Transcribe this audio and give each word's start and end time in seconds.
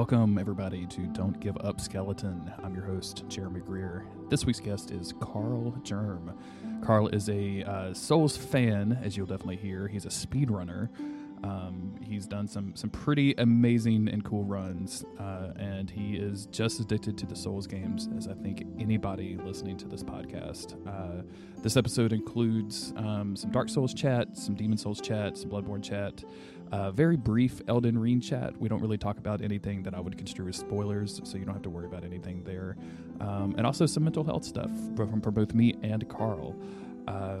Welcome, 0.00 0.38
everybody, 0.38 0.86
to 0.86 1.02
Don't 1.08 1.38
Give 1.40 1.58
Up 1.58 1.78
Skeleton. 1.78 2.50
I'm 2.64 2.74
your 2.74 2.86
host, 2.86 3.24
Jeremy 3.28 3.60
Greer. 3.60 4.06
This 4.30 4.46
week's 4.46 4.58
guest 4.58 4.92
is 4.92 5.12
Carl 5.20 5.78
Germ. 5.82 6.38
Karl 6.82 7.08
is 7.08 7.28
a 7.28 7.62
uh, 7.64 7.92
Souls 7.92 8.34
fan, 8.34 8.98
as 9.04 9.14
you'll 9.14 9.26
definitely 9.26 9.56
hear. 9.56 9.88
He's 9.88 10.06
a 10.06 10.08
speedrunner. 10.08 10.88
Um, 11.44 11.96
he's 12.02 12.26
done 12.26 12.48
some 12.48 12.74
some 12.76 12.88
pretty 12.88 13.34
amazing 13.36 14.08
and 14.08 14.24
cool 14.24 14.44
runs, 14.44 15.04
uh, 15.18 15.52
and 15.56 15.90
he 15.90 16.16
is 16.16 16.46
just 16.46 16.80
addicted 16.80 17.18
to 17.18 17.26
the 17.26 17.36
Souls 17.36 17.66
games 17.66 18.08
as 18.16 18.26
I 18.26 18.34
think 18.34 18.66
anybody 18.78 19.36
listening 19.36 19.76
to 19.78 19.88
this 19.88 20.02
podcast. 20.02 20.76
Uh, 20.86 21.22
this 21.62 21.76
episode 21.76 22.14
includes 22.14 22.94
um, 22.96 23.36
some 23.36 23.50
Dark 23.50 23.68
Souls 23.68 23.92
chat, 23.92 24.34
some 24.36 24.54
Demon 24.54 24.78
Souls 24.78 25.00
chat, 25.00 25.36
some 25.36 25.50
Bloodborne 25.50 25.82
chat, 25.82 26.24
uh, 26.72 26.90
very 26.92 27.16
brief 27.16 27.60
Elden 27.68 27.98
Ring 27.98 28.20
chat. 28.20 28.58
We 28.60 28.68
don't 28.68 28.80
really 28.80 28.98
talk 28.98 29.18
about 29.18 29.42
anything 29.42 29.82
that 29.82 29.94
I 29.94 30.00
would 30.00 30.16
construe 30.16 30.48
as 30.48 30.56
spoilers, 30.56 31.20
so 31.24 31.36
you 31.36 31.44
don't 31.44 31.54
have 31.54 31.62
to 31.62 31.70
worry 31.70 31.86
about 31.86 32.04
anything 32.04 32.44
there. 32.44 32.76
Um, 33.20 33.54
and 33.56 33.66
also 33.66 33.86
some 33.86 34.04
mental 34.04 34.24
health 34.24 34.44
stuff 34.44 34.70
from, 34.96 35.20
from 35.20 35.34
both 35.34 35.54
me 35.54 35.74
and 35.82 36.08
Karl. 36.08 36.56
Uh, 37.08 37.38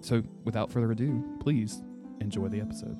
so 0.00 0.22
without 0.44 0.70
further 0.70 0.90
ado, 0.92 1.22
please 1.40 1.82
enjoy 2.20 2.48
the 2.48 2.60
episode. 2.60 2.96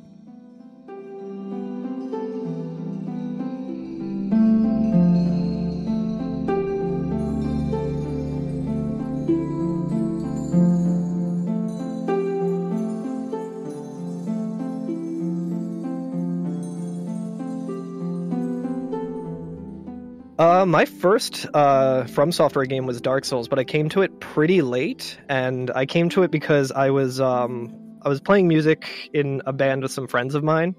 Uh, 20.61 20.67
my 20.67 20.85
first 20.85 21.47
uh, 21.55 22.05
From 22.05 22.31
Software 22.33 22.67
game 22.67 22.85
was 22.85 23.01
Dark 23.01 23.25
Souls, 23.25 23.49
but 23.49 23.59
I 23.59 23.65
came 23.65 23.89
to 23.89 24.03
it 24.03 24.21
pretty 24.21 24.61
late, 24.61 25.19
and 25.27 25.71
I 25.71 25.87
came 25.87 26.11
to 26.11 26.23
it 26.23 26.31
because 26.31 26.71
I 26.71 26.91
was 26.91 27.19
um, 27.19 27.75
I 28.03 28.11
was 28.11 28.21
playing 28.21 28.47
music 28.47 29.09
in 29.15 29.41
a 29.47 29.55
band 29.55 29.81
with 29.83 29.91
some 29.91 30.07
friends 30.07 30.35
of 30.35 30.45
mine, 30.45 30.75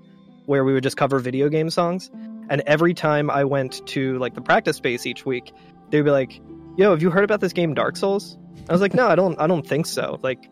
where 0.45 0.63
we 0.63 0.71
would 0.71 0.83
just 0.83 0.97
cover 0.97 1.17
video 1.17 1.49
game 1.49 1.71
songs. 1.71 2.11
And 2.47 2.61
every 2.67 2.93
time 2.93 3.31
I 3.31 3.43
went 3.43 3.83
to 3.87 4.19
like 4.19 4.35
the 4.35 4.41
practice 4.41 4.77
space 4.77 5.07
each 5.07 5.25
week, 5.25 5.51
they'd 5.89 6.03
be 6.03 6.11
like, 6.11 6.39
"Yo, 6.77 6.91
have 6.91 7.01
you 7.01 7.09
heard 7.09 7.23
about 7.23 7.41
this 7.41 7.51
game 7.51 7.73
Dark 7.73 7.97
Souls?" 7.97 8.37
I 8.69 8.73
was 8.73 8.81
like, 8.81 8.93
"No, 8.93 9.07
I 9.07 9.15
don't. 9.15 9.39
I 9.39 9.47
don't 9.47 9.65
think 9.65 9.87
so." 9.87 10.19
Like, 10.21 10.47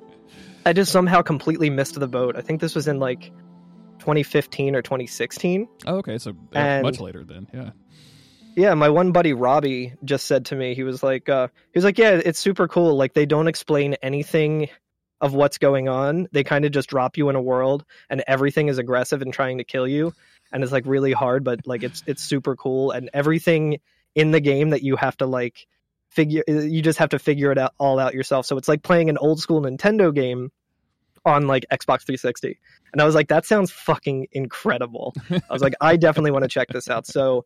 I 0.66 0.74
just 0.74 0.92
somehow 0.92 1.22
completely 1.22 1.70
missed 1.70 2.00
the 2.00 2.08
boat. 2.08 2.36
I 2.36 2.42
think 2.42 2.62
this 2.62 2.74
was 2.74 2.88
in 2.88 2.98
like 2.98 3.32
2015 4.00 4.76
or 4.76 4.82
2016. 4.82 5.68
Oh, 5.86 5.98
okay, 5.98 6.18
so 6.18 6.34
And- 6.54 6.82
much 6.82 7.00
later 7.00 7.24
then, 7.24 7.46
yeah. 7.54 7.70
Yeah, 8.60 8.74
my 8.74 8.90
one 8.90 9.14
buddy 9.14 9.32
Robbie 9.32 9.94
just 10.04 10.28
said 10.28 10.48
to 10.48 10.56
me, 10.56 10.76
he 10.76 10.84
was 10.84 11.02
like, 11.02 11.30
uh, 11.30 11.48
he 11.72 11.78
was 11.78 11.86
like, 11.86 11.98
yeah, 11.98 12.20
it's 12.24 12.40
super 12.40 12.68
cool. 12.68 12.98
Like 12.98 13.14
they 13.14 13.26
don't 13.26 13.48
explain 13.48 13.94
anything 14.04 14.68
of 15.22 15.34
what's 15.34 15.60
going 15.60 15.88
on. 15.88 16.28
They 16.34 16.44
kind 16.44 16.66
of 16.66 16.74
just 16.74 16.90
drop 16.90 17.16
you 17.16 17.30
in 17.30 17.38
a 17.38 17.42
world, 17.42 17.86
and 18.10 18.22
everything 18.28 18.68
is 18.68 18.78
aggressive 18.78 19.22
and 19.22 19.32
trying 19.32 19.60
to 19.60 19.64
kill 19.64 19.88
you, 19.88 20.14
and 20.52 20.62
it's 20.62 20.74
like 20.74 20.86
really 20.86 21.14
hard, 21.14 21.46
but 21.46 21.66
like 21.66 21.84
it's 21.84 22.04
it's 22.06 22.22
super 22.22 22.58
cool, 22.58 22.92
and 22.92 23.10
everything 23.14 23.80
in 24.14 24.32
the 24.32 24.42
game 24.42 24.72
that 24.72 24.84
you 24.84 24.98
have 24.98 25.16
to 25.18 25.26
like 25.26 25.66
figure, 26.10 26.44
you 26.46 26.82
just 26.82 27.00
have 27.00 27.12
to 27.12 27.20
figure 27.20 27.54
it 27.54 27.58
out 27.58 27.74
all 27.78 27.98
out 27.98 28.14
yourself. 28.14 28.46
So 28.46 28.58
it's 28.58 28.68
like 28.68 28.84
playing 28.84 29.10
an 29.10 29.18
old 29.18 29.40
school 29.40 29.62
Nintendo 29.62 30.14
game 30.14 30.52
on 31.24 31.48
like 31.48 31.66
Xbox 31.72 32.02
360. 32.02 32.60
And 32.92 33.02
I 33.02 33.06
was 33.06 33.16
like, 33.16 33.30
that 33.30 33.46
sounds 33.46 33.72
fucking 33.72 34.28
incredible. 34.34 35.14
I 35.30 35.54
was 35.54 35.62
like, 35.62 35.76
I 35.80 35.96
definitely 35.96 36.32
want 36.32 36.44
to 36.44 36.50
check 36.50 36.68
this 36.68 36.90
out. 36.90 37.08
So 37.08 37.44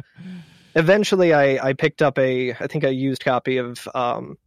eventually 0.75 1.33
I, 1.33 1.69
I 1.69 1.73
picked 1.73 2.01
up 2.01 2.17
a 2.17 2.51
I 2.53 2.67
think 2.67 2.83
a 2.83 2.93
used 2.93 3.23
copy 3.23 3.57
of 3.57 3.87
um 3.95 4.37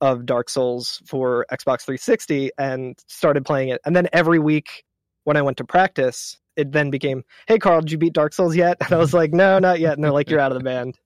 of 0.00 0.26
Dark 0.26 0.50
Souls 0.50 1.00
for 1.06 1.46
Xbox 1.52 1.82
360 1.82 2.50
and 2.58 2.98
started 3.06 3.44
playing 3.44 3.68
it. 3.68 3.80
And 3.86 3.94
then 3.94 4.08
every 4.12 4.40
week 4.40 4.84
when 5.24 5.36
I 5.36 5.42
went 5.42 5.56
to 5.58 5.64
practice, 5.64 6.38
it 6.56 6.72
then 6.72 6.90
became, 6.90 7.22
"Hey 7.46 7.58
Karl, 7.58 7.80
did 7.80 7.92
you 7.92 7.98
beat 7.98 8.12
Dark 8.12 8.34
Souls 8.34 8.54
yet?" 8.54 8.76
And 8.80 8.92
I 8.92 8.98
was 8.98 9.14
like, 9.14 9.32
"No, 9.32 9.58
not 9.58 9.80
yet." 9.80 9.94
And 9.94 10.04
they're 10.04 10.12
like, 10.12 10.28
"You're 10.28 10.40
out 10.40 10.52
of 10.52 10.58
the 10.58 10.64
band." 10.64 10.98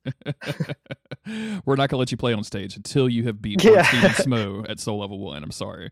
We're 1.65 1.77
not 1.77 1.89
gonna 1.89 1.99
let 1.99 2.11
you 2.11 2.17
play 2.17 2.33
on 2.33 2.43
stage 2.43 2.77
until 2.77 3.09
you 3.09 3.25
have 3.25 3.41
beaten 3.41 3.73
Yeah. 3.73 3.85
Smough 3.85 4.65
at 4.69 4.81
soul 4.81 4.99
level 4.99 5.19
one. 5.19 5.43
I'm 5.45 5.53
sorry. 5.53 5.91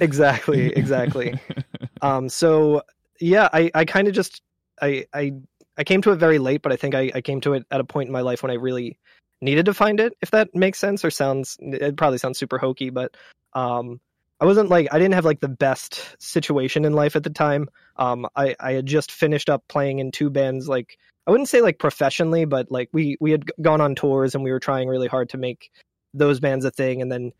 Exactly, 0.00 0.68
exactly. 0.68 1.38
um 2.02 2.28
so 2.28 2.82
yeah, 3.20 3.48
I 3.52 3.70
I 3.74 3.84
kind 3.84 4.08
of 4.08 4.14
just 4.14 4.40
I 4.80 5.04
I 5.12 5.32
I 5.78 5.84
came 5.84 6.02
to 6.02 6.12
it 6.12 6.16
very 6.16 6.38
late, 6.38 6.62
but 6.62 6.72
I 6.72 6.76
think 6.76 6.94
I 6.94 7.10
I 7.14 7.20
came 7.20 7.40
to 7.42 7.54
it 7.54 7.64
at 7.70 7.80
a 7.80 7.84
point 7.84 8.08
in 8.08 8.12
my 8.12 8.22
life 8.22 8.42
when 8.42 8.50
I 8.50 8.54
really 8.54 8.98
needed 9.40 9.66
to 9.66 9.74
find 9.74 10.00
it 10.00 10.16
if 10.22 10.30
that 10.30 10.54
makes 10.54 10.78
sense 10.78 11.04
or 11.04 11.10
sounds 11.10 11.56
it 11.60 11.96
probably 11.96 12.18
sounds 12.18 12.38
super 12.38 12.58
hokey 12.58 12.90
but 12.90 13.16
um 13.52 14.00
i 14.40 14.44
wasn't 14.44 14.68
like 14.68 14.88
i 14.92 14.98
didn't 14.98 15.14
have 15.14 15.24
like 15.24 15.40
the 15.40 15.48
best 15.48 16.16
situation 16.18 16.84
in 16.84 16.92
life 16.92 17.16
at 17.16 17.22
the 17.22 17.30
time. 17.30 17.68
Um 17.96 18.26
i 18.34 18.54
i 18.60 18.72
had 18.72 18.86
just 18.86 19.12
finished 19.12 19.50
up 19.50 19.62
playing 19.68 19.98
in 19.98 20.10
two 20.10 20.30
bands 20.30 20.68
like 20.68 20.98
i 21.26 21.30
wouldn't 21.30 21.48
say 21.48 21.60
like 21.60 21.78
professionally 21.78 22.44
but 22.44 22.70
like 22.70 22.88
we 22.92 23.16
we 23.20 23.30
had 23.30 23.44
gone 23.60 23.80
on 23.80 23.94
tours 23.94 24.34
and 24.34 24.42
we 24.42 24.52
were 24.52 24.60
trying 24.60 24.88
really 24.88 25.08
hard 25.08 25.28
to 25.30 25.38
make 25.38 25.70
those 26.14 26.40
bands 26.40 26.64
a 26.64 26.70
thing 26.70 27.02
and 27.02 27.12
then 27.12 27.32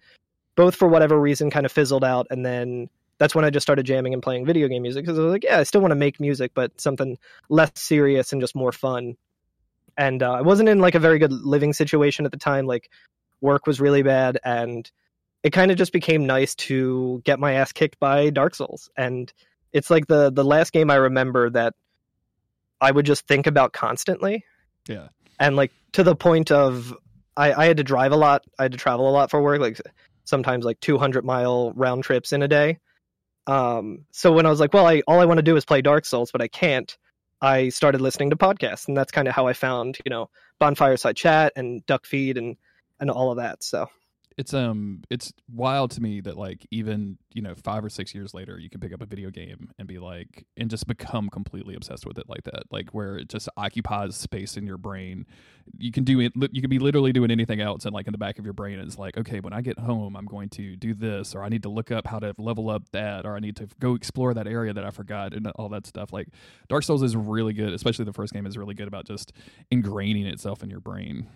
both 0.55 0.75
for 0.75 0.89
whatever 0.89 1.19
reason 1.19 1.51
kind 1.51 1.67
of 1.67 1.73
fizzled 1.73 2.05
out 2.05 2.27
and 2.31 2.45
then 2.45 2.89
that's 3.19 3.35
when 3.35 3.45
i 3.45 3.51
just 3.51 3.65
started 3.65 3.85
jamming 3.85 4.13
and 4.13 4.23
playing 4.23 4.45
video 4.45 4.69
game 4.69 4.83
music 4.83 5.05
because 5.05 5.19
i 5.19 5.23
was 5.23 5.33
like 5.33 5.45
yeah 5.45 5.59
i 5.59 5.63
still 5.63 5.81
want 5.81 5.91
to 5.91 5.97
make 5.97 6.21
music 6.21 6.53
but 6.55 6.81
something 6.81 7.17
less 7.49 7.71
serious 7.75 8.33
and 8.33 8.41
just 8.41 8.55
more 8.55 8.73
fun 8.73 9.17
and 9.97 10.23
uh, 10.23 10.33
I 10.33 10.43
wasn't 10.43 10.69
in 10.69 10.79
like 10.79 10.95
a 10.95 11.01
very 11.01 11.19
good 11.19 11.33
living 11.33 11.73
situation 11.73 12.27
at 12.27 12.33
the 12.33 12.39
time. 12.39 12.67
Like 12.67 12.91
work 13.41 13.67
was 13.67 13.81
really 13.81 14.03
bad, 14.03 14.39
and 14.45 14.91
it 15.43 15.51
kind 15.51 15.71
of 15.71 15.77
just 15.77 15.93
became 15.93 16.27
nice 16.27 16.55
to 16.57 17.23
get 17.25 17.41
my 17.41 17.55
ass 17.55 17.73
kicked 17.73 17.99
by 17.99 18.31
Dark 18.31 18.55
Souls. 18.55 18.91
And 18.97 19.33
it's 19.73 19.91
like 19.91 20.07
the 20.07 20.31
the 20.31 20.45
last 20.45 20.73
game 20.73 20.91
I 20.91 20.97
remember 20.97 21.51
that 21.51 21.75
I 22.81 22.91
would 22.91 23.07
just 23.07 23.27
think 23.27 23.47
about 23.47 23.73
constantly. 23.73 24.45
Yeah. 24.89 25.09
and 25.41 25.57
like 25.57 25.73
to 25.93 26.05
the 26.05 26.15
point 26.15 26.53
of 26.53 26.95
I, 27.37 27.53
I 27.53 27.67
had 27.67 27.79
to 27.79 27.85
drive 27.85 28.13
a 28.13 28.17
lot. 28.17 28.45
I 28.59 28.65
had 28.65 28.73
to 28.73 28.79
travel 28.79 29.09
a 29.09 29.11
lot 29.11 29.31
for 29.31 29.43
work, 29.43 29.61
like 29.61 29.81
sometimes 30.25 30.65
like 30.65 30.79
200 30.81 31.25
mile 31.25 31.73
round 31.73 32.05
trips 32.05 32.33
in 32.33 32.43
a 32.43 32.49
day. 32.49 32.79
Um, 33.47 34.07
so 34.11 34.33
when 34.33 34.47
I 34.47 34.51
was 34.51 34.61
like, 34.61 34.75
well, 34.75 34.87
I 34.87 35.03
all 35.07 35.21
I 35.21 35.25
want 35.25 35.39
to 35.39 35.43
do 35.43 35.57
is 35.57 35.65
play 35.65 35.83
Dark 35.83 36.05
Souls, 36.05 36.31
but 36.33 36.43
I 36.43 36.49
can't. 36.49 36.97
I 37.41 37.69
started 37.69 38.01
listening 38.01 38.31
to 38.31 38.37
podcasts, 38.37 38.89
and 38.89 38.97
that's 38.97 39.13
kind 39.13 39.29
of 39.29 39.35
how 39.35 39.47
I 39.47 39.53
found, 39.53 39.99
you 40.05 40.11
know, 40.11 40.31
Bonfireside 40.61 41.17
Chat 41.17 41.53
and 41.57 41.85
Duckfeed 41.87 42.39
and 42.39 42.57
and 42.99 43.11
all 43.11 43.31
of 43.31 43.37
that. 43.37 43.63
So 43.63 43.89
it's 44.37 44.53
um 44.53 45.03
it's 45.09 45.33
wild 45.51 45.91
to 45.91 46.03
me 46.03 46.21
that 46.21 46.37
like 46.37 46.67
even 46.71 47.17
you 47.33 47.41
know 47.41 47.55
five 47.55 47.83
or 47.85 47.89
six 47.89 48.15
years 48.15 48.35
later 48.35 48.59
you 48.59 48.69
can 48.69 48.81
pick 48.81 48.93
up 48.93 49.01
a 49.01 49.07
video 49.07 49.31
game 49.31 49.71
and 49.79 49.89
be 49.89 49.99
like 49.99 50.45
and 50.59 50.69
just 50.69 50.87
become 50.87 51.31
completely 51.31 51.75
obsessed 51.75 52.07
with 52.07 52.19
it 52.19 52.29
like 52.29 52.45
that 52.45 52.65
like 52.71 52.91
where 52.91 53.17
it 53.17 53.29
just 53.29 53.49
occupies 53.57 54.15
space 54.15 54.57
in 54.57 54.67
your 54.67 54.77
brain. 54.77 55.27
You 55.79 55.91
can 55.91 56.05
do 56.05 56.21
it 56.21 56.33
you 56.53 56.61
can 56.61 56.69
be 56.69 56.79
literally 56.79 57.13
doing 57.13 57.31
anything 57.31 57.61
else 57.61 57.87
and 57.87 57.95
like 57.95 58.07
in 58.07 58.13
the 58.13 58.19
back 58.19 58.39
of 58.39 58.45
your 58.45 58.53
brain 58.53 58.79
it's 58.79 58.99
like 58.99 59.17
okay 59.17 59.41
when 59.41 59.53
i 59.53 59.61
get 59.61 59.79
home 59.79 60.17
i'm 60.17 60.27
going 60.27 60.49
to 60.51 60.77
do 60.77 60.95
this 60.95 61.35
or 61.35 61.43
i 61.43 61.49
need 61.49 61.65
to 61.65 61.69
look 61.69 61.91
up 61.91 62.07
how 62.07 62.21
to 62.21 62.33
level 62.39 62.71
up 62.71 62.89
that 62.93 63.27
or 63.27 63.35
i 63.35 63.41
need 63.41 63.57
to 63.57 63.67
go 63.81 63.95
explore 63.95 64.33
that 64.33 64.47
area 64.47 64.73
that 64.73 64.85
i 64.85 64.91
forgot 64.91 65.35
and 65.35 65.47
all 65.57 65.69
that 65.69 65.87
stuff. 65.87 66.13
Like 66.13 66.29
dark 66.69 66.85
souls 66.85 67.03
is 67.03 67.17
really 67.17 67.53
good 67.53 67.73
especially 67.73 68.05
the 68.05 68.13
first 68.13 68.33
game 68.33 68.47
is 68.47 68.57
really 68.57 68.75
good 68.75 68.87
about 68.87 69.07
just 69.07 69.33
ingraining 69.73 70.27
itself 70.27 70.63
in 70.63 70.71
your 70.71 70.81
brain 70.81 71.27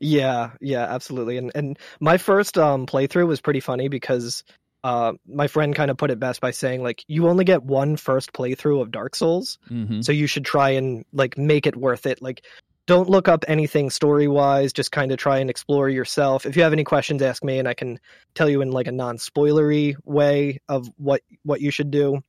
Yeah, 0.00 0.50
yeah, 0.60 0.84
absolutely. 0.84 1.36
And 1.36 1.52
and 1.54 1.78
my 2.00 2.18
first 2.18 2.58
um 2.58 2.86
playthrough 2.86 3.26
was 3.26 3.40
pretty 3.40 3.60
funny 3.60 3.88
because 3.88 4.44
uh 4.82 5.14
my 5.26 5.46
friend 5.46 5.74
kind 5.74 5.90
of 5.90 5.96
put 5.96 6.10
it 6.10 6.18
best 6.18 6.40
by 6.40 6.50
saying 6.50 6.82
like 6.82 7.04
you 7.06 7.28
only 7.28 7.44
get 7.44 7.62
one 7.62 7.96
first 7.96 8.32
playthrough 8.32 8.82
of 8.82 8.90
Dark 8.90 9.14
Souls, 9.14 9.58
mm-hmm. 9.70 10.00
so 10.00 10.12
you 10.12 10.26
should 10.26 10.44
try 10.44 10.70
and 10.70 11.04
like 11.12 11.38
make 11.38 11.66
it 11.66 11.76
worth 11.76 12.06
it. 12.06 12.20
Like 12.20 12.44
don't 12.86 13.08
look 13.08 13.28
up 13.28 13.44
anything 13.48 13.88
story-wise, 13.88 14.72
just 14.72 14.92
kind 14.92 15.10
of 15.10 15.16
try 15.16 15.38
and 15.38 15.48
explore 15.48 15.88
yourself. 15.88 16.44
If 16.44 16.54
you 16.54 16.62
have 16.64 16.74
any 16.74 16.84
questions, 16.84 17.22
ask 17.22 17.42
me 17.42 17.58
and 17.58 17.66
I 17.66 17.72
can 17.72 17.98
tell 18.34 18.48
you 18.48 18.60
in 18.60 18.72
like 18.72 18.86
a 18.86 18.92
non-spoilery 18.92 19.96
way 20.04 20.60
of 20.68 20.90
what 20.98 21.22
what 21.44 21.60
you 21.60 21.70
should 21.70 21.90
do. 21.90 22.20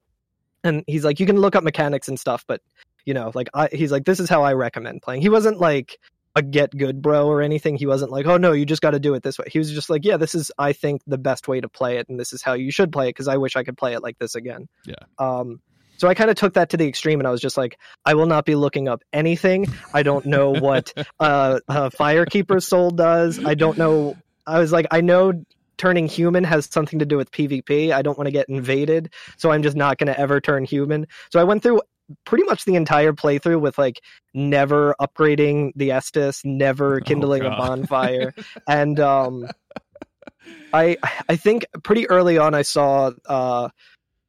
And 0.64 0.84
he's 0.88 1.04
like 1.04 1.20
you 1.20 1.26
can 1.26 1.38
look 1.38 1.56
up 1.56 1.64
mechanics 1.64 2.08
and 2.08 2.20
stuff, 2.20 2.46
but 2.48 2.62
you 3.06 3.14
know, 3.14 3.32
like 3.34 3.50
I 3.54 3.70
he's 3.72 3.92
like 3.92 4.06
this 4.06 4.20
is 4.20 4.30
how 4.30 4.44
I 4.44 4.54
recommend 4.54 5.02
playing. 5.02 5.22
He 5.22 5.30
wasn't 5.30 5.60
like 5.60 6.00
a 6.36 6.42
get 6.42 6.76
good 6.76 7.02
bro 7.02 7.28
or 7.28 7.42
anything. 7.42 7.78
He 7.78 7.86
wasn't 7.86 8.12
like, 8.12 8.26
oh 8.26 8.38
no, 8.38 8.52
you 8.52 8.66
just 8.66 8.82
got 8.82 8.92
to 8.92 9.00
do 9.00 9.14
it 9.14 9.24
this 9.24 9.40
way. 9.40 9.46
He 9.50 9.58
was 9.58 9.72
just 9.72 9.90
like, 9.90 10.04
yeah, 10.04 10.18
this 10.18 10.36
is 10.36 10.52
I 10.58 10.74
think 10.74 11.02
the 11.08 11.18
best 11.18 11.48
way 11.48 11.62
to 11.62 11.70
play 11.70 11.98
it, 11.98 12.10
and 12.10 12.20
this 12.20 12.34
is 12.34 12.42
how 12.42 12.54
you 12.54 12.72
should 12.72 12.92
play 12.92 13.08
it 13.08 13.12
because 13.12 13.28
I 13.28 13.38
wish 13.38 13.56
I 13.56 13.64
could 13.64 13.78
play 13.78 13.94
it 13.94 14.04
like 14.04 14.18
this 14.20 14.36
again. 14.36 14.68
Yeah. 14.86 14.96
Um. 15.18 15.62
So 15.98 16.10
I 16.10 16.14
kind 16.14 16.30
of 16.30 16.36
took 16.36 16.56
that 16.56 16.72
to 16.72 16.78
the 16.78 16.88
extreme, 16.88 17.22
and 17.22 17.28
I 17.28 17.32
was 17.32 17.40
just 17.40 17.56
like, 17.56 17.80
I 18.06 18.16
will 18.16 18.26
not 18.26 18.44
be 18.44 18.56
looking 18.56 18.90
up 18.90 19.02
anything. 19.14 19.68
I 19.94 20.04
don't 20.04 20.26
know 20.26 20.52
what 20.52 20.92
uh, 21.20 21.60
uh 21.70 21.90
Firekeeper's 21.90 22.68
Soul 22.68 22.92
does. 22.92 23.44
I 23.44 23.56
don't 23.56 23.78
know. 23.78 24.18
I 24.46 24.60
was 24.60 24.74
like, 24.74 24.88
I 24.92 25.02
know 25.02 25.46
turning 25.78 26.08
human 26.08 26.44
has 26.44 26.68
something 26.72 27.00
to 27.00 27.06
do 27.06 27.18
with 27.18 27.32
PvP. 27.32 27.92
I 27.92 28.02
don't 28.02 28.18
want 28.18 28.28
to 28.28 28.32
get 28.32 28.50
invaded, 28.50 29.14
so 29.38 29.52
I'm 29.52 29.64
just 29.64 29.76
not 29.76 29.98
going 29.98 30.08
to 30.08 30.20
ever 30.20 30.42
turn 30.42 30.66
human. 30.66 31.08
So 31.32 31.40
I 31.40 31.44
went 31.46 31.64
through 31.64 31.82
pretty 32.26 32.44
much 32.46 32.66
the 32.66 32.76
entire 32.76 33.14
playthrough 33.14 33.60
with 33.60 33.78
like 33.78 34.02
never 34.34 34.96
upgrading 35.00 35.72
the 35.76 35.90
Estus, 35.90 36.44
never 36.44 37.00
kindling 37.02 37.44
a 37.44 37.50
bonfire, 37.50 38.34
and 38.68 39.00
um, 39.00 39.48
I 40.74 40.98
I 41.30 41.36
think 41.36 41.66
pretty 41.84 42.10
early 42.10 42.38
on 42.38 42.54
I 42.54 42.62
saw 42.62 43.12
uh 43.28 43.70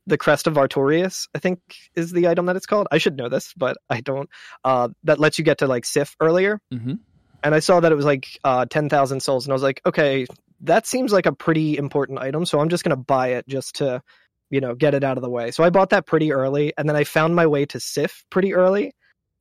the 0.07 0.19
crest 0.19 0.47
of 0.47 0.55
Artorias. 0.55 1.29
I 1.35 1.39
think 1.39 1.61
is 1.95 2.13
the 2.13 2.29
item 2.29 2.47
that 2.47 2.57
it's 2.57 2.67
called. 2.67 2.87
I 2.91 2.99
should 2.99 3.17
know 3.17 3.29
this, 3.29 3.53
but 3.57 3.77
I 3.91 4.01
don't. 4.01 4.31
Uh, 4.65 4.89
that 5.05 5.19
lets 5.19 5.39
you 5.39 5.45
get 5.45 5.59
to 5.59 5.67
like 5.67 5.85
Sif 5.85 6.17
earlier, 6.21 6.61
hmm 6.73 6.95
and 7.43 7.55
I 7.55 7.61
saw 7.61 7.79
that 7.79 7.93
it 7.93 7.95
was 7.95 8.05
like 8.05 8.27
uh 8.45 8.67
ten 8.67 8.89
thousand 8.89 9.21
souls, 9.21 9.47
and 9.47 9.53
I 9.53 9.55
was 9.55 9.63
like, 9.63 9.81
okay, 9.87 10.27
that 10.63 10.87
seems 10.87 11.13
like 11.13 11.27
a 11.27 11.33
pretty 11.33 11.77
important 11.77 12.19
item, 12.19 12.47
so 12.47 12.61
I'm 12.61 12.69
just 12.69 12.83
gonna 12.85 12.97
buy 12.97 13.29
it 13.29 13.47
just 13.47 13.77
to 13.77 14.03
you 14.51 14.61
know 14.61 14.75
get 14.75 14.95
it 14.95 15.05
out 15.05 15.17
of 15.17 15.23
the 15.23 15.31
way. 15.31 15.51
So 15.51 15.65
I 15.65 15.71
bought 15.71 15.91
that 15.91 16.07
pretty 16.07 16.33
early, 16.33 16.73
and 16.79 16.89
then 16.89 16.97
I 16.97 17.05
found 17.05 17.35
my 17.35 17.47
way 17.47 17.67
to 17.67 17.81
Sif 17.81 18.25
pretty 18.31 18.55
early. 18.55 18.93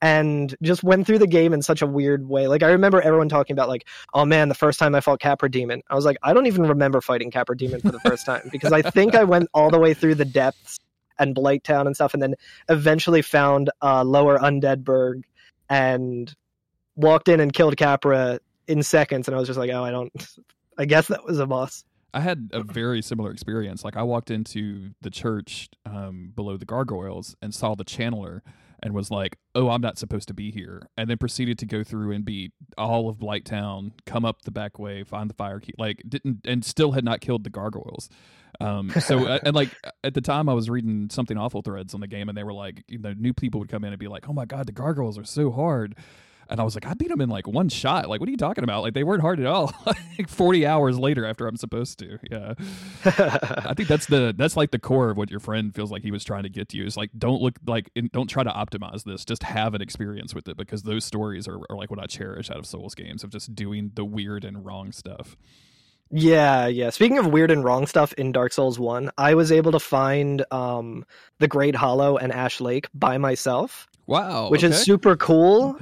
And 0.01 0.53
just 0.61 0.83
went 0.83 1.07
through 1.07 1.19
the 1.19 1.25
game 1.25 1.51
in 1.53 1.61
such 1.63 1.81
a 1.81 1.87
weird 1.87 2.27
way. 2.27 2.47
Like 2.47 2.61
I 2.61 2.67
remember 2.67 3.01
everyone 3.01 3.29
talking 3.29 3.53
about, 3.53 3.69
like, 3.69 3.87
oh 4.13 4.25
man, 4.25 4.49
the 4.49 4.53
first 4.53 4.77
time 4.77 4.93
I 4.93 4.99
fought 4.99 5.19
Capra 5.19 5.49
Demon, 5.49 5.81
I 5.89 5.95
was 5.95 6.05
like, 6.05 6.17
I 6.21 6.33
don't 6.33 6.45
even 6.45 6.67
remember 6.67 7.01
fighting 7.01 7.31
Capra 7.31 7.57
Demon 7.57 7.79
for 7.79 7.91
the 7.91 7.99
first 8.01 8.25
time 8.25 8.47
because 8.51 8.71
I 8.71 8.83
think 8.83 9.15
I 9.15 9.23
went 9.23 9.49
all 9.53 9.71
the 9.71 9.79
way 9.79 9.93
through 9.93 10.15
the 10.15 10.25
depths 10.25 10.79
and 11.17 11.33
Blighttown 11.33 11.87
and 11.87 11.95
stuff, 11.95 12.13
and 12.13 12.21
then 12.21 12.35
eventually 12.69 13.21
found 13.21 13.71
uh, 13.81 14.03
Lower 14.03 14.37
Undead 14.37 14.83
Burg 14.83 15.23
and 15.69 16.33
walked 16.95 17.27
in 17.27 17.39
and 17.39 17.53
killed 17.53 17.77
Capra 17.77 18.39
in 18.67 18.83
seconds, 18.83 19.27
and 19.27 19.35
I 19.35 19.39
was 19.39 19.47
just 19.47 19.59
like, 19.59 19.71
oh, 19.71 19.83
I 19.83 19.91
don't. 19.91 20.11
I 20.77 20.85
guess 20.85 21.07
that 21.07 21.23
was 21.23 21.39
a 21.39 21.45
boss. 21.45 21.85
I 22.15 22.21
had 22.21 22.49
a 22.53 22.63
very 22.63 23.01
similar 23.01 23.29
experience. 23.29 23.83
Like 23.83 23.97
I 23.97 24.03
walked 24.03 24.31
into 24.31 24.91
the 25.01 25.09
church 25.09 25.69
um, 25.85 26.31
below 26.33 26.55
the 26.55 26.65
gargoyles 26.65 27.35
and 27.41 27.53
saw 27.53 27.75
the 27.75 27.83
channeler 27.83 28.39
and 28.81 28.93
was 28.93 29.11
like, 29.11 29.37
"Oh, 29.53 29.69
I'm 29.69 29.81
not 29.81 29.97
supposed 29.97 30.29
to 30.29 30.33
be 30.33 30.49
here," 30.49 30.87
and 30.95 31.09
then 31.09 31.17
proceeded 31.17 31.59
to 31.59 31.65
go 31.65 31.83
through 31.83 32.13
and 32.13 32.23
beat 32.23 32.53
all 32.77 33.09
of 33.09 33.17
Blighttown, 33.17 33.91
come 34.05 34.23
up 34.23 34.43
the 34.43 34.51
back 34.51 34.79
way, 34.79 35.03
find 35.03 35.29
the 35.29 35.33
fire 35.33 35.59
key, 35.59 35.73
like 35.77 36.03
didn't, 36.07 36.45
and 36.45 36.63
still 36.63 36.93
had 36.93 37.03
not 37.03 37.19
killed 37.19 37.43
the 37.43 37.49
gargoyles. 37.49 38.09
Um, 38.61 38.89
so 38.91 39.25
uh, 39.25 39.39
and 39.43 39.53
like 39.53 39.75
at 40.03 40.13
the 40.13 40.21
time, 40.21 40.47
I 40.47 40.53
was 40.53 40.69
reading 40.69 41.09
something 41.09 41.37
awful 41.37 41.63
threads 41.63 41.93
on 41.93 41.99
the 41.99 42.07
game, 42.07 42.29
and 42.29 42.37
they 42.37 42.43
were 42.43 42.53
like, 42.53 42.83
you 42.87 42.97
know, 42.97 43.13
new 43.13 43.33
people 43.33 43.59
would 43.59 43.69
come 43.69 43.83
in 43.83 43.91
and 43.91 43.99
be 43.99 44.07
like, 44.07 44.29
"Oh 44.29 44.33
my 44.33 44.45
god, 44.45 44.67
the 44.67 44.71
gargoyles 44.71 45.17
are 45.17 45.25
so 45.25 45.51
hard." 45.51 45.95
And 46.49 46.59
I 46.59 46.63
was 46.63 46.75
like, 46.75 46.85
I 46.85 46.93
beat 46.93 47.09
them 47.09 47.21
in 47.21 47.29
like 47.29 47.47
one 47.47 47.69
shot. 47.69 48.09
Like, 48.09 48.19
what 48.19 48.27
are 48.27 48.31
you 48.31 48.37
talking 48.37 48.63
about? 48.63 48.83
Like, 48.83 48.93
they 48.93 49.03
weren't 49.03 49.21
hard 49.21 49.39
at 49.39 49.45
all. 49.45 49.73
like 49.85 50.29
40 50.29 50.65
hours 50.65 50.97
later 50.99 51.25
after 51.25 51.47
I'm 51.47 51.57
supposed 51.57 51.99
to. 51.99 52.19
Yeah. 52.29 52.53
I 53.05 53.73
think 53.73 53.89
that's 53.89 54.07
the 54.07 54.33
that's 54.35 54.55
like 54.55 54.71
the 54.71 54.79
core 54.79 55.09
of 55.09 55.17
what 55.17 55.29
your 55.29 55.39
friend 55.39 55.73
feels 55.73 55.91
like 55.91 56.03
he 56.03 56.11
was 56.11 56.23
trying 56.23 56.43
to 56.43 56.49
get 56.49 56.69
to 56.69 56.77
you 56.77 56.85
is 56.85 56.97
like 56.97 57.11
don't 57.17 57.41
look 57.41 57.55
like 57.65 57.91
don't 58.11 58.27
try 58.27 58.43
to 58.43 58.51
optimize 58.51 59.03
this 59.03 59.25
just 59.25 59.43
have 59.43 59.73
an 59.73 59.81
experience 59.81 60.33
with 60.33 60.47
it 60.47 60.57
because 60.57 60.83
those 60.83 61.03
stories 61.05 61.47
are, 61.47 61.59
are 61.69 61.75
like 61.75 61.89
what 61.89 61.99
I 61.99 62.05
cherish 62.05 62.49
out 62.49 62.57
of 62.57 62.65
Souls 62.65 62.95
games 62.95 63.23
of 63.23 63.29
just 63.29 63.55
doing 63.55 63.91
the 63.95 64.05
weird 64.05 64.45
and 64.45 64.65
wrong 64.65 64.91
stuff. 64.91 65.35
Yeah, 66.11 66.67
yeah. 66.67 66.91
Speaking 66.91 67.17
of 67.17 67.27
weird 67.27 67.51
and 67.51 67.63
wrong 67.63 67.87
stuff 67.87 68.13
in 68.13 68.31
Dark 68.31 68.53
Souls 68.53 68.77
1, 68.77 69.11
I 69.17 69.33
was 69.33 69.51
able 69.51 69.71
to 69.71 69.79
find 69.79 70.45
um 70.51 71.05
the 71.39 71.47
Great 71.47 71.75
Hollow 71.75 72.17
and 72.17 72.31
Ash 72.31 72.61
Lake 72.61 72.87
by 72.93 73.17
myself, 73.17 73.87
Wow, 74.05 74.49
which 74.49 74.63
is 74.63 74.77
super 74.81 75.15
cool. 75.15 75.77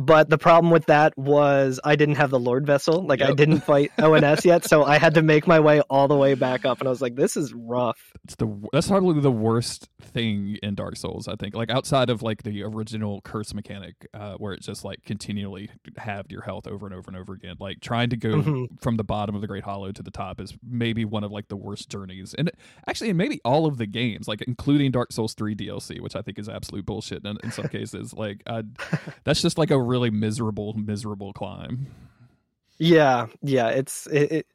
But 0.00 0.30
the 0.30 0.38
problem 0.38 0.70
with 0.70 0.86
that 0.86 1.12
was 1.18 1.80
I 1.82 1.96
didn't 1.96 2.14
have 2.14 2.30
the 2.30 2.38
Lord 2.38 2.64
Vessel. 2.64 3.04
Like 3.04 3.20
I 3.20 3.32
didn't 3.32 3.60
fight 3.60 3.90
ONS 3.98 4.44
yet, 4.44 4.64
so 4.64 4.84
I 4.84 4.96
had 4.96 5.14
to 5.14 5.22
make 5.22 5.46
my 5.48 5.58
way 5.58 5.80
all 5.90 6.06
the 6.06 6.16
way 6.16 6.34
back 6.34 6.64
up 6.64 6.78
and 6.78 6.86
I 6.86 6.90
was 6.90 7.02
like 7.02 7.16
this 7.16 7.36
is 7.36 7.52
rough. 7.52 7.98
it's 8.24 8.36
the 8.36 8.46
that's 8.72 8.86
probably 8.88 9.20
the 9.20 9.30
worst 9.32 9.88
thing 10.00 10.56
in 10.62 10.76
Dark 10.76 10.96
Souls. 10.96 11.26
I 11.26 11.34
think 11.34 11.54
like 11.56 11.68
outside 11.70 12.10
of 12.10 12.22
like 12.22 12.44
the 12.44 12.62
original 12.62 13.20
curse 13.22 13.52
mechanic, 13.52 14.06
uh, 14.14 14.34
where 14.34 14.52
it's 14.52 14.66
just 14.66 14.84
like 14.84 15.04
continually 15.04 15.68
halved 15.96 16.30
your 16.30 16.42
health 16.42 16.68
over 16.68 16.86
and 16.86 16.94
over 16.94 17.10
and 17.10 17.16
over 17.16 17.32
again. 17.32 17.56
Like 17.58 17.80
trying 17.80 18.10
to 18.10 18.16
go 18.16 18.28
Mhm. 18.40 18.80
from 18.80 18.98
the 18.98 19.04
bottom 19.04 19.34
of 19.34 19.40
the 19.40 19.48
Great 19.48 19.64
Hollow 19.64 19.90
to 19.90 20.02
the 20.02 20.12
top 20.12 20.40
is 20.40 20.54
maybe 20.64 21.04
one 21.04 21.24
of 21.24 21.32
like 21.32 21.48
the 21.48 21.56
worst 21.56 21.88
journeys, 21.90 22.34
and 22.34 22.52
actually, 22.86 23.10
in 23.10 23.16
maybe 23.16 23.40
all 23.44 23.66
of 23.66 23.78
the 23.78 23.86
games, 23.86 24.28
like 24.28 24.42
including 24.42 24.92
Dark 24.92 25.10
Souls 25.12 25.34
Three 25.34 25.56
DLC, 25.56 26.00
which 26.00 26.14
I 26.14 26.22
think 26.22 26.38
is 26.38 26.48
absolute 26.48 26.86
bullshit 26.86 27.24
in, 27.24 27.36
in 27.42 27.50
some 27.50 27.66
cases. 27.68 28.14
Like 28.14 28.42
I, 28.46 28.62
that's 29.24 29.42
just 29.42 29.58
like 29.58 29.70
a 29.72 29.87
really 29.88 30.10
miserable, 30.10 30.74
miserable 30.74 31.32
climb. 31.32 31.86
Yeah, 32.78 33.26
yeah, 33.42 33.68
it's 33.70 34.06
it, 34.06 34.32
it 34.32 34.46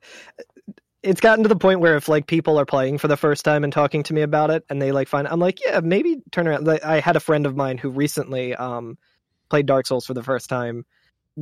it's 1.04 1.20
gotten 1.20 1.44
to 1.44 1.50
the 1.50 1.58
point 1.58 1.82
where 1.82 1.98
if 1.98 2.08
like 2.08 2.28
people 2.28 2.58
are 2.58 2.66
playing 2.66 2.98
for 2.98 3.10
the 3.10 3.18
first 3.18 3.44
time 3.44 3.66
and 3.66 3.74
talking 3.74 4.04
to 4.04 4.14
me 4.14 4.22
about 4.22 4.50
it 4.50 4.64
and 4.70 4.82
they 4.82 4.94
like 4.94 5.10
find 5.10 5.28
I'm 5.28 5.40
like, 5.40 5.60
yeah, 5.66 5.82
maybe 5.82 6.22
turn 6.32 6.48
around. 6.48 6.66
Like, 6.66 6.86
I 6.86 7.02
had 7.02 7.18
a 7.18 7.20
friend 7.20 7.46
of 7.46 7.56
mine 7.56 7.78
who 7.78 7.90
recently 7.90 8.56
um 8.56 8.98
played 9.50 9.66
Dark 9.66 9.86
Souls 9.86 10.06
for 10.06 10.14
the 10.14 10.24
first 10.24 10.50
time. 10.50 10.86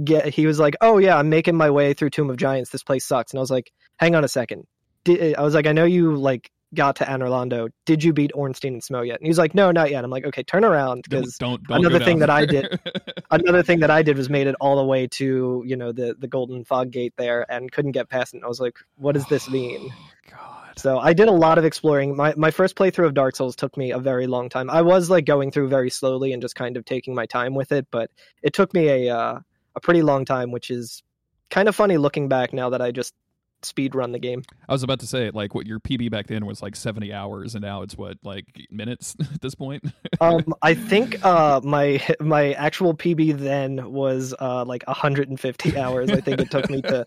Get 0.04 0.28
he 0.28 0.48
was 0.48 0.58
like, 0.58 0.76
"Oh 0.82 0.98
yeah, 0.98 1.18
I'm 1.18 1.30
making 1.30 1.56
my 1.56 1.70
way 1.70 1.94
through 1.94 2.12
Tomb 2.12 2.30
of 2.30 2.38
Giants. 2.38 2.70
This 2.72 2.84
place 2.84 3.06
sucks." 3.06 3.34
And 3.34 3.40
I 3.40 3.42
was 3.42 3.52
like, 3.52 3.72
"Hang 3.98 4.16
on 4.16 4.24
a 4.24 4.30
second. 4.30 4.66
I 5.08 5.36
was 5.40 5.54
like, 5.54 5.68
"I 5.68 5.74
know 5.74 5.84
you 5.84 6.16
like 6.16 6.50
got 6.74 6.96
to 6.98 7.06
Anor 7.06 7.30
Londo. 7.30 7.70
Did 7.86 8.04
you 8.04 8.14
beat 8.14 8.32
Ornstein 8.34 8.74
and 8.74 8.82
Smough 8.82 9.06
yet?" 9.06 9.20
And 9.20 9.26
he 9.26 9.30
was 9.30 9.38
like, 9.38 9.56
"No, 9.56 9.72
not 9.72 9.92
yet." 9.92 10.04
I'm 10.04 10.12
like, 10.12 10.26
"Okay, 10.26 10.44
turn 10.44 10.64
around 10.64 11.04
Don't, 11.04 11.22
because 11.22 11.38
don't, 11.38 11.64
don't 11.68 11.86
another 11.86 12.04
thing 12.04 12.20
that 12.20 12.30
I 12.30 12.46
did, 12.46 12.80
another 13.32 13.64
thing 13.64 13.80
that 13.80 13.92
I 13.92 14.02
did 14.04 14.18
was 14.18 14.30
made 14.30 14.48
it 14.48 14.56
all 14.60 14.78
the 14.78 14.86
way 14.86 15.08
to 15.08 15.64
you 15.66 15.76
know 15.76 15.92
the 15.92 16.16
the 16.18 16.28
Golden 16.28 16.64
Fog 16.64 16.92
Gate 16.92 17.14
there 17.18 17.46
and 17.52 17.72
couldn't 17.72 17.92
get 17.92 18.10
past 18.10 18.34
it. 18.34 18.38
And 18.38 18.46
I 18.46 18.48
was 18.48 18.60
like, 18.60 18.78
what 18.98 19.14
does 19.14 19.26
this 19.28 19.50
mean? 19.50 19.94
God. 20.30 20.80
So 20.80 21.00
I 21.00 21.14
did 21.14 21.28
a 21.28 21.34
lot 21.34 21.58
of 21.58 21.66
exploring. 21.66 22.16
My 22.16 22.34
my 22.38 22.52
first 22.52 22.76
playthrough 22.76 23.08
of 23.08 23.14
Dark 23.14 23.36
Souls 23.36 23.56
took 23.56 23.76
me 23.78 23.92
a 23.92 24.00
very 24.00 24.28
long 24.28 24.50
time. 24.50 24.70
I 24.70 24.82
was 24.82 25.10
like 25.10 25.26
going 25.26 25.52
through 25.52 25.68
very 25.68 25.90
slowly 25.90 26.34
and 26.34 26.42
just 26.42 26.56
kind 26.56 26.78
of 26.78 26.86
taking 26.86 27.14
my 27.14 27.26
time 27.26 27.56
with 27.56 27.72
it, 27.72 27.88
but 27.92 28.10
it 28.42 28.54
took 28.54 28.74
me 28.74 29.08
a 29.08 29.16
uh, 29.16 29.40
a 29.76 29.80
pretty 29.80 30.02
long 30.02 30.26
time, 30.26 30.52
which 30.52 30.70
is 30.70 31.04
kind 31.50 31.68
of 31.68 31.76
funny 31.76 31.98
looking 31.98 32.30
back 32.30 32.54
now 32.54 32.70
that 32.70 32.82
I 32.82 32.92
just 32.92 33.14
speed 33.64 33.96
run 33.96 34.12
the 34.12 34.20
game. 34.20 34.44
I 34.68 34.74
was 34.74 34.84
about 34.84 35.00
to 35.02 35.08
say, 35.08 35.30
like, 35.32 35.56
what 35.56 35.66
your 35.68 35.80
PB 35.80 36.12
back 36.12 36.28
then 36.28 36.46
was 36.46 36.62
like 36.62 36.76
70 36.76 37.14
hours, 37.14 37.56
and 37.56 37.62
now 37.62 37.82
it's 37.82 37.98
what, 37.98 38.18
like 38.24 38.46
minutes 38.70 39.16
at 39.34 39.42
this 39.42 39.56
point? 39.56 39.84
Um, 40.20 40.54
I 40.62 40.76
think 40.76 41.26
uh, 41.26 41.62
my 41.64 42.00
my 42.20 42.54
actual 42.54 42.94
PB 42.94 43.40
then 43.40 43.92
was 43.92 44.36
uh, 44.40 44.64
like 44.66 44.86
150 44.86 45.78
hours. 45.80 46.12
I 46.12 46.22
think 46.22 46.40
it 46.40 46.52
took 46.52 46.70
me 46.70 46.84
to 46.84 47.06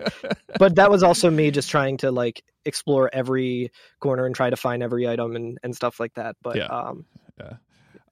but 0.59 0.75
that 0.75 0.91
was 0.91 1.05
also 1.05 1.31
me 1.31 1.53
just 1.53 1.71
trying 1.71 1.97
to 1.99 2.11
like 2.11 2.43
explore 2.65 3.11
every 3.13 3.71
corner 4.01 4.27
and 4.27 4.35
try 4.35 4.51
to 4.51 4.57
find 4.57 4.83
every 4.83 5.09
item 5.09 5.37
and, 5.37 5.59
and 5.63 5.77
stuff 5.77 6.01
like 6.01 6.15
that. 6.15 6.35
But 6.43 6.57
Yeah. 6.57 6.67
um, 6.67 7.05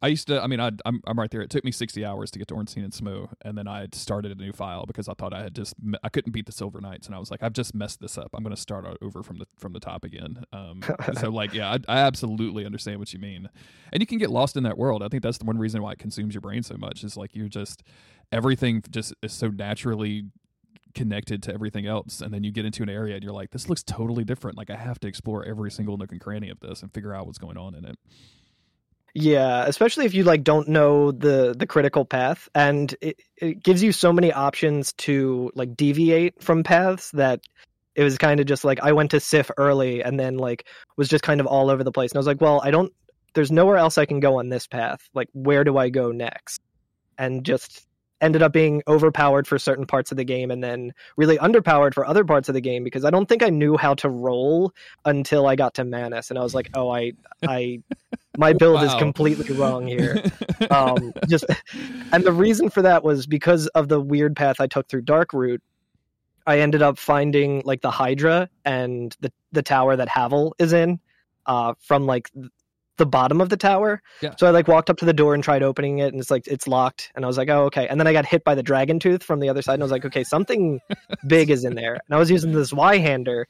I 0.02 0.08
used 0.08 0.26
to, 0.26 0.42
I 0.42 0.48
mean, 0.48 0.58
I, 0.58 0.72
I'm, 0.84 1.00
I'm 1.06 1.16
right 1.16 1.30
there. 1.30 1.42
It 1.42 1.50
took 1.50 1.64
me 1.64 1.70
60 1.70 2.04
hours 2.04 2.32
to 2.32 2.38
get 2.40 2.48
to 2.48 2.54
Ornstein 2.54 2.82
and 2.82 2.92
Smough, 2.92 3.28
and 3.42 3.56
then 3.56 3.68
I 3.68 3.86
started 3.92 4.32
a 4.32 4.34
new 4.34 4.52
file 4.52 4.84
because 4.84 5.08
I 5.08 5.14
thought 5.14 5.32
I 5.32 5.44
had 5.44 5.54
just, 5.54 5.74
I 6.02 6.08
couldn't 6.08 6.32
beat 6.32 6.46
the 6.46 6.52
Silver 6.52 6.80
Knights, 6.80 7.06
and 7.06 7.14
I 7.14 7.20
was 7.20 7.30
like, 7.30 7.42
I've 7.42 7.52
just 7.52 7.72
messed 7.72 8.00
this 8.00 8.18
up. 8.18 8.30
I'm 8.34 8.42
going 8.42 8.54
to 8.54 8.60
start 8.60 8.84
over 9.00 9.22
from 9.22 9.38
the 9.38 9.46
from 9.56 9.72
the 9.72 9.80
top 9.80 10.02
again. 10.02 10.44
Um, 10.52 10.82
so, 11.20 11.30
like, 11.30 11.54
yeah, 11.54 11.70
I, 11.70 11.78
I 11.88 11.98
absolutely 12.00 12.66
understand 12.66 12.98
what 12.98 13.12
you 13.12 13.20
mean, 13.20 13.48
and 13.92 14.02
you 14.02 14.06
can 14.06 14.18
get 14.18 14.30
lost 14.30 14.56
in 14.56 14.64
that 14.64 14.76
world. 14.76 15.04
I 15.04 15.08
think 15.08 15.22
that's 15.22 15.38
the 15.38 15.44
one 15.44 15.58
reason 15.58 15.82
why 15.82 15.92
it 15.92 16.00
consumes 16.00 16.34
your 16.34 16.40
brain 16.40 16.64
so 16.64 16.76
much. 16.76 17.04
Is 17.04 17.16
like 17.16 17.36
you're 17.36 17.48
just 17.48 17.84
everything 18.32 18.82
just 18.90 19.14
is 19.22 19.32
so 19.32 19.48
naturally 19.48 20.24
connected 20.94 21.42
to 21.42 21.54
everything 21.54 21.86
else 21.86 22.20
and 22.20 22.34
then 22.34 22.44
you 22.44 22.50
get 22.50 22.66
into 22.66 22.82
an 22.82 22.88
area 22.90 23.14
and 23.14 23.24
you're 23.24 23.32
like 23.32 23.50
this 23.50 23.66
looks 23.66 23.82
totally 23.82 24.24
different 24.24 24.58
like 24.58 24.68
i 24.68 24.76
have 24.76 25.00
to 25.00 25.08
explore 25.08 25.42
every 25.42 25.70
single 25.70 25.96
nook 25.96 26.12
and 26.12 26.20
cranny 26.20 26.50
of 26.50 26.60
this 26.60 26.82
and 26.82 26.92
figure 26.92 27.14
out 27.14 27.24
what's 27.24 27.38
going 27.38 27.56
on 27.56 27.74
in 27.74 27.86
it 27.86 27.96
yeah, 29.14 29.64
especially 29.66 30.06
if 30.06 30.14
you 30.14 30.24
like 30.24 30.42
don't 30.42 30.68
know 30.68 31.12
the 31.12 31.54
the 31.56 31.66
critical 31.66 32.04
path, 32.04 32.48
and 32.54 32.94
it, 33.00 33.20
it 33.36 33.62
gives 33.62 33.82
you 33.82 33.92
so 33.92 34.12
many 34.12 34.32
options 34.32 34.94
to 34.94 35.50
like 35.54 35.76
deviate 35.76 36.42
from 36.42 36.62
paths 36.62 37.10
that 37.12 37.40
it 37.94 38.04
was 38.04 38.16
kind 38.16 38.40
of 38.40 38.46
just 38.46 38.64
like 38.64 38.80
I 38.80 38.92
went 38.92 39.10
to 39.10 39.20
Sif 39.20 39.50
early 39.58 40.02
and 40.02 40.18
then 40.18 40.38
like 40.38 40.66
was 40.96 41.08
just 41.08 41.24
kind 41.24 41.40
of 41.40 41.46
all 41.46 41.70
over 41.70 41.84
the 41.84 41.92
place, 41.92 42.12
and 42.12 42.16
I 42.16 42.20
was 42.20 42.26
like, 42.26 42.40
well, 42.40 42.60
I 42.64 42.70
don't. 42.70 42.92
There's 43.34 43.52
nowhere 43.52 43.76
else 43.76 43.98
I 43.98 44.06
can 44.06 44.20
go 44.20 44.38
on 44.38 44.48
this 44.48 44.66
path. 44.66 45.08
Like, 45.14 45.28
where 45.32 45.64
do 45.64 45.76
I 45.78 45.88
go 45.90 46.12
next? 46.12 46.60
And 47.18 47.44
just 47.44 47.86
ended 48.22 48.42
up 48.42 48.52
being 48.52 48.82
overpowered 48.86 49.46
for 49.46 49.58
certain 49.58 49.84
parts 49.84 50.10
of 50.12 50.16
the 50.16 50.24
game 50.24 50.50
and 50.50 50.62
then 50.62 50.94
really 51.16 51.36
underpowered 51.38 51.92
for 51.92 52.06
other 52.06 52.24
parts 52.24 52.48
of 52.48 52.54
the 52.54 52.60
game 52.60 52.84
because 52.84 53.04
I 53.04 53.10
don't 53.10 53.28
think 53.28 53.42
I 53.42 53.50
knew 53.50 53.76
how 53.76 53.94
to 53.94 54.08
roll 54.08 54.72
until 55.04 55.46
I 55.46 55.56
got 55.56 55.74
to 55.74 55.84
Manus 55.84 56.30
and 56.30 56.38
I 56.38 56.42
was 56.42 56.54
like, 56.54 56.70
"Oh, 56.74 56.88
I 56.88 57.12
I 57.46 57.80
my 58.38 58.52
build 58.58 58.82
is 58.82 58.94
completely 58.94 59.54
wrong 59.54 59.86
here." 59.86 60.22
um 60.70 61.12
just 61.28 61.44
and 62.12 62.24
the 62.24 62.32
reason 62.32 62.70
for 62.70 62.82
that 62.82 63.02
was 63.02 63.26
because 63.26 63.66
of 63.68 63.88
the 63.88 64.00
weird 64.00 64.36
path 64.36 64.60
I 64.60 64.68
took 64.68 64.88
through 64.88 65.02
Darkroot. 65.02 65.58
I 66.46 66.60
ended 66.60 66.82
up 66.82 66.98
finding 66.98 67.62
like 67.64 67.82
the 67.82 67.90
Hydra 67.90 68.48
and 68.64 69.14
the 69.20 69.32
the 69.50 69.62
tower 69.62 69.96
that 69.96 70.08
Havel 70.08 70.54
is 70.58 70.72
in 70.72 71.00
uh 71.46 71.74
from 71.80 72.06
like 72.06 72.30
the 72.98 73.06
bottom 73.06 73.40
of 73.40 73.48
the 73.48 73.56
tower. 73.56 74.02
Yeah. 74.20 74.34
So 74.36 74.46
I 74.46 74.50
like 74.50 74.68
walked 74.68 74.90
up 74.90 74.98
to 74.98 75.04
the 75.04 75.12
door 75.12 75.34
and 75.34 75.42
tried 75.42 75.62
opening 75.62 75.98
it 75.98 76.12
and 76.12 76.20
it's 76.20 76.30
like 76.30 76.46
it's 76.46 76.68
locked 76.68 77.10
and 77.14 77.24
I 77.24 77.28
was 77.28 77.38
like, 77.38 77.48
"Oh, 77.48 77.64
okay." 77.64 77.88
And 77.88 77.98
then 77.98 78.06
I 78.06 78.12
got 78.12 78.26
hit 78.26 78.44
by 78.44 78.54
the 78.54 78.62
dragon 78.62 78.98
tooth 78.98 79.22
from 79.22 79.40
the 79.40 79.48
other 79.48 79.62
side 79.62 79.74
and 79.74 79.82
I 79.82 79.84
was 79.84 79.92
like, 79.92 80.04
"Okay, 80.04 80.24
something 80.24 80.80
big 81.26 81.50
is 81.50 81.64
in 81.64 81.74
there." 81.74 81.94
And 81.94 82.14
I 82.14 82.18
was 82.18 82.30
using 82.30 82.52
this 82.52 82.72
Zweihander 82.72 83.44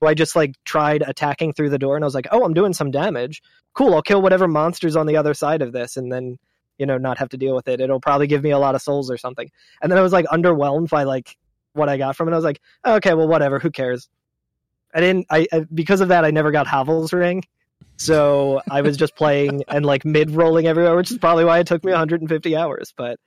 who 0.00 0.06
I 0.06 0.14
just 0.14 0.36
like 0.36 0.54
tried 0.64 1.02
attacking 1.06 1.52
through 1.52 1.70
the 1.70 1.78
door 1.78 1.96
and 1.96 2.04
I 2.04 2.06
was 2.06 2.14
like, 2.14 2.28
"Oh, 2.32 2.44
I'm 2.44 2.54
doing 2.54 2.72
some 2.72 2.90
damage. 2.90 3.42
Cool, 3.74 3.94
I'll 3.94 4.02
kill 4.02 4.22
whatever 4.22 4.48
monsters 4.48 4.96
on 4.96 5.06
the 5.06 5.16
other 5.16 5.34
side 5.34 5.62
of 5.62 5.72
this." 5.72 5.96
And 5.96 6.10
then 6.12 6.38
you 6.78 6.86
know, 6.86 6.98
not 6.98 7.18
have 7.18 7.30
to 7.30 7.36
deal 7.36 7.54
with 7.54 7.68
it. 7.68 7.80
It'll 7.80 8.00
probably 8.00 8.26
give 8.26 8.42
me 8.42 8.50
a 8.50 8.58
lot 8.58 8.74
of 8.74 8.82
souls 8.82 9.10
or 9.10 9.16
something. 9.16 9.50
And 9.80 9.90
then 9.90 9.98
I 9.98 10.02
was 10.02 10.12
like 10.12 10.26
underwhelmed 10.26 10.90
by 10.90 11.04
like 11.04 11.36
what 11.72 11.88
I 11.88 11.96
got 11.96 12.16
from 12.16 12.28
it. 12.28 12.32
I 12.32 12.36
was 12.36 12.44
like, 12.44 12.60
okay, 12.84 13.14
well, 13.14 13.28
whatever. 13.28 13.58
Who 13.58 13.70
cares? 13.70 14.08
I 14.94 15.00
didn't. 15.00 15.26
I, 15.30 15.46
I 15.52 15.64
because 15.72 16.00
of 16.00 16.08
that, 16.08 16.24
I 16.24 16.30
never 16.30 16.50
got 16.50 16.66
Havel's 16.66 17.12
ring. 17.12 17.42
So 17.98 18.60
I 18.70 18.82
was 18.82 18.96
just 18.96 19.16
playing 19.16 19.64
and 19.68 19.84
like 19.84 20.04
mid 20.04 20.30
rolling 20.30 20.66
everywhere, 20.66 20.96
which 20.96 21.10
is 21.10 21.18
probably 21.18 21.44
why 21.44 21.58
it 21.58 21.66
took 21.66 21.84
me 21.84 21.92
150 21.92 22.56
hours. 22.56 22.92
But 22.96 23.18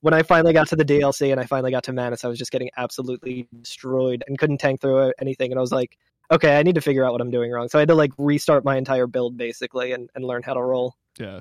when 0.00 0.14
I 0.14 0.22
finally 0.22 0.52
got 0.52 0.68
to 0.68 0.76
the 0.76 0.84
DLC 0.84 1.32
and 1.32 1.40
I 1.40 1.44
finally 1.44 1.70
got 1.70 1.84
to 1.84 1.92
Manus, 1.92 2.24
I 2.24 2.28
was 2.28 2.38
just 2.38 2.52
getting 2.52 2.70
absolutely 2.76 3.48
destroyed 3.60 4.22
and 4.26 4.38
couldn't 4.38 4.58
tank 4.58 4.80
through 4.80 5.12
anything. 5.20 5.50
And 5.50 5.58
I 5.58 5.60
was 5.60 5.72
like, 5.72 5.98
okay, 6.30 6.58
I 6.58 6.62
need 6.62 6.76
to 6.76 6.80
figure 6.80 7.04
out 7.04 7.12
what 7.12 7.20
I'm 7.20 7.30
doing 7.30 7.50
wrong. 7.50 7.68
So 7.68 7.78
I 7.78 7.82
had 7.82 7.88
to 7.88 7.94
like 7.94 8.12
restart 8.18 8.64
my 8.64 8.76
entire 8.76 9.06
build 9.06 9.36
basically 9.36 9.92
and, 9.92 10.08
and 10.14 10.24
learn 10.24 10.42
how 10.42 10.54
to 10.54 10.62
roll. 10.62 10.94
Yeah. 11.18 11.40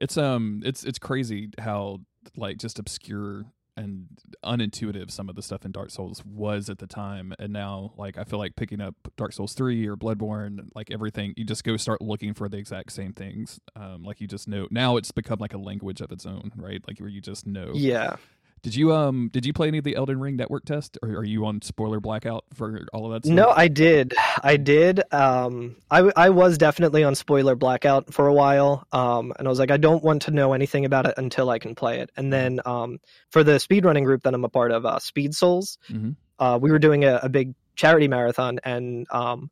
It's 0.00 0.16
um 0.16 0.62
it's 0.64 0.84
it's 0.84 0.98
crazy 0.98 1.48
how 1.58 1.98
like 2.36 2.58
just 2.58 2.78
obscure 2.78 3.46
and 3.78 4.08
unintuitive 4.44 5.10
some 5.10 5.28
of 5.28 5.36
the 5.36 5.42
stuff 5.42 5.64
in 5.64 5.72
Dark 5.72 5.90
Souls 5.90 6.22
was 6.24 6.68
at 6.68 6.78
the 6.78 6.86
time, 6.86 7.32
and 7.38 7.52
now 7.52 7.92
like 7.96 8.18
I 8.18 8.24
feel 8.24 8.38
like 8.38 8.56
picking 8.56 8.80
up 8.80 8.94
Dark 9.16 9.32
Souls 9.32 9.54
three 9.54 9.86
or 9.86 9.96
Bloodborne, 9.96 10.68
like 10.74 10.90
everything, 10.90 11.34
you 11.36 11.44
just 11.44 11.64
go 11.64 11.76
start 11.76 12.02
looking 12.02 12.34
for 12.34 12.48
the 12.48 12.58
exact 12.58 12.92
same 12.92 13.12
things. 13.12 13.60
Um, 13.76 14.02
like 14.02 14.20
you 14.20 14.26
just 14.26 14.48
know 14.48 14.66
now 14.70 14.96
it's 14.96 15.12
become 15.12 15.38
like 15.40 15.54
a 15.54 15.58
language 15.58 16.00
of 16.00 16.12
its 16.12 16.26
own, 16.26 16.52
right? 16.56 16.82
Like 16.86 16.98
where 16.98 17.08
you 17.08 17.20
just 17.20 17.46
know. 17.46 17.70
Yeah. 17.74 18.16
Did 18.62 18.74
you 18.74 18.92
um 18.92 19.30
did 19.32 19.46
you 19.46 19.52
play 19.52 19.68
any 19.68 19.78
of 19.78 19.84
the 19.84 19.96
Elden 19.96 20.20
Ring 20.20 20.36
network 20.36 20.64
test 20.64 20.98
or 21.02 21.10
are 21.10 21.24
you 21.24 21.46
on 21.46 21.62
spoiler 21.62 22.00
blackout 22.00 22.44
for 22.54 22.86
all 22.92 23.06
of 23.06 23.12
that 23.12 23.26
stuff? 23.26 23.36
No, 23.36 23.50
I 23.50 23.68
did. 23.68 24.14
I 24.42 24.56
did. 24.56 25.02
Um 25.12 25.76
I 25.90 26.10
I 26.16 26.30
was 26.30 26.58
definitely 26.58 27.04
on 27.04 27.14
spoiler 27.14 27.54
blackout 27.54 28.12
for 28.12 28.26
a 28.26 28.34
while. 28.34 28.86
Um 28.92 29.32
and 29.38 29.46
I 29.46 29.50
was 29.50 29.58
like 29.58 29.70
I 29.70 29.76
don't 29.76 30.02
want 30.02 30.22
to 30.22 30.30
know 30.30 30.52
anything 30.52 30.84
about 30.84 31.06
it 31.06 31.14
until 31.16 31.50
I 31.50 31.58
can 31.58 31.74
play 31.74 32.00
it. 32.00 32.10
And 32.16 32.32
then 32.32 32.60
um 32.64 32.98
for 33.30 33.44
the 33.44 33.52
speedrunning 33.52 34.04
group 34.04 34.22
that 34.24 34.34
I'm 34.34 34.44
a 34.44 34.48
part 34.48 34.72
of, 34.72 34.84
uh 34.84 34.98
Speed 34.98 35.34
Souls, 35.34 35.78
mm-hmm. 35.88 36.10
uh 36.38 36.58
we 36.60 36.70
were 36.70 36.78
doing 36.78 37.04
a, 37.04 37.20
a 37.22 37.28
big 37.28 37.54
charity 37.76 38.08
marathon 38.08 38.58
and 38.64 39.06
um 39.10 39.50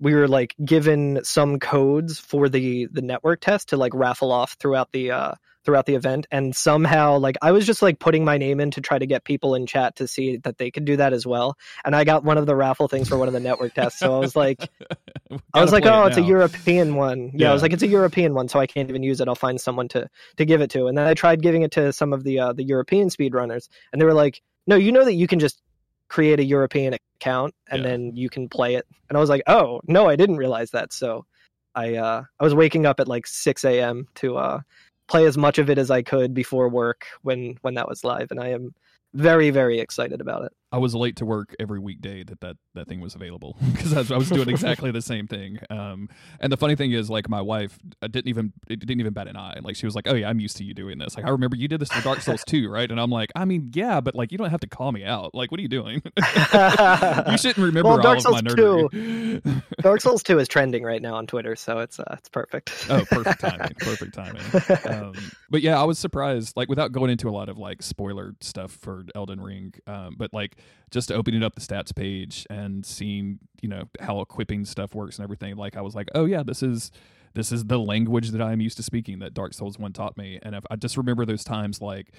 we 0.00 0.14
were 0.14 0.28
like 0.28 0.54
given 0.64 1.20
some 1.24 1.58
codes 1.58 2.18
for 2.18 2.48
the 2.48 2.86
the 2.92 3.02
network 3.02 3.40
test 3.40 3.70
to 3.70 3.76
like 3.76 3.92
raffle 3.94 4.30
off 4.30 4.56
throughout 4.60 4.92
the 4.92 5.10
uh 5.10 5.34
throughout 5.68 5.84
the 5.84 5.94
event 5.94 6.26
and 6.30 6.56
somehow 6.56 7.18
like 7.18 7.36
i 7.42 7.52
was 7.52 7.66
just 7.66 7.82
like 7.82 7.98
putting 7.98 8.24
my 8.24 8.38
name 8.38 8.58
in 8.58 8.70
to 8.70 8.80
try 8.80 8.98
to 8.98 9.04
get 9.04 9.22
people 9.24 9.54
in 9.54 9.66
chat 9.66 9.94
to 9.94 10.08
see 10.08 10.38
that 10.38 10.56
they 10.56 10.70
could 10.70 10.86
do 10.86 10.96
that 10.96 11.12
as 11.12 11.26
well 11.26 11.58
and 11.84 11.94
i 11.94 12.04
got 12.04 12.24
one 12.24 12.38
of 12.38 12.46
the 12.46 12.56
raffle 12.56 12.88
things 12.88 13.06
for 13.06 13.18
one 13.18 13.28
of 13.28 13.34
the 13.34 13.40
network 13.40 13.74
tests 13.74 13.98
so 13.98 14.16
i 14.16 14.18
was 14.18 14.34
like 14.34 14.70
i 15.52 15.60
was 15.60 15.70
like 15.70 15.84
oh 15.84 16.04
it 16.04 16.08
it's 16.08 16.16
a 16.16 16.22
european 16.22 16.94
one. 16.94 17.24
Yeah, 17.26 17.30
yeah, 17.34 17.50
i 17.50 17.52
was 17.52 17.60
like 17.60 17.74
it's 17.74 17.82
a 17.82 17.86
european 17.86 18.32
one 18.32 18.48
so 18.48 18.58
i 18.58 18.66
can't 18.66 18.88
even 18.88 19.02
use 19.02 19.20
it. 19.20 19.28
I'll 19.28 19.34
find 19.34 19.60
someone 19.60 19.88
to 19.88 20.08
to 20.38 20.46
give 20.46 20.62
it 20.62 20.70
to. 20.70 20.86
And 20.86 20.96
then 20.96 21.06
i 21.06 21.12
tried 21.12 21.42
giving 21.42 21.60
it 21.60 21.72
to 21.72 21.92
some 21.92 22.14
of 22.14 22.24
the 22.24 22.38
uh 22.38 22.54
the 22.54 22.64
european 22.64 23.10
speedrunners 23.10 23.68
and 23.92 24.00
they 24.00 24.06
were 24.06 24.14
like 24.14 24.40
no 24.66 24.76
you 24.76 24.90
know 24.90 25.04
that 25.04 25.16
you 25.16 25.26
can 25.26 25.38
just 25.38 25.60
create 26.08 26.40
a 26.40 26.44
european 26.44 26.96
account 27.20 27.54
and 27.70 27.82
yeah. 27.82 27.90
then 27.90 28.16
you 28.16 28.30
can 28.30 28.48
play 28.48 28.76
it. 28.76 28.86
And 29.10 29.18
i 29.18 29.20
was 29.20 29.28
like 29.28 29.42
oh 29.46 29.82
no 29.86 30.08
i 30.08 30.16
didn't 30.16 30.38
realize 30.38 30.70
that. 30.70 30.94
So 30.94 31.26
i 31.74 31.96
uh 31.96 32.22
i 32.40 32.42
was 32.42 32.54
waking 32.54 32.86
up 32.86 33.00
at 33.00 33.06
like 33.06 33.26
6 33.26 33.64
a.m 33.66 34.06
to 34.14 34.38
uh 34.38 34.60
play 35.08 35.26
as 35.26 35.36
much 35.38 35.58
of 35.58 35.70
it 35.70 35.78
as 35.78 35.90
I 35.90 36.02
could 36.02 36.34
before 36.34 36.68
work 36.68 37.06
when 37.22 37.58
when 37.62 37.74
that 37.74 37.88
was 37.88 38.04
live, 38.04 38.30
and 38.30 38.40
I 38.40 38.48
am 38.48 38.74
very 39.14 39.50
very 39.50 39.80
excited 39.80 40.20
about 40.20 40.44
it. 40.44 40.52
I 40.70 40.78
was 40.78 40.94
late 40.94 41.16
to 41.16 41.24
work 41.24 41.54
every 41.58 41.78
weekday 41.78 42.22
that 42.24 42.40
that, 42.40 42.56
that 42.74 42.88
thing 42.88 43.00
was 43.00 43.14
available 43.14 43.56
because 43.72 43.92
I, 43.94 44.14
I, 44.14 44.18
was 44.18 44.28
doing 44.28 44.48
exactly 44.50 44.90
the 44.90 45.00
same 45.00 45.26
thing. 45.26 45.58
Um, 45.70 46.10
and 46.40 46.52
the 46.52 46.58
funny 46.58 46.76
thing 46.76 46.92
is, 46.92 47.08
like 47.08 47.28
my 47.28 47.40
wife 47.40 47.78
uh, 48.02 48.08
didn't 48.08 48.28
even 48.28 48.52
it 48.68 48.80
didn't 48.80 49.00
even 49.00 49.14
bat 49.14 49.28
an 49.28 49.36
eye. 49.36 49.58
Like 49.62 49.76
she 49.76 49.86
was 49.86 49.94
like, 49.94 50.06
"Oh 50.08 50.14
yeah, 50.14 50.28
I'm 50.28 50.40
used 50.40 50.58
to 50.58 50.64
you 50.64 50.74
doing 50.74 50.98
this." 50.98 51.16
Like 51.16 51.24
I 51.24 51.30
remember 51.30 51.56
you 51.56 51.68
did 51.68 51.80
this 51.80 51.90
for 51.90 52.02
Dark 52.02 52.20
Souls 52.20 52.44
2, 52.46 52.68
right? 52.68 52.90
And 52.90 53.00
I'm 53.00 53.10
like, 53.10 53.30
I 53.34 53.46
mean, 53.46 53.70
yeah, 53.74 54.00
but 54.00 54.14
like 54.14 54.30
you 54.30 54.36
don't 54.36 54.50
have 54.50 54.60
to 54.60 54.66
call 54.66 54.92
me 54.92 55.04
out. 55.04 55.34
Like, 55.34 55.50
what 55.50 55.58
are 55.58 55.62
you 55.62 55.68
doing? 55.68 56.02
you 56.16 56.22
shouldn't 57.38 57.56
remember 57.56 57.88
well, 57.88 57.98
Dark 57.98 58.20
Souls 58.20 58.42
2, 58.42 59.40
Dark 59.80 60.00
Souls 60.02 60.22
2 60.22 60.38
is 60.38 60.48
trending 60.48 60.82
right 60.82 61.00
now 61.00 61.14
on 61.14 61.26
Twitter, 61.26 61.56
so 61.56 61.78
it's 61.78 61.98
uh, 61.98 62.14
it's 62.18 62.28
perfect. 62.28 62.86
oh, 62.90 63.04
perfect 63.06 63.40
timing, 63.40 63.72
perfect 63.78 64.14
timing. 64.14 64.42
Um, 64.84 65.14
but 65.48 65.62
yeah, 65.62 65.80
I 65.80 65.84
was 65.84 65.98
surprised. 65.98 66.56
Like 66.56 66.68
without 66.68 66.92
going 66.92 67.10
into 67.10 67.28
a 67.28 67.32
lot 67.32 67.48
of 67.48 67.56
like 67.56 67.82
spoiler 67.82 68.34
stuff 68.42 68.72
for 68.72 69.04
Elden 69.14 69.40
Ring, 69.40 69.72
um, 69.86 70.14
but 70.18 70.34
like 70.34 70.57
just 70.90 71.12
opening 71.12 71.42
up 71.42 71.54
the 71.54 71.60
stats 71.60 71.94
page 71.94 72.46
and 72.50 72.84
seeing 72.84 73.38
you 73.60 73.68
know 73.68 73.84
how 74.00 74.20
equipping 74.20 74.64
stuff 74.64 74.94
works 74.94 75.18
and 75.18 75.24
everything 75.24 75.56
like 75.56 75.76
i 75.76 75.80
was 75.80 75.94
like 75.94 76.08
oh 76.14 76.24
yeah 76.24 76.42
this 76.42 76.62
is 76.62 76.90
this 77.34 77.52
is 77.52 77.66
the 77.66 77.78
language 77.78 78.30
that 78.30 78.40
i'm 78.40 78.60
used 78.60 78.76
to 78.76 78.82
speaking 78.82 79.18
that 79.18 79.34
dark 79.34 79.52
souls 79.54 79.78
1 79.78 79.92
taught 79.92 80.16
me. 80.16 80.38
And 80.42 80.56
i 80.70 80.76
just 80.76 80.96
remember 80.96 81.24
those 81.24 81.44
times 81.44 81.80
like 81.80 82.12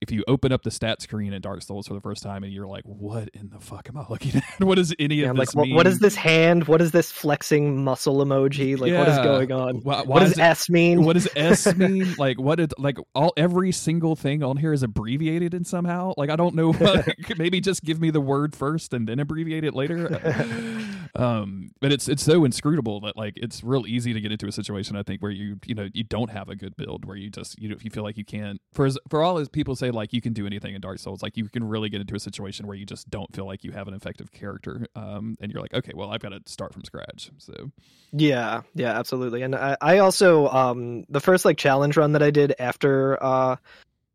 if 0.00 0.10
you 0.10 0.24
open 0.26 0.50
up 0.50 0.62
the 0.62 0.70
stat 0.70 1.02
screen 1.02 1.32
in 1.34 1.42
Dark 1.42 1.62
Souls 1.62 1.86
for 1.86 1.94
the 1.94 2.00
first 2.00 2.22
time 2.22 2.42
and 2.42 2.52
you're 2.52 2.66
like, 2.66 2.84
what 2.84 3.28
in 3.34 3.50
the 3.50 3.60
fuck 3.60 3.88
am 3.88 3.98
I 3.98 4.06
looking 4.08 4.36
at? 4.36 4.64
what 4.64 4.76
does 4.76 4.94
any 4.98 5.16
yeah, 5.16 5.30
of 5.30 5.36
this 5.36 5.54
like, 5.54 5.66
mean? 5.66 5.76
What 5.76 5.86
is 5.86 5.98
this 5.98 6.14
hand? 6.14 6.66
What 6.68 6.80
is 6.80 6.92
this 6.92 7.12
flexing 7.12 7.84
muscle 7.84 8.24
emoji? 8.24 8.78
Like, 8.78 8.92
yeah. 8.92 9.00
what 9.00 9.08
is 9.08 9.18
going 9.18 9.52
on? 9.52 9.76
Why, 9.80 9.96
why 9.96 10.02
what 10.04 10.20
does 10.20 10.32
it, 10.32 10.38
S 10.38 10.70
mean? 10.70 11.04
What 11.04 11.14
does 11.14 11.28
S 11.36 11.74
mean? 11.76 12.14
like, 12.16 12.40
what 12.40 12.56
did, 12.56 12.72
like, 12.78 12.96
all, 13.14 13.34
every 13.36 13.72
single 13.72 14.16
thing 14.16 14.42
on 14.42 14.56
here 14.56 14.72
is 14.72 14.82
abbreviated 14.82 15.52
in 15.52 15.64
somehow. 15.64 16.14
Like, 16.16 16.30
I 16.30 16.36
don't 16.36 16.54
know. 16.54 16.74
maybe 17.36 17.60
just 17.60 17.82
give 17.84 18.00
me 18.00 18.10
the 18.10 18.22
word 18.22 18.56
first 18.56 18.94
and 18.94 19.06
then 19.06 19.18
abbreviate 19.20 19.64
it 19.64 19.74
later. 19.74 20.08
um, 21.14 21.70
but 21.80 21.92
it's, 21.92 22.08
it's 22.08 22.22
so 22.22 22.44
inscrutable 22.44 23.00
that, 23.00 23.16
like, 23.16 23.34
it's 23.36 23.62
real 23.64 23.86
easy 23.86 24.12
to 24.12 24.20
get 24.20 24.32
into 24.32 24.46
a 24.46 24.52
situation, 24.52 24.96
I 24.96 25.02
think, 25.02 25.22
where 25.22 25.30
you, 25.30 25.58
you 25.66 25.74
know, 25.74 25.88
you 25.92 26.04
don't 26.04 26.30
have 26.30 26.48
a 26.48 26.56
good 26.56 26.76
build, 26.76 27.04
where 27.04 27.16
you 27.16 27.30
just, 27.30 27.60
you 27.60 27.68
know, 27.68 27.74
if 27.74 27.84
you 27.84 27.90
feel 27.90 28.02
like 28.02 28.16
you 28.16 28.24
can't, 28.24 28.60
for, 28.72 28.88
for 29.08 29.22
all 29.22 29.38
as 29.38 29.48
people 29.48 29.74
say, 29.76 29.90
like 29.90 30.12
you 30.12 30.20
can 30.20 30.32
do 30.32 30.46
anything 30.46 30.74
in 30.74 30.80
Dark 30.80 30.98
Souls. 30.98 31.22
Like 31.22 31.36
you 31.36 31.48
can 31.48 31.64
really 31.64 31.88
get 31.88 32.00
into 32.00 32.14
a 32.14 32.20
situation 32.20 32.66
where 32.66 32.76
you 32.76 32.86
just 32.86 33.10
don't 33.10 33.34
feel 33.34 33.46
like 33.46 33.64
you 33.64 33.72
have 33.72 33.88
an 33.88 33.94
effective 33.94 34.32
character, 34.32 34.86
um, 34.94 35.36
and 35.40 35.52
you're 35.52 35.62
like, 35.62 35.74
okay, 35.74 35.92
well, 35.94 36.10
I've 36.10 36.20
got 36.20 36.30
to 36.30 36.40
start 36.46 36.72
from 36.72 36.84
scratch. 36.84 37.30
So, 37.38 37.70
yeah, 38.12 38.62
yeah, 38.74 38.98
absolutely. 38.98 39.42
And 39.42 39.54
I, 39.54 39.76
I 39.80 39.98
also 39.98 40.48
um, 40.48 41.04
the 41.08 41.20
first 41.20 41.44
like 41.44 41.58
challenge 41.58 41.96
run 41.96 42.12
that 42.12 42.22
I 42.22 42.30
did 42.30 42.54
after 42.58 43.22
uh, 43.22 43.56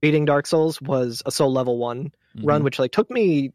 beating 0.02 0.26
Dark 0.26 0.48
Souls 0.48 0.82
was 0.82 1.24
a 1.26 1.32
soul 1.32 1.52
level 1.52 1.78
one 1.78 2.12
mm-hmm. 2.36 2.46
run, 2.46 2.64
which 2.64 2.80
like 2.80 2.92
took 2.92 3.10
me 3.10 3.52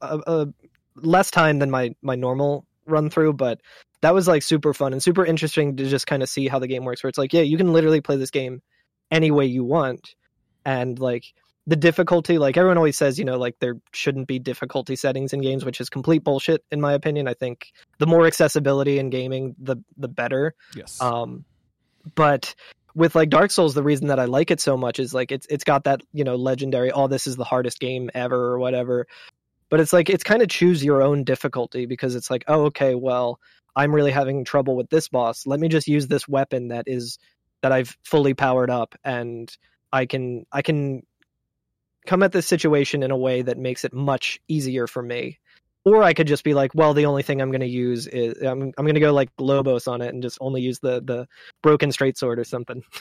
a, 0.00 0.18
a 0.26 0.48
less 0.96 1.30
time 1.30 1.58
than 1.58 1.70
my 1.70 1.94
my 2.02 2.14
normal 2.14 2.66
run 2.86 3.10
through, 3.10 3.34
but 3.34 3.60
that 4.02 4.14
was 4.14 4.28
like 4.28 4.42
super 4.42 4.74
fun 4.74 4.92
and 4.92 5.02
super 5.02 5.24
interesting 5.24 5.76
to 5.76 5.88
just 5.88 6.06
kind 6.06 6.22
of 6.22 6.28
see 6.28 6.48
how 6.48 6.58
the 6.58 6.66
game 6.66 6.84
works. 6.84 7.02
Where 7.02 7.08
it's 7.08 7.18
like, 7.18 7.32
yeah, 7.32 7.42
you 7.42 7.56
can 7.56 7.72
literally 7.72 8.00
play 8.00 8.16
this 8.16 8.30
game 8.30 8.62
any 9.10 9.30
way 9.30 9.46
you 9.46 9.64
want, 9.64 10.14
and 10.64 10.98
like 10.98 11.32
the 11.66 11.76
difficulty 11.76 12.38
like 12.38 12.56
everyone 12.56 12.76
always 12.76 12.96
says 12.96 13.18
you 13.18 13.24
know 13.24 13.36
like 13.36 13.56
there 13.58 13.74
shouldn't 13.92 14.28
be 14.28 14.38
difficulty 14.38 14.94
settings 14.94 15.32
in 15.32 15.40
games 15.40 15.64
which 15.64 15.80
is 15.80 15.90
complete 15.90 16.22
bullshit 16.22 16.64
in 16.70 16.80
my 16.80 16.92
opinion. 16.92 17.26
I 17.26 17.34
think 17.34 17.72
the 17.98 18.06
more 18.06 18.26
accessibility 18.26 18.98
in 18.98 19.10
gaming 19.10 19.56
the 19.58 19.76
the 19.96 20.08
better. 20.08 20.54
Yes. 20.74 21.00
Um 21.00 21.44
but 22.14 22.54
with 22.94 23.14
like 23.14 23.28
dark 23.28 23.50
souls 23.50 23.74
the 23.74 23.82
reason 23.82 24.06
that 24.06 24.20
i 24.20 24.24
like 24.24 24.50
it 24.50 24.60
so 24.60 24.76
much 24.76 24.98
is 24.98 25.12
like 25.12 25.32
it's 25.32 25.46
it's 25.50 25.64
got 25.64 25.84
that 25.84 26.00
you 26.12 26.22
know 26.24 26.36
legendary 26.36 26.90
oh 26.92 27.08
this 27.08 27.26
is 27.26 27.36
the 27.36 27.44
hardest 27.44 27.80
game 27.80 28.10
ever 28.14 28.36
or 28.36 28.58
whatever 28.58 29.06
but 29.70 29.80
it's 29.80 29.92
like 29.92 30.08
it's 30.08 30.24
kind 30.24 30.42
of 30.42 30.48
choose 30.48 30.84
your 30.84 31.02
own 31.02 31.24
difficulty 31.24 31.86
because 31.86 32.14
it's 32.14 32.30
like 32.30 32.44
oh 32.48 32.64
okay 32.64 32.94
well 32.94 33.38
i'm 33.74 33.94
really 33.94 34.10
having 34.10 34.44
trouble 34.44 34.76
with 34.76 34.88
this 34.90 35.08
boss 35.08 35.46
let 35.46 35.60
me 35.60 35.68
just 35.68 35.88
use 35.88 36.06
this 36.08 36.28
weapon 36.28 36.68
that 36.68 36.84
is 36.86 37.18
that 37.62 37.72
i've 37.72 37.96
fully 38.04 38.34
powered 38.34 38.70
up 38.70 38.94
and 39.04 39.56
i 39.92 40.06
can 40.06 40.44
i 40.52 40.62
can 40.62 41.02
come 42.06 42.22
at 42.22 42.32
this 42.32 42.46
situation 42.46 43.02
in 43.02 43.10
a 43.10 43.16
way 43.16 43.42
that 43.42 43.58
makes 43.58 43.84
it 43.84 43.92
much 43.92 44.40
easier 44.48 44.86
for 44.86 45.02
me. 45.02 45.38
Or 45.84 46.02
I 46.02 46.14
could 46.14 46.26
just 46.26 46.42
be 46.42 46.54
like, 46.54 46.74
well, 46.74 46.94
the 46.94 47.06
only 47.06 47.22
thing 47.22 47.40
I'm 47.40 47.50
going 47.50 47.60
to 47.60 47.66
use 47.66 48.06
is 48.06 48.40
I'm 48.42 48.72
I'm 48.76 48.84
going 48.84 48.94
to 48.94 49.00
go 49.00 49.12
like 49.12 49.30
Lobos 49.38 49.86
on 49.86 50.00
it 50.00 50.12
and 50.12 50.22
just 50.22 50.38
only 50.40 50.60
use 50.60 50.80
the 50.80 51.00
the 51.00 51.28
broken 51.62 51.92
straight 51.92 52.18
sword 52.18 52.38
or 52.38 52.44
something. 52.44 52.82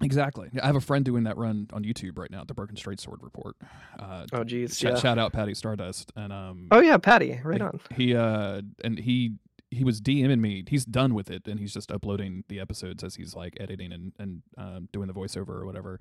Exactly. 0.00 0.48
I 0.62 0.66
have 0.66 0.76
a 0.76 0.80
friend 0.80 1.04
doing 1.04 1.24
that 1.24 1.36
run 1.36 1.68
on 1.72 1.82
YouTube 1.82 2.18
right 2.18 2.30
now, 2.30 2.44
the 2.44 2.54
Broken 2.54 2.76
Straight 2.76 3.00
Sword 3.00 3.20
Report. 3.22 3.56
Uh, 3.98 4.26
oh, 4.32 4.44
geez. 4.44 4.78
Sh- 4.78 4.84
yeah. 4.84 4.96
Shout 4.96 5.18
out 5.18 5.32
Patty 5.32 5.54
Stardust 5.54 6.12
and 6.14 6.32
um. 6.32 6.68
Oh 6.70 6.80
yeah, 6.80 6.98
Patty, 6.98 7.40
right 7.42 7.60
on. 7.60 7.80
He 7.94 8.14
uh 8.14 8.62
and 8.84 8.98
he 8.98 9.32
he 9.70 9.84
was 9.84 10.00
DMing 10.00 10.40
me. 10.40 10.64
He's 10.66 10.84
done 10.84 11.14
with 11.14 11.30
it, 11.30 11.46
and 11.46 11.60
he's 11.60 11.74
just 11.74 11.90
uploading 11.90 12.44
the 12.48 12.60
episodes 12.60 13.04
as 13.04 13.16
he's 13.16 13.34
like 13.34 13.56
editing 13.60 13.92
and 13.92 14.12
and 14.18 14.42
um, 14.56 14.88
doing 14.92 15.08
the 15.08 15.14
voiceover 15.14 15.50
or 15.50 15.66
whatever. 15.66 16.00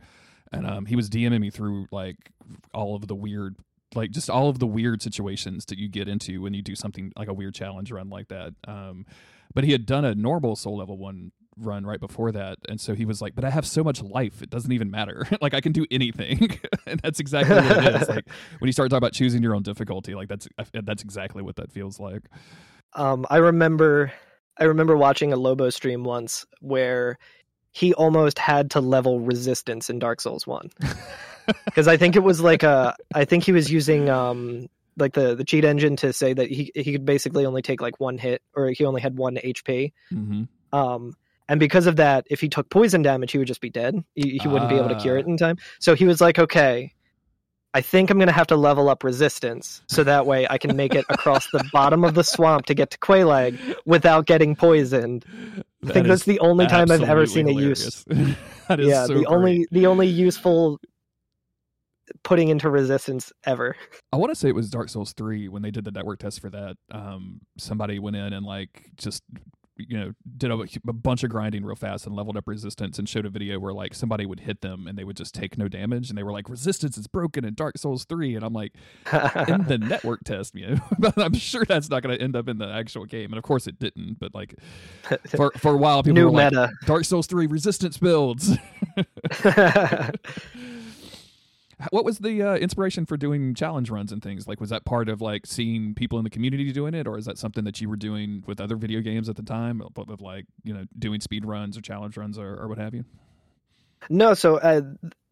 And 0.54 0.66
um, 0.66 0.86
he 0.86 0.96
was 0.96 1.10
DMing 1.10 1.42
me 1.42 1.50
through 1.50 1.88
like 1.92 2.32
all 2.74 2.96
of 2.96 3.08
the 3.08 3.16
weird, 3.16 3.58
like 3.96 4.12
just 4.12 4.30
all 4.30 4.48
of 4.48 4.60
the 4.60 4.68
weird 4.68 5.02
situations 5.02 5.66
that 5.66 5.78
you 5.78 5.90
get 5.90 6.08
into 6.08 6.42
when 6.42 6.54
you 6.54 6.62
do 6.62 6.76
something 6.76 7.12
like 7.18 7.28
a 7.28 7.34
weird 7.34 7.54
challenge 7.54 7.92
run 7.92 8.10
like 8.10 8.30
that. 8.30 8.54
Um, 8.66 9.06
but 9.54 9.66
he 9.66 9.74
had 9.74 9.86
done 9.86 10.06
a 10.06 10.16
normal 10.16 10.56
soul 10.56 10.78
level 10.78 10.98
one 10.98 11.32
run 11.60 11.86
right 11.86 12.00
before 12.00 12.32
that. 12.32 12.58
And 12.70 12.80
so 12.80 12.94
he 12.94 13.06
was 13.06 13.22
like 13.22 13.36
but 13.36 13.44
i 13.44 13.50
have 13.50 13.66
so 13.66 13.84
much 13.84 14.02
life 14.02 14.42
it 14.42 14.50
doesn't 14.50 14.72
even 14.72 14.92
matter. 14.92 15.26
Like 15.42 15.54
i 15.54 15.62
can 15.62 15.72
do 15.72 15.86
anything. 15.92 16.60
And 16.88 17.00
that's 17.02 17.20
exactly 17.20 17.56
what 17.56 17.86
it 17.86 18.02
is. 18.02 18.08
Like 18.18 18.26
when 18.60 18.68
you 18.68 18.72
start 18.72 18.90
talking 18.90 19.00
about 19.00 19.14
choosing 19.14 19.44
your 19.44 19.56
own 19.56 19.64
difficulty 19.64 20.16
like 20.16 20.30
that's 20.30 20.48
that's 20.74 21.04
exactly 21.04 21.42
what 21.44 21.56
that 21.58 21.72
feels 21.72 22.00
like. 22.00 22.24
Um, 22.94 23.26
I 23.30 23.38
remember 23.38 24.12
I 24.58 24.66
remember 24.66 24.98
watching 24.98 25.34
a 25.34 25.36
Lobo 25.36 25.70
stream 25.70 26.04
once 26.04 26.46
where 26.62 27.18
he 27.72 27.94
almost 27.94 28.40
had 28.40 28.72
to 28.72 28.82
level 28.82 29.20
resistance 29.20 29.90
in 29.90 30.00
Dark 30.00 30.20
Souls 30.22 30.48
1. 30.48 30.70
Cuz 31.76 31.88
I 31.88 31.98
think 31.98 32.16
it 32.16 32.24
was 32.24 32.42
like 32.42 32.64
a 32.64 32.96
I 33.14 33.26
think 33.26 33.44
he 33.44 33.52
was 33.52 33.72
using 33.72 34.10
um 34.10 34.68
like 34.98 35.14
the 35.14 35.36
the 35.36 35.44
cheat 35.44 35.64
engine 35.64 35.96
to 35.98 36.12
say 36.12 36.34
that 36.34 36.50
he 36.50 36.72
he 36.74 36.92
could 36.92 37.06
basically 37.06 37.46
only 37.46 37.62
take 37.62 37.82
like 37.82 38.00
one 38.00 38.18
hit 38.18 38.42
or 38.56 38.70
he 38.72 38.84
only 38.86 39.02
had 39.02 39.18
1 39.18 39.36
HP. 39.36 39.92
hmm 40.10 40.44
Um 40.74 41.14
and 41.50 41.60
because 41.60 41.88
of 41.88 41.96
that, 41.98 42.26
if 42.30 42.42
he 42.42 42.50
took 42.50 42.70
poison 42.70 43.02
damage, 43.02 43.32
he 43.32 43.38
would 43.38 43.48
just 43.48 43.62
be 43.62 43.70
dead. 43.70 43.96
He, 44.16 44.38
he 44.42 44.48
wouldn't 44.48 44.70
be 44.70 44.76
able 44.76 44.90
to 44.90 45.00
cure 45.00 45.16
Ah. 45.18 45.20
it 45.20 45.28
in 45.28 45.38
time. 45.38 45.58
So 45.80 45.96
he 45.96 46.06
was 46.06 46.20
like, 46.22 46.38
okay, 46.40 46.94
I 47.74 47.82
think 47.82 48.10
I'm 48.10 48.18
going 48.18 48.28
to 48.28 48.34
have 48.34 48.48
to 48.48 48.56
level 48.56 48.90
up 48.90 49.04
resistance 49.04 49.82
so 49.88 50.04
that 50.04 50.26
way 50.26 50.48
I 50.50 50.58
can 50.58 50.76
make 50.76 50.96
it 50.96 51.06
across 51.10 51.50
the 51.52 51.64
bottom 51.72 52.04
of 52.04 52.16
the 52.16 52.24
swamp 52.24 52.66
to 52.68 52.74
get 52.74 52.90
to 52.92 52.98
Quelaag 52.98 53.76
without 53.86 54.26
getting 54.26 54.56
poisoned. 54.56 55.26
I 55.88 55.92
think 55.92 56.08
that's 56.08 56.26
the 56.26 56.40
only 56.40 56.66
time 56.68 56.90
I've 56.92 57.04
ever 57.04 57.26
seen 57.28 57.48
a 57.48 57.52
use. 57.54 58.04
that 58.68 58.80
is 58.80 58.88
Yeah, 58.88 59.06
so 59.06 59.14
the 59.14 59.20
great. 59.20 59.28
only 59.28 59.68
the 59.72 59.86
only 59.86 60.08
useful 60.08 60.80
putting 62.24 62.48
into 62.50 62.70
resistance 62.70 63.32
ever. 63.46 63.76
I 64.14 64.18
want 64.18 64.32
to 64.32 64.36
say 64.36 64.48
it 64.50 64.56
was 64.56 64.70
Dark 64.70 64.90
Souls 64.90 65.14
3 65.14 65.50
when 65.50 65.62
they 65.62 65.72
did 65.72 65.84
the 65.86 65.92
network 65.92 66.20
test 66.20 66.40
for 66.40 66.50
that. 66.50 66.78
Um, 66.92 67.42
somebody 67.58 68.00
went 68.00 68.16
in 68.16 68.34
and 68.34 68.46
like 68.46 68.90
just 68.96 69.24
you 69.78 69.98
know 69.98 70.14
did 70.38 70.52
a, 70.52 70.66
a 70.88 70.94
bunch 70.94 71.24
of 71.24 71.30
grinding 71.30 71.64
real 71.64 71.76
fast 71.76 72.06
and 72.06 72.16
leveled 72.16 72.38
up 72.38 72.48
resistance 72.48 72.98
and 73.00 73.08
showed 73.08 73.26
a 73.26 73.30
video 73.30 73.60
where 73.60 73.74
like 73.74 73.94
somebody 73.94 74.26
would 74.26 74.42
hit 74.42 74.62
them 74.62 74.88
and 74.88 74.98
they 74.98 75.04
would 75.04 75.18
just 75.18 75.34
take 75.34 75.58
no 75.58 75.68
damage 75.68 76.10
and 76.10 76.18
they 76.18 76.24
were 76.24 76.32
like 76.32 76.50
resistance 76.50 76.98
is 76.98 77.08
broken 77.08 77.46
in 77.46 77.54
Dark 77.54 77.78
Souls 77.78 78.06
3 78.06 78.36
and 78.36 78.44
I'm 78.44 78.54
like 78.54 78.74
in 79.48 79.66
the 79.68 79.78
network 79.82 80.24
test, 80.24 80.56
you 80.56 80.68
know, 80.68 80.78
but 81.00 81.18
I'm 81.18 81.34
sure 81.34 81.66
that's 81.66 81.90
not 81.90 82.04
going 82.04 82.18
to 82.18 82.24
end 82.24 82.36
up 82.36 82.48
in 82.48 82.58
the 82.58 82.68
actual 82.68 83.06
game 83.06 83.32
and 83.32 83.38
of 83.38 83.44
course 83.44 83.68
it 83.68 83.80
didn't, 83.80 84.20
but 84.20 84.34
like 84.34 84.56
for 85.36 85.52
for 85.58 85.74
a 85.74 85.78
while 85.78 86.04
people 86.04 86.16
New 86.16 86.30
were 86.30 86.52
like. 86.52 86.72
Dark 86.86 87.06
Souls 87.06 87.28
3 87.28 87.48
resistance 87.48 87.98
builds. 87.98 88.58
What 91.92 92.06
was 92.06 92.18
the 92.18 92.42
uh, 92.42 92.56
inspiration 92.56 93.06
for 93.06 93.18
doing 93.18 93.54
challenge 93.54 93.92
runs 93.92 94.12
and 94.12 94.22
things? 94.22 94.48
Like, 94.48 94.60
was 94.60 94.72
that 94.72 94.84
part 94.84 95.10
of 95.10 95.22
like 95.22 95.46
seeing 95.46 95.94
people 95.94 96.18
in 96.18 96.24
the 96.24 96.30
community 96.30 96.72
doing 96.72 96.96
it, 96.96 97.08
or 97.08 97.18
is 97.18 97.26
that 97.26 97.38
something 97.38 97.66
that 97.66 97.80
you 97.80 97.88
were 97.88 97.96
doing 97.96 98.44
with 98.48 98.60
other 98.60 98.76
video 98.76 99.02
games 99.02 99.30
at 99.30 99.36
the 99.36 99.44
time, 99.44 99.84
with 99.96 100.22
like 100.22 100.46
you 100.64 100.74
know 100.74 100.86
doing 100.98 101.22
speed 101.22 101.46
runs 101.46 101.78
or 101.78 101.82
challenge 101.82 102.18
runs 102.18 102.40
or, 102.40 102.56
or 102.56 102.68
what 102.68 102.80
have 102.80 102.96
you? 102.96 103.06
no, 104.10 104.34
so 104.34 104.58
uh, 104.58 104.82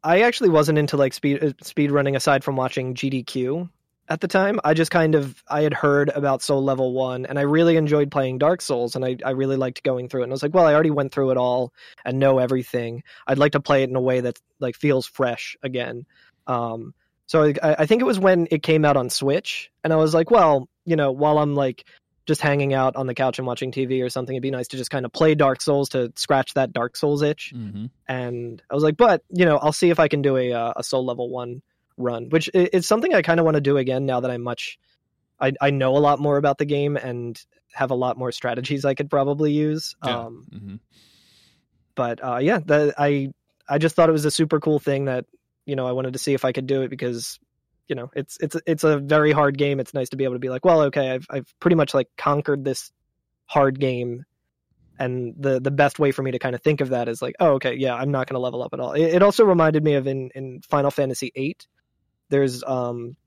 I 0.04 0.22
actually 0.22 0.50
wasn't 0.50 0.78
into 0.78 0.98
like 0.98 1.14
speed 1.14 1.44
uh, 1.44 1.54
speed 1.62 1.92
running 1.92 2.16
aside 2.16 2.44
from 2.44 2.56
watching 2.56 2.94
GDQ 2.94 3.70
at 4.08 4.22
the 4.22 4.28
time. 4.28 4.60
I 4.64 4.74
just 4.74 4.92
kind 4.92 5.16
of 5.16 5.44
I 5.48 5.62
had 5.62 5.74
heard 5.74 6.10
about 6.10 6.42
Soul 6.42 6.64
Level 6.64 6.94
1 6.94 7.26
and 7.26 7.40
I 7.40 7.44
really 7.44 7.76
enjoyed 7.76 8.12
playing 8.12 8.38
Dark 8.38 8.62
Souls 8.62 8.96
and 8.96 9.04
I 9.04 9.18
I 9.26 9.32
really 9.32 9.56
liked 9.56 9.84
going 9.84 10.10
through 10.10 10.22
it. 10.22 10.24
And 10.26 10.32
I 10.32 10.36
was 10.36 10.44
like, 10.44 10.54
well, 10.54 10.68
I 10.68 10.74
already 10.74 10.92
went 10.92 11.12
through 11.12 11.32
it 11.32 11.38
all 11.38 11.74
and 12.04 12.20
know 12.20 12.40
everything. 12.40 13.04
I'd 13.26 13.40
like 13.40 13.54
to 13.54 13.60
play 13.60 13.84
it 13.84 13.90
in 13.90 13.96
a 13.96 14.02
way 14.02 14.22
that 14.22 14.40
like 14.60 14.76
feels 14.76 15.08
fresh 15.08 15.58
again. 15.64 16.06
Um 16.48 16.94
so 17.28 17.44
I, 17.64 17.76
I 17.80 17.86
think 17.86 18.02
it 18.02 18.06
was 18.06 18.20
when 18.20 18.48
it 18.52 18.62
came 18.62 18.86
out 18.86 18.98
on 18.98 19.10
Switch 19.10 19.72
and 19.84 19.92
I 19.92 19.96
was 19.96 20.14
like, 20.14 20.30
well, 20.30 20.70
you 20.86 20.96
know, 20.96 21.12
while 21.12 21.40
I'm 21.40 21.56
like 21.56 21.86
just 22.28 22.42
hanging 22.42 22.74
out 22.74 22.96
on 22.96 23.08
the 23.08 23.16
couch 23.16 23.40
and 23.40 23.48
watching 23.48 23.72
TV 23.72 24.04
or 24.04 24.10
something, 24.10 24.36
it'd 24.36 24.44
be 24.44 24.52
nice 24.52 24.68
to 24.70 24.78
just 24.78 24.92
kind 24.92 25.06
of 25.06 25.14
play 25.14 25.36
Dark 25.36 25.62
Souls 25.62 25.90
to 25.90 26.12
scratch 26.16 26.54
that 26.54 26.74
Dark 26.74 26.96
Souls 26.96 27.22
itch 27.22 27.52
Mm-hmm. 27.56 27.86
and 28.08 28.62
I 28.70 28.74
was 28.76 28.84
like, 28.84 28.98
but 28.98 29.24
you 29.30 29.46
know, 29.46 29.58
I'll 29.58 29.74
see 29.74 29.90
if 29.90 30.00
I 30.00 30.08
can 30.08 30.22
do 30.22 30.38
a 30.38 30.54
uh, 30.54 30.74
a 30.76 30.84
soul 30.84 31.06
level 31.06 31.30
one 31.30 31.62
run, 31.98 32.30
which 32.30 32.50
is 32.54 32.86
something 32.86 33.14
I 33.14 33.22
kind 33.22 33.40
of 33.40 33.46
want 33.46 33.56
to 33.56 33.62
do 33.62 33.78
again 33.78 34.06
now 34.06 34.20
that 34.20 34.30
I'm 34.30 34.42
much, 34.44 34.78
I 35.40 35.54
I 35.62 35.70
know 35.70 35.98
a 35.98 36.00
lot 36.00 36.20
more 36.20 36.38
about 36.38 36.58
the 36.58 36.66
game 36.66 36.98
and 36.98 37.42
have 37.74 37.92
a 37.92 37.96
lot 37.96 38.18
more 38.18 38.32
strategies 38.32 38.86
I 38.86 38.94
could 38.94 39.10
probably 39.10 39.52
use. 39.52 39.96
Yeah. 40.06 40.26
Um, 40.26 40.46
hmm 40.52 40.76
but 41.96 42.24
uh, 42.24 42.38
yeah, 42.42 42.60
the, 42.60 42.94
I 42.98 43.32
I 43.68 43.78
just 43.78 43.96
thought 43.96 44.10
it 44.10 44.12
was 44.12 44.26
a 44.26 44.32
super 44.32 44.60
cool 44.60 44.80
thing 44.80 45.06
that 45.06 45.26
you 45.66 45.76
know 45.76 45.88
I 45.88 45.92
wanted 45.92 46.14
to 46.14 46.20
see 46.20 46.34
if 46.34 46.46
I 46.46 46.52
could 46.52 46.68
do 46.68 46.82
it 46.82 46.90
because 46.90 47.40
you 47.88 47.96
know 47.96 48.12
it's 48.16 48.38
it's 48.40 48.56
it's 48.66 48.84
a 48.84 48.98
very 49.00 49.32
hard 49.32 49.58
game. 49.58 49.80
It's 49.80 49.94
nice 49.94 50.10
to 50.10 50.18
be 50.18 50.24
able 50.24 50.36
to 50.36 50.40
be 50.40 50.50
like, 50.50 50.66
well, 50.66 50.82
okay, 50.84 51.12
I've 51.12 51.26
I've 51.30 51.54
pretty 51.60 51.76
much 51.76 51.94
like 51.94 52.10
conquered 52.18 52.64
this 52.64 52.92
hard 53.46 53.80
game. 53.80 54.24
And 54.98 55.36
the 55.38 55.60
the 55.60 55.72
best 55.72 56.00
way 56.00 56.12
for 56.12 56.24
me 56.24 56.32
to 56.32 56.40
kind 56.40 56.56
of 56.56 56.62
think 56.62 56.80
of 56.80 56.90
that 56.90 57.10
is 57.10 57.22
like, 57.22 57.36
oh, 57.40 57.54
okay, 57.54 57.76
yeah, 57.76 57.94
I'm 57.94 58.12
not 58.12 58.28
going 58.28 58.36
to 58.36 58.40
level 58.40 58.64
up 58.64 58.74
at 58.74 58.80
all. 58.80 58.94
It, 58.94 59.16
it 59.16 59.24
also 59.24 59.44
reminded 59.44 59.84
me 59.84 59.96
of 59.96 60.08
in 60.08 60.30
in 60.34 60.62
Final 60.70 60.90
Fantasy 60.90 61.32
VIII, 61.36 61.58
there's 62.30 62.64
um 62.64 63.18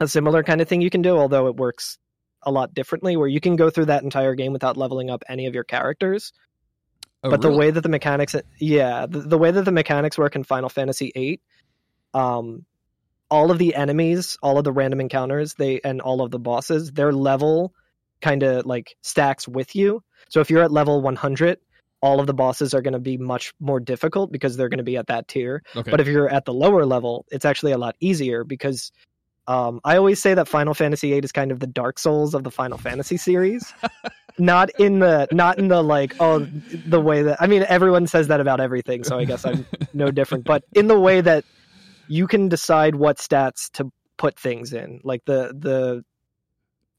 a 0.00 0.06
similar 0.06 0.42
kind 0.42 0.60
of 0.60 0.68
thing 0.68 0.82
you 0.82 0.90
can 0.90 1.00
do, 1.02 1.16
although 1.16 1.46
it 1.46 1.56
works 1.56 1.98
a 2.42 2.50
lot 2.50 2.74
differently, 2.74 3.16
where 3.16 3.28
you 3.28 3.40
can 3.40 3.56
go 3.56 3.70
through 3.70 3.86
that 3.86 4.02
entire 4.02 4.34
game 4.34 4.52
without 4.52 4.76
leveling 4.76 5.08
up 5.08 5.24
any 5.28 5.46
of 5.46 5.54
your 5.54 5.64
characters 5.64 6.32
Oh, 7.24 7.30
but 7.30 7.42
really? 7.42 7.52
the 7.54 7.58
way 7.58 7.70
that 7.70 7.80
the 7.80 7.88
mechanics 7.88 8.36
yeah 8.58 9.06
the, 9.06 9.20
the 9.20 9.38
way 9.38 9.50
that 9.50 9.64
the 9.64 9.72
mechanics 9.72 10.18
work 10.18 10.36
in 10.36 10.44
final 10.44 10.68
fantasy 10.68 11.10
VIII, 11.14 11.40
um 12.14 12.64
all 13.30 13.50
of 13.50 13.58
the 13.58 13.74
enemies 13.74 14.38
all 14.42 14.58
of 14.58 14.64
the 14.64 14.72
random 14.72 15.00
encounters 15.00 15.54
they 15.54 15.80
and 15.84 16.00
all 16.00 16.22
of 16.22 16.30
the 16.30 16.38
bosses 16.38 16.92
their 16.92 17.12
level 17.12 17.72
kind 18.20 18.42
of 18.42 18.64
like 18.64 18.96
stacks 19.02 19.46
with 19.46 19.74
you 19.74 20.02
so 20.28 20.40
if 20.40 20.50
you're 20.50 20.62
at 20.62 20.72
level 20.72 21.00
100 21.00 21.58
all 22.00 22.20
of 22.20 22.26
the 22.26 22.34
bosses 22.34 22.74
are 22.74 22.82
going 22.82 22.92
to 22.92 22.98
be 22.98 23.16
much 23.16 23.54
more 23.60 23.80
difficult 23.80 24.30
because 24.30 24.56
they're 24.56 24.68
going 24.68 24.78
to 24.78 24.84
be 24.84 24.96
at 24.96 25.06
that 25.06 25.26
tier 25.26 25.62
okay. 25.74 25.90
but 25.90 26.00
if 26.00 26.06
you're 26.06 26.28
at 26.28 26.44
the 26.44 26.54
lower 26.54 26.84
level 26.86 27.24
it's 27.30 27.44
actually 27.44 27.72
a 27.72 27.78
lot 27.78 27.96
easier 28.00 28.44
because 28.44 28.92
um, 29.46 29.80
I 29.84 29.96
always 29.96 30.20
say 30.20 30.34
that 30.34 30.48
Final 30.48 30.74
Fantasy 30.74 31.10
VIII 31.10 31.18
is 31.18 31.32
kind 31.32 31.52
of 31.52 31.60
the 31.60 31.66
Dark 31.66 31.98
Souls 31.98 32.34
of 32.34 32.44
the 32.44 32.50
Final 32.50 32.78
Fantasy 32.78 33.16
series. 33.16 33.74
not 34.38 34.70
in 34.80 34.98
the 34.98 35.28
not 35.30 35.58
in 35.58 35.68
the 35.68 35.80
like 35.80 36.12
oh 36.18 36.40
the 36.86 37.00
way 37.00 37.22
that 37.22 37.40
I 37.40 37.46
mean 37.46 37.64
everyone 37.68 38.06
says 38.06 38.28
that 38.28 38.40
about 38.40 38.60
everything, 38.60 39.04
so 39.04 39.18
I 39.18 39.24
guess 39.24 39.44
I'm 39.44 39.66
no 39.92 40.10
different. 40.10 40.44
But 40.44 40.64
in 40.72 40.88
the 40.88 40.98
way 40.98 41.20
that 41.20 41.44
you 42.08 42.26
can 42.26 42.48
decide 42.48 42.94
what 42.94 43.18
stats 43.18 43.70
to 43.72 43.90
put 44.16 44.38
things 44.38 44.72
in, 44.72 45.00
like 45.04 45.24
the 45.24 45.54
the 45.58 46.04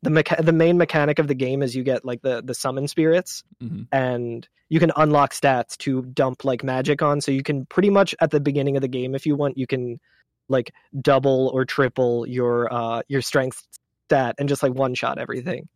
the 0.02 0.10
mecha- 0.10 0.46
the 0.46 0.54
main 0.54 0.78
mechanic 0.78 1.18
of 1.20 1.28
the 1.28 1.34
game 1.34 1.64
is 1.64 1.76
you 1.76 1.84
get 1.84 2.06
like 2.06 2.22
the 2.22 2.42
the 2.44 2.54
summon 2.54 2.88
spirits 2.88 3.44
Mhm. 3.64 3.88
and 3.92 4.48
you 4.70 4.80
can 4.80 4.92
unlock 4.96 5.34
stats 5.34 5.78
to 5.78 6.04
dump 6.04 6.46
like 6.46 6.64
magic 6.64 7.02
on 7.02 7.22
so 7.22 7.32
you 7.32 7.42
can 7.42 7.66
pretty 7.66 7.90
much 7.90 8.14
at 8.20 8.30
the 8.30 8.40
beginning 8.40 8.76
of 8.76 8.82
the 8.82 8.88
game 8.88 9.16
if 9.16 9.26
you 9.26 9.36
want 9.36 9.58
you 9.58 9.66
can 9.66 10.00
like 10.48 10.72
double 11.02 11.50
or 11.54 11.66
triple 11.66 12.28
your 12.28 12.72
uh 12.72 13.02
your 13.08 13.22
strength 13.22 13.64
stat 14.08 14.36
and 14.38 14.48
just 14.48 14.62
like 14.62 14.74
one 14.74 14.94
shot 14.94 15.18
everything 15.18 15.68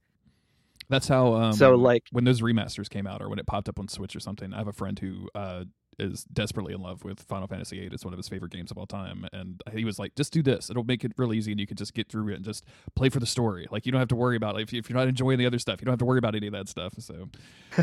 That's 0.89 1.07
how. 1.07 1.33
Um, 1.35 1.53
so 1.53 1.75
like 1.75 2.03
when 2.11 2.23
those 2.23 2.41
remasters 2.41 2.89
came 2.89 3.07
out, 3.07 3.21
or 3.21 3.29
when 3.29 3.39
it 3.39 3.45
popped 3.47 3.69
up 3.69 3.79
on 3.79 3.87
Switch 3.87 4.15
or 4.15 4.19
something, 4.19 4.53
I 4.53 4.57
have 4.57 4.67
a 4.67 4.73
friend 4.73 4.97
who 4.97 5.29
uh, 5.35 5.65
is 5.99 6.23
desperately 6.25 6.73
in 6.73 6.81
love 6.81 7.03
with 7.03 7.21
Final 7.21 7.47
Fantasy 7.47 7.79
VIII. 7.79 7.89
It's 7.93 8.05
one 8.05 8.13
of 8.13 8.17
his 8.17 8.27
favorite 8.27 8.51
games 8.51 8.71
of 8.71 8.77
all 8.77 8.87
time, 8.87 9.25
and 9.33 9.61
he 9.73 9.85
was 9.85 9.99
like, 9.99 10.15
"Just 10.15 10.33
do 10.33 10.41
this; 10.41 10.69
it'll 10.69 10.83
make 10.83 11.03
it 11.03 11.13
real 11.17 11.33
easy, 11.33 11.51
and 11.51 11.59
you 11.59 11.67
can 11.67 11.77
just 11.77 11.93
get 11.93 12.09
through 12.09 12.29
it 12.29 12.35
and 12.35 12.45
just 12.45 12.65
play 12.95 13.09
for 13.09 13.19
the 13.19 13.25
story. 13.25 13.67
Like 13.71 13.85
you 13.85 13.91
don't 13.91 13.99
have 13.99 14.09
to 14.09 14.15
worry 14.15 14.35
about 14.35 14.55
like, 14.55 14.63
if, 14.63 14.73
if 14.73 14.89
you're 14.89 14.97
not 14.97 15.07
enjoying 15.07 15.37
the 15.39 15.45
other 15.45 15.59
stuff, 15.59 15.81
you 15.81 15.85
don't 15.85 15.93
have 15.93 15.99
to 15.99 16.05
worry 16.05 16.19
about 16.19 16.35
any 16.35 16.47
of 16.47 16.53
that 16.53 16.67
stuff." 16.69 16.93
So, 16.99 17.29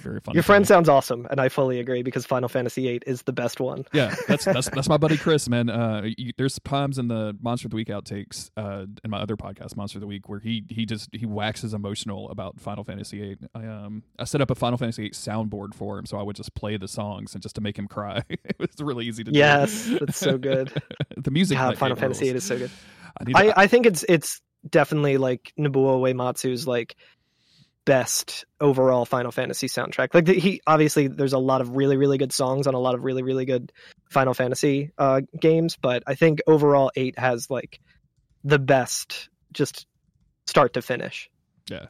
very 0.00 0.20
fun. 0.20 0.34
your 0.34 0.42
friend 0.42 0.66
sounds 0.66 0.88
awesome 0.88 1.26
and 1.30 1.40
i 1.40 1.48
fully 1.48 1.80
agree 1.80 2.02
because 2.02 2.24
final 2.24 2.48
fantasy 2.48 2.82
VIII 2.82 3.00
is 3.06 3.22
the 3.22 3.32
best 3.32 3.60
one 3.60 3.84
yeah, 3.92 4.14
that's 4.28 4.44
that's 4.44 4.68
that's 4.70 4.88
my 4.88 4.96
buddy 4.96 5.16
Chris, 5.16 5.48
man. 5.48 5.70
Uh, 5.80 6.02
you, 6.18 6.32
there's 6.36 6.58
times 6.60 6.98
in 6.98 7.08
the 7.08 7.34
Monster 7.40 7.66
of 7.66 7.70
the 7.70 7.76
Week 7.76 7.88
outtakes, 7.88 8.50
uh, 8.56 8.84
in 9.02 9.10
my 9.10 9.18
other 9.18 9.36
podcast, 9.36 9.76
Monster 9.76 9.96
of 9.96 10.00
the 10.00 10.06
Week, 10.06 10.28
where 10.28 10.40
he 10.40 10.64
he 10.68 10.84
just 10.84 11.08
he 11.12 11.24
waxes 11.24 11.72
emotional 11.72 12.28
about 12.28 12.60
Final 12.60 12.84
Fantasy 12.84 13.18
VIII. 13.18 13.38
I 13.54 13.66
um 13.66 14.02
I 14.18 14.24
set 14.24 14.40
up 14.40 14.50
a 14.50 14.54
Final 14.54 14.76
Fantasy 14.76 15.04
VIII 15.04 15.10
soundboard 15.10 15.74
for 15.74 15.98
him, 15.98 16.06
so 16.06 16.18
I 16.18 16.22
would 16.22 16.36
just 16.36 16.54
play 16.54 16.76
the 16.76 16.88
songs 16.88 17.29
and 17.34 17.42
just 17.42 17.54
to 17.56 17.60
make 17.60 17.78
him 17.78 17.86
cry. 17.88 18.22
it 18.28 18.56
was 18.58 18.70
really 18.80 19.06
easy 19.06 19.24
to 19.24 19.30
do. 19.30 19.38
yes 19.38 19.86
it's 19.88 20.18
so 20.18 20.38
good 20.38 20.72
the 21.16 21.30
music. 21.30 21.58
that 21.58 21.78
final 21.78 21.96
fantasy 21.96 22.24
VIII 22.26 22.32
rules. 22.32 22.42
is 22.42 22.48
so 22.48 22.58
good 22.58 22.70
I, 23.18 23.24
to- 23.42 23.58
I, 23.58 23.62
I 23.62 23.66
think 23.66 23.86
it's 23.86 24.04
it's 24.08 24.40
definitely 24.68 25.16
like 25.16 25.52
Nobuo 25.58 26.00
Uematsu's 26.00 26.66
like 26.66 26.96
best 27.86 28.44
overall 28.60 29.04
Final 29.06 29.32
Fantasy 29.32 29.66
soundtrack. 29.66 30.14
Like 30.14 30.26
the, 30.26 30.34
he 30.34 30.60
obviously 30.66 31.08
there's 31.08 31.32
a 31.32 31.38
lot 31.38 31.60
of 31.60 31.76
really 31.76 31.96
really 31.96 32.18
good 32.18 32.32
songs 32.32 32.66
on 32.66 32.74
a 32.74 32.78
lot 32.78 32.94
of 32.94 33.04
really 33.04 33.22
really 33.22 33.44
good 33.46 33.72
Final 34.10 34.34
Fantasy 34.34 34.90
uh, 34.98 35.22
games, 35.40 35.76
but 35.80 36.02
I 36.06 36.14
think 36.14 36.40
overall 36.46 36.92
eight 36.94 37.18
has 37.18 37.50
like 37.50 37.80
the 38.44 38.58
best 38.58 39.28
just 39.52 39.86
start 40.46 40.74
to 40.74 40.82
finish. 40.82 41.30
Yeah. 41.68 41.86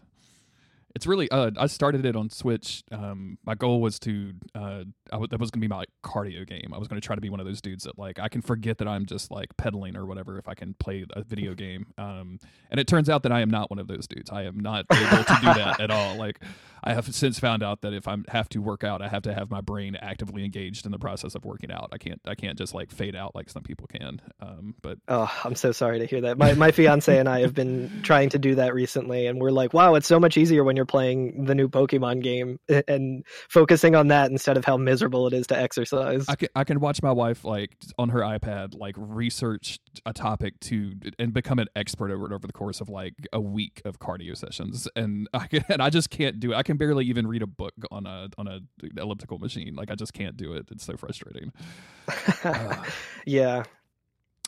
It's 0.95 1.07
really 1.07 1.31
uh 1.31 1.51
I 1.57 1.67
started 1.67 2.05
it 2.05 2.17
on 2.17 2.31
Switch. 2.31 2.83
Um 2.91 3.39
my 3.45 3.55
goal 3.55 3.81
was 3.81 3.99
to 4.01 4.33
uh 4.55 4.85
that 5.11 5.41
was 5.41 5.51
to 5.51 5.59
be 5.59 5.69
my 5.69 5.85
cardio 6.05 6.47
game. 6.47 6.73
I 6.75 6.79
was 6.79 6.89
to 6.89 7.01
try 7.01 7.15
to 7.15 7.21
be 7.21 7.31
one 7.31 7.41
of 7.41 7.47
those 7.47 7.61
dudes 7.61 7.85
that 7.85 7.99
like 7.99 8.19
I 8.19 8.29
can 8.29 8.43
forget 8.43 8.79
that 8.79 8.89
I'm 8.89 9.07
just 9.07 9.31
like 9.31 9.57
pedaling 9.57 9.97
or 9.97 10.07
whatever 10.07 10.39
if 10.39 10.49
I 10.49 10.55
can 10.55 10.75
play 10.75 11.05
a 11.13 11.23
video 11.23 11.55
game. 11.55 11.87
Um 11.99 12.39
and 12.71 12.81
it 12.81 12.87
turns 12.87 13.09
out 13.09 13.23
that 13.23 13.33
I 13.33 13.41
am 13.41 13.51
not 13.51 13.71
one 13.71 13.79
of 13.79 13.87
those 13.89 14.07
dudes. 14.07 14.31
I 14.31 14.45
am 14.45 14.59
not 14.59 14.87
able 14.93 15.25
to 15.25 15.37
do 15.41 15.47
that 15.47 15.81
at 15.81 15.91
all. 15.91 16.17
Like 16.17 16.41
I 16.83 16.95
have 16.95 17.15
since 17.15 17.39
found 17.39 17.63
out 17.63 17.83
that 17.83 17.93
if 17.93 18.09
I 18.09 18.17
have 18.29 18.49
to 18.51 18.59
work 18.63 18.85
out, 18.85 19.03
I 19.03 19.09
have 19.09 19.23
to 19.25 19.35
have 19.35 19.51
my 19.51 19.61
brain 19.61 19.97
actively 19.97 20.45
engaged 20.45 20.87
in 20.87 20.93
the 20.93 20.99
process 20.99 21.35
of 21.35 21.45
working 21.45 21.71
out. 21.71 21.91
I 21.93 21.99
can't 21.99 22.21
I 22.27 22.35
can't 22.35 22.59
just 22.59 22.75
like 22.75 22.91
fade 22.91 23.15
out 23.15 23.35
like 23.35 23.49
some 23.51 23.63
people 23.63 23.87
can. 23.87 24.21
Um 24.41 24.75
but 24.83 24.99
Oh, 25.09 25.31
I'm 25.45 25.55
so 25.55 25.73
sorry 25.73 26.01
to 26.01 26.07
hear 26.07 26.23
that. 26.23 26.39
My 26.39 26.55
my 26.55 26.71
fiance 26.73 27.17
and 27.17 27.29
I 27.29 27.41
have 27.41 27.55
been 27.55 28.01
trying 28.03 28.31
to 28.31 28.39
do 28.39 28.57
that 28.57 28.75
recently, 28.75 29.27
and 29.27 29.41
we're 29.41 29.51
like, 29.51 29.73
wow, 29.75 29.95
it's 29.95 30.07
so 30.07 30.19
much 30.19 30.37
easier 30.37 30.65
when 30.65 30.77
you're 30.77 30.80
you're 30.81 30.87
playing 30.87 31.45
the 31.45 31.55
new 31.55 31.69
Pokemon 31.69 32.23
game 32.23 32.59
and 32.89 33.23
focusing 33.51 33.95
on 33.95 34.09
that 34.09 34.31
instead 34.31 34.57
of 34.57 34.65
how 34.65 34.79
miserable 34.79 35.27
it 35.27 35.35
is 35.35 35.47
to 35.49 35.59
exercise. 35.59 36.25
I 36.27 36.37
can 36.37 36.49
I 36.57 36.65
can 36.65 36.81
watch 36.81 37.03
my 37.03 37.13
wife 37.13 37.45
like 37.45 37.77
on 37.99 38.09
her 38.09 38.21
iPad 38.21 38.75
like 38.75 38.95
research 38.97 39.79
a 40.07 40.15
topic 40.15 40.59
to 40.61 40.95
and 41.19 41.35
become 41.35 41.59
an 41.59 41.69
expert 41.77 42.11
over 42.11 42.25
it 42.25 42.33
over 42.33 42.47
the 42.47 42.55
course 42.55 42.81
of 42.81 42.89
like 42.89 43.13
a 43.31 43.41
week 43.43 43.83
of 43.85 43.99
cardio 43.99 44.35
sessions, 44.35 44.89
and 44.97 45.29
I 45.35 45.47
can, 45.49 45.65
and 45.69 45.83
I 45.83 45.91
just 45.91 46.09
can't 46.09 46.41
do 46.41 46.53
it. 46.53 46.57
I 46.57 46.63
can 46.63 46.79
barely 46.79 47.05
even 47.05 47.27
read 47.27 47.43
a 47.43 47.47
book 47.47 47.75
on 47.91 48.07
a 48.07 48.29
on 48.39 48.49
a 48.49 48.61
elliptical 48.97 49.39
machine. 49.39 49.75
Like 49.75 49.91
I 49.91 49.97
just 49.97 50.15
can't 50.15 50.37
do 50.39 50.55
it. 50.55 50.67
It's 50.71 50.85
so 50.85 50.97
frustrating. 50.97 51.53
uh. 52.45 52.83
yeah. 53.27 53.65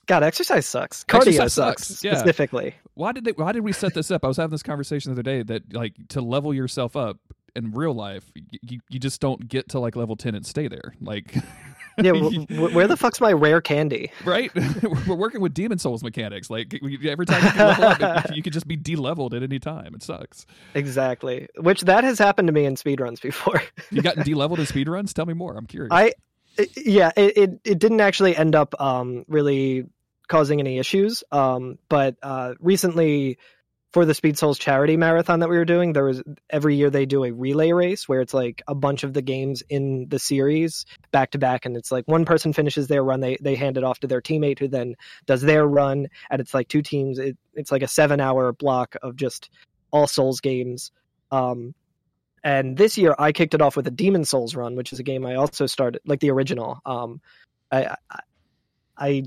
God, 0.06 0.22
exercise 0.22 0.66
sucks. 0.66 1.04
Cardio 1.04 1.28
exercise 1.28 1.52
sucks, 1.52 1.86
sucks 1.86 2.04
yeah. 2.04 2.16
specifically. 2.16 2.74
Why 2.94 3.12
did 3.12 3.24
they? 3.24 3.32
Why 3.32 3.52
did 3.52 3.62
we 3.62 3.72
set 3.72 3.94
this 3.94 4.10
up? 4.10 4.24
I 4.24 4.28
was 4.28 4.36
having 4.36 4.50
this 4.50 4.62
conversation 4.62 5.10
the 5.10 5.14
other 5.14 5.22
day 5.22 5.42
that 5.42 5.72
like 5.72 5.94
to 6.08 6.20
level 6.20 6.52
yourself 6.52 6.96
up 6.96 7.18
in 7.54 7.72
real 7.72 7.94
life, 7.94 8.30
you 8.62 8.80
you 8.88 8.98
just 8.98 9.20
don't 9.20 9.48
get 9.48 9.68
to 9.70 9.78
like 9.78 9.96
level 9.96 10.16
ten 10.16 10.34
and 10.34 10.44
stay 10.44 10.68
there. 10.68 10.94
Like, 11.00 11.34
yeah, 11.98 12.12
where 12.58 12.88
the 12.88 12.96
fuck's 12.96 13.20
my 13.20 13.32
rare 13.32 13.60
candy? 13.60 14.10
Right, 14.24 14.50
we're 15.06 15.14
working 15.14 15.40
with 15.40 15.54
Demon 15.54 15.78
Souls 15.78 16.02
mechanics. 16.02 16.50
Like 16.50 16.74
every 17.04 17.26
time 17.26 17.44
you 17.44 17.50
can 17.50 17.68
level 17.80 18.06
up, 18.06 18.34
you 18.34 18.42
could 18.42 18.52
just 18.52 18.66
be 18.66 18.76
de-leveled 18.76 19.34
at 19.34 19.42
any 19.42 19.58
time. 19.58 19.94
It 19.94 20.02
sucks. 20.02 20.46
Exactly, 20.74 21.48
which 21.58 21.82
that 21.82 22.04
has 22.04 22.18
happened 22.18 22.48
to 22.48 22.52
me 22.52 22.64
in 22.64 22.74
speedruns 22.74 23.20
before. 23.20 23.62
you 23.90 24.02
gotten 24.02 24.24
de-leveled 24.24 24.60
in 24.60 24.66
speedruns? 24.66 25.12
Tell 25.12 25.26
me 25.26 25.34
more. 25.34 25.56
I'm 25.56 25.66
curious. 25.66 25.92
I 25.92 26.12
yeah, 26.76 27.10
it, 27.16 27.36
it, 27.36 27.50
it 27.64 27.78
didn't 27.78 28.00
actually 28.00 28.36
end 28.36 28.54
up 28.54 28.80
um, 28.80 29.24
really 29.28 29.86
causing 30.28 30.60
any 30.60 30.78
issues. 30.78 31.24
Um, 31.30 31.78
but 31.88 32.16
uh, 32.22 32.54
recently, 32.60 33.38
for 33.92 34.06
the 34.06 34.14
Speed 34.14 34.38
Souls 34.38 34.58
charity 34.58 34.96
marathon 34.96 35.40
that 35.40 35.50
we 35.50 35.56
were 35.56 35.66
doing, 35.66 35.92
there 35.92 36.04
was 36.04 36.22
every 36.48 36.76
year 36.76 36.88
they 36.88 37.04
do 37.04 37.24
a 37.24 37.30
relay 37.30 37.72
race 37.72 38.08
where 38.08 38.22
it's 38.22 38.32
like 38.32 38.62
a 38.66 38.74
bunch 38.74 39.04
of 39.04 39.12
the 39.12 39.20
games 39.20 39.62
in 39.68 40.06
the 40.08 40.18
series 40.18 40.86
back 41.10 41.32
to 41.32 41.38
back, 41.38 41.66
and 41.66 41.76
it's 41.76 41.92
like 41.92 42.06
one 42.06 42.24
person 42.24 42.52
finishes 42.52 42.88
their 42.88 43.04
run, 43.04 43.20
they 43.20 43.36
they 43.40 43.54
hand 43.54 43.76
it 43.76 43.84
off 43.84 44.00
to 44.00 44.06
their 44.06 44.22
teammate 44.22 44.58
who 44.58 44.68
then 44.68 44.94
does 45.26 45.42
their 45.42 45.66
run, 45.66 46.08
and 46.30 46.40
it's 46.40 46.54
like 46.54 46.68
two 46.68 46.82
teams. 46.82 47.18
It, 47.18 47.36
it's 47.54 47.70
like 47.70 47.82
a 47.82 47.88
seven 47.88 48.20
hour 48.20 48.52
block 48.52 48.96
of 49.02 49.16
just 49.16 49.50
all 49.90 50.06
Souls 50.06 50.40
games. 50.40 50.90
Um, 51.30 51.74
and 52.44 52.76
this 52.76 52.98
year, 52.98 53.14
I 53.18 53.32
kicked 53.32 53.54
it 53.54 53.62
off 53.62 53.76
with 53.76 53.86
a 53.86 53.90
Demon 53.90 54.24
Souls 54.24 54.54
run, 54.54 54.76
which 54.76 54.92
is 54.92 54.98
a 54.98 55.02
game 55.02 55.24
I 55.24 55.36
also 55.36 55.66
started, 55.66 56.00
like 56.04 56.20
the 56.20 56.30
original. 56.30 56.80
Um, 56.84 57.20
I, 57.70 57.94
I, 58.10 58.20
I 58.98 59.22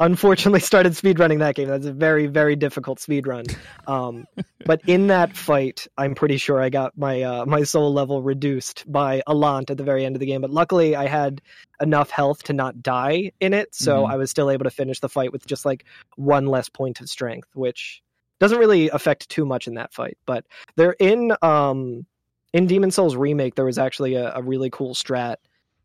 unfortunately 0.00 0.60
started 0.72 0.92
speedrunning 0.92 1.40
that 1.40 1.54
game. 1.54 1.68
That's 1.68 1.86
a 1.86 1.92
very, 1.92 2.26
very 2.26 2.56
difficult 2.56 2.98
speedrun. 2.98 3.56
Um, 3.86 4.26
but 4.66 4.80
in 4.88 5.08
that 5.08 5.36
fight, 5.36 5.86
I'm 5.98 6.14
pretty 6.14 6.36
sure 6.36 6.60
I 6.60 6.68
got 6.68 6.96
my 6.96 7.22
uh, 7.22 7.46
my 7.46 7.62
soul 7.64 7.92
level 7.92 8.22
reduced 8.22 8.90
by 8.90 9.22
Allant 9.26 9.70
at 9.70 9.76
the 9.76 9.84
very 9.84 10.04
end 10.04 10.16
of 10.16 10.20
the 10.20 10.26
game. 10.26 10.40
But 10.40 10.50
luckily, 10.50 10.96
I 10.96 11.06
had 11.06 11.42
enough 11.80 12.10
health 12.10 12.44
to 12.44 12.52
not 12.52 12.82
die 12.82 13.32
in 13.40 13.52
it, 13.52 13.74
so 13.74 14.02
mm-hmm. 14.02 14.12
I 14.12 14.16
was 14.16 14.30
still 14.30 14.50
able 14.50 14.64
to 14.64 14.70
finish 14.70 15.00
the 15.00 15.08
fight 15.08 15.32
with 15.32 15.46
just 15.46 15.64
like 15.64 15.84
one 16.16 16.46
less 16.46 16.68
point 16.68 17.00
of 17.00 17.08
strength, 17.08 17.48
which 17.54 18.02
doesn't 18.40 18.58
really 18.58 18.90
affect 18.90 19.28
too 19.28 19.44
much 19.44 19.66
in 19.66 19.74
that 19.74 19.92
fight. 19.92 20.18
But 20.26 20.44
they're 20.76 20.96
in 20.98 21.32
um, 21.42 22.06
in 22.54 22.68
Demon 22.68 22.92
Souls 22.92 23.16
remake, 23.16 23.56
there 23.56 23.64
was 23.64 23.78
actually 23.78 24.14
a, 24.14 24.36
a 24.36 24.42
really 24.42 24.70
cool 24.70 24.94
strat 24.94 25.36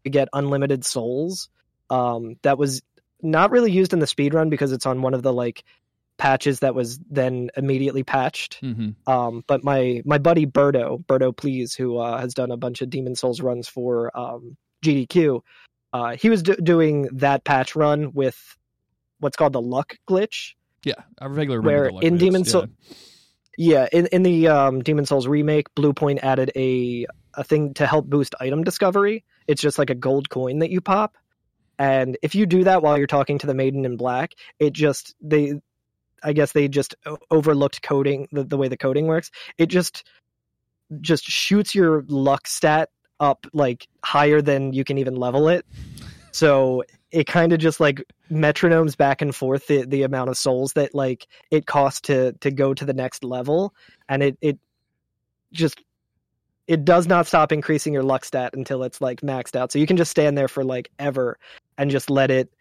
to 0.04 0.10
get 0.10 0.30
unlimited 0.32 0.86
souls. 0.86 1.50
Um, 1.90 2.36
that 2.44 2.60
was 2.60 2.84
not 3.22 3.50
really 3.50 3.72
used 3.72 3.92
in 3.92 4.00
the 4.00 4.08
speed 4.08 4.36
run 4.36 4.50
because 4.50 4.72
it's 4.72 4.86
on 4.86 5.02
one 5.02 5.16
of 5.16 5.24
the 5.24 5.34
like 5.34 5.64
patches 6.18 6.60
that 6.60 6.76
was 6.76 7.00
then 7.10 7.50
immediately 7.58 8.04
patched. 8.04 8.62
Mm-hmm. 8.62 9.12
Um, 9.12 9.44
but 9.48 9.64
my 9.64 10.04
my 10.06 10.20
buddy 10.20 10.46
Birdo, 10.46 11.04
Birdo 11.04 11.36
Please, 11.36 11.74
who 11.74 11.98
uh, 11.98 12.20
has 12.20 12.36
done 12.36 12.52
a 12.52 12.58
bunch 12.58 12.82
of 12.82 12.92
Demon 12.92 13.16
Souls 13.16 13.42
runs 13.42 13.68
for 13.68 14.16
um, 14.16 14.56
GDQ, 14.86 15.42
uh, 15.92 16.16
he 16.18 16.30
was 16.30 16.44
doing 16.44 17.10
that 17.14 17.44
patch 17.44 17.76
run 17.76 18.14
with 18.14 18.38
what's 19.20 19.36
called 19.36 19.54
the 19.54 19.62
luck 19.62 19.98
glitch. 20.08 20.54
Yeah, 20.84 20.94
I 21.18 21.26
regularly 21.26 21.66
where 21.66 21.88
in 22.04 22.18
Demon 22.18 22.46
Souls. 22.46 22.68
Yeah. 22.68 22.96
Yeah, 23.62 23.90
in 23.92 24.06
in 24.14 24.24
the 24.24 24.48
um, 24.48 24.82
Demon 24.84 25.06
Souls 25.06 25.28
remake, 25.28 25.68
Bluepoint 25.76 26.20
added 26.24 26.50
a 26.56 27.06
a 27.34 27.44
thing 27.44 27.74
to 27.74 27.86
help 27.86 28.06
boost 28.06 28.34
item 28.40 28.64
discovery. 28.64 29.26
It's 29.48 29.62
just 29.62 29.78
like 29.78 29.90
a 29.90 29.96
gold 29.96 30.30
coin 30.30 30.60
that 30.60 30.70
you 30.70 30.80
pop, 30.80 31.18
and 31.78 32.18
if 32.22 32.36
you 32.36 32.46
do 32.46 32.64
that 32.64 32.82
while 32.82 32.98
you're 32.98 33.06
talking 33.06 33.38
to 33.40 33.48
the 33.48 33.54
Maiden 33.54 33.84
in 33.84 33.98
Black, 33.98 34.32
it 34.60 34.72
just 34.72 35.14
they, 35.20 35.60
I 36.24 36.32
guess 36.32 36.54
they 36.54 36.70
just 36.70 36.96
overlooked 37.30 37.82
coding 37.82 38.30
the, 38.32 38.46
the 38.46 38.56
way 38.56 38.70
the 38.70 38.78
coding 38.78 39.08
works. 39.08 39.30
It 39.58 39.66
just 39.66 40.08
just 41.02 41.26
shoots 41.26 41.76
your 41.76 42.06
luck 42.08 42.48
stat 42.48 42.92
up 43.20 43.46
like 43.52 43.90
higher 44.06 44.42
than 44.42 44.72
you 44.72 44.86
can 44.86 44.98
even 45.00 45.18
level 45.18 45.50
it. 45.50 45.66
So 46.32 46.84
it 47.12 47.26
kind 47.26 47.54
of 47.54 47.60
just 47.60 47.80
like 47.80 48.04
metronomes 48.32 48.96
back 48.96 49.22
and 49.22 49.36
forth 49.36 49.68
the, 49.68 49.86
the 49.86 50.04
amount 50.04 50.30
of 50.30 50.38
souls 50.38 50.74
that 50.74 50.94
like 50.94 51.28
it 51.52 51.66
costs 51.66 52.02
to 52.02 52.34
to 52.34 52.52
go 52.52 52.74
to 52.74 52.86
the 52.86 52.94
next 52.94 53.24
level 53.24 53.74
and 54.08 54.22
it 54.22 54.38
it 54.42 54.60
just 55.52 55.82
it 56.68 56.86
does 56.86 57.08
not 57.08 57.26
stop 57.26 57.52
increasing 57.52 57.94
your 57.94 58.04
luck 58.04 58.24
stat 58.24 58.54
until 58.54 58.84
it's 58.84 59.02
like 59.02 59.22
maxed 59.22 59.56
out. 59.56 59.72
So 59.72 59.80
you 59.80 59.88
can 59.88 59.98
just 59.98 60.12
stand 60.12 60.38
there 60.38 60.48
for 60.48 60.64
like 60.64 60.92
ever 61.00 61.40
and 61.80 61.90
just 61.90 62.12
let 62.12 62.30
it 62.30 62.54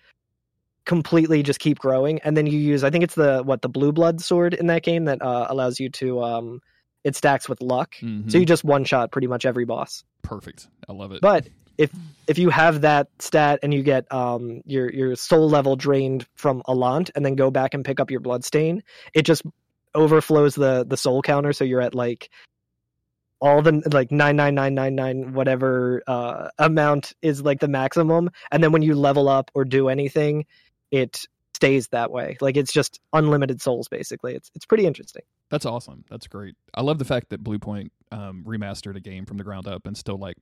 completely 0.87 1.43
just 1.43 1.61
keep 1.61 1.79
growing. 1.79 2.19
And 2.21 2.35
then 2.35 2.47
you 2.47 2.59
use 2.59 2.85
i 2.85 2.91
think 2.91 3.05
it's 3.05 3.15
the 3.15 3.43
what 3.43 3.61
the 3.63 3.69
blue 3.69 3.93
blood 3.93 4.23
sword 4.23 4.55
in 4.55 4.67
that 4.69 4.83
game 4.83 5.05
that 5.05 5.21
uh, 5.21 5.47
allows 5.51 5.79
you 5.79 5.91
to 5.91 6.23
um 6.23 6.61
it 7.05 7.15
stacks 7.15 7.49
with 7.49 7.61
luck. 7.61 7.95
Mm-hmm. 8.01 8.29
so 8.29 8.39
you 8.39 8.47
just 8.47 8.65
one 8.65 8.85
shot 8.85 9.13
pretty 9.13 9.27
much 9.29 9.45
every 9.45 9.65
boss. 9.65 10.05
Perfect. 10.23 10.69
I 10.89 10.93
love 10.93 11.13
it. 11.13 11.21
But 11.21 11.49
if 11.79 11.91
if 12.27 12.39
you 12.39 12.51
have 12.51 12.83
that 12.83 13.09
stat 13.19 13.61
and 13.63 13.73
you 13.73 13.83
get 13.83 14.11
um 14.13 14.61
your 14.67 14.91
your 14.93 15.17
soul 15.17 15.49
level 15.49 15.77
drained 15.77 16.27
from 16.35 16.63
Allant 16.69 17.11
and 17.15 17.25
then 17.25 17.37
go 17.37 17.51
back 17.51 17.73
and 17.75 17.85
pick 17.85 18.01
up 18.01 18.11
your 18.11 18.21
bloodstain, 18.21 18.83
it 19.15 19.23
just 19.23 19.43
overflows 19.95 20.55
the 20.55 20.85
the 20.87 20.97
soul 20.97 21.23
counter 21.23 21.53
so 21.53 21.65
you're 21.65 21.81
at 21.81 21.95
like 21.95 22.29
all 23.41 23.63
the 23.63 23.83
like 23.93 24.11
nine 24.11 24.37
nine 24.37 24.55
nine 24.55 24.75
nine 24.75 24.95
nine 24.95 25.33
whatever 25.33 26.03
uh, 26.07 26.49
amount 26.59 27.15
is 27.23 27.43
like 27.43 27.61
the 27.61 27.69
maximum, 27.69 28.31
and 28.51 28.63
then 28.63 28.73
when 28.73 28.83
you 28.83 28.95
level 28.95 29.29
up 29.29 29.51
or 29.55 29.65
do 29.65 29.89
anything, 29.89 30.45
it 30.91 31.27
stays 31.55 31.89
that 31.89 32.11
way. 32.11 32.37
Like 32.41 32.57
it's 32.57 32.73
just 32.73 33.01
unlimited 33.13 33.63
souls 33.63 33.89
basically. 33.89 34.35
It's 34.35 34.51
it's 34.55 34.67
pretty 34.67 34.87
interesting. 34.87 35.23
That's 35.51 35.67
awesome. 35.67 36.05
That's 36.11 36.27
great. 36.27 36.57
I 36.75 36.83
love 36.83 36.99
the 36.99 37.05
fact 37.05 37.31
that 37.31 37.43
Bluepoint 37.43 37.91
um, 38.13 38.45
remastered 38.47 38.97
a 38.97 39.01
game 39.01 39.25
from 39.25 39.39
the 39.39 39.45
ground 39.45 39.67
up 39.67 39.87
and 39.87 39.97
still 39.97 40.19
like 40.19 40.37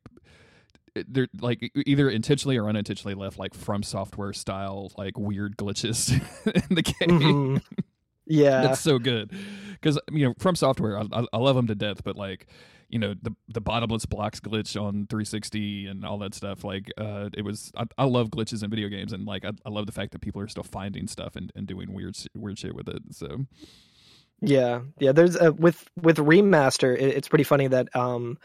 they're 1.08 1.28
like 1.40 1.70
either 1.86 2.08
intentionally 2.10 2.56
or 2.56 2.68
unintentionally 2.68 3.14
left 3.14 3.38
like 3.38 3.54
from 3.54 3.82
software 3.82 4.32
style 4.32 4.92
like 4.96 5.18
weird 5.18 5.56
glitches 5.56 6.12
in 6.46 6.74
the 6.74 6.82
game. 6.82 7.20
Mm-hmm. 7.20 7.56
Yeah, 8.26 8.62
that's 8.62 8.80
so 8.80 8.98
good 8.98 9.30
because 9.74 10.00
you 10.10 10.26
know 10.26 10.34
from 10.38 10.56
software 10.56 10.98
I, 10.98 11.26
I, 11.32 11.36
love 11.36 11.54
them 11.54 11.68
to 11.68 11.76
death, 11.76 12.02
but 12.02 12.16
like 12.16 12.48
you 12.88 12.98
know 12.98 13.14
the 13.22 13.34
the 13.48 13.60
bottomless 13.60 14.04
box 14.04 14.40
glitch 14.40 14.80
on 14.80 15.06
360 15.06 15.86
and 15.86 16.04
all 16.04 16.18
that 16.18 16.34
stuff. 16.34 16.64
Like 16.64 16.90
uh, 16.98 17.30
it 17.34 17.42
was 17.42 17.70
I, 17.76 17.84
I 17.98 18.04
love 18.04 18.30
glitches 18.30 18.64
in 18.64 18.70
video 18.70 18.88
games 18.88 19.12
and 19.12 19.26
like 19.26 19.44
I, 19.44 19.52
I 19.64 19.70
love 19.70 19.86
the 19.86 19.92
fact 19.92 20.10
that 20.12 20.20
people 20.20 20.40
are 20.42 20.48
still 20.48 20.64
finding 20.64 21.06
stuff 21.06 21.36
and, 21.36 21.52
and 21.54 21.66
doing 21.68 21.92
weird 21.92 22.16
weird 22.34 22.58
shit 22.58 22.74
with 22.74 22.88
it. 22.88 23.02
So 23.12 23.46
yeah, 24.40 24.80
yeah. 24.98 25.12
There's 25.12 25.36
a, 25.36 25.52
with 25.52 25.88
with 26.00 26.16
remaster. 26.16 26.96
It, 26.96 27.16
it's 27.16 27.28
pretty 27.28 27.44
funny 27.44 27.68
that 27.68 27.94
um 27.94 28.38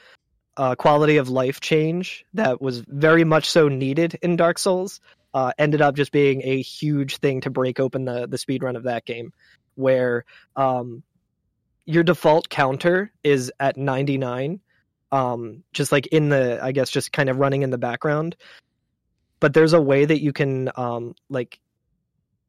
uh, 0.58 0.76
quality 0.76 1.18
of 1.18 1.30
life 1.30 1.60
change 1.60 2.26
that 2.34 2.62
was 2.62 2.82
very 2.88 3.24
much 3.24 3.50
so 3.50 3.68
needed 3.68 4.18
in 4.22 4.36
Dark 4.36 4.60
Souls 4.60 5.00
uh, 5.34 5.52
ended 5.58 5.82
up 5.82 5.96
just 5.96 6.12
being 6.12 6.42
a 6.44 6.62
huge 6.62 7.18
thing 7.18 7.42
to 7.42 7.50
break 7.50 7.80
open 7.80 8.06
the 8.06 8.28
the 8.28 8.38
speed 8.38 8.64
run 8.64 8.76
of 8.76 8.84
that 8.84 9.06
game, 9.06 9.32
where 9.76 10.26
um, 10.56 11.04
your 11.86 12.04
default 12.04 12.50
counter 12.50 13.12
is 13.24 13.52
at 13.60 13.78
99, 13.78 14.60
um, 15.12 15.64
just 15.74 15.92
like 15.92 16.08
in 16.08 16.30
the 16.30 16.60
I 16.62 16.72
guess 16.72 16.90
just 16.90 17.12
kind 17.12 17.30
of 17.30 17.38
running 17.38 17.62
in 17.62 17.70
the 17.70 17.78
background. 17.78 18.36
But 19.40 19.54
there's 19.54 19.74
a 19.74 19.82
way 19.82 20.06
that 20.06 20.22
you 20.22 20.34
can 20.34 20.70
um, 20.76 21.16
like 21.30 21.60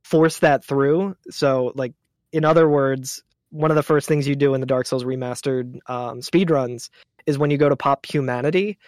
force 0.03 0.41
that 0.41 0.65
through. 0.65 1.17
So 1.31 1.73
like 1.75 1.95
in 2.33 2.45
other 2.45 2.69
words, 2.69 3.23
one 3.51 3.71
of 3.71 3.77
the 3.77 3.83
first 3.83 4.09
things 4.09 4.27
you 4.27 4.35
do 4.35 4.55
in 4.55 4.61
the 4.61 4.67
Dark 4.67 4.87
Souls 4.87 5.05
remastered 5.05 5.79
um, 5.87 6.21
speedruns 6.21 6.89
is 7.27 7.39
when 7.39 7.51
you 7.51 7.59
go 7.59 7.69
to 7.69 7.77
pop 7.77 8.07
humanity, 8.07 8.79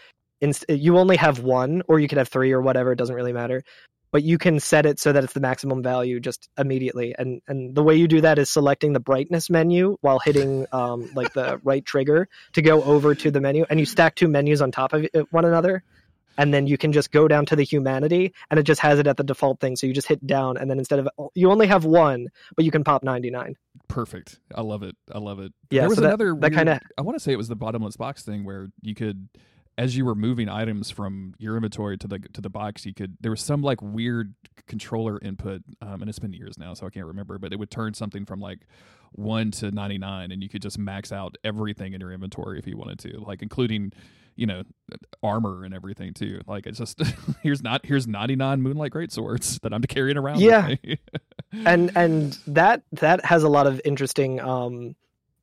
you 0.69 0.99
only 0.99 1.17
have 1.17 1.41
one, 1.41 1.83
or 1.89 1.99
you 1.99 2.09
could 2.09 2.19
have 2.19 2.29
three 2.29 2.53
or 2.53 2.61
whatever. 2.61 2.93
It 2.93 2.97
doesn't 2.97 3.15
really 3.15 3.33
matter. 3.33 3.63
But 4.11 4.23
you 4.23 4.39
can 4.39 4.61
set 4.61 4.87
it 4.87 5.01
so 5.01 5.13
that 5.13 5.25
it's 5.25 5.33
the 5.33 5.41
maximum 5.41 5.83
value 5.83 6.21
just 6.21 6.49
immediately. 6.57 7.15
And 7.19 7.43
and 7.49 7.75
the 7.75 7.83
way 7.83 7.97
you 7.97 8.07
do 8.07 8.21
that 8.21 8.39
is 8.39 8.49
selecting 8.49 8.93
the 8.93 9.01
brightness 9.01 9.51
menu 9.51 9.97
while 10.03 10.21
hitting 10.21 10.67
um, 10.71 11.11
like 11.15 11.33
the 11.33 11.61
right 11.65 11.85
trigger 11.85 12.29
to 12.53 12.63
go 12.63 12.83
over 12.85 13.15
to 13.17 13.31
the 13.31 13.41
menu, 13.41 13.65
and 13.71 13.81
you 13.81 13.87
stack 13.87 14.15
two 14.15 14.29
menus 14.29 14.63
on 14.63 14.71
top 14.71 14.93
of 14.93 15.07
one 15.31 15.45
another 15.45 15.83
and 16.39 16.53
then 16.53 16.67
you 16.67 16.77
can 16.79 16.93
just 16.93 17.11
go 17.13 17.29
down 17.29 17.47
to 17.47 17.57
the 17.57 17.63
humanity 17.65 18.33
and 18.51 18.59
it 18.61 18.65
just 18.65 18.81
has 18.81 18.99
it 18.99 19.07
at 19.07 19.17
the 19.17 19.25
default 19.25 19.61
thing 19.61 19.77
so 19.77 19.87
you 19.87 19.93
just 19.93 20.09
hit 20.09 20.27
down 20.27 20.57
and 20.57 20.71
then 20.71 20.79
instead 20.79 20.99
of 20.99 21.09
you 21.35 21.51
only 21.51 21.67
have 21.67 21.85
one 21.85 22.29
but 22.57 22.65
you 22.65 22.71
can 22.71 22.83
pop 22.85 23.03
99 23.03 23.57
perfect. 23.89 24.39
I 24.55 24.63
love 24.63 24.83
it. 24.83 24.97
I 25.13 25.19
love 25.19 25.39
it. 25.41 25.53
Yeah, 25.71 25.83
there 25.83 25.89
was 25.89 25.97
so 25.97 26.03
that- 26.03 26.09
another. 26.09 26.31
that 26.35 26.41
weird- 26.41 26.55
kinda- 26.55 26.81
I 26.99 27.03
want 27.03 27.17
to 27.17 27.21
say 27.23 27.33
it 27.33 27.37
was 27.37 27.49
the 27.49 27.57
bottomless 27.57 27.97
box 27.97 28.23
thing 28.25 28.45
where 28.45 28.71
you 28.83 28.95
could, 28.95 29.29
as 29.77 29.97
you 29.97 30.05
were 30.05 30.15
moving 30.15 30.49
items 30.49 30.91
from 30.91 31.35
your 31.39 31.55
inventory 31.57 31.99
to 31.99 32.09
the 32.09 32.19
to 32.19 32.41
the 32.41 32.49
box, 32.51 32.87
you 32.87 32.95
could. 32.95 33.17
There 33.21 33.31
was 33.31 33.41
some 33.41 33.61
like 33.63 33.83
weird 33.83 34.35
controller 34.67 35.19
input, 35.21 35.63
um, 35.83 36.01
and 36.01 36.09
it's 36.09 36.19
been 36.19 36.33
years 36.33 36.59
now, 36.59 36.75
so 36.75 36.87
I 36.87 36.91
can't 36.91 37.07
remember. 37.07 37.39
But 37.39 37.53
it 37.53 37.59
would 37.59 37.71
turn 37.71 37.93
something 37.95 38.25
from 38.25 38.41
like 38.41 38.61
one 39.13 39.51
to 39.53 39.71
ninety 39.71 39.99
nine, 39.99 40.31
and 40.33 40.43
you 40.43 40.49
could 40.49 40.63
just 40.63 40.79
max 40.79 41.13
out 41.13 41.37
everything 41.45 41.93
in 41.93 42.01
your 42.01 42.13
inventory 42.13 42.59
if 42.59 42.67
you 42.67 42.77
wanted 42.77 42.99
to, 43.01 43.19
like 43.21 43.43
including. 43.43 43.93
You 44.37 44.47
know, 44.47 44.63
armor 45.23 45.65
and 45.65 45.75
everything 45.75 46.15
too. 46.15 46.41
Like 46.47 46.67
it's 46.67 46.79
just 46.79 47.01
here's 47.43 47.63
not 47.63 47.85
here's 47.85 48.07
ninety 48.07 48.37
nine 48.37 48.63
moonlight 48.63 48.93
great 48.93 49.13
swords 49.13 49.59
that 49.63 49.73
I'm 49.73 49.83
carrying 49.83 50.17
around. 50.17 50.41
Yeah. 50.41 50.75
and 51.53 51.97
and 51.97 52.39
that 52.47 52.83
that 52.93 53.25
has 53.25 53.43
a 53.43 53.49
lot 53.49 53.67
of 53.67 53.81
interesting 53.85 54.41
um 54.41 54.95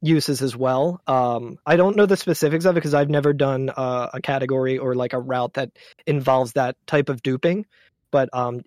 uses 0.04 0.42
as 0.42 0.56
well 0.56 1.00
um 1.06 1.60
i 1.66 1.76
don't 1.76 1.96
know 1.96 2.08
the 2.08 2.18
specifics 2.18 2.66
of 2.66 2.72
it 2.72 2.80
because 2.80 2.96
i've 2.96 3.10
never 3.10 3.34
done 3.34 3.70
uh, 3.70 4.10
a 4.14 4.20
category 4.20 4.78
or 4.78 4.96
like 4.96 5.14
a 5.14 5.20
route 5.20 5.54
that 5.54 5.70
involves 6.08 6.54
that 6.54 6.76
type 6.88 7.08
of 7.08 7.22
duping 7.22 7.66
but 8.10 8.28
um 8.34 8.62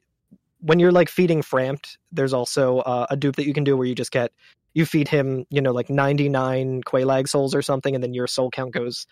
when 0.61 0.79
you're 0.79 0.93
like 0.93 1.09
feeding 1.09 1.43
Frampt 1.43 1.97
there's 2.13 2.33
also 2.33 2.79
uh, 2.79 3.07
a 3.11 3.17
dupe 3.17 3.37
that 3.37 3.47
you 3.47 3.53
can 3.53 3.65
do 3.65 3.77
where 3.77 3.87
you 3.87 3.97
just 3.97 4.13
get 4.13 4.31
you 4.75 4.87
feed 4.87 5.09
him 5.09 5.45
you 5.51 5.61
know 5.61 5.73
like 5.73 5.91
99 5.91 6.83
Quelaag 6.83 7.29
souls 7.29 7.55
or 7.55 7.63
something 7.63 7.95
and 7.95 8.03
then 8.03 8.15
your 8.15 8.29
soul 8.29 8.51
count 8.51 8.73
goes 8.73 9.07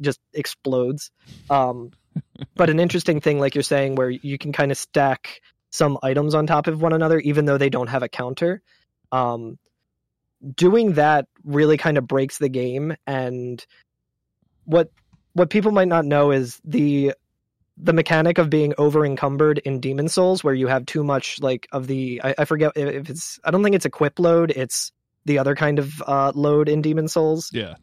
just 0.00 0.20
explodes. 0.32 1.10
Um 1.50 1.90
but 2.54 2.70
an 2.70 2.80
interesting 2.80 3.20
thing 3.20 3.40
like 3.40 3.54
you're 3.54 3.62
saying 3.62 3.96
where 3.96 4.10
you 4.10 4.38
can 4.38 4.52
kind 4.52 4.70
of 4.70 4.78
stack 4.78 5.40
some 5.70 5.98
items 6.02 6.34
on 6.34 6.46
top 6.46 6.66
of 6.66 6.80
one 6.80 6.92
another 6.92 7.18
even 7.20 7.44
though 7.44 7.58
they 7.58 7.70
don't 7.70 7.88
have 7.88 8.02
a 8.02 8.08
counter. 8.08 8.62
Um 9.12 9.58
doing 10.54 10.94
that 10.94 11.26
really 11.44 11.76
kind 11.76 11.96
of 11.96 12.06
breaks 12.06 12.38
the 12.38 12.50
game 12.50 12.94
and 13.06 13.64
what 14.64 14.90
what 15.32 15.48
people 15.50 15.70
might 15.70 15.88
not 15.88 16.04
know 16.04 16.30
is 16.30 16.60
the 16.64 17.14
the 17.76 17.92
mechanic 17.92 18.38
of 18.38 18.50
being 18.50 18.74
over 18.76 19.06
encumbered 19.06 19.58
in 19.58 19.80
demon 19.80 20.08
souls 20.08 20.44
where 20.44 20.54
you 20.54 20.66
have 20.66 20.84
too 20.84 21.02
much 21.02 21.40
like 21.40 21.66
of 21.72 21.86
the 21.86 22.20
I, 22.22 22.34
I 22.38 22.44
forget 22.44 22.72
if 22.76 23.08
it's 23.08 23.40
i 23.42 23.50
don't 23.50 23.62
think 23.62 23.74
it's 23.74 23.86
equip 23.86 24.18
load 24.18 24.50
it's 24.50 24.92
the 25.24 25.38
other 25.38 25.54
kind 25.54 25.78
of 25.78 26.02
uh 26.06 26.32
load 26.34 26.68
in 26.68 26.82
demon 26.82 27.08
souls. 27.08 27.50
Yeah. 27.52 27.74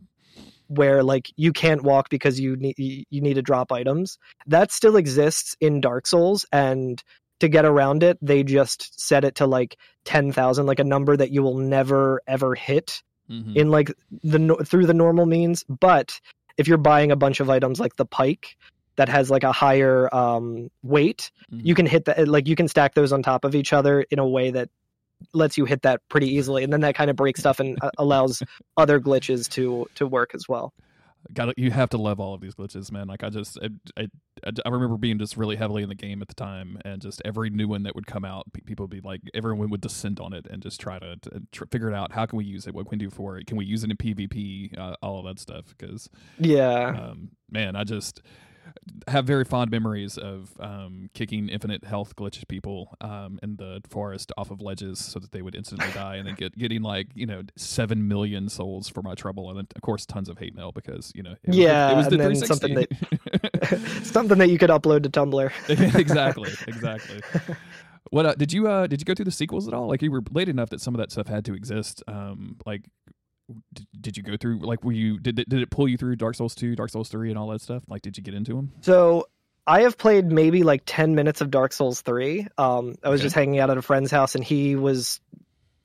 Where 0.72 1.04
like 1.04 1.32
you 1.36 1.52
can't 1.52 1.84
walk 1.84 2.10
because 2.10 2.40
you 2.40 2.56
need 2.56 2.76
you 2.78 3.22
need 3.22 3.34
to 3.34 3.42
drop 3.42 3.72
items 3.72 4.18
that 4.48 4.72
still 4.72 4.96
exists 4.96 5.56
in 5.60 5.82
dark 5.82 6.08
souls 6.08 6.46
and 6.52 7.04
to 7.42 7.50
get 7.50 7.66
around 7.66 8.04
it 8.04 8.18
they 8.22 8.42
just 8.44 9.00
set 9.00 9.24
it 9.24 9.36
to 9.36 9.46
like 9.46 9.78
10,000 10.06 10.66
like 10.66 10.80
a 10.80 10.84
number 10.84 11.18
that 11.18 11.32
you 11.32 11.44
will 11.44 11.58
never 11.58 12.22
ever 12.28 12.56
hit 12.56 13.04
Mhm. 13.30 13.56
in 13.56 13.70
like 13.70 13.92
the 14.24 14.40
through 14.66 14.86
the 14.86 14.94
normal 14.94 15.26
means 15.26 15.64
but 15.68 16.20
if 16.58 16.68
you're 16.68 16.78
buying 16.78 17.12
a 17.12 17.16
bunch 17.16 17.40
of 17.40 17.50
items 17.50 17.80
like 17.80 17.96
the 17.98 18.06
pike 18.06 18.58
that 18.98 19.10
has 19.10 19.30
like 19.30 19.44
a 19.44 19.52
higher 19.52 20.14
um 20.14 20.70
weight 20.84 21.32
Mhm. 21.52 21.62
you 21.66 21.76
can 21.76 21.86
hit 21.86 22.06
that 22.06 22.28
like 22.28 22.48
you 22.48 22.56
can 22.56 22.68
stack 22.68 22.94
those 22.94 23.12
on 23.12 23.22
top 23.24 23.44
of 23.46 23.56
each 23.56 23.74
other 23.74 24.02
in 24.12 24.20
a 24.20 24.28
way 24.28 24.52
that 24.52 24.70
lets 25.34 25.58
you 25.58 25.66
hit 25.66 25.82
that 25.84 26.02
pretty 26.10 26.28
easily 26.28 26.64
and 26.64 26.72
then 26.72 26.82
that 26.82 26.96
kind 26.96 27.10
of 27.10 27.16
breaks 27.16 27.40
stuff 27.40 27.60
and 27.60 27.78
uh, 27.82 27.90
allows 27.98 28.44
other 28.78 29.00
glitches 29.00 29.48
to 29.50 29.86
to 29.96 30.08
work 30.08 30.34
as 30.34 30.48
well. 30.48 30.74
Got 31.34 31.58
you 31.58 31.70
have 31.70 31.90
to 31.90 31.98
love 31.98 32.20
all 32.20 32.34
of 32.34 32.42
these 32.42 32.56
glitches 32.56 32.92
man. 32.92 33.08
Like 33.08 33.24
i 33.24 33.30
just 33.30 33.60
I, 33.62 33.70
I 34.02 34.08
i 34.66 34.70
remember 34.70 34.98
being 34.98 35.20
just 35.20 35.38
really 35.38 35.56
heavily 35.56 35.84
in 35.84 35.90
the 35.90 35.96
game 35.96 36.22
at 36.22 36.28
the 36.28 36.34
time 36.34 36.80
and 36.84 37.02
just 37.02 37.22
every 37.24 37.50
new 37.50 37.68
one 37.68 37.84
that 37.84 37.94
would 37.94 38.08
come 38.08 38.26
out 38.26 38.48
people 38.66 38.86
would 38.86 38.92
be 38.92 39.02
like 39.02 39.22
everyone 39.34 39.70
would 39.70 39.82
descend 39.82 40.20
on 40.20 40.34
it 40.34 40.48
and 40.50 40.64
just 40.64 40.82
try 40.82 40.98
to, 40.98 41.16
to 41.18 41.42
tr- 41.52 41.66
figure 41.72 41.90
it 41.90 41.96
out. 41.96 42.12
How 42.12 42.26
can 42.26 42.38
we 42.38 42.46
use 42.46 42.66
it? 42.66 42.74
What 42.74 42.90
can 42.90 42.98
we 42.98 43.06
do 43.06 43.12
for 43.12 43.38
it? 43.38 43.46
Can 43.46 43.58
we 43.58 43.66
use 43.66 43.84
it 43.84 43.92
in 43.92 43.98
pvp 43.98 44.78
uh, 44.78 44.96
all 45.02 45.20
of 45.20 45.26
that 45.26 45.40
stuff 45.40 45.66
because 45.78 46.10
yeah. 46.40 46.88
um, 46.88 47.30
man 47.50 47.76
i 47.76 47.84
just 47.84 48.22
have 49.08 49.26
very 49.26 49.44
fond 49.46 49.72
memories 49.72 50.18
of 50.18 50.52
um, 50.60 51.10
kicking 51.14 51.50
infinite 51.50 51.84
health 51.84 52.16
glitch 52.16 52.48
people 52.48 52.96
um, 53.02 53.40
in 53.44 53.58
the 53.58 53.82
forest 53.88 54.32
off 54.38 54.52
of 54.52 54.62
ledges 54.62 55.00
so 55.00 55.20
that 55.20 55.32
they 55.32 55.42
would 55.42 55.56
instantly 55.56 55.92
die, 55.94 56.16
and 56.16 56.28
then 56.28 56.36
get 56.36 56.58
getting 56.58 56.82
like 56.82 57.08
you 57.14 57.26
know 57.26 57.42
seven 57.56 58.08
million 58.08 58.50
souls 58.50 58.88
for 58.90 59.02
my 59.02 59.16
trouble, 59.16 59.50
and 59.50 59.58
then 59.58 59.68
of 59.76 59.82
course 59.82 60.06
tons 60.06 60.30
of 60.30 60.38
hate 60.38 60.56
mail 60.56 60.72
because 60.72 61.12
you 61.16 61.24
know 61.24 61.36
it 61.44 61.50
was 61.50 61.58
Yeah, 61.58 61.92
it 61.92 61.96
was 61.98 62.08
the 62.08 62.12
and 62.14 62.22
then 62.22 62.36
360. 62.36 62.88
something 63.68 64.04
something 64.04 64.38
that 64.38 64.50
you 64.50 64.58
could 64.58 64.70
upload 64.70 65.04
to 65.04 65.10
tumblr 65.10 65.52
exactly, 66.00 66.52
exactly. 66.68 67.22
What 68.10 68.26
uh, 68.26 68.34
did 68.36 68.52
you 68.52 68.68
uh 68.68 68.88
did 68.88 69.00
you 69.00 69.06
go 69.06 69.14
through 69.14 69.26
the 69.26 69.32
sequels 69.32 69.68
at 69.68 69.74
all? 69.74 69.88
Like 69.88 70.02
you 70.02 70.12
were 70.12 70.22
late 70.32 70.50
enough 70.50 70.70
that 70.72 70.82
some 70.82 70.94
of 70.94 71.00
that 71.00 71.12
stuff 71.12 71.28
had 71.28 71.46
to 71.46 71.54
exist. 71.54 72.04
Um, 72.08 72.58
like 72.66 72.82
did, 73.74 73.88
did 74.00 74.18
you 74.18 74.24
go 74.24 74.38
through 74.38 74.60
like 74.60 74.84
were 74.84 74.92
you 74.92 75.20
did 75.20 75.40
it, 75.40 75.50
did 75.50 75.62
it 75.62 75.70
pull 75.70 75.88
you 75.88 75.98
through 75.98 76.16
Dark 76.16 76.36
Souls 76.36 76.56
two, 76.56 76.76
Dark 76.76 76.90
Souls 76.90 77.10
three, 77.10 77.30
and 77.30 77.38
all 77.38 77.48
that 77.50 77.62
stuff? 77.62 77.84
Like 77.88 78.02
did 78.02 78.18
you 78.18 78.24
get 78.24 78.34
into 78.34 78.56
them? 78.56 78.72
So 78.82 79.28
I 79.68 79.82
have 79.82 79.98
played 79.98 80.32
maybe 80.32 80.64
like 80.64 80.82
10 80.86 81.14
minutes 81.16 81.40
of 81.40 81.52
Dark 81.52 81.72
Souls 81.72 82.02
3. 82.02 82.48
Um, 82.58 82.96
I 83.04 83.10
was 83.10 83.20
Okay. 83.20 83.26
just 83.26 83.36
hanging 83.36 83.60
out 83.60 83.70
at 83.70 83.78
a 83.78 83.82
friend's 83.82 84.12
house 84.12 84.34
and 84.36 84.44
he 84.44 84.76
was. 84.76 85.22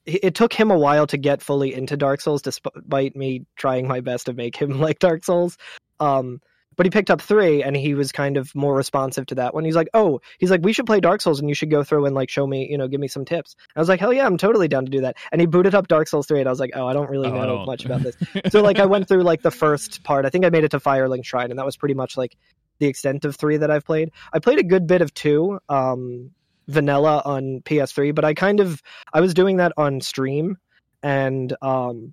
It 0.07 0.35
took 0.37 0.53
him 0.53 0.71
a 0.71 0.79
while 0.79 1.07
to 1.09 1.17
get 1.17 1.43
fully 1.43 1.75
into 1.75 1.97
Dark 1.97 2.21
Souls, 2.21 2.41
despite 2.41 3.17
me 3.17 3.45
trying 3.57 3.89
my 3.89 4.01
best 4.01 4.27
to 4.27 4.33
make 4.33 4.57
him 4.57 4.81
like 4.81 4.99
Dark 4.99 5.25
Souls. 5.25 5.59
Um, 6.01 6.41
but 6.77 6.87
he 6.87 6.91
picked 6.91 7.11
up 7.11 7.21
three 7.21 7.63
and 7.63 7.77
he 7.77 7.95
was 7.95 8.13
kind 8.13 8.37
of 8.37 8.55
more 8.55 8.75
responsive 8.75 9.27
to 9.27 9.35
that 9.37 9.55
one. 9.55 9.65
He's 9.65 9.77
like, 9.77 9.89
Oh, 9.95 10.21
he's 10.39 10.51
like, 10.51 10.61
we 10.63 10.73
should 10.73 10.87
play 10.87 11.01
Dark 11.01 11.21
Souls 11.21 11.41
and 11.41 11.49
you 11.49 11.55
should 11.55 11.71
go 11.71 11.83
through 11.83 12.07
and 12.07 12.15
like 12.15 12.29
show 12.31 12.47
me, 12.47 12.69
you 12.71 12.79
know, 12.79 12.87
give 12.89 13.01
me 13.01 13.09
some 13.09 13.25
tips. 13.25 13.57
I 13.75 13.81
was 13.81 13.89
like, 13.89 14.01
Hell 14.01 14.13
yeah, 14.13 14.27
I'm 14.27 14.37
totally 14.37 14.69
down 14.69 14.85
to 14.85 14.91
do 14.91 15.01
that. 15.03 15.17
And 15.33 15.41
he 15.41 15.47
booted 15.47 15.75
up 15.75 15.89
Dark 15.89 16.09
Souls 16.09 16.27
3 16.27 16.41
and 16.41 16.49
I 16.49 16.53
was 16.53 16.61
like, 16.61 16.71
Oh, 16.75 16.87
I 16.87 16.93
don't 16.93 17.11
really 17.11 17.29
Oh, 17.29 17.35
know 17.35 17.47
don't. 17.47 17.67
much 17.67 17.85
about 17.85 18.03
this 18.03 18.17
so 18.51 18.63
like 18.63 18.79
I 18.79 18.87
went 18.87 19.09
through 19.09 19.23
like 19.23 19.43
the 19.43 19.51
first 19.51 20.03
part. 20.05 20.25
I 20.27 20.31
think 20.31 20.45
I 20.45 20.51
made 20.51 20.65
it 20.65 20.71
to 20.73 20.81
Firelink 20.81 21.25
Shrine, 21.25 21.51
and 21.51 21.59
that 21.59 21.67
was 21.67 21.77
pretty 21.77 21.95
much 21.95 22.17
like 22.17 22.37
the 22.79 22.87
extent 22.87 23.25
of 23.25 23.37
three 23.37 23.57
that 23.57 23.71
I've 23.71 23.85
played. 23.85 24.11
I 24.33 24.39
played 24.39 24.59
a 24.59 24.63
good 24.63 24.87
bit 24.87 25.01
of 25.01 25.15
two, 25.15 25.59
um, 25.69 26.31
vanilla 26.69 27.23
on 27.25 27.63
PS3, 27.65 28.15
but 28.15 28.25
I 28.25 28.35
kind 28.35 28.61
of 28.61 28.83
I 29.13 29.21
was 29.21 29.33
doing 29.35 29.57
that 29.59 29.73
on 29.77 30.01
stream 30.01 30.59
and 31.03 31.57
um, 31.63 32.13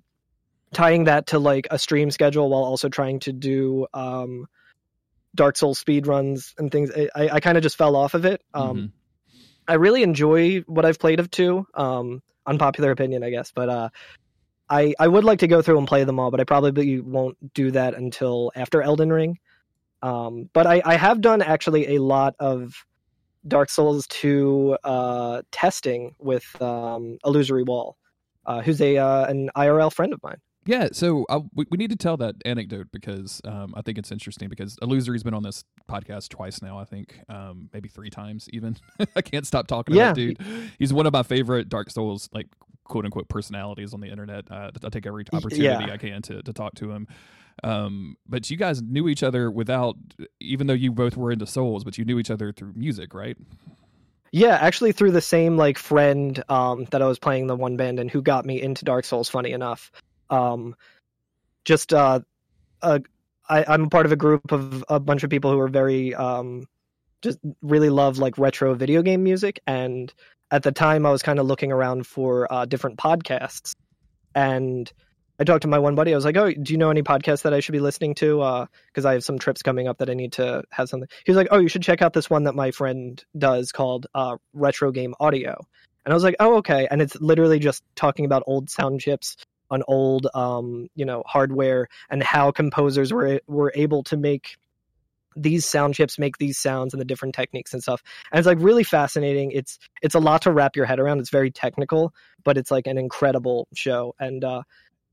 tying 0.74 1.04
that 1.04 1.28
to 1.28 1.38
like 1.38 1.66
a 1.70 1.78
stream 1.78 2.10
schedule 2.10 2.50
while 2.50 2.64
also 2.64 2.88
trying 2.88 3.20
to 3.20 3.32
do 3.32 3.86
um, 3.94 4.46
Dark 5.34 5.56
Souls 5.56 5.78
speed 5.78 6.06
runs 6.06 6.54
and 6.58 6.70
things. 6.70 6.90
I, 7.14 7.28
I 7.34 7.40
kind 7.40 7.56
of 7.56 7.62
just 7.62 7.76
fell 7.76 7.96
off 7.96 8.14
of 8.14 8.24
it. 8.24 8.42
Um, 8.52 8.76
Mhm. 8.76 8.90
I 9.66 9.74
really 9.74 10.02
enjoy 10.02 10.60
what 10.66 10.84
I've 10.84 10.98
played 10.98 11.20
of 11.20 11.30
two. 11.30 11.66
Um, 11.74 12.22
unpopular 12.46 12.90
opinion, 12.90 13.24
I 13.24 13.30
guess, 13.30 13.50
but 13.50 13.68
uh, 13.70 13.88
I 14.68 14.94
I 14.98 15.08
would 15.08 15.24
like 15.24 15.38
to 15.40 15.46
go 15.46 15.62
through 15.62 15.78
and 15.78 15.88
play 15.88 16.04
them 16.04 16.20
all, 16.20 16.30
but 16.30 16.40
I 16.40 16.44
probably 16.44 17.00
won't 17.00 17.54
do 17.54 17.70
that 17.70 17.94
until 17.94 18.52
after 18.54 18.82
Elden 18.82 19.12
Ring. 19.12 19.38
Um, 20.02 20.50
but 20.52 20.66
I, 20.66 20.82
I 20.84 20.96
have 20.96 21.22
done 21.22 21.40
actually 21.40 21.96
a 21.96 22.02
lot 22.02 22.34
of 22.38 22.74
Dark 23.48 23.70
Souls 23.70 24.06
2 24.08 24.76
uh, 24.84 25.42
testing 25.50 26.14
with 26.18 26.44
um, 26.60 27.18
Illusory 27.24 27.62
Wall, 27.62 27.96
uh, 28.44 28.60
who's 28.60 28.80
a 28.82 28.98
uh, 28.98 29.24
an 29.26 29.50
IRL 29.56 29.92
friend 29.92 30.12
of 30.12 30.22
mine. 30.22 30.38
Yeah, 30.66 30.88
so 30.92 31.26
I, 31.28 31.40
we, 31.54 31.66
we 31.70 31.76
need 31.76 31.90
to 31.90 31.96
tell 31.96 32.16
that 32.18 32.36
anecdote 32.44 32.88
because 32.92 33.40
um, 33.44 33.74
I 33.76 33.82
think 33.82 33.98
it's 33.98 34.10
interesting 34.10 34.48
because 34.48 34.76
Illusory's 34.76 35.22
been 35.22 35.34
on 35.34 35.42
this 35.42 35.64
podcast 35.90 36.30
twice 36.30 36.62
now, 36.62 36.78
I 36.78 36.84
think, 36.84 37.20
um, 37.28 37.68
maybe 37.72 37.88
three 37.88 38.10
times 38.10 38.48
even. 38.52 38.76
I 39.16 39.20
can't 39.20 39.46
stop 39.46 39.66
talking 39.66 39.94
Yeah. 39.94 40.08
that 40.08 40.14
dude. 40.14 40.38
He's 40.78 40.92
one 40.92 41.06
of 41.06 41.12
my 41.12 41.22
favorite 41.22 41.68
Dark 41.68 41.90
Souls, 41.90 42.28
like 42.32 42.48
quote 42.84 43.04
unquote 43.04 43.28
personalities 43.28 43.92
on 43.92 44.00
the 44.00 44.08
internet. 44.08 44.50
Uh, 44.50 44.70
I 44.82 44.88
take 44.88 45.06
every 45.06 45.24
opportunity 45.32 45.64
yeah. 45.64 45.92
I 45.92 45.96
can 45.98 46.22
to, 46.22 46.42
to 46.42 46.52
talk 46.52 46.74
to 46.76 46.90
him. 46.90 47.08
Um, 47.62 48.16
but 48.26 48.50
you 48.50 48.56
guys 48.56 48.82
knew 48.82 49.08
each 49.08 49.22
other 49.22 49.50
without, 49.50 49.96
even 50.40 50.66
though 50.66 50.72
you 50.74 50.92
both 50.92 51.16
were 51.16 51.30
into 51.30 51.46
Souls, 51.46 51.84
but 51.84 51.98
you 51.98 52.04
knew 52.04 52.18
each 52.18 52.30
other 52.30 52.52
through 52.52 52.72
music, 52.74 53.14
right? 53.14 53.36
Yeah, 54.32 54.58
actually 54.60 54.90
through 54.90 55.12
the 55.12 55.20
same 55.20 55.56
like 55.56 55.78
friend 55.78 56.42
um, 56.48 56.86
that 56.90 57.00
I 57.00 57.06
was 57.06 57.20
playing 57.20 57.46
the 57.46 57.54
one 57.54 57.76
band 57.76 58.00
and 58.00 58.10
who 58.10 58.20
got 58.20 58.44
me 58.44 58.60
into 58.60 58.84
Dark 58.84 59.04
Souls. 59.04 59.28
Funny 59.28 59.52
enough, 59.52 59.92
um, 60.30 60.74
just 61.64 61.92
uh, 61.92 62.20
uh, 62.82 63.00
I, 63.48 63.64
I'm 63.66 63.84
a 63.84 63.88
part 63.88 64.06
of 64.06 64.12
a 64.12 64.16
group 64.16 64.52
of 64.52 64.84
a 64.88 65.00
bunch 65.00 65.22
of 65.22 65.30
people 65.30 65.50
who 65.50 65.60
are 65.60 65.68
very 65.68 66.14
um, 66.14 66.66
just 67.22 67.38
really 67.62 67.90
love 67.90 68.18
like 68.18 68.38
retro 68.38 68.74
video 68.74 69.02
game 69.02 69.22
music. 69.22 69.60
And 69.66 70.12
at 70.50 70.62
the 70.62 70.72
time, 70.72 71.06
I 71.06 71.10
was 71.10 71.22
kind 71.22 71.38
of 71.38 71.46
looking 71.46 71.72
around 71.72 72.06
for 72.06 72.52
uh, 72.52 72.64
different 72.64 72.98
podcasts, 72.98 73.74
and 74.34 74.90
I 75.40 75.44
talked 75.44 75.62
to 75.62 75.68
my 75.68 75.78
one 75.78 75.94
buddy. 75.94 76.12
I 76.12 76.16
was 76.16 76.24
like, 76.24 76.36
"Oh, 76.36 76.52
do 76.52 76.72
you 76.72 76.78
know 76.78 76.90
any 76.90 77.02
podcasts 77.02 77.42
that 77.42 77.54
I 77.54 77.60
should 77.60 77.72
be 77.72 77.80
listening 77.80 78.14
to? 78.16 78.68
Because 78.86 79.04
I 79.04 79.14
have 79.14 79.24
some 79.24 79.38
trips 79.38 79.62
coming 79.62 79.88
up 79.88 79.98
that 79.98 80.10
I 80.10 80.14
need 80.14 80.32
to 80.34 80.62
have 80.70 80.88
something." 80.88 81.08
He 81.24 81.32
was 81.32 81.36
like, 81.36 81.48
"Oh, 81.50 81.58
you 81.58 81.68
should 81.68 81.82
check 81.82 82.02
out 82.02 82.12
this 82.12 82.30
one 82.30 82.44
that 82.44 82.54
my 82.54 82.70
friend 82.70 83.22
does 83.36 83.72
called 83.72 84.06
uh, 84.14 84.36
Retro 84.52 84.92
Game 84.92 85.14
Audio." 85.18 85.56
And 86.04 86.12
I 86.12 86.14
was 86.14 86.22
like, 86.22 86.36
"Oh, 86.38 86.56
okay." 86.56 86.86
And 86.90 87.02
it's 87.02 87.16
literally 87.20 87.58
just 87.58 87.82
talking 87.96 88.26
about 88.26 88.44
old 88.46 88.70
sound 88.70 89.00
chips 89.00 89.36
on 89.70 89.82
old, 89.88 90.26
um, 90.34 90.88
you 90.94 91.04
know, 91.04 91.22
hardware 91.26 91.88
and 92.10 92.22
how 92.22 92.50
composers 92.50 93.12
were 93.12 93.40
were 93.46 93.72
able 93.74 94.02
to 94.04 94.16
make 94.16 94.56
these 95.36 95.66
sound 95.66 95.94
chips 95.94 96.18
make 96.18 96.38
these 96.38 96.58
sounds 96.58 96.94
and 96.94 97.00
the 97.00 97.04
different 97.04 97.34
techniques 97.34 97.72
and 97.72 97.82
stuff. 97.82 98.02
And 98.30 98.38
it's 98.38 98.46
like 98.46 98.58
really 98.60 98.84
fascinating. 98.84 99.52
It's 99.52 99.78
it's 100.02 100.14
a 100.14 100.20
lot 100.20 100.42
to 100.42 100.52
wrap 100.52 100.76
your 100.76 100.86
head 100.86 101.00
around. 101.00 101.20
It's 101.20 101.30
very 101.30 101.50
technical, 101.50 102.14
but 102.44 102.56
it's 102.56 102.70
like 102.70 102.86
an 102.86 102.98
incredible 102.98 103.68
show. 103.74 104.14
And 104.18 104.44
uh, 104.44 104.62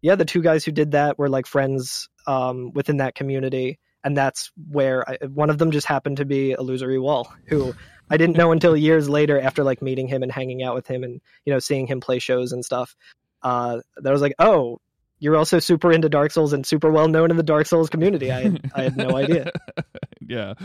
yeah, 0.01 0.15
the 0.15 0.25
two 0.25 0.41
guys 0.41 0.65
who 0.65 0.71
did 0.71 0.91
that 0.91 1.17
were 1.17 1.29
like 1.29 1.45
friends 1.45 2.09
um, 2.27 2.71
within 2.73 2.97
that 2.97 3.15
community, 3.15 3.79
and 4.03 4.17
that's 4.17 4.51
where 4.69 5.07
I, 5.09 5.25
one 5.25 5.49
of 5.49 5.57
them 5.57 5.71
just 5.71 5.87
happened 5.87 6.17
to 6.17 6.25
be 6.25 6.51
Illusory 6.51 6.99
Wall, 6.99 7.31
who 7.45 7.73
I 8.09 8.17
didn't 8.17 8.37
know 8.37 8.51
until 8.51 8.75
years 8.77 9.09
later 9.09 9.39
after 9.39 9.63
like 9.63 9.81
meeting 9.81 10.07
him 10.07 10.23
and 10.23 10.31
hanging 10.31 10.63
out 10.63 10.75
with 10.75 10.87
him 10.87 11.03
and 11.03 11.21
you 11.45 11.53
know 11.53 11.59
seeing 11.59 11.87
him 11.87 11.99
play 11.99 12.19
shows 12.19 12.51
and 12.51 12.63
stuff. 12.63 12.95
Uh, 13.43 13.81
that 13.97 14.11
was 14.11 14.21
like, 14.21 14.35
oh, 14.39 14.79
you're 15.19 15.37
also 15.37 15.59
super 15.59 15.91
into 15.91 16.09
Dark 16.09 16.31
Souls 16.31 16.51
and 16.51 16.65
super 16.65 16.91
well 16.91 17.07
known 17.07 17.29
in 17.29 17.37
the 17.37 17.43
Dark 17.43 17.67
Souls 17.67 17.89
community. 17.89 18.31
I 18.31 18.41
had, 18.41 18.71
I 18.75 18.81
had 18.83 18.97
no 18.97 19.09
idea. 19.17 19.51
yeah. 20.19 20.55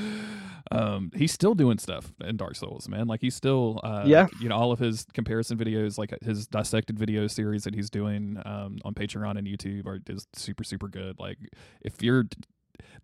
Um, 0.72 1.12
he's 1.14 1.30
still 1.30 1.54
doing 1.54 1.78
stuff 1.78 2.12
in 2.24 2.36
Dark 2.36 2.56
Souls, 2.56 2.88
man. 2.88 3.06
Like 3.06 3.20
he's 3.20 3.34
still, 3.34 3.80
uh, 3.84 4.04
yeah. 4.06 4.26
You 4.40 4.48
know, 4.48 4.56
all 4.56 4.72
of 4.72 4.78
his 4.78 5.06
comparison 5.12 5.58
videos, 5.58 5.98
like 5.98 6.14
his 6.22 6.46
dissected 6.46 6.98
video 6.98 7.26
series 7.26 7.64
that 7.64 7.74
he's 7.74 7.90
doing 7.90 8.40
um, 8.44 8.78
on 8.84 8.94
Patreon 8.94 9.38
and 9.38 9.46
YouTube, 9.46 9.86
are 9.86 9.98
just 9.98 10.34
super, 10.34 10.64
super 10.64 10.88
good. 10.88 11.18
Like 11.18 11.38
if 11.82 12.02
you're, 12.02 12.24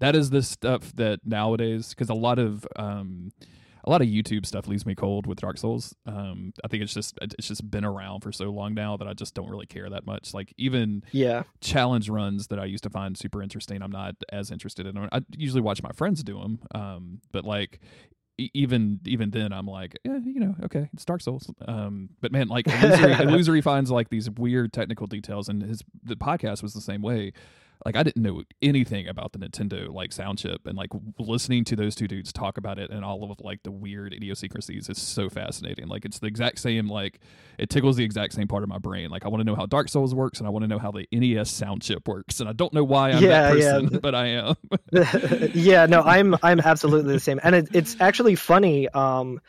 that 0.01 0.17
is 0.17 0.31
the 0.31 0.43
stuff 0.43 0.93
that 0.97 1.21
nowadays, 1.25 1.91
because 1.91 2.09
a 2.09 2.15
lot 2.15 2.39
of 2.39 2.67
um, 2.77 3.31
a 3.85 3.91
lot 3.91 4.03
of 4.03 4.09
YouTube 4.09 4.47
stuff 4.47 4.69
leaves 4.69 4.87
me 4.87 4.95
cold 4.95 5.27
with 5.27 5.41
Dark 5.41 5.59
Souls. 5.59 5.95
Um, 6.07 6.53
I 6.65 6.69
think 6.69 6.83
it's 6.83 6.95
just 6.95 7.19
it's 7.21 7.49
just 7.49 7.69
been 7.71 7.85
around 7.85 8.21
for 8.21 8.33
so 8.33 8.47
long 8.47 8.75
now 8.75 8.97
that 8.97 9.09
I 9.09 9.15
just 9.15 9.35
don't 9.35 9.51
really 9.51 9.67
care 9.67 9.89
that 9.91 10.07
much. 10.07 10.35
Like 10.35 10.53
even 10.57 11.03
yeah 11.13 11.45
challenge 11.61 12.09
runs 12.09 12.49
that 12.49 12.59
I 12.59 12.65
used 12.65 12.85
to 12.85 12.91
find 12.91 13.17
super 13.17 13.43
interesting, 13.43 13.83
I'm 13.83 13.93
not 13.93 14.15
as 14.31 14.51
interested 14.51 14.87
in. 14.87 14.97
I 15.11 15.21
usually 15.37 15.63
watch 15.63 15.83
my 15.83 15.93
friends 15.93 16.23
do 16.23 16.39
them, 16.39 16.61
um, 16.75 17.21
but 17.33 17.45
like 17.45 17.81
even 18.39 19.01
even 19.05 19.31
then 19.31 19.53
I'm 19.53 19.67
like, 19.67 19.99
yeah, 20.05 20.19
you 20.25 20.41
know, 20.41 20.55
okay, 20.65 20.89
it's 20.93 21.05
Dark 21.05 21.21
Souls. 21.21 21.51
Um, 21.67 22.11
but 22.21 22.33
man, 22.33 22.49
like 22.49 22.67
Illusory, 22.83 23.13
Illusory 23.13 23.61
finds 23.61 23.91
like 23.91 24.09
these 24.11 24.31
weird 24.31 24.73
technical 24.73 25.07
details, 25.07 25.49
and 25.49 25.63
his 25.63 25.83
the 26.03 26.17
podcast 26.17 26.63
was 26.63 26.75
the 26.75 26.81
same 26.81 27.03
way 27.03 27.33
like 27.85 27.97
I 27.97 28.03
didn't 28.03 28.23
know 28.23 28.43
anything 28.61 29.09
about 29.09 29.33
the 29.33 29.39
Nintendo 29.39 29.93
like 29.93 30.13
sound 30.13 30.39
chip 30.39 30.67
and 30.67 30.77
like 30.77 30.91
listening 31.19 31.65
to 31.65 31.77
those 31.77 31.95
two 31.95 32.07
dudes 32.07 32.33
talk 32.33 32.57
about 32.57 32.79
it 32.79 32.91
and 32.91 33.05
all 33.05 33.31
of 33.31 33.41
like 33.41 33.63
the 33.63 33.71
weird 33.71 34.13
idiosyncrasies 34.13 34.89
is 34.89 35.01
so 35.01 35.29
fascinating. 35.29 35.89
Like 35.89 36.05
it's 36.05 36.19
the 36.19 36.27
exact 36.27 36.61
same 36.61 36.89
like 36.89 37.21
it 37.59 37.71
tickles 37.71 37.97
the 37.97 38.05
exact 38.05 38.35
same 38.35 38.49
part 38.49 38.63
of 38.63 38.69
my 38.69 38.79
brain. 38.79 39.11
Like 39.11 39.25
I 39.25 39.29
want 39.29 39.41
to 39.41 39.45
know 39.45 39.55
how 39.55 39.67
Dark 39.67 39.89
Souls 39.89 40.15
works 40.15 40.39
and 40.39 40.47
I 40.47 40.51
want 40.51 40.63
to 40.63 40.69
know 40.69 40.79
how 40.79 40.91
the 40.91 41.07
NES 41.13 41.51
sound 41.51 41.83
chip 41.83 42.07
works 42.07 42.41
and 42.41 42.49
I 42.49 42.53
don't 42.53 42.73
know 42.73 42.85
why 42.85 43.11
I'm 43.11 43.23
yeah, 43.23 43.29
that 43.29 43.53
person, 43.53 43.89
yeah. 43.93 43.99
but 44.03 44.15
I 44.15 44.27
am. 44.27 44.55
yeah, 45.55 45.87
no, 45.87 46.03
I'm 46.03 46.37
I'm 46.43 46.61
absolutely 46.61 47.15
the 47.15 47.21
same. 47.21 47.41
And 47.43 47.55
it, 47.55 47.69
it's 47.73 47.97
actually 48.01 48.37
funny 48.37 48.89
um 48.91 49.41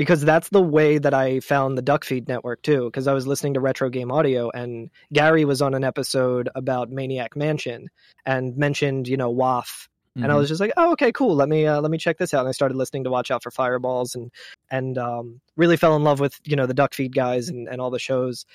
because 0.00 0.22
that's 0.22 0.48
the 0.48 0.62
way 0.62 0.96
that 0.96 1.12
I 1.12 1.40
found 1.40 1.76
the 1.76 1.82
Duckfeed 1.82 2.26
network 2.26 2.62
too. 2.62 2.86
Because 2.86 3.06
I 3.06 3.12
was 3.12 3.26
listening 3.26 3.52
to 3.52 3.60
Retro 3.60 3.90
Game 3.90 4.10
Audio, 4.10 4.48
and 4.48 4.88
Gary 5.12 5.44
was 5.44 5.60
on 5.60 5.74
an 5.74 5.84
episode 5.84 6.48
about 6.54 6.88
Maniac 6.88 7.36
Mansion 7.36 7.90
and 8.24 8.56
mentioned, 8.56 9.08
you 9.08 9.18
know, 9.18 9.30
WAF, 9.30 9.66
mm-hmm. 9.66 10.22
and 10.22 10.24
I 10.24 10.28
mm-hmm. 10.28 10.38
was 10.38 10.48
just 10.48 10.58
like, 10.58 10.72
oh, 10.78 10.92
okay, 10.92 11.12
cool. 11.12 11.36
Let 11.36 11.50
me 11.50 11.66
uh, 11.66 11.82
let 11.82 11.90
me 11.90 11.98
check 11.98 12.16
this 12.16 12.32
out. 12.32 12.40
And 12.40 12.48
I 12.48 12.52
started 12.52 12.78
listening 12.78 13.04
to 13.04 13.10
Watch 13.10 13.30
Out 13.30 13.42
for 13.42 13.50
Fireballs, 13.50 14.14
and 14.14 14.30
and 14.70 14.96
um, 14.96 15.42
really 15.54 15.76
fell 15.76 15.94
in 15.96 16.02
love 16.02 16.18
with 16.18 16.40
you 16.44 16.56
know 16.56 16.64
the 16.64 16.72
Duckfeed 16.72 17.14
guys 17.14 17.50
and 17.50 17.68
and 17.68 17.78
all 17.78 17.90
the 17.90 17.98
shows. 17.98 18.46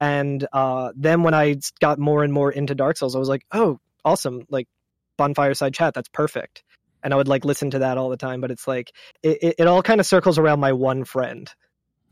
And 0.00 0.46
uh, 0.54 0.92
then 0.96 1.22
when 1.22 1.34
I 1.34 1.56
got 1.80 1.98
more 1.98 2.24
and 2.24 2.32
more 2.32 2.50
into 2.50 2.74
Dark 2.74 2.96
Souls, 2.96 3.14
I 3.14 3.18
was 3.18 3.28
like, 3.28 3.44
oh, 3.52 3.78
awesome! 4.06 4.46
Like 4.48 4.68
Bonfireside 5.18 5.74
Chat, 5.74 5.92
that's 5.92 6.08
perfect 6.08 6.62
and 7.04 7.14
I 7.14 7.16
would 7.16 7.28
like 7.28 7.44
listen 7.44 7.70
to 7.72 7.80
that 7.80 7.98
all 7.98 8.08
the 8.08 8.16
time. 8.16 8.40
But 8.40 8.50
it's 8.50 8.66
like 8.66 8.92
it, 9.22 9.38
it, 9.42 9.54
it 9.60 9.66
all 9.68 9.82
kind 9.82 10.00
of 10.00 10.06
circles 10.06 10.38
around 10.38 10.58
my 10.58 10.72
one 10.72 11.04
friend, 11.04 11.52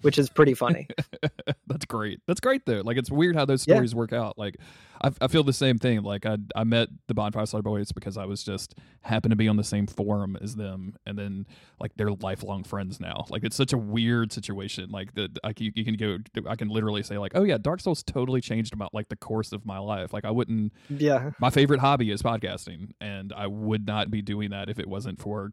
which 0.03 0.19
is 0.19 0.29
pretty 0.29 0.55
funny. 0.55 0.89
That's 1.67 1.87
great. 1.87 2.21
That's 2.27 2.41
great 2.41 2.67
though. 2.67 2.83
Like 2.85 2.97
it's 2.97 3.11
weird 3.11 3.37
how 3.37 3.45
those 3.45 3.63
stories 3.63 3.93
yeah. 3.93 3.99
work 3.99 4.13
out. 4.13 4.39
Like 4.39 4.57
I, 5.03 5.11
I 5.21 5.29
feel 5.29 5.43
the 5.43 5.53
same 5.53 5.79
thing. 5.79 6.03
Like 6.03 6.27
I 6.27 6.39
I 6.55 6.65
met 6.65 6.89
the 7.09 7.15
Bonfireside 7.15 7.63
Boys 7.63 7.93
because 7.93 8.17
I 8.17 8.25
was 8.25 8.43
just 8.43 8.75
happened 9.03 9.33
to 9.33 9.37
be 9.37 9.49
on 9.49 9.57
the 9.57 9.65
same 9.65 9.87
forum 9.87 10.37
as 10.41 10.55
them, 10.55 10.97
and 11.07 11.19
then 11.19 11.47
like 11.81 11.93
they're 11.97 12.13
lifelong 12.13 12.65
friends 12.65 13.01
now. 13.01 13.25
Like 13.29 13.45
it's 13.45 13.57
such 13.57 13.73
a 13.73 13.79
weird 13.79 14.33
situation. 14.33 14.91
Like 14.91 15.15
that, 15.15 15.39
like 15.45 15.61
you, 15.61 15.73
you 15.75 15.85
can 15.85 15.97
go. 15.97 16.19
I 16.49 16.57
can 16.57 16.69
literally 16.69 17.03
say 17.03 17.19
like, 17.19 17.33
oh 17.35 17.43
yeah, 17.43 17.59
Dark 17.59 17.81
Souls 17.81 18.03
totally 18.03 18.41
changed 18.41 18.73
about 18.73 18.95
like 18.95 19.09
the 19.09 19.17
course 19.17 19.53
of 19.53 19.67
my 19.67 19.79
life. 19.79 20.13
Like 20.13 20.25
I 20.25 20.31
wouldn't. 20.31 20.73
Yeah. 20.89 21.31
My 21.41 21.51
favorite 21.51 21.81
hobby 21.81 22.11
is 22.11 22.23
podcasting, 22.23 22.91
and 23.01 23.33
I 23.33 23.47
would 23.47 23.87
not 23.87 24.11
be 24.11 24.23
doing 24.23 24.51
that 24.51 24.69
if 24.69 24.79
it 24.79 24.89
wasn't 24.89 25.21
for 25.21 25.53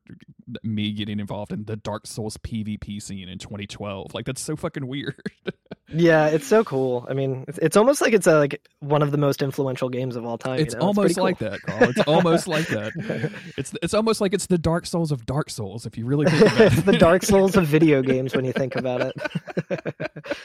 me 0.64 0.92
getting 0.94 1.20
involved 1.20 1.52
in 1.52 1.66
the 1.66 1.76
Dark 1.76 2.08
Souls 2.08 2.38
PvP 2.38 3.02
scene 3.02 3.30
in 3.30 3.40
2012. 3.40 4.14
Like 4.14 4.26
that's 4.26 4.39
so 4.42 4.56
fucking 4.56 4.88
weird. 4.88 5.22
yeah, 5.94 6.28
it's 6.28 6.48
so 6.48 6.64
cool. 6.64 7.06
I 7.10 7.14
mean, 7.14 7.46
it's, 7.48 7.58
it's 7.60 7.78
almost 7.78 8.02
like 8.02 8.14
it's 8.14 8.28
a, 8.28 8.38
like 8.38 8.68
one 8.80 9.02
of 9.02 9.12
the 9.12 9.18
most 9.18 9.42
influential 9.42 9.90
games 9.90 10.16
of 10.16 10.26
all 10.26 10.38
time. 10.38 10.60
It's 10.60 10.74
you 10.74 10.80
know? 10.80 10.88
almost 10.88 11.12
it's 11.12 11.20
like 11.20 11.40
that, 11.40 11.62
Karl. 11.62 11.90
It's 11.90 12.02
almost 12.02 12.48
like 12.48 12.68
that. 12.68 12.94
It's 13.58 13.74
it's 13.82 13.94
almost 13.94 14.22
like 14.22 14.34
it's 14.34 14.46
the 14.46 14.58
Dark 14.58 14.86
Souls 14.86 15.12
of 15.12 15.26
Dark 15.26 15.50
Souls, 15.50 15.86
if 15.86 15.98
you 15.98 16.06
really 16.06 16.30
think 16.30 16.42
about 16.42 16.62
it. 16.62 16.74
it's 16.74 16.82
the 16.84 16.98
Dark 16.98 17.24
Souls 17.32 17.58
of 17.58 17.66
video 17.66 18.02
games 18.02 18.36
when 18.36 18.46
you 18.46 18.54
think 18.54 18.76
about 18.76 19.02
it. 19.02 20.36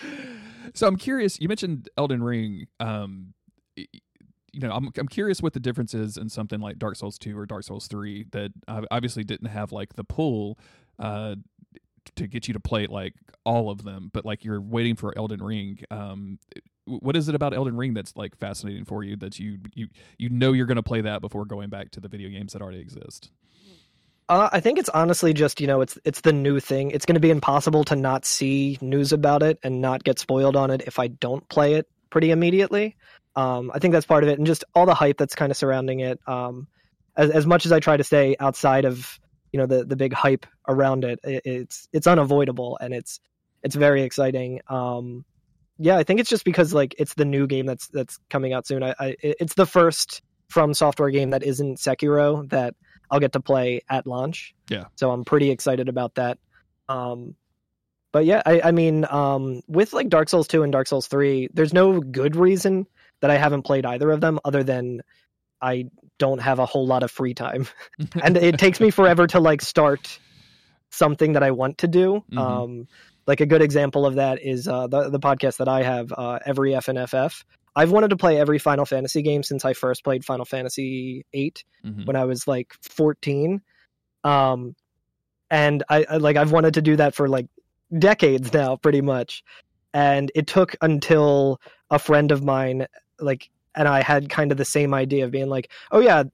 so 0.74 0.86
I'm 0.86 0.96
curious. 0.96 1.40
You 1.40 1.48
mentioned 1.48 1.88
Elden 1.96 2.22
Ring. 2.22 2.66
Um, 2.80 3.34
you 3.76 4.60
know, 4.60 4.72
I'm 4.72 4.90
I'm 4.96 5.08
curious 5.08 5.42
what 5.42 5.52
the 5.52 5.60
difference 5.60 5.94
is 5.94 6.16
in 6.16 6.28
something 6.28 6.60
like 6.60 6.78
Dark 6.78 6.96
Souls 6.96 7.18
2 7.18 7.38
or 7.38 7.46
Dark 7.46 7.64
Souls 7.64 7.86
3 7.86 8.26
that 8.32 8.52
obviously 8.90 9.24
didn't 9.24 9.48
have 9.48 9.72
like 9.72 9.94
the 9.94 10.04
pull 10.04 10.58
uh, 10.98 11.34
to 12.16 12.26
get 12.26 12.48
you 12.48 12.54
to 12.54 12.60
play 12.60 12.86
like 12.86 13.14
all 13.44 13.70
of 13.70 13.84
them, 13.84 14.10
but 14.12 14.24
like 14.24 14.44
you're 14.44 14.60
waiting 14.60 14.96
for 14.96 15.16
Elden 15.16 15.42
Ring. 15.42 15.78
Um, 15.90 16.38
what 16.86 17.16
is 17.16 17.28
it 17.28 17.34
about 17.34 17.54
Elden 17.54 17.76
Ring 17.76 17.94
that's 17.94 18.16
like 18.16 18.36
fascinating 18.36 18.84
for 18.84 19.02
you 19.02 19.16
that 19.16 19.38
you 19.38 19.58
you 19.74 19.88
you 20.18 20.28
know 20.28 20.52
you're 20.52 20.66
going 20.66 20.76
to 20.76 20.82
play 20.82 21.00
that 21.02 21.20
before 21.20 21.44
going 21.44 21.70
back 21.70 21.90
to 21.92 22.00
the 22.00 22.08
video 22.08 22.28
games 22.28 22.52
that 22.52 22.62
already 22.62 22.80
exist? 22.80 23.30
Uh, 24.28 24.48
I 24.52 24.60
think 24.60 24.78
it's 24.78 24.88
honestly 24.88 25.34
just 25.34 25.60
you 25.60 25.66
know 25.66 25.80
it's 25.80 25.98
it's 26.04 26.22
the 26.22 26.32
new 26.32 26.60
thing. 26.60 26.90
It's 26.90 27.06
going 27.06 27.14
to 27.14 27.20
be 27.20 27.30
impossible 27.30 27.84
to 27.84 27.96
not 27.96 28.24
see 28.24 28.78
news 28.80 29.12
about 29.12 29.42
it 29.42 29.58
and 29.62 29.80
not 29.80 30.04
get 30.04 30.18
spoiled 30.18 30.56
on 30.56 30.70
it 30.70 30.82
if 30.86 30.98
I 30.98 31.08
don't 31.08 31.46
play 31.48 31.74
it 31.74 31.88
pretty 32.10 32.30
immediately. 32.30 32.96
Um, 33.36 33.70
I 33.74 33.78
think 33.78 33.92
that's 33.92 34.06
part 34.06 34.22
of 34.22 34.30
it, 34.30 34.38
and 34.38 34.46
just 34.46 34.64
all 34.74 34.86
the 34.86 34.94
hype 34.94 35.18
that's 35.18 35.34
kind 35.34 35.50
of 35.50 35.56
surrounding 35.56 36.00
it. 36.00 36.20
Um, 36.26 36.68
as 37.16 37.30
as 37.30 37.46
much 37.46 37.66
as 37.66 37.72
I 37.72 37.80
try 37.80 37.96
to 37.96 38.04
stay 38.04 38.36
outside 38.40 38.84
of 38.84 39.18
you 39.54 39.58
know 39.58 39.66
the 39.66 39.84
the 39.84 39.94
big 39.94 40.12
hype 40.12 40.46
around 40.66 41.04
it, 41.04 41.20
it 41.22 41.40
it's 41.44 41.86
it's 41.92 42.08
unavoidable 42.08 42.76
and 42.80 42.92
it's 42.92 43.20
it's 43.62 43.76
very 43.76 44.02
exciting. 44.02 44.60
Um, 44.66 45.24
yeah, 45.78 45.96
I 45.96 46.02
think 46.02 46.18
it's 46.18 46.28
just 46.28 46.44
because 46.44 46.74
like 46.74 46.92
it's 46.98 47.14
the 47.14 47.24
new 47.24 47.46
game 47.46 47.64
that's 47.64 47.86
that's 47.86 48.18
coming 48.30 48.52
out 48.52 48.66
soon. 48.66 48.82
I, 48.82 48.96
I 48.98 49.16
it's 49.22 49.54
the 49.54 49.64
first 49.64 50.22
from 50.48 50.74
software 50.74 51.10
game 51.10 51.30
that 51.30 51.44
isn't 51.44 51.78
Sekiro 51.78 52.50
that 52.50 52.74
I'll 53.12 53.20
get 53.20 53.30
to 53.34 53.40
play 53.40 53.80
at 53.88 54.08
launch. 54.08 54.56
Yeah. 54.68 54.86
So 54.96 55.12
I'm 55.12 55.24
pretty 55.24 55.52
excited 55.52 55.88
about 55.88 56.16
that. 56.16 56.38
Um, 56.88 57.36
but 58.10 58.24
yeah, 58.24 58.42
I, 58.44 58.60
I 58.64 58.70
mean, 58.72 59.06
um, 59.08 59.62
with 59.68 59.92
like 59.92 60.08
Dark 60.08 60.28
Souls 60.28 60.48
2 60.48 60.64
and 60.64 60.72
Dark 60.72 60.88
Souls 60.88 61.06
3, 61.06 61.50
there's 61.54 61.72
no 61.72 62.00
good 62.00 62.34
reason 62.34 62.88
that 63.20 63.30
I 63.30 63.36
haven't 63.36 63.62
played 63.62 63.86
either 63.86 64.10
of 64.10 64.20
them 64.20 64.40
other 64.44 64.64
than 64.64 65.00
I 65.62 65.86
don't 66.18 66.40
have 66.40 66.58
a 66.58 66.66
whole 66.66 66.86
lot 66.86 67.02
of 67.02 67.10
free 67.10 67.34
time. 67.34 67.66
and 68.22 68.36
it 68.36 68.58
takes 68.58 68.80
me 68.80 68.90
forever 68.90 69.26
to 69.28 69.40
like 69.40 69.62
start 69.62 70.18
something 70.90 71.32
that 71.32 71.42
I 71.42 71.50
want 71.50 71.78
to 71.78 71.88
do. 71.88 72.24
Mm-hmm. 72.30 72.38
Um, 72.38 72.88
like 73.26 73.40
a 73.40 73.46
good 73.46 73.62
example 73.62 74.06
of 74.06 74.16
that 74.16 74.42
is 74.42 74.68
uh, 74.68 74.86
the 74.86 75.08
the 75.08 75.20
podcast 75.20 75.56
that 75.58 75.68
I 75.68 75.82
have, 75.82 76.12
uh, 76.12 76.38
every 76.44 76.72
FNFF. 76.72 77.44
I've 77.76 77.90
wanted 77.90 78.10
to 78.10 78.16
play 78.16 78.38
every 78.38 78.58
Final 78.58 78.84
Fantasy 78.84 79.22
game 79.22 79.42
since 79.42 79.64
I 79.64 79.72
first 79.72 80.04
played 80.04 80.24
Final 80.24 80.44
Fantasy 80.44 81.26
8 81.32 81.64
mm-hmm. 81.84 82.04
when 82.04 82.16
I 82.16 82.24
was 82.24 82.46
like 82.46 82.72
14. 82.82 83.62
Um, 84.22 84.76
and 85.50 85.82
I, 85.88 86.06
I 86.08 86.16
like 86.18 86.36
I've 86.36 86.52
wanted 86.52 86.74
to 86.74 86.82
do 86.82 86.96
that 86.96 87.14
for 87.14 87.28
like 87.28 87.46
decades 87.96 88.52
now, 88.52 88.76
pretty 88.76 89.00
much. 89.00 89.42
And 89.92 90.30
it 90.34 90.46
took 90.46 90.76
until 90.80 91.60
a 91.90 91.98
friend 91.98 92.32
of 92.32 92.42
mine 92.42 92.86
like 93.20 93.50
and 93.74 93.88
I 93.88 94.02
had 94.02 94.28
kind 94.28 94.52
of 94.52 94.58
the 94.58 94.64
same 94.64 94.94
idea 94.94 95.24
of 95.24 95.30
being 95.30 95.48
like, 95.48 95.70
oh 95.90 96.00
yeah, 96.00 96.24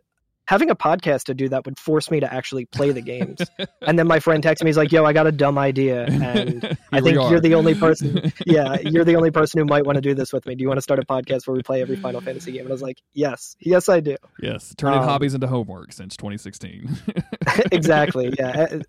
having 0.51 0.68
a 0.68 0.74
podcast 0.74 1.22
to 1.22 1.32
do 1.32 1.48
that 1.48 1.64
would 1.64 1.78
force 1.78 2.11
me 2.11 2.18
to 2.18 2.34
actually 2.34 2.64
play 2.64 2.90
the 2.90 3.01
games. 3.01 3.38
and 3.82 3.96
then 3.96 4.09
my 4.09 4.18
friend 4.18 4.42
texts 4.42 4.64
me, 4.64 4.68
he's 4.68 4.76
like, 4.76 4.90
yo, 4.90 5.05
I 5.05 5.12
got 5.12 5.28
a 5.28 5.32
dumb 5.32 5.57
idea. 5.57 6.07
And 6.30 6.76
I 6.92 7.01
think 7.01 7.16
you're 7.16 7.40
the 7.40 7.55
only 7.55 7.74
person, 7.74 8.32
yeah, 8.46 8.78
you're 8.80 9.05
the 9.05 9.16
only 9.16 9.30
person 9.30 9.59
who 9.59 9.64
might 9.64 9.86
want 9.86 9.96
to 9.96 10.01
do 10.01 10.14
this 10.14 10.32
with 10.32 10.46
me. 10.46 10.55
Do 10.55 10.62
you 10.62 10.68
want 10.68 10.78
to 10.78 10.82
start 10.82 11.01
a 11.01 11.05
podcast 11.05 11.46
where 11.46 11.55
we 11.55 11.62
play 11.62 11.82
every 11.82 11.96
Final 11.96 12.20
Fantasy 12.20 12.53
game? 12.53 12.62
And 12.62 12.68
I 12.68 12.72
was 12.72 12.82
like, 12.82 12.98
yes, 13.14 13.57
yes, 13.61 13.88
I 13.88 14.01
do. 14.01 14.16
Yes. 14.40 14.74
Turning 14.76 15.01
um, 15.01 15.05
hobbies 15.05 15.34
into 15.34 15.46
homework 15.46 15.92
since 15.92 16.16
2016. 16.16 16.96
exactly. 17.72 18.34
Yeah. 18.38 18.80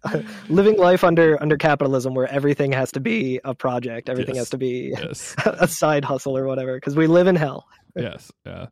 Living 0.50 0.78
life 0.78 1.04
under, 1.04 1.42
under 1.42 1.58
capitalism 1.58 2.14
where 2.16 2.28
everything 2.28 2.72
has 2.74 2.92
to 2.94 3.00
be 3.00 3.40
a 3.44 3.56
project. 3.56 4.10
Everything 4.10 4.36
yes. 4.36 4.42
has 4.42 4.50
to 4.52 4.58
be 4.58 4.94
yes. 4.98 5.36
a 5.46 5.68
side 5.68 6.06
hustle 6.06 6.38
or 6.38 6.46
whatever. 6.48 6.80
Cause 6.80 6.96
we 6.96 7.08
live 7.08 7.28
in 7.28 7.36
hell. 7.36 7.68
yes. 7.96 8.32
Yeah. 8.46 8.68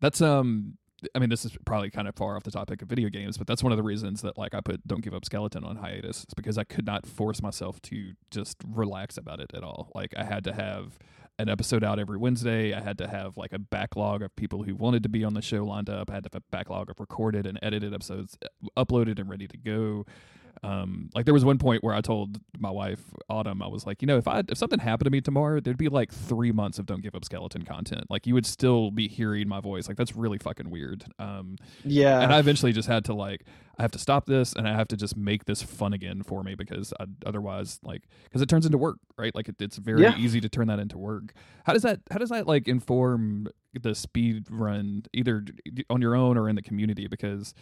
That's, 0.00 0.20
um, 0.20 0.76
I 1.14 1.18
mean, 1.18 1.30
this 1.30 1.44
is 1.44 1.56
probably 1.64 1.90
kind 1.90 2.08
of 2.08 2.14
far 2.14 2.36
off 2.36 2.42
the 2.42 2.50
topic 2.50 2.82
of 2.82 2.88
video 2.88 3.08
games, 3.08 3.38
but 3.38 3.46
that's 3.46 3.62
one 3.62 3.72
of 3.72 3.76
the 3.76 3.82
reasons 3.82 4.22
that 4.22 4.38
like 4.38 4.54
I 4.54 4.60
put 4.60 4.86
Don't 4.86 5.02
Give 5.02 5.14
Up 5.14 5.24
Skeleton 5.24 5.64
on 5.64 5.76
hiatus. 5.76 6.24
It's 6.24 6.34
because 6.34 6.58
I 6.58 6.64
could 6.64 6.86
not 6.86 7.06
force 7.06 7.42
myself 7.42 7.80
to 7.82 8.12
just 8.30 8.56
relax 8.66 9.16
about 9.16 9.40
it 9.40 9.50
at 9.54 9.62
all. 9.62 9.90
Like 9.94 10.14
I 10.16 10.24
had 10.24 10.44
to 10.44 10.52
have 10.52 10.98
an 11.38 11.48
episode 11.48 11.82
out 11.82 11.98
every 11.98 12.16
Wednesday. 12.16 12.72
I 12.72 12.80
had 12.80 12.98
to 12.98 13.08
have 13.08 13.36
like 13.36 13.52
a 13.52 13.58
backlog 13.58 14.22
of 14.22 14.34
people 14.36 14.62
who 14.62 14.74
wanted 14.74 15.02
to 15.02 15.08
be 15.08 15.24
on 15.24 15.34
the 15.34 15.42
show 15.42 15.64
lined 15.64 15.90
up. 15.90 16.10
I 16.10 16.14
had 16.14 16.24
to 16.24 16.30
have 16.32 16.42
a 16.42 16.44
backlog 16.50 16.90
of 16.90 17.00
recorded 17.00 17.46
and 17.46 17.58
edited 17.62 17.92
episodes 17.92 18.36
uh, 18.44 18.84
uploaded 18.84 19.18
and 19.18 19.28
ready 19.28 19.48
to 19.48 19.56
go. 19.56 20.06
Um, 20.64 21.10
like 21.14 21.26
there 21.26 21.34
was 21.34 21.44
one 21.44 21.58
point 21.58 21.84
where 21.84 21.94
I 21.94 22.00
told 22.00 22.40
my 22.58 22.70
wife 22.70 23.00
Autumn, 23.28 23.60
I 23.62 23.66
was 23.68 23.84
like, 23.86 24.00
you 24.00 24.06
know, 24.06 24.16
if 24.16 24.26
I 24.26 24.42
if 24.48 24.56
something 24.56 24.78
happened 24.78 25.04
to 25.04 25.10
me 25.10 25.20
tomorrow, 25.20 25.60
there'd 25.60 25.76
be 25.76 25.88
like 25.88 26.10
three 26.12 26.52
months 26.52 26.78
of 26.78 26.86
Don't 26.86 27.02
Give 27.02 27.14
Up 27.14 27.24
Skeleton 27.24 27.62
content. 27.62 28.04
Like 28.08 28.26
you 28.26 28.32
would 28.34 28.46
still 28.46 28.90
be 28.90 29.06
hearing 29.06 29.46
my 29.46 29.60
voice. 29.60 29.88
Like 29.88 29.96
that's 29.98 30.16
really 30.16 30.38
fucking 30.38 30.70
weird. 30.70 31.04
Um, 31.18 31.56
yeah. 31.84 32.20
And 32.20 32.32
I 32.32 32.38
eventually 32.38 32.72
just 32.72 32.88
had 32.88 33.04
to 33.06 33.14
like, 33.14 33.44
I 33.78 33.82
have 33.82 33.90
to 33.92 33.98
stop 33.98 34.24
this 34.26 34.54
and 34.54 34.66
I 34.66 34.74
have 34.74 34.88
to 34.88 34.96
just 34.96 35.16
make 35.16 35.44
this 35.44 35.62
fun 35.62 35.92
again 35.92 36.22
for 36.22 36.42
me 36.42 36.54
because 36.54 36.94
I, 36.98 37.04
otherwise, 37.26 37.80
like, 37.82 38.04
because 38.24 38.40
it 38.40 38.48
turns 38.48 38.64
into 38.64 38.78
work, 38.78 38.96
right? 39.18 39.34
Like 39.34 39.48
it, 39.48 39.56
it's 39.60 39.76
very 39.76 40.02
Yeah. 40.02 40.16
easy 40.16 40.40
to 40.40 40.48
turn 40.48 40.68
that 40.68 40.78
into 40.78 40.96
work. 40.96 41.34
How 41.64 41.72
does 41.74 41.82
that? 41.82 42.00
How 42.10 42.18
does 42.18 42.30
that 42.30 42.46
like 42.46 42.68
inform 42.68 43.48
the 43.78 43.94
speed 43.94 44.46
run 44.50 45.02
either 45.12 45.44
on 45.90 46.00
your 46.00 46.14
own 46.14 46.38
or 46.38 46.48
in 46.48 46.56
the 46.56 46.62
community? 46.62 47.06
Because 47.08 47.52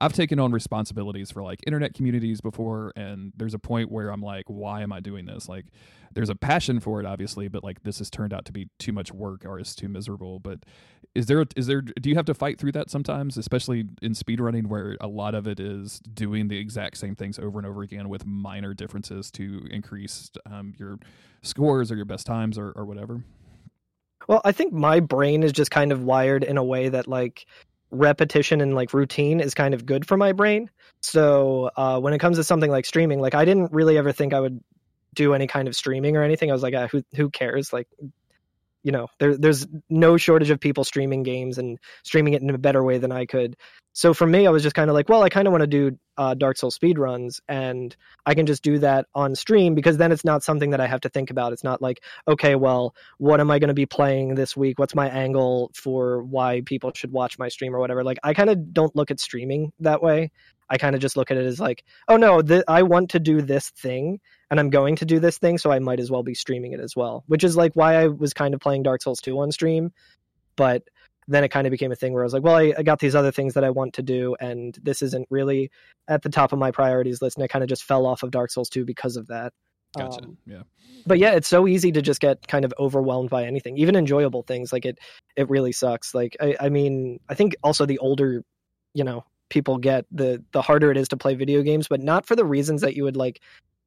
I've 0.00 0.12
taken 0.14 0.38
on 0.38 0.50
responsibilities 0.52 1.30
for 1.30 1.42
like 1.42 1.60
internet 1.66 1.94
communities 1.94 2.40
before, 2.40 2.92
and 2.96 3.32
there's 3.36 3.54
a 3.54 3.58
point 3.58 3.90
where 3.90 4.08
I'm 4.08 4.22
like, 4.22 4.44
why 4.46 4.82
am 4.82 4.92
I 4.92 5.00
doing 5.00 5.26
this? 5.26 5.48
Like, 5.48 5.66
there's 6.12 6.30
a 6.30 6.34
passion 6.34 6.80
for 6.80 7.00
it, 7.00 7.06
obviously, 7.06 7.48
but 7.48 7.62
like 7.62 7.82
this 7.82 7.98
has 7.98 8.10
turned 8.10 8.32
out 8.32 8.44
to 8.46 8.52
be 8.52 8.68
too 8.78 8.92
much 8.92 9.12
work 9.12 9.44
or 9.44 9.58
it's 9.58 9.74
too 9.74 9.88
miserable. 9.88 10.38
But 10.38 10.60
is 11.14 11.26
there 11.26 11.44
is 11.54 11.66
there 11.66 11.82
do 11.82 12.08
you 12.08 12.16
have 12.16 12.24
to 12.26 12.34
fight 12.34 12.58
through 12.58 12.72
that 12.72 12.90
sometimes, 12.90 13.36
especially 13.36 13.84
in 14.00 14.14
speedrunning 14.14 14.66
where 14.66 14.96
a 15.00 15.06
lot 15.06 15.34
of 15.34 15.46
it 15.46 15.60
is 15.60 16.00
doing 16.00 16.48
the 16.48 16.58
exact 16.58 16.96
same 16.96 17.14
things 17.14 17.38
over 17.38 17.58
and 17.58 17.66
over 17.66 17.82
again 17.82 18.08
with 18.08 18.24
minor 18.24 18.74
differences 18.74 19.30
to 19.32 19.66
increase 19.70 20.30
um, 20.46 20.72
your 20.78 20.98
scores 21.42 21.92
or 21.92 21.96
your 21.96 22.04
best 22.04 22.26
times 22.26 22.58
or, 22.58 22.72
or 22.72 22.84
whatever? 22.84 23.22
Well, 24.28 24.40
I 24.44 24.52
think 24.52 24.72
my 24.72 25.00
brain 25.00 25.42
is 25.42 25.52
just 25.52 25.70
kind 25.70 25.92
of 25.92 26.04
wired 26.04 26.44
in 26.44 26.56
a 26.56 26.64
way 26.64 26.88
that 26.88 27.06
like 27.06 27.46
repetition 27.90 28.60
and 28.60 28.74
like 28.74 28.92
routine 28.94 29.40
is 29.40 29.54
kind 29.54 29.74
of 29.74 29.86
good 29.86 30.06
for 30.06 30.16
my 30.16 30.32
brain. 30.32 30.70
So 31.02 31.70
uh, 31.76 31.98
when 32.00 32.12
it 32.12 32.18
comes 32.18 32.36
to 32.36 32.44
something 32.44 32.70
like 32.70 32.86
streaming, 32.86 33.20
like 33.20 33.34
I 33.34 33.44
didn't 33.44 33.72
really 33.72 33.98
ever 33.98 34.12
think 34.12 34.32
I 34.34 34.40
would 34.40 34.60
do 35.14 35.34
any 35.34 35.46
kind 35.46 35.66
of 35.68 35.74
streaming 35.74 36.16
or 36.16 36.22
anything. 36.22 36.50
I 36.50 36.52
was 36.52 36.62
like, 36.62 36.74
ah, 36.76 36.86
who 36.86 37.02
who 37.14 37.30
cares? 37.30 37.72
Like, 37.72 37.88
you 38.82 38.92
know, 38.92 39.08
there 39.18 39.36
there's 39.36 39.66
no 39.88 40.16
shortage 40.16 40.50
of 40.50 40.60
people 40.60 40.84
streaming 40.84 41.22
games 41.22 41.58
and 41.58 41.78
streaming 42.04 42.34
it 42.34 42.42
in 42.42 42.50
a 42.50 42.58
better 42.58 42.82
way 42.82 42.98
than 42.98 43.12
I 43.12 43.26
could. 43.26 43.56
So 43.92 44.14
for 44.14 44.26
me, 44.26 44.46
I 44.46 44.50
was 44.50 44.62
just 44.62 44.76
kind 44.76 44.88
of 44.88 44.94
like, 44.94 45.08
well, 45.08 45.22
I 45.22 45.28
kind 45.28 45.48
of 45.48 45.52
want 45.52 45.62
to 45.62 45.66
do 45.66 45.98
uh, 46.16 46.34
Dark 46.34 46.56
Souls 46.56 46.76
speed 46.76 46.98
runs, 46.98 47.40
and 47.48 47.94
I 48.24 48.34
can 48.34 48.46
just 48.46 48.62
do 48.62 48.78
that 48.78 49.06
on 49.14 49.34
stream 49.34 49.74
because 49.74 49.96
then 49.96 50.12
it's 50.12 50.24
not 50.24 50.44
something 50.44 50.70
that 50.70 50.80
I 50.80 50.86
have 50.86 51.00
to 51.00 51.08
think 51.08 51.30
about. 51.30 51.52
It's 51.52 51.64
not 51.64 51.82
like, 51.82 52.00
okay, 52.28 52.54
well, 52.54 52.94
what 53.18 53.40
am 53.40 53.50
I 53.50 53.58
going 53.58 53.68
to 53.68 53.74
be 53.74 53.86
playing 53.86 54.36
this 54.36 54.56
week? 54.56 54.78
What's 54.78 54.94
my 54.94 55.08
angle 55.08 55.72
for 55.74 56.22
why 56.22 56.62
people 56.64 56.92
should 56.94 57.10
watch 57.10 57.38
my 57.38 57.48
stream 57.48 57.74
or 57.74 57.80
whatever? 57.80 58.04
Like, 58.04 58.18
I 58.22 58.32
kind 58.32 58.48
of 58.48 58.72
don't 58.72 58.94
look 58.94 59.10
at 59.10 59.18
streaming 59.18 59.72
that 59.80 60.02
way. 60.02 60.30
I 60.70 60.78
kind 60.78 60.94
of 60.94 61.00
just 61.00 61.16
look 61.16 61.32
at 61.32 61.36
it 61.36 61.44
as 61.44 61.58
like, 61.58 61.84
oh 62.08 62.16
no, 62.16 62.40
th- 62.40 62.64
I 62.68 62.84
want 62.84 63.10
to 63.10 63.18
do 63.18 63.42
this 63.42 63.70
thing, 63.70 64.20
and 64.50 64.58
I'm 64.58 64.70
going 64.70 64.96
to 64.96 65.04
do 65.04 65.20
this 65.20 65.38
thing, 65.38 65.58
so 65.58 65.70
I 65.70 65.78
might 65.78 66.00
as 66.00 66.10
well 66.10 66.22
be 66.22 66.34
streaming 66.34 66.72
it 66.72 66.80
as 66.80 66.96
well. 66.96 67.24
Which 67.26 67.44
is 67.44 67.56
like 67.56 67.72
why 67.74 67.94
I 67.94 68.08
was 68.08 68.34
kind 68.34 68.54
of 68.54 68.60
playing 68.60 68.82
Dark 68.82 69.02
Souls 69.02 69.20
2 69.20 69.38
on 69.38 69.52
stream, 69.52 69.92
but 70.56 70.82
then 71.28 71.44
it 71.44 71.50
kind 71.50 71.66
of 71.66 71.70
became 71.70 71.92
a 71.92 71.96
thing 71.96 72.12
where 72.12 72.24
I 72.24 72.26
was 72.26 72.32
like, 72.32 72.42
well, 72.42 72.56
I, 72.56 72.74
I 72.76 72.82
got 72.82 72.98
these 72.98 73.14
other 73.14 73.30
things 73.30 73.54
that 73.54 73.62
I 73.62 73.70
want 73.70 73.94
to 73.94 74.02
do, 74.02 74.36
and 74.40 74.76
this 74.82 75.02
isn't 75.02 75.28
really 75.30 75.70
at 76.08 76.22
the 76.22 76.28
top 76.28 76.52
of 76.52 76.58
my 76.58 76.72
priorities 76.72 77.22
list, 77.22 77.36
and 77.36 77.44
I 77.44 77.46
kind 77.46 77.62
of 77.62 77.68
just 77.68 77.84
fell 77.84 78.06
off 78.06 78.22
of 78.22 78.32
Dark 78.32 78.50
Souls 78.50 78.68
2 78.68 78.84
because 78.84 79.16
of 79.16 79.28
that. 79.28 79.52
Gotcha. 79.96 80.22
Um, 80.22 80.38
yeah. 80.46 80.62
but 81.04 81.18
yeah, 81.18 81.32
it's 81.32 81.48
so 81.48 81.66
easy 81.66 81.90
to 81.92 82.02
just 82.02 82.20
get 82.20 82.46
kind 82.46 82.64
of 82.64 82.72
overwhelmed 82.78 83.30
by 83.30 83.44
anything, 83.44 83.76
even 83.76 83.96
enjoyable 83.96 84.42
things. 84.42 84.72
Like 84.72 84.84
it, 84.84 84.98
it 85.36 85.50
really 85.50 85.72
sucks. 85.72 86.14
Like 86.14 86.36
I, 86.40 86.56
I 86.60 86.68
mean, 86.68 87.18
I 87.28 87.34
think 87.34 87.56
also 87.62 87.86
the 87.86 87.98
older, 87.98 88.44
you 88.94 89.02
know, 89.02 89.24
people 89.48 89.78
get, 89.78 90.06
the 90.12 90.44
the 90.52 90.62
harder 90.62 90.92
it 90.92 90.96
is 90.96 91.08
to 91.08 91.16
play 91.16 91.34
video 91.34 91.62
games, 91.62 91.88
but 91.88 92.00
not 92.00 92.26
for 92.26 92.36
the 92.36 92.44
reasons 92.44 92.82
that 92.82 92.94
you 92.94 93.02
would 93.02 93.16
like 93.16 93.40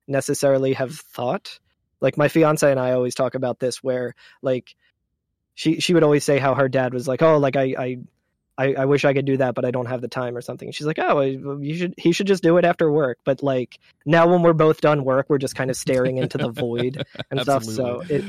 necessarily 0.07 0.73
have 0.73 0.95
thought. 0.95 1.59
Like 2.01 2.17
my 2.17 2.27
fiance 2.27 2.69
and 2.69 2.79
I 2.79 2.91
always 2.91 3.15
talk 3.15 3.35
about 3.35 3.59
this, 3.59 3.83
where 3.83 4.15
like 4.41 4.75
she 5.55 5.79
she 5.79 5.93
would 5.93 6.03
always 6.03 6.23
say 6.23 6.37
how 6.39 6.55
her 6.55 6.67
dad 6.69 6.93
was 6.93 7.07
like, 7.07 7.21
oh, 7.21 7.37
like 7.37 7.55
I 7.55 7.75
I. 7.77 7.97
I, 8.55 8.75
I 8.77 8.85
wish 8.85 9.03
I 9.03 9.15
could 9.15 9.25
do 9.25 9.37
that, 9.37 9.55
but 9.55 9.65
I 9.65 9.71
don't 9.71 9.87
have 9.87 10.01
the 10.01 10.07
time 10.07 10.37
or 10.37 10.41
something. 10.41 10.71
She's 10.71 10.85
like, 10.85 10.99
oh, 10.99 11.21
you 11.21 11.75
should. 11.75 11.95
He 11.97 12.11
should 12.11 12.27
just 12.27 12.43
do 12.43 12.57
it 12.57 12.65
after 12.65 12.91
work. 12.91 13.17
But 13.23 13.41
like 13.41 13.79
now, 14.05 14.27
when 14.27 14.43
we're 14.43 14.53
both 14.53 14.79
done 14.79 15.03
work, 15.03 15.25
we're 15.27 15.39
just 15.39 15.55
kind 15.55 15.71
of 15.71 15.75
staring 15.75 16.17
into 16.17 16.37
the 16.37 16.51
void 16.51 17.03
and 17.31 17.41
stuff. 17.41 17.63
So 17.63 18.03
it, 18.07 18.23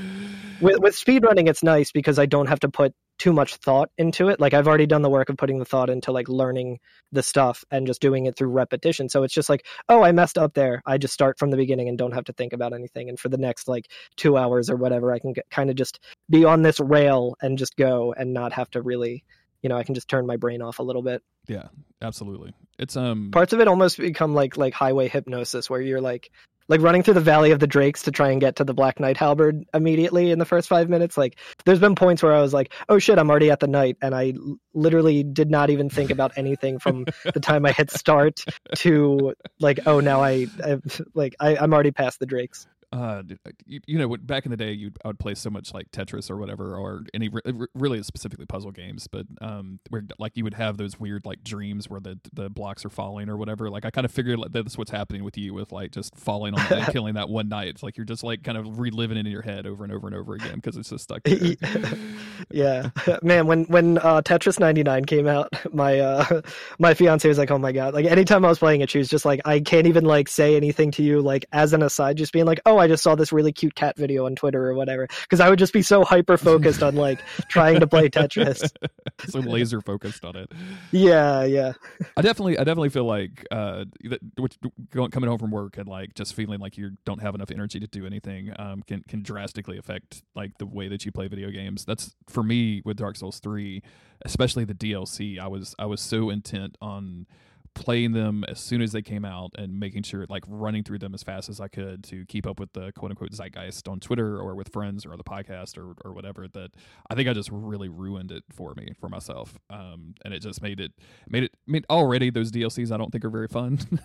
with 0.65 0.81
with 0.81 0.95
speedrunning 0.95 1.49
it's 1.49 1.63
nice 1.63 1.93
because 1.93 2.19
I 2.19 2.27
don't 2.27 2.49
have 2.49 2.61
to 2.61 2.69
put 2.69 2.95
too 3.19 3.33
much 3.33 3.57
thought 3.57 3.91
into 3.97 4.29
it. 4.29 4.41
Like 4.41 4.55
I've 4.55 4.67
already 4.67 4.87
done 4.87 5.03
the 5.03 5.11
work 5.11 5.29
of 5.29 5.37
putting 5.37 5.59
the 5.59 5.65
thought 5.65 5.91
into 5.91 6.13
like 6.13 6.29
learning 6.29 6.81
the 7.13 7.23
stuff 7.23 7.65
and 7.71 7.87
just 7.87 8.01
doing 8.01 8.27
it 8.27 8.37
through 8.37 8.49
repetition. 8.49 9.09
So 9.09 9.23
it's 9.23 9.35
just 9.35 9.49
like, 9.49 9.67
oh, 9.89 10.03
I 10.03 10.13
messed 10.13 10.37
up 10.37 10.55
there. 10.55 10.83
I 10.85 10.99
just 10.99 11.15
start 11.15 11.39
from 11.39 11.51
the 11.51 11.57
beginning 11.57 11.89
and 11.89 11.97
don't 11.97 12.15
have 12.15 12.25
to 12.25 12.33
think 12.33 12.53
about 12.53 12.73
anything. 12.73 13.09
And 13.09 13.19
for 13.19 13.29
the 13.29 13.39
next 13.39 13.69
like 13.69 13.89
2 14.17 14.37
hours 14.37 14.69
or 14.69 14.77
whatever, 14.77 15.13
I 15.13 15.21
can 15.21 15.33
get, 15.33 15.49
kind 15.51 15.71
of 15.71 15.77
just 15.77 16.01
be 16.29 16.45
on 16.45 16.63
this 16.63 16.81
rail 16.81 17.37
and 17.41 17.57
just 17.57 17.77
go 17.77 18.13
and 18.17 18.35
not 18.35 18.53
have 18.53 18.71
to 18.71 18.83
really, 18.83 19.25
you 19.63 19.69
know, 19.69 19.77
I 19.77 19.85
can 19.85 19.95
just 19.95 20.09
turn 20.09 20.27
my 20.27 20.37
brain 20.37 20.61
off 20.61 20.81
a 20.81 20.83
little 20.83 21.03
bit. 21.03 21.23
Yeah, 21.47 21.69
absolutely. 22.03 22.53
It's 22.79 22.97
um 22.97 23.31
Parts 23.31 23.53
of 23.53 23.61
it 23.61 23.69
almost 23.69 23.99
become 23.99 24.35
like 24.35 24.57
like 24.57 24.75
highway 24.75 25.09
hypnosis 25.09 25.71
where 25.71 25.81
you're 25.81 26.01
like 26.01 26.31
like 26.69 26.81
running 26.81 27.03
through 27.03 27.15
the 27.15 27.21
valley 27.21 27.51
of 27.51 27.59
the 27.59 27.67
drakes 27.67 28.03
to 28.03 28.11
try 28.11 28.31
and 28.31 28.41
get 28.41 28.57
to 28.57 28.65
the 28.65 28.75
black 28.75 29.01
knight 29.01 29.17
halberd 29.17 29.65
immediately 29.75 30.31
in 30.31 30.39
the 30.39 30.45
first 30.45 30.69
five 30.69 30.89
minutes 30.89 31.17
like 31.17 31.39
there's 31.65 31.79
been 31.79 31.95
points 31.95 32.23
where 32.23 32.35
i 32.35 32.41
was 32.41 32.53
like 32.53 32.73
oh 32.89 32.99
shit 32.99 33.19
i'm 33.19 33.31
already 33.31 33.51
at 33.51 33.61
the 33.61 33.67
knight 33.67 33.97
and 34.01 34.15
i 34.15 34.33
l- 34.37 34.57
literally 34.73 35.23
did 35.23 35.51
not 35.51 35.71
even 35.71 35.89
think 35.89 36.11
about 36.11 36.33
anything 36.37 36.79
from 36.79 37.05
the 37.33 37.41
time 37.43 37.65
i 37.67 37.73
hit 37.73 37.91
start 37.91 38.45
to 38.75 39.35
like 39.61 39.81
oh 39.87 40.01
now 40.01 40.23
i 40.23 40.47
i 40.65 40.79
like 41.15 41.35
I, 41.41 41.57
i'm 41.57 41.73
already 41.73 41.93
past 41.93 42.19
the 42.19 42.27
drakes 42.27 42.67
uh, 42.95 43.23
you, 43.67 43.81
you 43.87 43.99
know, 43.99 44.17
back 44.17 44.45
in 44.45 44.51
the 44.51 44.57
day, 44.57 44.73
you 44.73 44.93
I 45.05 45.09
would 45.09 45.19
play 45.19 45.35
so 45.35 45.51
much 45.51 45.75
like 45.75 45.91
Tetris 45.91 46.31
or 46.31 46.37
whatever, 46.37 46.77
or 46.77 47.05
any 47.13 47.29
re- 47.29 47.43
re- 47.45 47.67
really 47.75 48.03
specifically 48.03 48.47
puzzle 48.47 48.71
games. 48.71 49.09
But 49.09 49.27
um, 49.41 49.81
where 49.91 50.05
like 50.19 50.37
you 50.37 50.45
would 50.45 50.55
have 50.55 50.77
those 50.77 50.99
weird 50.99 51.27
like 51.27 51.43
dreams 51.43 51.91
where 51.91 52.01
the 52.01 52.19
the 52.33 52.49
blocks 52.49 52.85
are 52.85 52.91
falling 52.91 53.29
or 53.29 53.37
whatever. 53.37 53.69
Like 53.69 53.85
I 53.85 53.91
kind 53.91 54.05
of 54.05 54.13
figured 54.13 54.39
like 54.39 54.53
that's 54.53 54.79
what's 54.79 54.93
happening 54.93 55.25
with 55.25 55.37
you 55.37 55.53
with 55.55 55.73
like 55.73 55.91
just 55.91 56.15
falling 56.17 56.55
on 56.55 56.73
and 56.73 56.87
killing 56.93 57.15
that 57.15 57.29
one 57.29 57.49
knight. 57.49 57.69
It's 57.69 57.83
like 57.83 57.97
you're 57.97 58.07
just 58.07 58.23
like 58.23 58.45
kind 58.45 58.57
of 58.57 58.79
reliving 58.79 59.17
it 59.17 59.27
in 59.27 59.33
your 59.33 59.43
head 59.43 59.67
over 59.67 59.83
and 59.83 59.93
over 59.93 60.07
and 60.07 60.15
over 60.15 60.35
again 60.35 60.57
because 60.57 60.77
it's 60.77 60.91
just 60.91 61.05
stuck. 61.05 61.23
Yeah 62.51 62.91
man 63.23 63.47
when 63.47 63.65
when 63.65 63.99
uh 63.99 64.23
tetris 64.23 64.59
99 64.61 65.05
came 65.05 65.27
out 65.27 65.49
my 65.73 65.99
uh 65.99 66.41
my 66.79 66.95
fiance 66.95 67.27
was 67.29 67.39
like 67.39 67.51
oh 67.51 67.59
my 67.59 67.73
god 67.73 67.95
like 67.95 68.07
anytime 68.07 68.45
i 68.45 68.49
was 68.49 68.59
playing 68.59 68.81
it 68.81 68.91
she 68.91 68.99
was 68.99 69.09
just 69.09 69.25
like 69.25 69.41
i 69.45 69.61
can't 69.61 69.87
even 69.87 70.05
like 70.05 70.29
say 70.29 70.57
anything 70.57 70.91
to 70.91 71.03
you 71.03 71.21
like 71.21 71.45
as 71.53 71.73
an 71.73 71.83
aside 71.83 72.17
just 72.17 72.33
being 72.33 72.45
like 72.47 72.61
oh 72.67 72.79
i 72.85 72.89
just 72.89 73.03
saw 73.03 73.15
this 73.15 73.33
really 73.33 73.53
cute 73.53 73.75
cat 73.75 73.97
video 73.97 74.27
on 74.27 74.35
twitter 74.37 74.69
or 74.69 74.75
whatever 74.75 75.07
because 75.23 75.41
i 75.41 75.49
would 75.49 75.59
just 75.59 75.73
be 75.73 75.83
so 75.83 76.05
hyper 76.05 76.37
focused 76.37 76.83
on 76.83 76.95
like 76.95 77.21
trying 77.49 77.81
to 77.81 77.87
play 77.87 78.09
tetris 78.09 78.71
so 79.27 79.41
laser 79.41 79.81
focused 79.81 80.25
on 80.25 80.37
it. 80.37 80.51
yeah 80.93 81.45
yeah 81.45 81.73
I 82.17 82.23
definitely, 82.23 82.59
I 82.59 82.65
definitely 82.65 82.91
feel 82.91 83.05
like 83.05 83.47
uh, 83.51 83.85
that, 84.05 84.21
which, 84.37 84.57
going, 84.91 85.11
coming 85.11 85.29
home 85.29 85.39
from 85.39 85.51
work 85.51 85.79
and 85.79 85.89
like 85.89 86.15
just 86.15 86.35
feeling 86.35 86.61
like 86.61 86.77
you 86.77 86.93
don't 87.05 87.21
have 87.21 87.35
enough 87.35 87.51
energy 87.51 87.81
to 87.81 87.87
do 87.87 88.07
anything 88.07 88.53
um, 88.59 88.83
can 88.83 89.03
can 89.09 89.23
drastically 89.23 89.79
affect 89.79 90.23
like 90.35 90.57
the 90.59 90.67
way 90.67 90.89
that 90.89 91.05
you 91.05 91.13
play 91.13 91.29
video 91.29 91.51
games. 91.51 91.85
That's 91.85 92.15
for 92.29 92.43
me 92.43 92.83
with 92.85 92.97
Dark 92.97 93.17
Souls 93.17 93.41
three, 93.41 93.83
especially 94.25 94.65
the 94.65 94.75
DLC. 94.75 95.39
I 95.39 95.49
was 95.49 95.75
I 95.79 95.87
was 95.87 96.01
so 96.01 96.31
intent 96.31 96.77
on 96.81 97.27
playing 97.75 98.13
them 98.13 98.45
as 98.49 98.61
soon 98.61 98.81
as 98.81 98.93
they 98.93 99.03
came 99.03 99.25
out 99.25 99.51
and 99.57 99.79
making 99.79 100.03
sure 100.03 100.27
like 100.29 100.45
running 100.47 100.83
through 100.83 100.99
them 100.99 101.15
as 101.15 101.23
fast 101.23 101.49
as 101.49 101.61
I 101.61 101.69
could 101.69 102.05
to 102.05 102.25
keep 102.27 102.47
up 102.47 102.61
with 102.61 102.73
the 102.73 102.93
quote 102.93 103.11
unquote 103.11 103.33
zeitgeist 103.33 103.89
on 103.89 104.01
Twitter 104.01 104.39
or 104.39 104.55
with 104.55 104.73
friends 104.73 105.05
or 105.05 105.17
the 105.17 105.25
podcast 105.25 105.77
or, 105.77 105.95
or 106.05 106.13
whatever 106.13 106.47
that 106.49 106.71
I 107.11 107.15
think 107.15 107.29
I 107.29 107.33
just 107.33 107.51
really 107.53 107.89
ruined 107.89 108.31
it 108.31 108.45
for 108.51 108.75
me 108.75 108.93
for 109.01 109.09
myself. 109.09 109.59
Um, 109.71 110.15
and 110.25 110.33
it 110.33 110.41
just 110.41 110.63
made 110.63 110.81
it 110.81 110.93
made 111.29 111.45
it 111.45 111.51
I 111.69 111.71
mean 111.71 111.85
already 111.91 112.31
those 112.31 112.51
DLCs 112.51 112.93
I 112.93 112.97
don't 112.97 113.11
think 113.11 113.25
are 113.25 113.31
very 113.31 113.49
fun. 113.49 113.79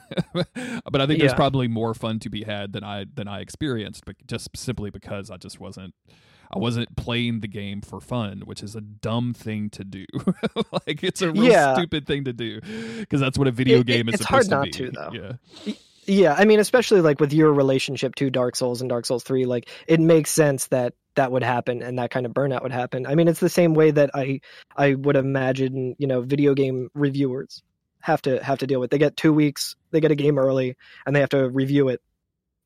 But 0.92 1.02
I 1.02 1.08
think 1.08 1.20
there's 1.20 1.34
probably 1.34 1.68
more 1.68 1.94
fun 1.94 2.20
to 2.20 2.30
be 2.30 2.44
had 2.44 2.74
than 2.74 2.84
I 2.84 3.06
than 3.14 3.28
I 3.28 3.42
experienced 3.42 4.06
but 4.06 4.16
just 4.28 4.50
simply 4.56 4.90
because 4.90 5.30
I 5.30 5.38
just 5.38 5.60
wasn't 5.60 5.94
I 6.52 6.58
wasn't 6.58 6.96
playing 6.96 7.42
the 7.42 7.48
game 7.48 7.82
for 7.82 8.00
fun, 8.02 8.42
which 8.46 8.64
is 8.64 8.76
a 8.76 8.82
dumb 8.82 9.34
thing 9.34 9.70
to 9.72 9.84
do. 9.84 10.06
like 10.88 11.04
it's 11.04 11.22
a 11.22 11.32
real 11.32 11.44
Yeah. 11.52 11.76
stupid 11.76 12.08
thing 12.08 12.24
to 12.26 12.34
do 12.34 12.60
because 13.00 13.20
that's 13.22 13.38
what 13.38 13.48
a 13.48 13.52
video 13.52 13.78
It- 13.78 13.82
it- 13.82 13.86
game 13.88 14.10
is 14.10 14.16
it's 14.16 14.26
hard 14.26 14.50
not 14.50 14.72
to 14.72 14.86
be. 14.86 14.90
to, 14.90 14.92
though. 14.92 15.12
Yeah. 15.66 15.74
Yeah, 16.06 16.34
I 16.36 16.46
mean, 16.46 16.60
especially 16.60 17.02
like 17.02 17.20
with 17.20 17.34
your 17.34 17.54
relationship 17.54 18.16
to 18.16 18.32
Dark 18.32 18.56
Souls 18.56 18.82
and 18.82 18.90
Dark 18.90 19.06
Souls 19.06 19.22
3, 19.24 19.46
like 19.46 19.70
it 19.86 20.00
makes 20.00 20.32
sense 20.32 20.66
that 20.68 20.96
that 21.14 21.32
would 21.32 21.44
happen 21.44 21.84
and 21.84 22.00
that 22.00 22.10
kind 22.10 22.26
of 22.26 22.32
burnout 22.32 22.64
would 22.64 22.72
happen. 22.72 23.06
I 23.06 23.14
mean, 23.14 23.28
it's 23.28 23.40
the 23.40 23.48
same 23.50 23.76
way 23.76 23.92
that 23.92 24.10
I 24.16 24.42
I 24.76 24.96
would 24.96 25.16
imagine, 25.16 25.96
you 26.00 26.08
know, 26.08 26.22
video 26.22 26.56
game 26.56 26.90
reviewers 26.96 27.62
have 28.02 28.24
to 28.24 28.44
have 28.44 28.58
to 28.60 28.66
deal 28.66 28.80
with. 28.80 28.90
They 28.90 28.98
get 28.98 29.18
2 29.18 29.32
weeks, 29.32 29.76
they 29.92 30.00
get 30.00 30.10
a 30.10 30.16
game 30.16 30.40
early 30.40 30.76
and 31.06 31.16
they 31.16 31.20
have 31.20 31.30
to 31.30 31.48
review 31.48 31.90
it 31.90 32.02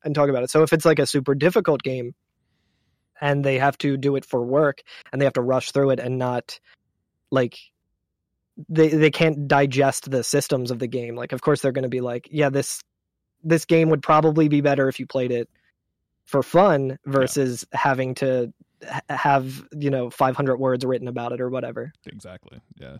and 0.04 0.14
talk 0.14 0.30
about 0.30 0.42
it. 0.44 0.48
So 0.50 0.62
if 0.62 0.72
it's 0.72 0.86
like 0.86 0.98
a 0.98 1.06
super 1.06 1.34
difficult 1.34 1.82
game 1.82 2.14
and 3.20 3.44
they 3.44 3.58
have 3.58 3.78
to 3.78 3.96
do 3.96 4.16
it 4.16 4.24
for 4.24 4.44
work 4.44 4.82
and 5.12 5.20
they 5.20 5.24
have 5.24 5.34
to 5.34 5.42
rush 5.42 5.72
through 5.72 5.90
it 5.90 6.00
and 6.00 6.18
not 6.18 6.58
like 7.30 7.58
they 8.68 8.88
they 8.88 9.10
can't 9.10 9.48
digest 9.48 10.10
the 10.10 10.22
systems 10.22 10.70
of 10.70 10.78
the 10.78 10.86
game. 10.86 11.16
Like 11.16 11.32
of 11.32 11.40
course 11.40 11.60
they're 11.60 11.72
going 11.72 11.84
to 11.84 11.88
be 11.88 12.00
like, 12.00 12.28
yeah, 12.30 12.50
this 12.50 12.80
this 13.42 13.64
game 13.64 13.90
would 13.90 14.02
probably 14.02 14.48
be 14.48 14.60
better 14.60 14.88
if 14.88 14.98
you 14.98 15.06
played 15.06 15.32
it 15.32 15.48
for 16.24 16.42
fun 16.42 16.98
versus 17.04 17.64
yeah. 17.72 17.78
having 17.78 18.14
to 18.14 18.52
have, 19.08 19.66
you 19.72 19.90
know, 19.90 20.10
500 20.10 20.56
words 20.56 20.84
written 20.84 21.08
about 21.08 21.32
it 21.32 21.40
or 21.40 21.50
whatever. 21.50 21.92
Exactly. 22.06 22.60
Yeah 22.78 22.98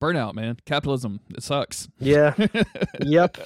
burnout, 0.00 0.34
man. 0.34 0.58
Capitalism. 0.64 1.20
It 1.30 1.42
sucks. 1.42 1.88
Yeah. 1.98 2.34
yep. 3.00 3.36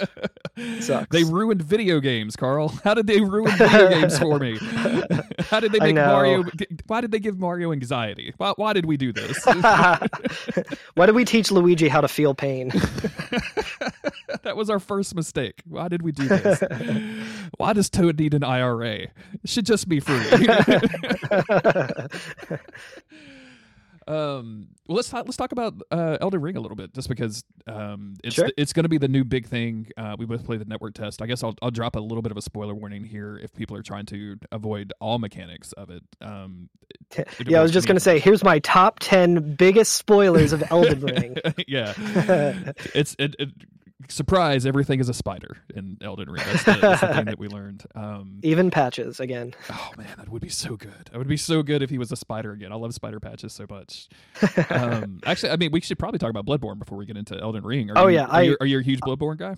Sucks. 0.80 1.08
They 1.10 1.24
ruined 1.24 1.62
video 1.62 2.00
games, 2.00 2.36
Karl. 2.36 2.68
How 2.84 2.94
did 2.94 3.06
they 3.06 3.20
ruin 3.20 3.56
video 3.56 3.88
games 3.88 4.18
for 4.18 4.38
me? 4.38 4.58
How 5.50 5.60
did 5.60 5.72
they 5.72 5.80
make 5.80 5.94
Mario? 5.94 6.44
Why 6.86 7.00
did 7.00 7.10
they 7.10 7.18
give 7.18 7.38
Mario 7.38 7.72
anxiety? 7.72 8.34
Why, 8.36 8.52
why 8.56 8.72
did 8.72 8.86
we 8.86 8.96
do 8.96 9.12
this? 9.12 9.44
why 10.94 11.06
did 11.06 11.14
we 11.14 11.24
teach 11.24 11.50
Luigi 11.50 11.88
how 11.88 12.00
to 12.00 12.08
feel 12.08 12.34
pain? 12.34 12.68
that 14.42 14.56
was 14.56 14.70
our 14.70 14.80
first 14.80 15.14
mistake. 15.14 15.62
Why 15.66 15.88
did 15.88 16.02
we 16.02 16.12
do 16.12 16.28
this? 16.28 16.62
Why 17.58 17.72
does 17.72 17.90
Toad 17.90 18.18
need 18.18 18.34
an 18.34 18.44
IRA? 18.44 18.94
It 18.94 19.10
should 19.46 19.66
just 19.66 19.88
be 19.88 20.00
free. 20.00 20.22
Um, 24.06 24.68
well, 24.86 24.96
let's 24.96 25.08
talk, 25.08 25.24
let's 25.26 25.36
talk 25.36 25.52
about 25.52 25.74
uh, 25.90 26.18
Elden 26.20 26.40
Ring 26.40 26.56
a 26.56 26.60
little 26.60 26.76
bit, 26.76 26.92
just 26.94 27.08
because 27.08 27.44
um, 27.66 28.14
it's 28.24 28.34
sure. 28.34 28.50
it's 28.56 28.72
going 28.72 28.84
to 28.84 28.88
be 28.88 28.98
the 28.98 29.08
new 29.08 29.24
big 29.24 29.46
thing. 29.46 29.88
Uh, 29.96 30.16
we 30.18 30.26
both 30.26 30.44
play 30.44 30.56
the 30.56 30.64
network 30.64 30.94
test. 30.94 31.22
I 31.22 31.26
guess 31.26 31.42
I'll 31.42 31.54
I'll 31.62 31.70
drop 31.70 31.96
a 31.96 32.00
little 32.00 32.22
bit 32.22 32.32
of 32.32 32.38
a 32.38 32.42
spoiler 32.42 32.74
warning 32.74 33.04
here 33.04 33.38
if 33.38 33.54
people 33.54 33.76
are 33.76 33.82
trying 33.82 34.06
to 34.06 34.38
avoid 34.50 34.92
all 35.00 35.18
mechanics 35.18 35.72
of 35.72 35.90
it. 35.90 36.02
Um, 36.20 36.68
it 37.16 37.28
yeah, 37.46 37.60
I 37.60 37.62
was 37.62 37.72
just 37.72 37.86
going 37.86 37.96
to 37.96 38.00
say, 38.00 38.18
here's 38.18 38.42
my 38.42 38.58
top 38.60 38.98
ten 39.00 39.54
biggest 39.54 39.92
spoilers 39.94 40.52
of 40.52 40.64
Elden 40.70 41.00
Ring. 41.04 41.36
yeah, 41.66 41.94
it's 42.94 43.14
it, 43.18 43.36
it 43.38 43.50
surprise, 44.08 44.66
everything 44.66 45.00
is 45.00 45.08
a 45.08 45.14
spider 45.14 45.58
in 45.74 45.98
Elden 46.02 46.30
Ring. 46.30 46.42
That's 46.46 46.64
the, 46.64 46.72
that's 46.80 47.00
the 47.00 47.08
thing 47.08 47.24
that 47.26 47.38
we 47.38 47.48
learned. 47.48 47.84
Um, 47.94 48.38
Even 48.42 48.70
patches 48.70 49.20
again. 49.20 49.54
Oh 49.70 49.90
man, 49.96 50.14
that 50.18 50.28
would 50.28 50.42
be 50.42 50.48
so 50.48 50.76
good. 50.76 51.08
That 51.10 51.18
would 51.18 51.28
be 51.28 51.36
so 51.36 51.62
good 51.62 51.82
if 51.82 51.90
he 51.90 51.98
was 51.98 52.12
a 52.12 52.16
spider 52.16 52.52
again. 52.52 52.72
I 52.72 52.76
love 52.76 52.94
spider 52.94 53.20
patches 53.20 53.52
so 53.52 53.66
much. 53.68 54.08
Um, 54.70 55.20
actually, 55.26 55.50
I 55.50 55.56
mean, 55.56 55.70
we 55.70 55.80
should 55.80 55.98
probably 55.98 56.18
talk 56.18 56.30
about 56.30 56.46
Bloodborne 56.46 56.78
before 56.78 56.96
we 56.96 57.04
get 57.04 57.16
into 57.16 57.38
Elden 57.38 57.64
Ring. 57.64 57.90
Are 57.90 57.98
oh 57.98 58.06
you, 58.06 58.16
yeah, 58.16 58.24
are, 58.24 58.34
I, 58.34 58.42
you, 58.42 58.56
are 58.60 58.66
you 58.66 58.78
a 58.78 58.82
huge 58.82 59.00
Bloodborne 59.00 59.36
guy? 59.36 59.56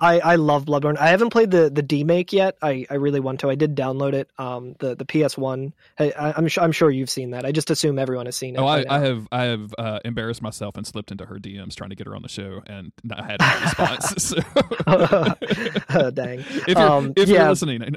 I, 0.00 0.20
I 0.20 0.36
love 0.36 0.64
Bloodborne. 0.64 0.98
I 0.98 1.08
haven't 1.08 1.30
played 1.30 1.50
the 1.50 1.70
the 1.70 1.82
demake 1.82 2.32
yet. 2.32 2.56
I, 2.60 2.86
I 2.90 2.94
really 2.94 3.20
want 3.20 3.40
to. 3.40 3.50
I 3.50 3.54
did 3.54 3.74
download 3.74 4.12
it. 4.12 4.28
Um, 4.38 4.76
the 4.78 4.94
the 4.94 5.04
PS 5.04 5.38
One. 5.38 5.72
I, 5.98 6.34
I'm 6.36 6.48
sure 6.48 6.64
I'm 6.64 6.72
sure 6.72 6.90
you've 6.90 7.10
seen 7.10 7.30
that. 7.30 7.46
I 7.46 7.52
just 7.52 7.70
assume 7.70 7.98
everyone 7.98 8.26
has 8.26 8.36
seen 8.36 8.56
it. 8.56 8.58
Oh, 8.58 8.66
I, 8.66 8.84
I 8.88 9.00
have 9.00 9.28
I 9.32 9.44
have 9.44 9.74
uh, 9.78 10.00
embarrassed 10.04 10.42
myself 10.42 10.76
and 10.76 10.86
slipped 10.86 11.10
into 11.10 11.24
her 11.26 11.36
DMs 11.36 11.74
trying 11.74 11.90
to 11.90 11.96
get 11.96 12.06
her 12.06 12.14
on 12.14 12.22
the 12.22 12.28
show, 12.28 12.60
and 12.66 12.92
I 13.10 13.24
had 13.24 13.40
no 13.40 13.60
response. 13.62 14.14
So. 14.26 14.38
oh, 14.86 16.10
dang. 16.10 16.40
If 16.66 16.68
you're 16.68 16.78
um, 16.78 17.12
if 17.16 17.28
yeah. 17.28 17.40
you're 17.40 17.48
listening, 17.50 17.96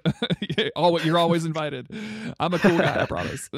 you're 0.57 1.17
always 1.17 1.45
invited. 1.45 1.87
I'm 2.39 2.53
a 2.53 2.59
cool 2.59 2.77
guy. 2.77 3.01
I 3.01 3.05
promise. 3.05 3.49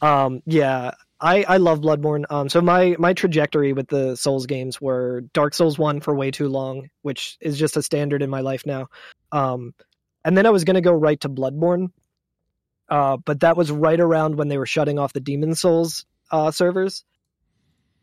Um, 0.00 0.42
yeah. 0.46 0.92
I, 1.20 1.44
I 1.46 1.56
love 1.58 1.80
Bloodborne. 1.80 2.24
Um, 2.30 2.48
so 2.48 2.62
my 2.62 2.96
my 2.98 3.12
trajectory 3.12 3.74
with 3.74 3.88
the 3.88 4.16
Souls 4.16 4.46
games 4.46 4.80
were 4.80 5.22
Dark 5.34 5.52
Souls 5.52 5.78
one 5.78 6.00
for 6.00 6.14
way 6.14 6.30
too 6.30 6.48
long, 6.48 6.88
which 7.02 7.36
is 7.40 7.58
just 7.58 7.76
a 7.76 7.82
standard 7.82 8.22
in 8.22 8.30
my 8.30 8.40
life 8.40 8.64
now. 8.64 8.88
Um, 9.30 9.74
and 10.24 10.36
then 10.36 10.46
I 10.46 10.50
was 10.50 10.64
gonna 10.64 10.80
go 10.80 10.92
right 10.92 11.20
to 11.20 11.28
Bloodborne, 11.28 11.88
uh, 12.88 13.18
but 13.18 13.40
that 13.40 13.56
was 13.56 13.70
right 13.70 14.00
around 14.00 14.36
when 14.36 14.48
they 14.48 14.56
were 14.56 14.66
shutting 14.66 14.98
off 14.98 15.12
the 15.12 15.20
Demon 15.20 15.54
Souls 15.54 16.06
uh, 16.30 16.50
servers. 16.50 17.04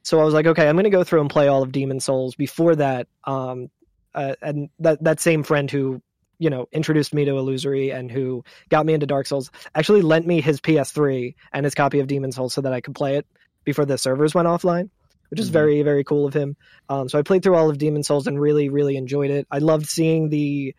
So 0.03 0.19
I 0.19 0.23
was 0.23 0.35
like, 0.35 0.45
okay, 0.45 0.69
I'm 0.69 0.75
gonna 0.75 0.91
go 0.91 1.03
through 1.03 1.21
and 1.21 1.29
play 1.29 1.47
all 1.47 1.63
of 1.63 1.71
Demon 1.71 1.99
Souls 1.99 2.35
before 2.35 2.75
that. 2.75 3.07
Um, 3.23 3.71
uh, 4.13 4.35
and 4.43 4.69
that 4.79 5.03
that 5.03 5.19
same 5.19 5.41
friend 5.41 5.71
who 5.71 6.01
you 6.39 6.49
know 6.49 6.67
introduced 6.71 7.13
me 7.13 7.25
to 7.25 7.31
Illusory 7.31 7.91
and 7.91 8.11
who 8.11 8.43
got 8.69 8.85
me 8.85 8.93
into 8.93 9.05
Dark 9.05 9.27
Souls 9.27 9.51
actually 9.75 10.01
lent 10.01 10.25
me 10.27 10.41
his 10.41 10.61
PS3 10.61 11.35
and 11.53 11.65
his 11.65 11.75
copy 11.75 11.99
of 11.99 12.07
Demon 12.07 12.31
Souls 12.31 12.53
so 12.53 12.61
that 12.61 12.73
I 12.73 12.81
could 12.81 12.95
play 12.95 13.15
it 13.15 13.25
before 13.63 13.85
the 13.85 13.97
servers 13.97 14.33
went 14.33 14.47
offline, 14.47 14.89
which 15.29 15.39
is 15.39 15.47
mm-hmm. 15.47 15.53
very 15.53 15.81
very 15.83 16.03
cool 16.03 16.25
of 16.25 16.33
him. 16.33 16.55
Um, 16.89 17.09
so 17.09 17.19
I 17.19 17.21
played 17.21 17.43
through 17.43 17.55
all 17.55 17.69
of 17.69 17.77
Demon 17.77 18.03
Souls 18.03 18.27
and 18.27 18.39
really 18.39 18.69
really 18.69 18.97
enjoyed 18.97 19.31
it. 19.31 19.47
I 19.51 19.59
loved 19.59 19.87
seeing 19.87 20.29
the 20.29 20.75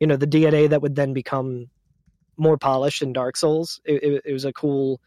you 0.00 0.06
know 0.06 0.16
the 0.16 0.26
DNA 0.26 0.68
that 0.70 0.82
would 0.82 0.96
then 0.96 1.12
become 1.12 1.68
more 2.36 2.56
polished 2.56 3.02
in 3.02 3.12
Dark 3.12 3.36
Souls. 3.36 3.80
It, 3.84 4.02
it, 4.02 4.22
it 4.26 4.32
was 4.32 4.44
a 4.44 4.52
cool 4.52 5.00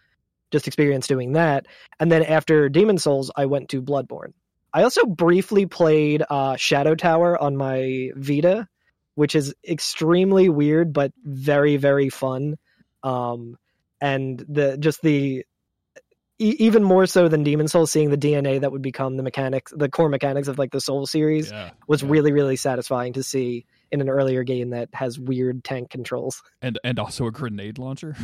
just 0.52 0.68
experience 0.68 1.08
doing 1.08 1.34
that. 1.34 1.66
And 2.00 2.12
then 2.12 2.24
after 2.24 2.70
Demon 2.70 2.98
Souls, 2.98 3.32
I 3.36 3.46
went 3.46 3.70
to 3.70 3.82
Bloodborne. 3.82 4.34
I 4.74 4.84
also 4.84 5.06
briefly 5.06 5.66
played 5.66 6.24
uh, 6.30 6.56
Shadow 6.56 6.96
Tower 6.96 7.42
on 7.42 7.56
my 7.58 8.12
Vita 8.16 8.68
which 9.16 9.36
is 9.36 9.54
extremely 9.68 10.50
weird 10.50 10.94
but 10.94 11.12
very 11.24 11.78
very 11.78 12.10
fun. 12.10 12.56
Um, 13.04 13.58
and 14.02 14.44
the 14.48 14.78
just 14.78 15.02
the 15.02 15.46
e- 16.40 16.56
even 16.60 16.84
more 16.84 17.06
so 17.06 17.28
than 17.28 17.44
Demon 17.44 17.68
Souls, 17.68 17.92
seeing 17.92 18.10
the 18.10 18.18
DNA 18.18 18.62
that 18.62 18.72
would 18.72 18.82
become 18.82 19.18
the 19.18 19.24
mechanics, 19.24 19.74
the 19.76 19.90
core 19.90 20.10
mechanics 20.10 20.48
of 20.48 20.60
like 20.60 20.72
the 20.72 20.82
Soul 20.82 21.06
series, 21.06 21.52
yeah, 21.52 21.72
was 21.88 22.04
yeah. 22.04 22.10
really 22.10 22.32
really 22.32 22.56
satisfying 22.56 23.14
to 23.14 23.24
see 23.24 23.66
in 23.92 24.02
an 24.02 24.10
earlier 24.10 24.44
game 24.44 24.70
that 24.72 24.90
has 24.94 25.20
weird 25.20 25.64
tank 25.64 25.90
controls. 25.90 26.42
And 26.62 26.80
and 26.84 26.98
also 26.98 27.28
a 27.28 27.32
grenade 27.32 27.78
launcher. 27.78 28.16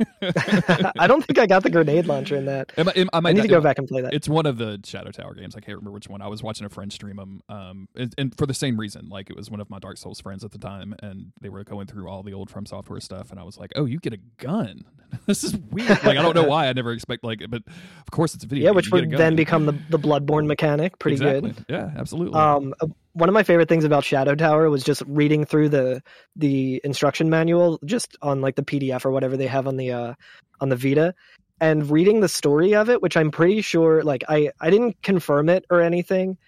I 0.22 1.06
don't 1.06 1.22
think 1.22 1.38
I 1.38 1.46
got 1.46 1.62
the 1.62 1.68
grenade 1.68 2.06
launcher 2.06 2.36
in 2.36 2.46
that. 2.46 2.72
Am 2.78 2.88
I, 2.88 2.92
am, 2.96 3.10
I, 3.12 3.28
I 3.28 3.32
need 3.32 3.42
to 3.42 3.48
go 3.48 3.60
back 3.60 3.76
and 3.76 3.86
play 3.86 4.00
that. 4.00 4.14
It's 4.14 4.26
one 4.26 4.46
of 4.46 4.56
the 4.56 4.80
Shadow 4.84 5.10
Tower 5.10 5.34
games. 5.34 5.54
I 5.54 5.60
can't 5.60 5.76
remember 5.76 5.90
which 5.90 6.08
one. 6.08 6.22
I 6.22 6.28
was 6.28 6.42
watching 6.42 6.64
a 6.64 6.70
friend 6.70 6.90
stream 6.90 7.16
them, 7.16 7.42
um, 7.50 7.88
and, 7.94 8.14
and, 8.16 8.38
for 8.38 8.46
the 8.46 8.54
same 8.54 8.80
reason. 8.80 9.10
Like 9.10 9.28
it 9.28 9.36
was 9.36 9.50
one 9.50 9.60
of 9.60 9.68
my 9.68 9.78
Dark 9.78 9.98
Souls 9.98 10.18
friends 10.18 10.44
at 10.44 10.52
the 10.52 10.58
time, 10.58 10.94
and 11.02 11.32
they 11.42 11.50
were 11.50 11.62
going 11.62 11.88
through 11.88 12.08
all 12.08 12.22
the 12.22 12.32
old 12.32 12.48
From 12.48 12.64
Software 12.64 13.00
stuff, 13.00 13.30
and 13.30 13.38
I 13.38 13.42
was 13.42 13.58
like, 13.58 13.72
"Oh, 13.76 13.84
you 13.84 13.98
get 13.98 14.14
a 14.14 14.20
gun? 14.38 14.84
this 15.26 15.44
is 15.44 15.54
weird." 15.56 15.90
Like 15.90 16.16
I 16.16 16.22
don't 16.22 16.34
know 16.34 16.44
why 16.44 16.68
I 16.68 16.72
never 16.72 16.92
expect 16.92 17.22
like, 17.22 17.42
but 17.50 17.62
of 17.66 18.10
course 18.10 18.34
it's 18.34 18.44
a 18.44 18.46
video. 18.46 18.64
Yeah, 18.64 18.70
game. 18.70 18.76
which 18.76 18.90
would 18.90 19.10
then 19.10 19.36
become 19.36 19.66
the 19.66 19.76
the 19.90 19.98
Bloodborne 19.98 20.46
mechanic. 20.46 20.98
Pretty 20.98 21.16
exactly. 21.16 21.50
good. 21.52 21.66
Yeah, 21.68 21.90
absolutely. 21.96 22.38
Um, 22.38 22.74
one 23.12 23.28
of 23.28 23.32
my 23.32 23.42
favorite 23.42 23.68
things 23.68 23.84
about 23.84 24.04
Shadow 24.04 24.34
Tower 24.34 24.70
was 24.70 24.84
just 24.84 25.02
reading 25.06 25.44
through 25.44 25.70
the 25.70 26.02
the 26.36 26.80
instruction 26.84 27.28
manual 27.28 27.78
just 27.84 28.16
on 28.22 28.40
like 28.40 28.56
the 28.56 28.62
PDF 28.62 29.04
or 29.04 29.10
whatever 29.10 29.36
they 29.36 29.46
have 29.46 29.66
on 29.66 29.76
the 29.76 29.92
uh 29.92 30.14
on 30.60 30.68
the 30.68 30.76
Vita 30.76 31.14
and 31.60 31.90
reading 31.90 32.20
the 32.20 32.28
story 32.28 32.74
of 32.74 32.88
it, 32.88 33.02
which 33.02 33.16
I'm 33.16 33.30
pretty 33.30 33.62
sure 33.62 34.02
like 34.02 34.24
I 34.28 34.50
I 34.60 34.70
didn't 34.70 35.02
confirm 35.02 35.48
it 35.48 35.64
or 35.70 35.80
anything, 35.80 36.38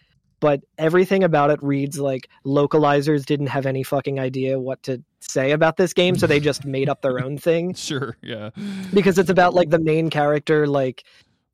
but 0.41 0.61
everything 0.79 1.25
about 1.25 1.51
it 1.51 1.63
reads 1.63 1.99
like 1.99 2.29
localizers 2.47 3.25
didn't 3.25 3.49
have 3.49 3.67
any 3.67 3.83
fucking 3.83 4.19
idea 4.19 4.59
what 4.59 4.83
to 4.85 5.03
say 5.21 5.53
about 5.53 5.77
this 5.77 5.93
game, 5.93 6.17
so 6.17 6.27
they 6.27 6.41
just 6.41 6.65
made 6.67 6.89
up 6.89 7.03
their 7.03 7.23
own 7.23 7.39
thing. 7.39 7.75
Sure, 7.75 8.17
yeah. 8.23 8.51
Because 8.95 9.19
it's 9.19 9.31
about 9.31 9.55
like 9.55 9.71
the 9.71 9.79
main 9.79 10.11
character 10.11 10.67
like 10.67 11.05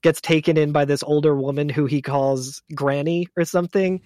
gets 0.02 0.20
taken 0.20 0.56
in 0.56 0.70
by 0.70 0.84
this 0.84 1.02
older 1.02 1.34
woman 1.34 1.68
who 1.68 1.86
he 1.86 2.00
calls 2.00 2.62
Granny 2.74 3.26
or 3.36 3.44
something 3.44 4.00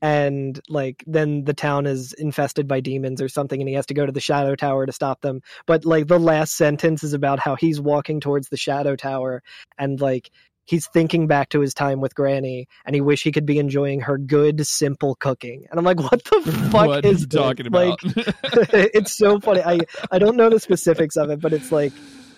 and 0.00 0.60
like 0.68 1.04
then 1.06 1.44
the 1.44 1.54
town 1.54 1.86
is 1.86 2.12
infested 2.12 2.68
by 2.68 2.80
demons 2.80 3.20
or 3.20 3.28
something 3.28 3.60
and 3.60 3.68
he 3.68 3.74
has 3.74 3.86
to 3.86 3.94
go 3.94 4.06
to 4.06 4.12
the 4.12 4.20
shadow 4.20 4.54
tower 4.54 4.86
to 4.86 4.92
stop 4.92 5.20
them. 5.20 5.40
But 5.66 5.84
like 5.84 6.06
the 6.06 6.18
last 6.18 6.56
sentence 6.56 7.02
is 7.02 7.12
about 7.12 7.38
how 7.38 7.56
he's 7.56 7.80
walking 7.80 8.20
towards 8.20 8.48
the 8.48 8.56
shadow 8.56 8.96
tower 8.96 9.42
and 9.78 10.00
like 10.00 10.30
he's 10.64 10.86
thinking 10.86 11.26
back 11.26 11.48
to 11.48 11.60
his 11.60 11.72
time 11.72 12.00
with 12.00 12.14
granny 12.14 12.68
and 12.84 12.94
he 12.94 13.00
wish 13.00 13.22
he 13.22 13.32
could 13.32 13.46
be 13.46 13.58
enjoying 13.58 14.00
her 14.00 14.18
good 14.18 14.66
simple 14.66 15.14
cooking. 15.16 15.66
And 15.70 15.78
i'm 15.78 15.84
like 15.84 16.00
what 16.00 16.22
the 16.24 16.68
fuck 16.72 16.86
what 16.86 17.04
is 17.04 17.26
talking 17.26 17.66
about? 17.66 18.02
Like, 18.04 18.14
it's 18.94 19.16
so 19.16 19.40
funny. 19.40 19.62
I 19.62 19.80
i 20.10 20.18
don't 20.18 20.36
know 20.36 20.50
the 20.50 20.60
specifics 20.60 21.16
of 21.16 21.30
it 21.30 21.40
but 21.40 21.52
it's 21.52 21.72
like 21.72 21.92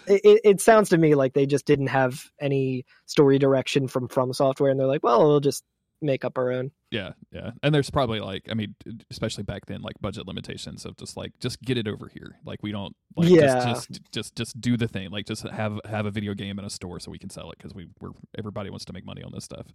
it, 0.06 0.40
it 0.44 0.60
sounds 0.60 0.88
to 0.88 0.98
me 0.98 1.14
like 1.14 1.34
they 1.34 1.46
just 1.46 1.66
didn't 1.66 1.88
have 1.88 2.30
any 2.40 2.84
story 3.06 3.38
direction 3.38 3.86
from 3.86 4.08
from 4.08 4.32
software 4.32 4.70
and 4.70 4.80
they're 4.80 4.86
like 4.86 5.02
well 5.02 5.26
we'll 5.26 5.40
just 5.40 5.62
make 6.02 6.24
up 6.24 6.38
our 6.38 6.50
own. 6.50 6.70
Yeah, 6.90 7.12
yeah. 7.32 7.52
And 7.62 7.74
there's 7.74 7.90
probably 7.90 8.20
like 8.20 8.48
I 8.50 8.54
mean, 8.54 8.74
especially 9.10 9.44
back 9.44 9.66
then, 9.66 9.82
like 9.82 9.94
budget 10.00 10.26
limitations 10.26 10.84
of 10.84 10.96
just 10.96 11.16
like 11.16 11.32
just 11.40 11.60
get 11.62 11.78
it 11.78 11.86
over 11.86 12.08
here. 12.08 12.36
Like 12.44 12.62
we 12.62 12.72
don't 12.72 12.94
like 13.16 13.28
yeah. 13.28 13.64
just, 13.72 13.88
just 13.88 14.12
just 14.12 14.36
just 14.36 14.60
do 14.60 14.76
the 14.76 14.88
thing. 14.88 15.10
Like 15.10 15.26
just 15.26 15.46
have 15.46 15.78
have 15.84 16.06
a 16.06 16.10
video 16.10 16.34
game 16.34 16.58
in 16.58 16.64
a 16.64 16.70
store 16.70 17.00
so 17.00 17.10
we 17.10 17.18
can 17.18 17.30
sell 17.30 17.50
it 17.50 17.58
because 17.58 17.74
we 17.74 17.88
we're 18.00 18.10
everybody 18.36 18.70
wants 18.70 18.84
to 18.86 18.92
make 18.92 19.04
money 19.04 19.22
on 19.22 19.32
this 19.32 19.44
stuff. 19.44 19.66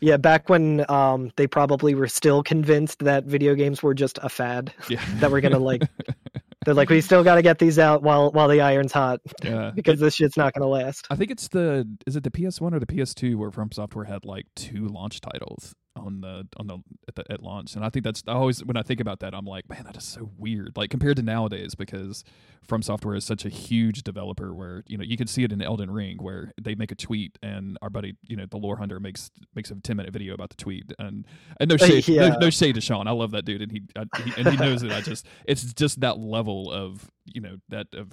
Yeah, 0.00 0.16
back 0.16 0.48
when 0.48 0.88
um, 0.88 1.32
they 1.36 1.46
probably 1.46 1.94
were 1.94 2.06
still 2.06 2.42
convinced 2.42 3.00
that 3.00 3.24
video 3.24 3.54
games 3.54 3.82
were 3.82 3.94
just 3.94 4.18
a 4.22 4.28
fad. 4.28 4.72
Yeah. 4.88 5.04
that 5.14 5.30
we're 5.30 5.40
gonna 5.40 5.58
like. 5.58 5.82
They're 6.68 6.74
like, 6.74 6.90
we 6.90 6.98
mm-hmm. 6.98 7.06
still 7.06 7.24
got 7.24 7.36
to 7.36 7.42
get 7.42 7.58
these 7.58 7.78
out 7.78 8.02
while 8.02 8.30
while 8.30 8.46
the 8.46 8.60
iron's 8.60 8.92
hot. 8.92 9.20
Yeah. 9.42 9.70
because 9.74 9.98
this 10.00 10.16
shit's 10.16 10.36
not 10.36 10.52
gonna 10.52 10.66
last. 10.66 11.06
I 11.08 11.16
think 11.16 11.30
it's 11.30 11.48
the 11.48 11.88
is 12.06 12.14
it 12.14 12.24
the 12.24 12.30
PS1 12.30 12.74
or 12.74 12.78
the 12.78 12.84
PS2 12.84 13.36
where 13.36 13.50
From 13.50 13.72
Software 13.72 14.04
had 14.04 14.26
like 14.26 14.44
two 14.54 14.86
launch 14.86 15.22
titles 15.22 15.74
on 15.98 16.20
the 16.20 16.46
on 16.56 16.66
the 16.66 16.78
at, 17.08 17.14
the, 17.16 17.32
at 17.32 17.42
launch, 17.42 17.74
and 17.76 17.84
I 17.84 17.90
think 17.90 18.04
that's 18.04 18.22
I 18.26 18.32
always 18.32 18.64
when 18.64 18.76
I 18.76 18.82
think 18.82 19.00
about 19.00 19.20
that, 19.20 19.34
I'm 19.34 19.44
like, 19.44 19.68
man, 19.68 19.84
that 19.84 19.96
is 19.96 20.04
so 20.04 20.30
weird. 20.38 20.72
Like 20.76 20.90
compared 20.90 21.16
to 21.16 21.22
nowadays, 21.22 21.74
because 21.74 22.24
From 22.62 22.82
Software 22.82 23.14
is 23.14 23.24
such 23.24 23.44
a 23.44 23.48
huge 23.48 24.02
developer, 24.02 24.54
where 24.54 24.82
you 24.86 24.96
know 24.96 25.04
you 25.04 25.16
can 25.16 25.26
see 25.26 25.44
it 25.44 25.52
in 25.52 25.60
Elden 25.60 25.90
Ring, 25.90 26.18
where 26.20 26.52
they 26.60 26.74
make 26.74 26.92
a 26.92 26.94
tweet, 26.94 27.38
and 27.42 27.76
our 27.82 27.90
buddy, 27.90 28.16
you 28.26 28.36
know, 28.36 28.46
the 28.50 28.56
Lore 28.56 28.76
Hunter 28.76 29.00
makes 29.00 29.30
makes 29.54 29.70
a 29.70 29.74
10 29.74 29.96
minute 29.96 30.12
video 30.12 30.34
about 30.34 30.50
the 30.50 30.56
tweet, 30.56 30.92
and 30.98 31.26
and 31.60 31.68
no 31.68 31.74
uh, 31.74 31.86
shade, 31.86 32.08
Yeah. 32.08 32.28
no, 32.28 32.38
no 32.38 32.50
shade 32.50 32.74
to 32.76 32.80
Sean, 32.80 33.06
I 33.06 33.12
love 33.12 33.32
that 33.32 33.44
dude, 33.44 33.62
and 33.62 33.72
he, 33.72 33.82
I, 33.96 34.04
he 34.22 34.32
and 34.36 34.48
he 34.48 34.56
knows 34.56 34.82
it. 34.82 34.92
I 34.92 35.00
just 35.00 35.26
it's 35.46 35.72
just 35.74 36.00
that 36.00 36.18
level 36.18 36.70
of 36.72 37.10
you 37.26 37.40
know 37.40 37.56
that 37.68 37.88
of 37.94 38.12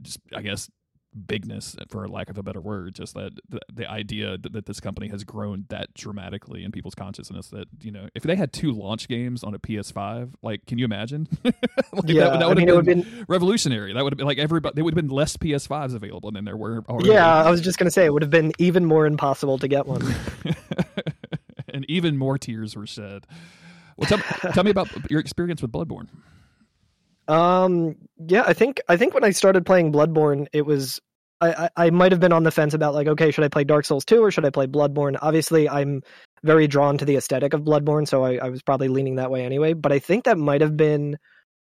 just 0.00 0.18
I 0.34 0.42
guess 0.42 0.68
bigness 1.14 1.76
for 1.88 2.08
lack 2.08 2.30
of 2.30 2.38
a 2.38 2.42
better 2.42 2.60
word 2.60 2.94
just 2.94 3.14
that 3.14 3.32
the, 3.48 3.60
the 3.72 3.90
idea 3.90 4.38
that, 4.38 4.52
that 4.52 4.66
this 4.66 4.80
company 4.80 5.08
has 5.08 5.24
grown 5.24 5.66
that 5.68 5.92
dramatically 5.94 6.64
in 6.64 6.72
people's 6.72 6.94
consciousness 6.94 7.48
that 7.48 7.68
you 7.82 7.90
know 7.90 8.08
if 8.14 8.22
they 8.22 8.34
had 8.34 8.52
two 8.52 8.72
launch 8.72 9.08
games 9.08 9.44
on 9.44 9.54
a 9.54 9.58
ps5 9.58 10.32
like 10.42 10.64
can 10.66 10.78
you 10.78 10.84
imagine 10.84 11.28
like, 11.44 11.54
yeah, 12.06 12.24
that, 12.24 12.32
that 12.32 12.42
I 12.42 12.46
would 12.46 12.56
mean, 12.56 12.68
it 12.68 12.74
have 12.74 12.84
been, 12.84 13.02
been. 13.02 13.24
revolutionary 13.28 13.92
that 13.92 14.02
would 14.02 14.12
have 14.12 14.18
been 14.18 14.26
like 14.26 14.38
everybody 14.38 14.74
there 14.74 14.84
would 14.84 14.94
have 14.94 15.06
been 15.06 15.14
less 15.14 15.36
ps5s 15.36 15.94
available 15.94 16.30
than 16.30 16.44
there 16.44 16.56
were 16.56 16.82
already. 16.88 17.10
Yeah, 17.10 17.26
I 17.26 17.50
was 17.50 17.60
just 17.60 17.78
gonna 17.78 17.90
say 17.90 18.06
it 18.06 18.12
would 18.12 18.22
have 18.22 18.30
been 18.30 18.52
even 18.58 18.86
more 18.86 19.06
impossible 19.06 19.58
to 19.58 19.68
get 19.68 19.86
one. 19.86 20.02
and 21.68 21.84
even 21.88 22.16
more 22.16 22.38
tears 22.38 22.74
were 22.74 22.86
shed 22.86 23.26
well 23.96 24.08
tell, 24.08 24.18
tell 24.52 24.64
me 24.64 24.70
about 24.70 24.88
your 25.10 25.20
experience 25.20 25.60
with 25.60 25.70
bloodborne 25.70 26.08
Um, 27.32 27.96
yeah, 28.18 28.44
I 28.46 28.52
think 28.52 28.82
I 28.88 28.98
think 28.98 29.14
when 29.14 29.24
I 29.24 29.30
started 29.30 29.64
playing 29.64 29.90
Bloodborne, 29.90 30.48
it 30.52 30.66
was 30.66 31.00
I, 31.40 31.70
I, 31.76 31.90
might 31.90 32.12
have 32.12 32.20
been 32.20 32.32
on 32.32 32.44
the 32.44 32.52
fence 32.52 32.72
about 32.72 32.94
like, 32.94 33.08
okay, 33.08 33.30
should 33.30 33.42
I 33.42 33.48
play 33.48 33.64
Dark 33.64 33.84
Souls 33.84 34.04
2 34.04 34.22
or 34.22 34.30
should 34.30 34.44
I 34.44 34.50
play 34.50 34.66
Bloodborne? 34.66 35.18
Obviously, 35.20 35.68
I'm 35.68 36.02
very 36.44 36.68
drawn 36.68 36.98
to 36.98 37.04
the 37.04 37.16
aesthetic 37.16 37.52
of 37.52 37.62
Bloodborne, 37.62 38.06
so 38.06 38.22
I, 38.22 38.36
I 38.36 38.48
was 38.50 38.62
probably 38.62 38.88
leaning 38.88 39.16
that 39.16 39.30
way 39.30 39.44
anyway. 39.44 39.72
But 39.72 39.92
I 39.92 39.98
think 39.98 40.24
that 40.24 40.38
might 40.38 40.60
have 40.60 40.76
been 40.76 41.18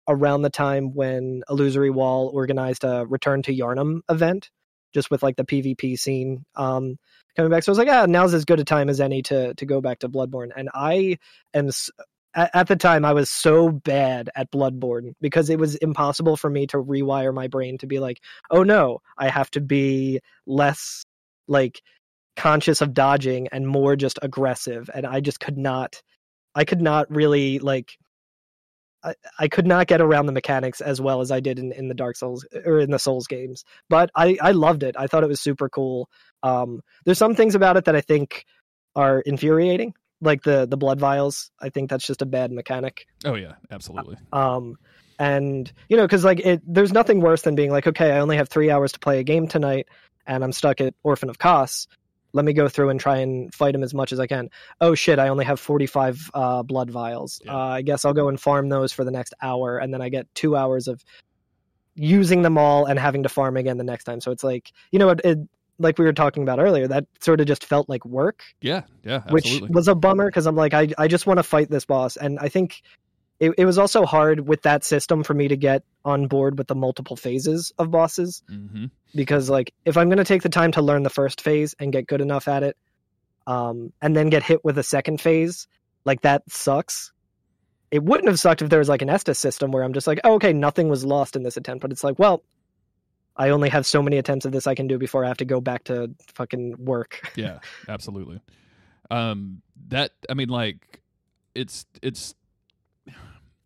around 0.08 0.42
the 0.42 0.50
time 0.50 0.96
when 0.96 1.44
Illusory 1.50 1.92
Wall 1.92 2.32
organized 2.34 2.86
a 2.86 3.06
Return 3.06 3.44
to 3.44 3.54
Yharnam 3.54 4.00
event, 4.10 4.50
just 4.94 5.12
with 5.12 5.22
like 5.22 5.36
the 5.36 5.46
PvP 5.46 6.00
scene 6.00 6.46
um, 6.56 6.96
coming 7.36 7.52
back. 7.52 7.64
So 7.64 7.72
I 7.72 7.74
was 7.74 7.78
like, 7.78 7.90
ah, 7.90 8.06
now's 8.08 8.34
as 8.34 8.46
good 8.46 8.60
a 8.60 8.64
time 8.64 8.90
as 8.90 9.00
any 9.00 9.22
to 9.24 9.54
to 9.54 9.66
go 9.66 9.82
back 9.82 10.00
to 10.00 10.10
Bloodborne. 10.10 10.50
And 10.56 10.70
I 10.74 11.18
am 11.54 11.70
at, 12.38 12.52
at 12.54 12.68
the 12.68 12.76
time 12.76 13.04
I 13.04 13.14
was 13.14 13.30
so 13.30 13.70
bad 13.70 14.30
at 14.36 14.52
Bloodborne 14.52 15.14
because 15.20 15.50
it 15.50 15.60
was 15.60 15.76
impossible 15.76 16.38
for 16.38 16.50
me 16.50 16.68
to 16.68 16.78
rewire 16.78 17.34
my 17.34 17.48
brain 17.48 17.78
to 17.80 17.88
be 17.88 18.00
like, 18.00 18.22
oh 18.50 18.64
no, 18.64 19.00
I 19.18 19.30
have 19.30 19.52
to 19.52 19.62
be 19.62 20.22
less 20.46 21.04
like 21.48 21.82
conscious 22.38 22.82
of 22.82 22.94
dodging 22.94 23.48
and 23.52 23.68
more 23.68 23.96
just 23.96 24.20
aggressive. 24.22 24.90
And 24.94 25.06
I 25.06 25.20
just 25.20 25.40
could 25.40 25.58
not, 25.58 26.02
I 26.56 26.64
could 26.64 26.82
not 26.82 27.14
really 27.14 27.60
like. 27.60 27.98
I, 29.04 29.14
I 29.38 29.48
could 29.48 29.68
not 29.68 29.86
get 29.86 30.02
around 30.02 30.26
the 30.26 30.32
mechanics 30.32 30.82
as 30.82 31.00
well 31.00 31.22
as 31.22 31.30
I 31.30 31.40
did 31.40 31.60
in, 31.60 31.72
in 31.72 31.88
the 31.88 31.94
Dark 31.94 32.16
Souls 32.16 32.46
or 32.66 32.80
in 32.80 32.90
the 32.90 32.98
Souls 32.98 33.28
games, 33.28 33.64
but 33.90 34.10
I, 34.16 34.40
I 34.42 34.52
loved 34.52 34.82
it. 34.82 34.96
I 34.98 35.06
thought 35.06 35.24
it 35.24 35.30
was 35.30 35.40
super 35.40 35.70
cool. 35.70 36.10
Um, 36.42 36.82
there's 37.06 37.20
some 37.20 37.36
things 37.36 37.54
about 37.54 37.78
it 37.78 37.86
that 37.86 37.96
I 37.96 38.02
think 38.02 38.44
are 38.96 39.22
infuriating, 39.22 39.94
like 40.22 40.44
the 40.44 40.66
the 40.66 40.78
blood 40.78 41.00
vials. 41.00 41.52
I 41.60 41.70
think 41.70 41.90
that's 41.90 42.06
just 42.06 42.22
a 42.22 42.26
bad 42.26 42.52
mechanic. 42.52 43.08
oh 43.26 43.36
yeah 43.36 43.54
absolutely 43.72 44.18
Um, 44.34 44.78
and 45.20 45.72
you 45.90 45.98
know, 45.98 46.04
because 46.04 46.24
like 46.24 46.40
it, 46.40 46.62
there's 46.66 46.94
nothing 46.94 47.22
worse 47.22 47.42
than 47.42 47.56
being 47.56 47.72
like, 47.72 47.88
okay, 47.88 48.12
I 48.12 48.20
only 48.20 48.38
have 48.38 48.50
three 48.50 48.70
hours 48.70 48.92
to 48.94 49.00
play 49.00 49.20
a 49.20 49.24
game 49.24 49.48
tonight, 49.48 49.88
and 50.26 50.44
I'm 50.44 50.52
stuck 50.52 50.82
at 50.82 50.94
Orphan 51.04 51.30
of 51.30 51.40
Kos. 51.40 51.88
Let 52.34 52.46
me 52.46 52.54
go 52.54 52.68
through 52.68 52.90
and 52.90 53.00
try 53.00 53.18
and 53.18 53.52
fight 53.54 53.74
him 53.74 53.84
as 53.84 53.94
much 53.94 54.12
as 54.12 54.20
I 54.20 54.28
can. 54.28 54.50
Oh 54.80 54.94
shit, 54.94 55.18
I 55.18 55.30
only 55.30 55.46
have 55.46 55.60
45 55.60 56.30
uh, 56.34 56.64
blood 56.64 56.92
vials. 56.92 57.42
Yeah. 57.44 57.56
Uh, 57.56 57.58
I 57.58 57.82
guess 57.82 58.06
I'll 58.06 58.14
go 58.14 58.28
and 58.28 58.40
farm 58.40 58.70
those 58.70 58.92
for 58.92 59.04
the 59.04 59.12
next 59.12 59.34
hour, 59.42 59.78
and 59.78 59.94
then 59.94 60.02
I 60.02 60.10
get 60.10 60.28
two 60.36 60.56
hours 60.56 60.88
of 60.88 61.04
using 61.96 62.44
them 62.44 62.58
all 62.58 62.86
and 62.86 63.00
having 63.00 63.24
to 63.24 63.30
farm 63.30 63.58
again 63.58 63.78
the 63.78 63.84
next 63.84 64.04
time. 64.04 64.22
So 64.22 64.32
it's 64.32 64.44
like, 64.44 64.72
you 64.92 65.00
know, 65.00 65.10
it, 65.10 65.22
it 65.24 65.40
like 65.80 65.98
we 65.98 66.06
were 66.06 66.14
talking 66.14 66.44
about 66.44 66.60
earlier, 66.60 66.88
that 66.88 67.06
sort 67.20 67.42
of 67.42 67.48
just 67.48 67.66
felt 67.66 67.90
like 67.90 68.06
work 68.06 68.44
yeah 68.62 68.84
yeah 69.04 69.22
which 69.30 69.62
was 69.70 69.88
a 69.88 69.96
bummer 69.96 70.28
because 70.28 70.46
I'm 70.46 70.56
like, 70.56 70.74
I, 70.74 70.90
I 70.98 71.08
just 71.08 71.28
want 71.28 71.38
to 71.38 71.44
fight 71.44 71.70
this 71.70 71.86
boss. 71.86 72.18
And 72.18 72.40
I 72.40 72.50
think 72.50 72.82
it, 73.40 73.52
it 73.58 73.66
was 73.66 73.78
also 73.78 74.06
hard 74.06 74.48
with 74.48 74.64
that 74.64 74.84
system 74.84 75.24
for 75.24 75.34
me 75.34 75.48
to 75.48 75.58
get 75.58 75.84
on 76.04 76.28
board 76.28 76.58
with 76.58 76.68
the 76.68 76.76
multiple 76.76 77.16
phases 77.16 77.72
of 77.78 77.92
bosses 77.92 78.42
hmm 78.48 78.86
because, 79.16 79.50
like, 79.50 79.74
if 79.86 79.98
I'm 79.98 80.10
going 80.10 80.18
to 80.18 80.24
take 80.24 80.44
the 80.44 80.50
time 80.50 80.72
to 80.74 80.82
learn 80.82 81.04
the 81.04 81.10
first 81.10 81.42
phase 81.42 81.74
and 81.80 81.92
get 81.92 82.08
good 82.08 82.22
enough 82.22 82.48
at 82.48 82.64
it, 82.64 82.78
um, 83.48 83.92
and 84.02 84.16
then 84.16 84.30
get 84.30 84.44
hit 84.44 84.64
with 84.64 84.78
a 84.78 84.84
second 84.84 85.22
phase, 85.22 85.68
like, 86.06 86.22
that 86.22 86.44
sucks. 86.50 87.12
It 87.90 88.04
wouldn't 88.04 88.28
have 88.28 88.40
sucked 88.40 88.62
if 88.62 88.70
there 88.70 88.80
was 88.80 88.90
like 88.90 89.02
an 89.02 89.08
Estus 89.08 89.38
system 89.38 89.72
where 89.72 89.84
I'm 89.84 89.94
just 89.94 90.08
like, 90.08 90.20
oh, 90.24 90.34
okay, 90.34 90.52
nothing 90.52 90.90
was 90.90 91.06
lost 91.06 91.38
in 91.38 91.44
this 91.44 91.56
attempt. 91.56 91.82
But 91.82 91.92
it's 91.92 92.04
like, 92.04 92.20
well, 92.20 92.44
I 93.38 93.50
only 93.50 93.70
have 93.70 93.86
so 93.86 94.02
many 94.02 94.18
attempts 94.18 94.46
of 94.46 94.52
this 94.52 94.68
I 94.68 94.76
can 94.76 94.88
do 94.88 94.98
before 94.98 95.24
I 95.24 95.28
have 95.28 95.38
to 95.38 95.46
go 95.46 95.62
back 95.62 95.84
to 95.86 96.12
fucking 96.34 96.76
work. 96.84 97.32
yeah 97.36 97.60
absolutely 97.88 98.42
um 99.12 99.62
that 99.88 100.12
i 100.30 100.34
mean 100.34 100.50
like 100.50 101.02
it's 101.56 101.86
it's 102.02 102.36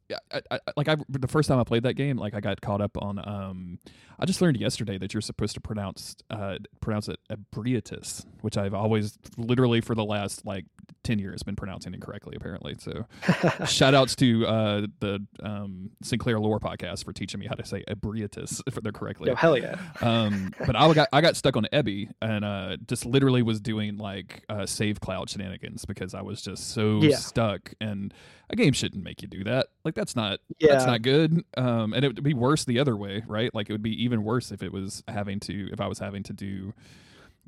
yeah 0.10 0.18
I, 0.32 0.42
I, 0.52 0.60
like 0.76 0.88
i 0.88 0.96
the 1.10 1.28
first 1.28 1.48
time 1.48 1.60
i 1.60 1.64
played 1.64 1.84
that 1.84 1.94
game 1.94 2.18
like 2.18 2.34
i 2.34 2.40
got 2.40 2.62
caught 2.62 2.82
up 2.82 2.98
on 3.02 3.20
um 3.28 3.80
i 4.20 4.26
just 4.26 4.42
learned 4.42 4.58
yesterday 4.58 4.98
that 4.98 5.14
you're 5.14 5.22
supposed 5.22 5.54
to 5.56 5.62
pronounce 5.62 6.16
uh 6.30 6.58
pronounce 6.82 7.08
it 7.08 7.20
Ebrietas 7.32 8.26
which 8.42 8.58
i've 8.58 8.74
always 8.74 9.18
literally 9.38 9.82
for 9.82 9.96
the 9.96 10.06
last 10.06 10.46
like 10.46 10.66
10 11.04 11.20
years 11.20 11.44
been 11.44 11.56
pronouncing 11.56 11.94
incorrectly 11.94 12.36
apparently 12.36 12.76
so 12.80 13.06
shout 13.66 13.94
outs 13.94 14.16
to 14.16 14.46
uh 14.48 14.88
the 15.00 15.26
um 15.44 15.90
sinclair 16.04 16.40
lore 16.40 16.60
podcast 16.60 17.04
for 17.06 17.14
teaching 17.14 17.40
me 17.40 17.48
how 17.48 17.56
to 17.56 17.66
say 17.66 17.84
Ebrietas 17.90 18.62
for 18.74 18.82
the 18.82 18.92
correctly 18.92 19.30
Yo, 19.30 19.36
hell 19.36 19.58
yeah. 19.58 19.76
um, 20.02 20.54
but 20.66 20.76
I 20.76 20.94
got 20.94 21.08
I 21.14 21.22
got 21.22 21.36
stuck 21.36 21.56
on 21.58 21.68
Ebby 21.74 22.10
and 22.22 22.44
uh, 22.46 22.78
just 22.88 23.06
literally 23.06 23.42
was 23.42 23.60
doing 23.60 23.98
like 23.98 24.44
uh, 24.50 24.66
save 24.66 25.00
cloud 25.00 25.30
shenanigans 25.30 25.86
because 25.86 26.14
I 26.14 26.22
was 26.22 26.42
just 26.42 26.72
so 26.72 27.00
Yeah. 27.02 27.16
stuck. 27.18 27.74
And 27.80 28.14
a 28.50 28.56
game 28.56 28.74
shouldn't 28.74 29.04
make 29.04 29.22
you 29.22 29.28
do 29.28 29.44
that. 29.46 29.68
Like 29.86 29.96
that's 29.96 30.16
not 30.16 30.40
Yeah. 30.60 30.74
that's 30.74 30.86
not 30.86 31.02
good. 31.02 31.44
Um, 31.58 31.94
and 31.94 32.04
it 32.04 32.08
would 32.10 32.24
be 32.24 32.34
worse 32.34 32.66
the 32.66 32.80
other 32.80 32.96
way, 32.98 33.24
right? 33.28 33.54
Like 33.54 33.70
it 33.70 33.74
would 33.74 33.84
be 33.84 34.04
even 34.04 34.24
worse 34.24 34.52
if 34.52 34.62
it 34.64 34.72
was 34.72 35.04
having 35.08 35.40
to 35.42 35.70
if 35.72 35.80
I 35.80 35.88
was 35.88 36.00
having 36.00 36.24
to 36.24 36.34
do 36.34 36.74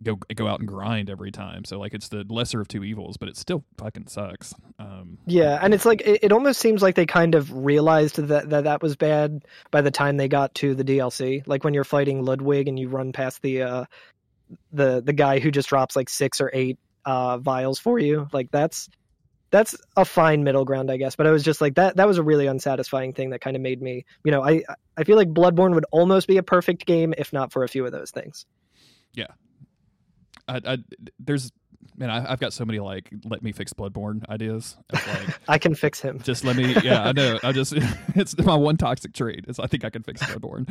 go 0.02 0.16
go 0.36 0.48
out 0.48 0.60
and 0.60 0.68
grind 0.68 1.10
every 1.10 1.32
time. 1.32 1.66
So 1.66 1.80
like 1.80 1.94
it's 1.94 2.10
the 2.10 2.26
lesser 2.28 2.62
of 2.62 2.68
two 2.68 2.84
evils, 2.84 3.18
but 3.18 3.30
it 3.30 3.38
still 3.38 3.64
fucking 3.78 4.08
sucks. 4.08 4.54
Um, 4.80 5.18
Yeah, 5.26 5.60
and 5.62 5.74
it's 5.74 5.86
like 5.86 6.02
it, 6.02 6.24
it 6.24 6.32
almost 6.32 6.60
seems 6.60 6.82
like 6.82 6.96
they 6.96 7.06
kind 7.06 7.36
of 7.36 7.52
realized 7.54 8.16
that, 8.16 8.50
that 8.50 8.64
that 8.64 8.82
was 8.82 8.96
bad 8.96 9.46
by 9.72 9.82
the 9.82 9.92
time 9.92 10.18
they 10.18 10.28
got 10.28 10.54
to 10.56 10.74
the 10.74 10.84
DLC. 10.84 11.46
Like 11.48 11.64
when 11.64 11.74
you're 11.74 11.84
fighting 11.84 12.24
Ludwig 12.24 12.68
and 12.68 12.80
you 12.80 12.90
run 12.90 13.12
past 13.12 13.42
the 13.42 13.62
uh 13.62 13.86
the 14.72 15.02
the 15.02 15.14
guy 15.14 15.40
who 15.40 15.52
just 15.52 15.70
drops 15.70 15.96
like 15.96 16.10
six 16.10 16.42
or 16.42 16.50
eight 16.54 16.80
uh 17.06 17.38
vials 17.38 17.80
for 17.80 18.00
you. 18.00 18.28
Like 18.34 18.50
that's 18.52 18.90
that's 19.52 19.76
a 19.96 20.04
fine 20.04 20.44
middle 20.44 20.66
ground, 20.66 20.90
I 20.90 20.98
guess. 20.98 21.16
But 21.16 21.28
I 21.28 21.32
was 21.32 21.44
just 21.44 21.62
like 21.62 21.76
that 21.76 21.98
that 21.98 22.08
was 22.08 22.18
a 22.18 22.24
really 22.24 22.48
unsatisfying 22.48 23.14
thing 23.14 23.30
that 23.30 23.42
kind 23.42 23.56
of 23.56 23.62
made 23.62 23.82
me, 23.82 24.04
you 24.24 24.32
know, 24.32 24.44
I 24.44 24.64
I 24.98 25.04
feel 25.04 25.16
like 25.16 25.30
Bloodborne 25.30 25.76
would 25.76 25.86
almost 25.92 26.28
be 26.28 26.38
a 26.38 26.44
perfect 26.44 26.86
game 26.86 27.14
if 27.18 27.32
not 27.32 27.52
for 27.52 27.64
a 27.64 27.68
few 27.68 27.86
of 27.86 27.92
those 27.92 28.10
things. 28.10 28.46
I, 30.48 30.62
I 30.66 30.78
there's 31.20 31.52
man, 31.98 32.10
I, 32.10 32.32
I've 32.32 32.40
got 32.40 32.54
so 32.54 32.66
many 32.66 32.80
like 32.80 33.10
let 33.26 33.44
me 33.44 33.52
fix 33.52 33.74
Bloodborne 33.74 34.28
ideas. 34.30 34.78
Like 34.92 35.40
I 35.48 35.58
can 35.58 35.76
fix 35.76 36.00
him. 36.00 36.20
just 36.24 36.44
let 36.44 36.56
me 36.56 36.76
yeah 36.84 37.04
i 37.04 37.12
know 37.12 37.40
i 37.44 37.52
just 37.52 37.74
it's 38.16 38.38
my 38.40 38.56
one 38.56 38.78
toxic 38.78 39.14
trait 39.14 39.46
is 39.48 39.60
i 39.60 39.68
think 39.68 39.84
i 39.86 39.90
can 39.90 40.02
fix 40.04 40.22
bloodborne 40.24 40.66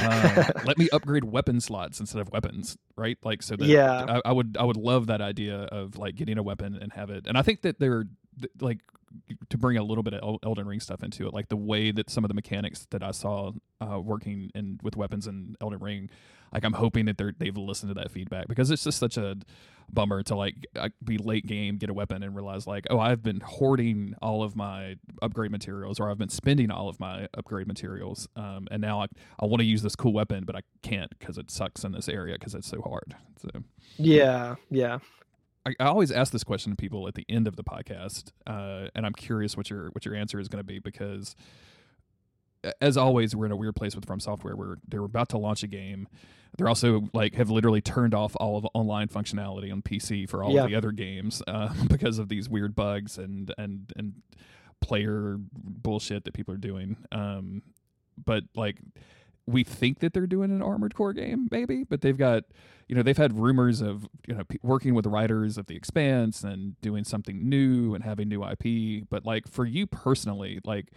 uh, 0.00 0.52
let 0.64 0.78
me 0.78 0.88
upgrade 0.92 1.24
weapon 1.24 1.60
slots 1.60 2.00
instead 2.00 2.20
of 2.20 2.30
weapons 2.32 2.76
right 2.96 3.18
like 3.22 3.42
so 3.42 3.56
that 3.56 3.66
Yeah. 3.66 4.20
I, 4.24 4.30
I 4.30 4.32
would 4.32 4.56
i 4.58 4.64
would 4.64 4.76
love 4.76 5.06
that 5.08 5.20
idea 5.20 5.56
of 5.64 5.96
like 5.98 6.16
getting 6.16 6.38
a 6.38 6.42
weapon 6.42 6.78
and 6.80 6.92
have 6.94 7.10
it 7.10 7.26
and 7.26 7.36
i 7.38 7.42
think 7.42 7.62
that 7.62 7.78
they're 7.78 8.04
like 8.60 8.78
to 9.48 9.58
bring 9.58 9.76
a 9.76 9.82
little 9.82 10.02
bit 10.02 10.14
of 10.14 10.22
El- 10.22 10.38
elden 10.44 10.66
ring 10.66 10.80
stuff 10.80 11.02
into 11.02 11.26
it 11.26 11.34
like 11.34 11.48
the 11.48 11.56
way 11.56 11.90
that 11.90 12.10
some 12.10 12.24
of 12.24 12.28
the 12.28 12.34
mechanics 12.34 12.86
that 12.90 13.02
i 13.02 13.10
saw 13.10 13.52
uh, 13.80 14.00
working 14.00 14.50
in 14.54 14.78
with 14.82 14.96
weapons 14.96 15.26
in 15.26 15.56
elden 15.60 15.78
ring 15.78 16.10
like 16.52 16.64
i'm 16.64 16.72
hoping 16.74 17.06
that 17.06 17.18
they're 17.18 17.32
they've 17.38 17.56
listened 17.56 17.94
to 17.94 17.94
that 18.00 18.10
feedback 18.10 18.48
because 18.48 18.70
it's 18.70 18.84
just 18.84 18.98
such 18.98 19.16
a 19.16 19.36
bummer 19.88 20.22
to 20.22 20.34
like 20.34 20.54
be 21.04 21.16
late 21.16 21.46
game 21.46 21.76
get 21.76 21.88
a 21.88 21.94
weapon 21.94 22.22
and 22.22 22.34
realize 22.34 22.66
like 22.66 22.84
oh 22.90 22.98
i've 22.98 23.22
been 23.22 23.40
hoarding 23.40 24.14
all 24.20 24.42
of 24.42 24.56
my 24.56 24.96
upgrade 25.22 25.50
materials 25.50 26.00
or 26.00 26.10
i've 26.10 26.18
been 26.18 26.28
spending 26.28 26.70
all 26.70 26.88
of 26.88 26.98
my 26.98 27.28
upgrade 27.34 27.68
materials 27.68 28.28
um, 28.36 28.66
and 28.70 28.82
now 28.82 29.00
i, 29.00 29.06
I 29.38 29.46
want 29.46 29.60
to 29.60 29.66
use 29.66 29.82
this 29.82 29.94
cool 29.94 30.12
weapon 30.12 30.44
but 30.44 30.56
i 30.56 30.62
can't 30.82 31.16
because 31.18 31.38
it 31.38 31.50
sucks 31.50 31.84
in 31.84 31.92
this 31.92 32.08
area 32.08 32.34
because 32.36 32.54
it's 32.54 32.66
so 32.68 32.80
hard 32.82 33.14
so 33.40 33.62
Yeah, 33.96 34.56
yeah. 34.70 34.98
I, 35.66 35.74
I 35.80 35.86
always 35.86 36.10
ask 36.12 36.32
this 36.32 36.44
question 36.44 36.72
to 36.72 36.76
people 36.76 37.08
at 37.08 37.14
the 37.14 37.26
end 37.28 37.46
of 37.48 37.56
the 37.56 37.64
podcast, 37.64 38.30
uh, 38.46 38.88
and 38.94 39.04
I'm 39.04 39.12
curious 39.12 39.56
what 39.56 39.68
your 39.68 39.88
what 39.90 40.04
your 40.06 40.14
answer 40.14 40.38
is 40.40 40.48
going 40.48 40.60
to 40.60 40.66
be 40.66 40.78
because, 40.78 41.34
as 42.80 42.96
always, 42.96 43.34
we're 43.36 43.46
in 43.46 43.52
a 43.52 43.56
weird 43.56 43.76
place 43.76 43.94
with 43.94 44.06
From 44.06 44.20
Software 44.20 44.56
where 44.56 44.76
they're 44.88 45.04
about 45.04 45.28
to 45.30 45.38
launch 45.38 45.62
a 45.62 45.66
game. 45.66 46.08
They're 46.56 46.68
also 46.68 47.08
like 47.12 47.34
have 47.34 47.50
literally 47.50 47.80
turned 47.82 48.14
off 48.14 48.34
all 48.40 48.56
of 48.56 48.66
online 48.74 49.08
functionality 49.08 49.70
on 49.72 49.82
PC 49.82 50.28
for 50.28 50.42
all 50.42 50.52
Yeah. 50.52 50.64
of 50.64 50.70
the 50.70 50.76
other 50.76 50.92
games 50.92 51.42
uh, 51.46 51.72
because 51.88 52.18
of 52.18 52.28
these 52.28 52.48
weird 52.48 52.74
bugs 52.74 53.18
and 53.18 53.52
and 53.58 53.92
and 53.96 54.14
player 54.80 55.36
bullshit 55.52 56.24
that 56.24 56.32
people 56.34 56.54
are 56.54 56.58
doing. 56.58 56.96
Um, 57.12 57.62
but 58.24 58.44
like 58.54 58.78
we 59.46 59.62
think 59.64 60.00
that 60.00 60.12
they're 60.12 60.26
doing 60.26 60.50
an 60.50 60.62
armored 60.62 60.94
core 60.94 61.12
game 61.12 61.48
maybe 61.50 61.84
but 61.84 62.00
they've 62.00 62.18
got 62.18 62.44
you 62.88 62.94
know 62.94 63.02
they've 63.02 63.16
had 63.16 63.38
rumors 63.38 63.80
of 63.80 64.08
you 64.26 64.34
know 64.34 64.44
pe- 64.44 64.58
working 64.62 64.94
with 64.94 65.06
writers 65.06 65.56
of 65.56 65.66
the 65.66 65.76
expanse 65.76 66.42
and 66.42 66.80
doing 66.80 67.04
something 67.04 67.48
new 67.48 67.94
and 67.94 68.04
having 68.04 68.28
new 68.28 68.44
ip 68.44 69.04
but 69.10 69.24
like 69.24 69.48
for 69.48 69.64
you 69.64 69.86
personally 69.86 70.60
like 70.64 70.90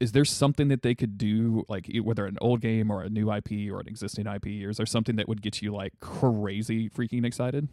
is 0.00 0.12
there 0.12 0.24
something 0.24 0.68
that 0.68 0.82
they 0.82 0.94
could 0.94 1.16
do 1.16 1.64
like 1.68 1.88
whether 2.02 2.26
an 2.26 2.36
old 2.40 2.60
game 2.60 2.90
or 2.90 3.02
a 3.02 3.08
new 3.08 3.32
ip 3.32 3.50
or 3.70 3.80
an 3.80 3.88
existing 3.88 4.26
ip 4.26 4.46
or 4.46 4.70
is 4.70 4.76
there 4.76 4.86
something 4.86 5.16
that 5.16 5.28
would 5.28 5.42
get 5.42 5.62
you 5.62 5.72
like 5.72 5.92
crazy 6.00 6.88
freaking 6.90 7.24
excited? 7.24 7.68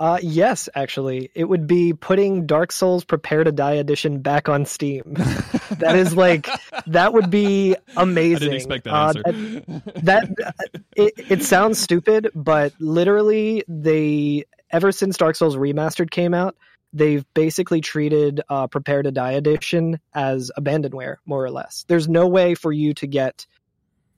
Uh, 0.00 0.18
yes, 0.22 0.68
actually, 0.76 1.28
it 1.34 1.44
would 1.44 1.66
be 1.66 1.92
putting 1.92 2.46
Dark 2.46 2.70
Souls 2.70 3.04
Prepare 3.04 3.42
to 3.42 3.50
Die 3.50 3.72
edition 3.72 4.20
back 4.20 4.48
on 4.48 4.64
Steam. 4.64 5.16
that 5.78 5.96
is 5.96 6.14
like 6.16 6.48
that 6.86 7.12
would 7.12 7.30
be 7.30 7.76
amazing. 7.96 8.36
i 8.36 8.38
didn't 8.38 8.54
expect 8.54 8.84
that 8.84 8.94
Uh, 8.94 9.06
answer 9.08 9.82
that 10.02 10.28
it, 10.96 11.12
it 11.30 11.42
sounds 11.42 11.78
stupid, 11.78 12.30
but 12.34 12.72
literally 12.80 13.62
they 13.68 14.44
ever 14.70 14.92
since 14.92 15.16
Dark 15.16 15.36
Souls 15.36 15.56
Remastered 15.56 16.10
came 16.10 16.34
out, 16.34 16.56
they've 16.92 17.24
basically 17.34 17.80
treated 17.80 18.40
uh, 18.48 18.66
Prepare 18.66 19.02
to 19.02 19.10
Die 19.10 19.32
edition 19.32 19.98
as 20.14 20.50
abandonware, 20.58 21.16
more 21.26 21.44
or 21.44 21.50
less. 21.50 21.84
There's 21.88 22.08
no 22.08 22.26
way 22.26 22.54
for 22.54 22.72
you 22.72 22.94
to 22.94 23.06
get 23.06 23.46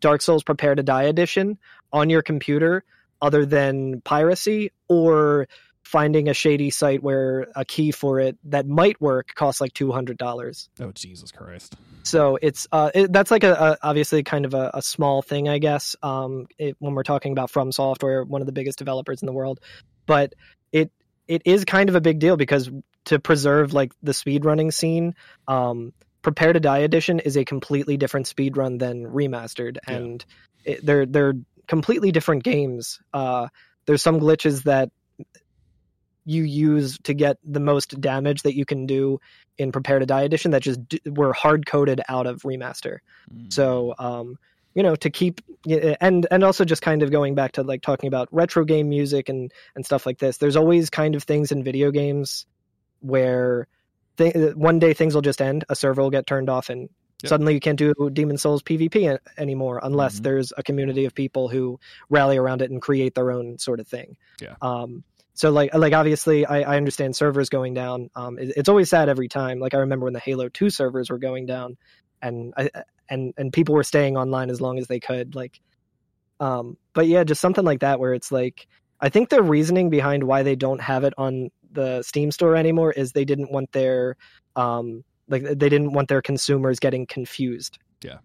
Dark 0.00 0.22
Souls 0.22 0.42
Prepare 0.42 0.74
to 0.74 0.82
Die 0.82 1.02
edition 1.04 1.58
on 1.92 2.10
your 2.10 2.22
computer 2.22 2.84
other 3.22 3.44
than 3.44 4.00
piracy 4.00 4.72
or 4.88 5.46
finding 5.90 6.28
a 6.28 6.34
shady 6.34 6.70
site 6.70 7.02
where 7.02 7.48
a 7.56 7.64
key 7.64 7.90
for 7.90 8.20
it 8.20 8.38
that 8.44 8.64
might 8.66 9.00
work 9.00 9.34
costs 9.34 9.60
like 9.60 9.72
two 9.72 9.90
hundred 9.90 10.16
dollars. 10.18 10.68
oh 10.80 10.92
jesus 10.92 11.32
christ 11.32 11.74
So 12.02 12.38
it's 12.40 12.66
uh, 12.72 12.90
it, 12.94 13.12
that's 13.12 13.30
like 13.30 13.44
a, 13.44 13.52
a 13.52 13.78
obviously 13.88 14.22
kind 14.22 14.44
of 14.44 14.54
a, 14.54 14.70
a 14.74 14.82
small 14.82 15.20
thing, 15.20 15.48
I 15.48 15.58
guess. 15.58 15.96
Um, 16.02 16.46
it, 16.58 16.76
when 16.78 16.94
we're 16.94 17.02
talking 17.02 17.32
about 17.32 17.50
From 17.50 17.72
Software, 17.72 18.24
one 18.24 18.40
of 18.40 18.46
the 18.46 18.52
biggest 18.52 18.78
developers 18.78 19.20
in 19.22 19.26
the 19.26 19.32
world, 19.32 19.60
but 20.06 20.32
it 20.72 20.90
it 21.28 21.42
is 21.44 21.64
kind 21.64 21.88
of 21.90 21.96
a 21.96 22.00
big 22.00 22.18
deal 22.18 22.36
because 22.36 22.70
to 23.06 23.18
preserve 23.18 23.72
like 23.74 23.92
the 24.02 24.12
speedrunning 24.12 24.72
scene, 24.72 25.14
um, 25.48 25.92
Prepare 26.22 26.52
to 26.52 26.60
Die 26.60 26.78
edition 26.78 27.18
is 27.18 27.36
a 27.36 27.44
completely 27.44 27.96
different 27.96 28.26
speedrun 28.26 28.78
than 28.78 29.04
remastered, 29.06 29.76
Yeah. 29.88 29.94
and 29.96 30.24
it, 30.64 30.84
they're 30.86 31.06
they're 31.06 31.34
completely 31.66 32.12
different 32.12 32.42
games. 32.44 32.98
Uh, 33.12 33.48
there's 33.86 34.02
some 34.02 34.20
glitches 34.20 34.62
that 34.64 34.90
you 36.24 36.42
use 36.44 36.98
to 37.04 37.14
get 37.14 37.38
the 37.44 37.60
most 37.60 38.00
damage 38.00 38.42
that 38.42 38.54
you 38.56 38.64
can 38.64 38.86
do 38.86 39.20
in 39.58 39.72
Prepare 39.72 39.98
to 39.98 40.06
Die 40.06 40.22
edition 40.22 40.50
that 40.52 40.62
just 40.62 40.86
d- 40.88 41.00
were 41.06 41.32
hard 41.32 41.66
coded 41.66 42.00
out 42.08 42.26
of 42.26 42.42
remaster. 42.42 42.98
Mm. 43.34 43.52
So, 43.52 43.94
um, 43.98 44.36
you 44.74 44.82
know, 44.82 44.94
to 44.96 45.10
keep 45.10 45.40
and 46.00 46.26
and 46.30 46.44
also 46.44 46.64
just 46.64 46.80
kind 46.82 47.02
of 47.02 47.10
going 47.10 47.34
back 47.34 47.52
to 47.52 47.62
like 47.62 47.82
talking 47.82 48.06
about 48.08 48.28
retro 48.30 48.64
game 48.64 48.88
music 48.88 49.28
and 49.28 49.50
and 49.74 49.84
stuff 49.84 50.06
like 50.06 50.18
this. 50.18 50.36
There's 50.38 50.56
always 50.56 50.90
kind 50.90 51.14
of 51.16 51.24
things 51.24 51.50
in 51.52 51.64
video 51.64 51.90
games 51.90 52.46
where 53.00 53.66
th- 54.16 54.54
one 54.54 54.78
day 54.78 54.94
things 54.94 55.14
will 55.14 55.22
just 55.22 55.40
end, 55.42 55.64
a 55.68 55.74
server 55.76 56.02
will 56.02 56.10
get 56.10 56.26
turned 56.26 56.48
off, 56.48 56.68
and 56.70 56.88
Yep. 57.22 57.28
suddenly 57.28 57.52
you 57.52 57.60
can't 57.60 57.78
do 57.78 57.92
Demon 58.14 58.38
Souls 58.38 58.62
PvP 58.62 59.18
anymore 59.36 59.78
unless 59.82 60.20
Mhm. 60.20 60.22
there's 60.22 60.52
a 60.56 60.62
community 60.62 61.04
of 61.04 61.14
people 61.14 61.48
who 61.50 61.78
rally 62.08 62.38
around 62.38 62.62
it 62.62 62.70
and 62.70 62.80
create 62.80 63.14
their 63.14 63.30
own 63.30 63.58
sort 63.58 63.78
of 63.78 63.86
thing. 63.86 64.16
Yeah. 64.40 64.54
Um, 64.62 65.04
so 65.40 65.50
like 65.50 65.72
like 65.74 65.94
obviously 65.94 66.44
I, 66.44 66.74
I 66.74 66.76
understand 66.76 67.16
servers 67.16 67.48
going 67.48 67.72
down. 67.72 68.10
Um, 68.14 68.38
it- 68.38 68.52
it's 68.58 68.68
always 68.68 68.90
sad 68.90 69.08
every 69.08 69.26
time. 69.26 69.58
Like 69.58 69.72
I 69.72 69.78
remember 69.78 70.04
when 70.04 70.12
the 70.12 70.20
Halo 70.20 70.50
Two 70.50 70.68
servers 70.68 71.08
were 71.08 71.16
going 71.16 71.46
down, 71.46 71.78
and 72.20 72.52
I 72.58 72.68
and 73.08 73.32
and 73.38 73.50
people 73.50 73.74
were 73.74 73.82
staying 73.82 74.18
online 74.18 74.50
as 74.50 74.60
long 74.60 74.78
as 74.78 74.86
they 74.86 75.00
could. 75.00 75.34
Like, 75.34 75.58
um, 76.40 76.76
but 76.92 77.06
yeah, 77.06 77.24
just 77.24 77.40
something 77.40 77.64
like 77.64 77.80
that 77.80 77.98
where 78.00 78.12
it's 78.12 78.30
like 78.30 78.66
I 79.00 79.08
think 79.08 79.30
the 79.30 79.42
reasoning 79.42 79.88
behind 79.88 80.24
why 80.24 80.42
they 80.42 80.56
don't 80.56 80.82
have 80.82 81.04
it 81.04 81.14
on 81.16 81.48
the 81.72 82.02
Steam 82.02 82.30
store 82.30 82.54
anymore 82.54 82.92
is 82.92 83.12
they 83.12 83.24
didn't 83.24 83.50
want 83.50 83.72
their 83.72 84.18
um 84.56 85.04
like 85.26 85.42
they 85.42 85.54
didn't 85.70 85.94
want 85.94 86.08
their 86.08 86.20
consumers 86.20 86.80
getting 86.80 87.06
confused. 87.06 87.78
Yeah. 88.04 88.18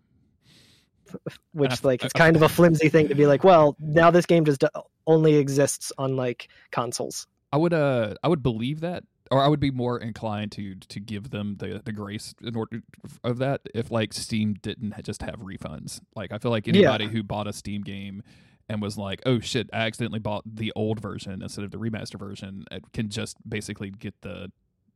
Which 1.54 1.82
like 1.86 2.04
it's 2.04 2.12
kind 2.14 2.36
of 2.36 2.42
a 2.42 2.50
flimsy 2.50 2.90
thing 2.90 3.08
to 3.08 3.16
be 3.16 3.26
like, 3.26 3.46
well, 3.46 3.78
now 3.80 4.12
this 4.12 4.26
game 4.26 4.44
just 4.44 4.66
only 5.08 5.36
exists 5.36 5.92
on 5.98 6.16
like 6.16 6.50
consoles. 6.72 7.28
I 7.52 7.58
would 7.58 7.74
uh 7.74 8.16
I 8.24 8.28
would 8.28 8.44
believe 8.44 8.82
that 8.82 9.04
or 9.32 9.42
I 9.42 9.48
would 9.48 9.60
be 9.60 9.72
more 9.72 10.00
inclined 10.00 10.52
to 10.54 10.76
to 10.76 11.00
give 11.00 11.30
them 11.32 11.56
the 11.58 11.82
the 11.84 11.92
grace 11.92 12.34
in 12.44 12.56
order 12.56 12.82
of 13.24 13.38
that 13.40 13.62
if 13.74 13.92
like 13.92 14.14
Steam 14.14 14.56
didn't 14.62 14.94
just 15.04 15.22
have 15.22 15.36
refunds. 15.40 16.02
Like 16.16 16.32
I 16.32 16.38
feel 16.38 16.52
like 16.52 16.68
Yeah. 16.68 16.74
anybody 16.74 17.08
who 17.08 17.24
bought 17.24 17.48
a 17.48 17.54
Steam 17.54 17.82
game 17.82 18.24
and 18.68 18.82
was 18.82 18.98
like, 18.98 19.22
"Oh 19.28 19.40
shit, 19.40 19.70
I 19.74 19.86
accidentally 19.86 20.20
bought 20.20 20.44
the 20.46 20.74
old 20.76 21.00
version 21.00 21.42
instead 21.42 21.64
of 21.64 21.72
the 21.72 21.78
remaster 21.78 22.18
version," 22.20 22.66
it 22.72 22.84
can 22.94 23.10
just 23.10 23.38
basically 23.48 23.92
get 23.92 24.16
the 24.22 24.52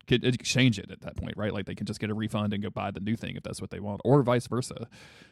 get 0.10 0.26
exchange 0.26 0.80
it 0.80 0.90
at 0.92 1.02
that 1.02 1.16
point, 1.16 1.36
right? 1.38 1.54
Like 1.54 1.66
they 1.66 1.76
can 1.76 1.86
just 1.86 2.00
get 2.00 2.10
a 2.10 2.14
refund 2.14 2.54
and 2.54 2.62
go 2.64 2.70
buy 2.70 2.92
the 2.92 3.00
new 3.00 3.16
thing 3.16 3.36
if 3.36 3.44
that's 3.44 3.62
what 3.62 3.70
they 3.70 3.80
want, 3.80 4.02
or 4.04 4.22
vice 4.24 4.48
versa. 4.48 4.88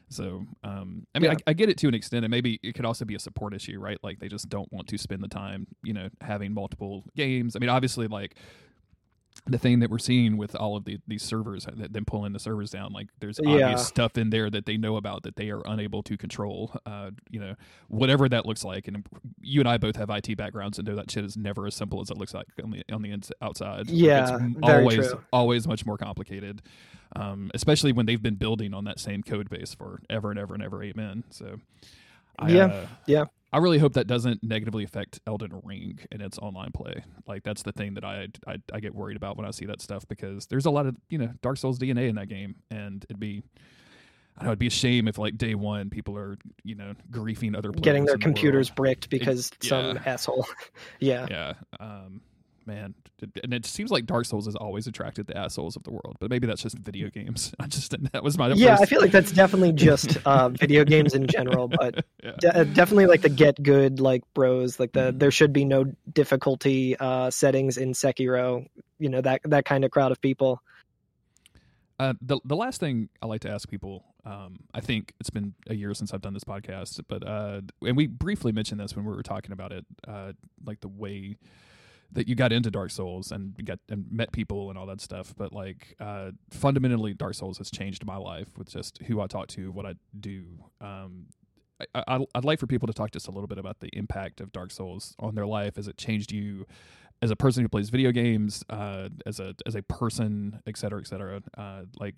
So, 0.09 0.45
um, 0.63 1.05
I 1.13 1.19
mean, 1.19 1.31
Yeah. 1.31 1.37
I, 1.47 1.51
I 1.51 1.53
get 1.53 1.69
it 1.69 1.77
to 1.79 1.87
an 1.87 1.93
extent, 1.95 2.23
and 2.23 2.31
maybe 2.31 2.59
it 2.63 2.75
could 2.75 2.85
also 2.85 3.03
be 3.03 3.15
a 3.15 3.19
support 3.19 3.53
issue, 3.53 3.79
right? 3.79 3.97
Like 4.03 4.19
they 4.19 4.27
just 4.29 4.47
don't 4.49 4.71
want 4.71 4.87
to 4.87 4.97
spend 4.97 5.23
the 5.23 5.27
time, 5.27 5.67
you 5.83 5.93
know, 5.93 6.09
having 6.21 6.53
multiple 6.53 7.03
games. 7.15 7.55
I 7.55 7.59
mean, 7.59 7.69
obviously, 7.69 8.07
like 8.07 8.35
the 9.47 9.57
thing 9.57 9.79
that 9.79 9.89
we're 9.89 9.97
seeing 9.99 10.37
with 10.37 10.55
all 10.55 10.75
of 10.75 10.85
the, 10.85 10.99
these 11.07 11.23
servers, 11.23 11.65
uh, 11.67 11.71
them 11.89 12.05
pulling 12.05 12.33
the 12.33 12.39
servers 12.39 12.69
down, 12.71 12.91
like 12.91 13.07
there's 13.19 13.39
obvious 13.39 13.59
Yeah. 13.59 13.75
stuff 13.75 14.17
in 14.17 14.29
there 14.29 14.49
that 14.49 14.65
they 14.65 14.77
know 14.77 14.97
about 14.97 15.23
that 15.23 15.35
they 15.37 15.49
are 15.49 15.61
unable 15.65 16.03
to 16.03 16.17
control. 16.17 16.73
Uh, 16.85 17.11
you 17.29 17.39
know, 17.39 17.55
whatever 17.87 18.27
that 18.29 18.45
looks 18.45 18.63
like, 18.63 18.87
and 18.87 19.05
you 19.41 19.61
and 19.61 19.69
I 19.69 19.77
both 19.77 19.95
have 19.95 20.09
IT 20.09 20.35
backgrounds 20.37 20.77
and 20.79 20.87
know 20.87 20.95
that 20.95 21.09
shit 21.09 21.23
is 21.25 21.37
never 21.37 21.65
as 21.65 21.75
simple 21.75 22.01
as 22.01 22.09
it 22.09 22.17
looks 22.17 22.33
like 22.33 22.47
on 22.63 22.71
the 22.71 22.83
on 22.91 23.01
the 23.01 23.11
ins- 23.11 23.31
outside. 23.41 23.89
Yeah, 23.89 24.23
it's 24.23 24.57
very 24.65 24.81
always 24.83 25.07
true. 25.09 25.23
always 25.31 25.67
much 25.67 25.85
more 25.85 25.97
complicated. 25.97 26.61
Um, 27.15 27.49
especially 27.53 27.93
when 27.93 28.05
they've 28.05 28.21
been 28.21 28.35
building 28.35 28.73
on 28.73 28.83
that 28.83 28.99
same 28.99 29.23
code 29.23 29.49
base 29.49 29.73
for 29.73 30.01
ever 30.09 30.29
and 30.29 30.37
ever 30.37 30.53
and 30.53 30.61
ever. 30.61 30.83
Amen. 30.83 31.23
So, 31.29 31.57
I, 32.39 32.49
Yeah, 32.49 32.65
uh, 32.65 32.87
yeah. 33.05 33.25
I 33.53 33.59
really 33.59 33.79
hope 33.79 33.93
that 33.93 34.07
doesn't 34.07 34.43
negatively 34.43 34.83
affect 34.83 35.21
Elden 35.25 35.61
Ring 35.63 35.99
and 36.11 36.21
its 36.21 36.37
online 36.37 36.71
play. 36.73 37.03
Like 37.27 37.43
that's 37.43 37.63
the 37.63 37.71
thing 37.71 37.93
that 37.93 38.03
I, 38.03 38.27
I 38.45 38.57
I 38.73 38.79
get 38.79 38.93
worried 38.93 39.15
about 39.15 39.37
when 39.37 39.45
I 39.45 39.51
see 39.51 39.65
that 39.65 39.81
stuff 39.81 40.07
because 40.07 40.47
there's 40.47 40.65
a 40.65 40.71
lot 40.71 40.85
of 40.85 40.97
you 41.09 41.17
know 41.17 41.31
Dark 41.41 41.57
Souls 41.57 41.79
DNA 41.79 42.09
in 42.09 42.15
that 42.15 42.27
game, 42.27 42.55
and 42.69 43.05
it'd 43.05 43.19
be 43.19 43.43
I 44.37 44.43
know 44.43 44.49
it'd 44.49 44.59
be 44.59 44.67
a 44.67 44.71
shame 44.71 45.07
if 45.07 45.17
like 45.17 45.37
day 45.37 45.55
one 45.55 45.89
people 45.89 46.17
are 46.17 46.37
you 46.63 46.75
know 46.75 46.93
griefing 47.09 47.57
other 47.57 47.71
players 47.71 47.83
Getting 47.83 48.05
their 48.05 48.17
the 48.17 48.21
computers 48.21 48.69
world. 48.69 48.75
bricked 48.75 49.09
because 49.09 49.51
some 49.61 49.95
yeah. 49.95 50.03
asshole. 50.05 50.45
yeah. 50.99 51.25
Yeah, 51.29 51.53
um, 51.79 52.21
man, 52.67 52.93
and 53.43 53.53
it 53.53 53.65
seems 53.65 53.89
like 53.89 54.05
Dark 54.05 54.25
Souls 54.25 54.45
has 54.45 54.55
always 54.55 54.85
attracted 54.85 55.27
the 55.27 55.37
assholes 55.37 55.75
of 55.75 55.83
the 55.83 55.91
world, 55.91 56.17
but 56.19 56.29
maybe 56.29 56.45
that's 56.45 56.61
just 56.61 56.77
video 56.77 57.09
games. 57.09 57.53
I 57.59 57.67
just 57.67 57.95
that 58.11 58.23
was 58.23 58.37
my 58.37 58.49
Yeah, 58.49 58.77
I 58.79 58.85
feel 58.85 59.01
like 59.01 59.11
that's 59.11 59.31
definitely 59.31 59.71
just 59.71 60.17
uh, 60.25 60.49
video 60.49 60.83
games 60.83 61.15
in 61.15 61.25
general, 61.27 61.67
but 61.79 62.05
yeah. 62.23 62.33
de- 62.39 62.59
uh, 62.59 62.63
definitely 62.65 63.07
like 63.07 63.21
the 63.21 63.29
get 63.29 63.61
good 63.63 63.99
like 63.99 64.23
bros, 64.33 64.79
like 64.79 64.91
the 64.91 65.11
Mhm. 65.13 65.19
there 65.19 65.31
should 65.31 65.53
be 65.53 65.65
no 65.65 65.85
difficulty 66.13 66.97
uh, 66.97 67.31
settings 67.31 67.77
in 67.77 67.93
Sekiro. 67.93 68.67
You 68.99 69.09
know 69.09 69.21
that 69.21 69.41
that 69.45 69.65
kind 69.65 69.85
of 69.85 69.91
crowd 69.91 70.11
of 70.11 70.21
people. 70.21 70.61
Uh, 71.99 72.13
the 72.21 72.39
the 72.45 72.55
last 72.55 72.79
thing 72.79 73.09
I 73.21 73.25
like 73.25 73.41
to 73.41 73.49
ask 73.49 73.67
people, 73.67 74.03
um, 74.23 74.57
I 74.73 74.81
think 74.81 75.13
it's 75.19 75.31
been 75.31 75.55
a 75.67 75.73
year 75.73 75.93
since 75.95 76.13
I've 76.13 76.21
done 76.21 76.33
this 76.33 76.43
podcast, 76.43 77.01
but 77.07 77.25
uh, 77.25 77.61
and 77.81 77.97
we 77.97 78.05
briefly 78.05 78.51
mentioned 78.51 78.79
this 78.79 78.95
when 78.95 79.05
we 79.05 79.15
were 79.15 79.23
talking 79.23 79.51
about 79.51 79.71
it, 79.71 79.85
uh, 80.07 80.33
like 80.63 80.81
the 80.81 80.89
way 80.89 81.37
that 82.11 82.27
you 82.27 82.35
got 82.35 82.51
into 82.51 82.71
Dark 82.71 82.91
Souls 82.91 83.31
and 83.31 83.53
got 83.65 83.79
and 83.89 84.05
met 84.11 84.31
people 84.31 84.69
and 84.69 84.77
all 84.77 84.85
that 84.85 85.01
stuff. 85.01 85.33
But 85.37 85.53
like 85.53 85.95
uh, 85.99 86.31
fundamentally, 86.49 87.13
Dark 87.13 87.33
Souls 87.35 87.57
has 87.57 87.69
changed 87.69 88.05
my 88.05 88.17
life 88.17 88.57
with 88.57 88.69
just 88.69 88.99
who 89.07 89.19
I 89.21 89.27
talk 89.27 89.47
to, 89.49 89.71
what 89.71 89.85
I 89.85 89.95
do. 90.19 90.45
Um, 90.81 91.27
I, 91.93 92.25
I'd 92.33 92.45
like 92.45 92.59
for 92.59 92.65
people 92.65 92.87
to 92.87 92.93
talk 92.93 93.11
just 93.11 93.27
a 93.27 93.31
little 93.31 93.47
bit 93.47 93.59
about 93.59 93.81
the 93.81 93.89
impact 93.93 94.41
of 94.41 94.51
Dark 94.51 94.71
Souls 94.71 95.15
on 95.19 95.35
their 95.35 95.45
life. 95.45 95.75
Has 95.75 95.87
it 95.87 95.97
changed 95.97 96.31
you 96.31 96.65
as 97.21 97.29
a 97.29 97.35
person 97.35 97.61
who 97.61 97.69
plays 97.69 97.89
video 97.89 98.11
games, 98.11 98.63
uh, 98.69 99.09
as 99.25 99.39
a 99.39 99.53
as 99.65 99.75
a 99.75 99.83
person, 99.83 100.59
et 100.65 100.77
cetera, 100.77 100.99
et 100.99 101.07
cetera? 101.07 101.41
Uh, 101.55 101.83
like 101.99 102.15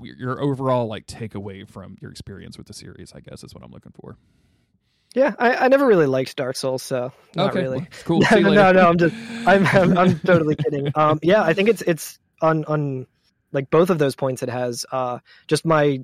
your 0.00 0.40
overall 0.40 0.86
like 0.86 1.06
takeaway 1.06 1.68
from 1.68 1.96
your 2.00 2.10
experience 2.10 2.56
with 2.58 2.66
the 2.66 2.74
series, 2.74 3.12
I 3.12 3.20
guess, 3.20 3.42
is 3.42 3.54
what 3.54 3.64
I'm 3.64 3.72
looking 3.72 3.92
for. 4.00 4.18
Yeah, 5.14 5.34
I, 5.38 5.54
I 5.56 5.68
never 5.68 5.86
really 5.86 6.06
liked 6.06 6.36
Dark 6.36 6.56
Souls, 6.56 6.82
so 6.82 7.12
not 7.36 7.50
okay, 7.50 7.62
really. 7.62 7.86
cool. 8.04 8.20
no, 8.30 8.38
no, 8.40 8.72
no, 8.72 8.88
I'm 8.88 8.98
just, 8.98 9.14
I'm, 9.46 9.66
I'm, 9.66 9.98
I'm 9.98 10.18
totally 10.20 10.56
kidding. 10.56 10.90
Um, 10.94 11.18
yeah, 11.22 11.42
I 11.42 11.52
think 11.52 11.68
it's, 11.68 11.82
it's 11.82 12.18
on, 12.40 12.64
on, 12.64 13.06
like 13.52 13.70
both 13.70 13.90
of 13.90 13.98
those 13.98 14.14
points. 14.14 14.42
It 14.42 14.48
has, 14.48 14.86
uh, 14.90 15.18
just 15.48 15.66
my 15.66 16.00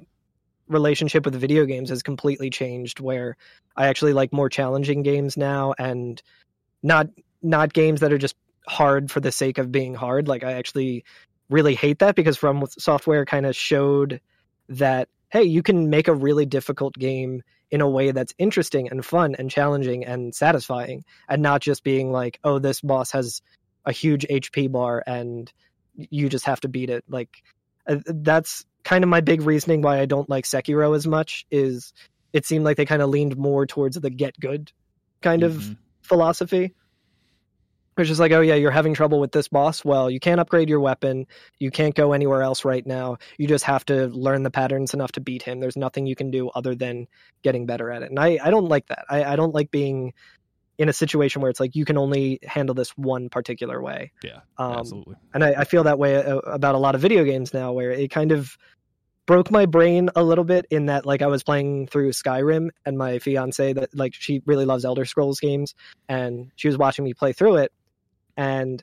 relationship 0.66 1.24
with 1.24 1.34
video 1.34 1.64
games 1.64 1.88
has 1.88 2.02
completely 2.02 2.50
changed. 2.50 3.00
Where 3.00 3.36
I 3.76 3.86
actually 3.86 4.12
like 4.12 4.32
more 4.32 4.48
challenging 4.48 5.02
games 5.02 5.36
now, 5.36 5.74
and 5.78 6.22
not, 6.82 7.08
not 7.42 7.72
games 7.72 8.00
that 8.00 8.12
are 8.12 8.18
just 8.18 8.36
hard 8.66 9.10
for 9.10 9.20
the 9.20 9.32
sake 9.32 9.58
of 9.58 9.72
being 9.72 9.94
hard. 9.94 10.28
Like 10.28 10.44
I 10.44 10.52
actually 10.52 11.04
really 11.48 11.74
hate 11.74 12.00
that 12.00 12.14
because 12.14 12.36
From 12.36 12.66
Software 12.78 13.24
kind 13.24 13.46
of 13.46 13.56
showed 13.56 14.20
that 14.68 15.08
hey, 15.30 15.42
you 15.42 15.62
can 15.62 15.90
make 15.90 16.08
a 16.08 16.14
really 16.14 16.46
difficult 16.46 16.94
game 16.94 17.42
in 17.70 17.80
a 17.80 17.88
way 17.88 18.10
that's 18.12 18.34
interesting 18.38 18.88
and 18.88 19.04
fun 19.04 19.34
and 19.38 19.50
challenging 19.50 20.04
and 20.04 20.34
satisfying 20.34 21.04
and 21.28 21.42
not 21.42 21.60
just 21.60 21.84
being 21.84 22.10
like 22.12 22.38
oh 22.44 22.58
this 22.58 22.80
boss 22.80 23.12
has 23.12 23.42
a 23.84 23.92
huge 23.92 24.26
hp 24.30 24.70
bar 24.72 25.02
and 25.06 25.52
you 25.94 26.28
just 26.28 26.46
have 26.46 26.60
to 26.60 26.68
beat 26.68 26.90
it 26.90 27.04
like 27.08 27.42
uh, 27.86 27.96
that's 28.06 28.64
kind 28.84 29.04
of 29.04 29.10
my 29.10 29.20
big 29.20 29.42
reasoning 29.42 29.82
why 29.82 30.00
i 30.00 30.06
don't 30.06 30.28
like 30.30 30.44
sekiro 30.44 30.94
as 30.96 31.06
much 31.06 31.46
is 31.50 31.92
it 32.32 32.46
seemed 32.46 32.64
like 32.64 32.76
they 32.76 32.86
kind 32.86 33.02
of 33.02 33.10
leaned 33.10 33.36
more 33.36 33.66
towards 33.66 33.98
the 34.00 34.10
get 34.10 34.38
good 34.40 34.72
kind 35.20 35.42
of 35.42 35.54
Mhm. 35.54 35.76
philosophy 36.02 36.74
which 37.98 38.10
is 38.10 38.20
like 38.20 38.32
oh 38.32 38.40
yeah 38.40 38.54
you're 38.54 38.70
having 38.70 38.94
trouble 38.94 39.20
with 39.20 39.32
this 39.32 39.48
boss? 39.48 39.84
Well 39.84 40.10
you 40.10 40.20
can't 40.20 40.40
upgrade 40.40 40.68
your 40.68 40.80
weapon. 40.80 41.26
You 41.58 41.70
can't 41.70 41.94
go 41.94 42.12
anywhere 42.12 42.42
else 42.42 42.64
right 42.64 42.86
now. 42.86 43.18
You 43.36 43.48
just 43.48 43.64
have 43.64 43.84
to 43.86 44.06
learn 44.06 44.44
the 44.44 44.50
patterns 44.50 44.94
enough 44.94 45.12
to 45.12 45.20
beat 45.20 45.42
him. 45.42 45.60
There's 45.60 45.76
nothing 45.76 46.06
you 46.06 46.14
can 46.14 46.30
do 46.30 46.48
other 46.50 46.74
than 46.74 47.08
getting 47.42 47.66
better 47.66 47.90
at 47.90 48.02
it. 48.02 48.10
And 48.10 48.18
i, 48.18 48.38
I 48.42 48.50
don't 48.50 48.68
like 48.68 48.86
that. 48.86 49.04
I, 49.10 49.24
I 49.24 49.36
don't 49.36 49.54
like 49.54 49.70
being 49.70 50.12
in 50.78 50.88
a 50.88 50.92
situation 50.92 51.42
where 51.42 51.50
it's 51.50 51.58
like 51.58 51.74
you 51.74 51.84
can 51.84 51.98
only 51.98 52.38
handle 52.44 52.74
this 52.74 52.90
one 52.90 53.28
particular 53.28 53.82
way. 53.82 54.12
Yeah, 54.22 54.40
um, 54.56 54.74
absolutely. 54.74 55.16
and 55.34 55.42
I, 55.42 55.54
I 55.58 55.64
feel 55.64 55.84
that 55.84 55.98
way 55.98 56.16
uh, 56.16 56.36
about 56.38 56.76
a 56.76 56.78
lot 56.78 56.94
of 56.94 57.00
video 57.00 57.24
games 57.24 57.52
now 57.52 57.72
where 57.72 57.90
it 57.90 58.10
kind 58.10 58.30
of 58.30 58.56
broke 59.26 59.50
my 59.50 59.66
brain 59.66 60.08
a 60.16 60.22
little 60.22 60.44
bit 60.44 60.64
in 60.70 60.86
that 60.86 61.04
like 61.04 61.20
i 61.20 61.26
was 61.26 61.42
playing 61.42 61.86
through 61.86 62.12
skyrim 62.12 62.70
and 62.86 62.96
my 62.96 63.18
fiance 63.18 63.74
that 63.74 63.94
like 63.94 64.14
she 64.14 64.40
really 64.46 64.64
loves 64.64 64.86
elder 64.86 65.04
scrolls 65.04 65.38
games 65.38 65.74
and 66.08 66.50
she 66.56 66.66
was 66.66 66.78
watching 66.78 67.04
me 67.04 67.12
play 67.12 67.34
through 67.34 67.56
it 67.56 67.70
and 68.38 68.82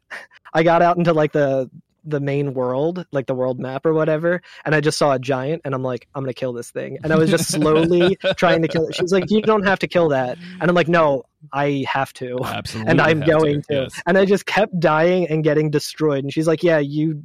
i 0.54 0.62
got 0.62 0.82
out 0.82 0.98
into 0.98 1.14
like 1.14 1.32
the 1.32 1.70
the 2.08 2.20
main 2.20 2.54
world 2.54 3.04
like 3.12 3.26
the 3.26 3.34
world 3.34 3.60
map 3.60 3.84
or 3.84 3.94
whatever 3.94 4.40
and 4.64 4.76
i 4.76 4.80
just 4.80 5.00
saw 5.00 5.14
a 5.14 5.20
giant 5.20 5.60
and 5.66 5.74
i'm 5.74 5.82
like 5.82 6.08
i'm 6.14 6.22
gonna 6.22 6.34
kill 6.34 6.54
this 6.54 6.70
thing 6.70 7.00
and 7.04 7.12
i 7.12 7.16
was 7.16 7.32
just 7.32 7.52
slowly 7.52 8.16
trying 8.38 8.62
to 8.62 8.68
kill 8.68 8.86
it 8.88 8.94
she's 8.94 9.12
like 9.12 9.32
you 9.32 9.42
don't 9.42 9.66
have 9.66 9.80
to 9.80 9.88
kill 9.88 10.10
that 10.10 10.38
and 10.62 10.70
i'm 10.70 10.76
like 10.76 10.88
no 10.88 11.24
i 11.52 11.84
have 11.88 12.14
to 12.14 12.38
Absolutely. 12.44 12.92
and 12.92 13.02
I'm 13.02 13.22
going 13.22 13.62
to. 13.64 13.74
Yes. 13.74 14.02
And 14.06 14.18
I 14.18 14.26
just 14.26 14.46
kept 14.46 14.80
dying 14.80 15.28
and 15.28 15.44
getting 15.44 15.70
destroyed. 15.70 16.24
And 16.24 16.34
she's 16.34 16.48
like, 16.48 16.64
"Yeah, 16.64 16.80
you 16.80 17.24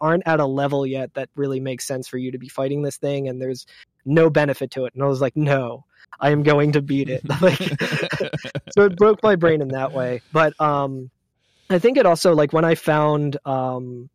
aren't 0.00 0.22
at 0.26 0.40
a 0.40 0.46
level 0.46 0.86
yet 0.86 1.12
that 1.14 1.28
really 1.36 1.60
makes 1.60 1.86
sense 1.86 2.08
for 2.08 2.18
you 2.18 2.32
to 2.32 2.38
be 2.38 2.48
fighting 2.48 2.82
this 2.82 2.96
thing, 2.96 3.28
and 3.28 3.40
there's 3.40 3.66
no 4.04 4.30
benefit 4.30 4.70
to 4.72 4.84
it." 4.84 4.94
And 4.94 5.02
I 5.02 5.06
was 5.06 5.20
like, 5.20 5.36
"No, 5.36 5.84
I 6.20 6.30
am 6.30 6.42
going 6.42 6.72
to 6.72 6.82
beat 6.82 7.08
it." 7.08 7.22
like, 7.40 7.58
so 8.72 8.84
it 8.84 8.96
broke 8.96 9.22
my 9.22 9.36
brain 9.36 9.60
in 9.62 9.68
that 9.68 9.92
way. 9.92 10.20
But 10.32 10.58
um, 10.60 11.10
I 11.70 11.78
think 11.78 11.96
it 11.96 12.06
also 12.06 12.34
like 12.34 12.52
when 12.52 12.64
I 12.64 12.74
found 12.74 13.36
um, 13.44 14.10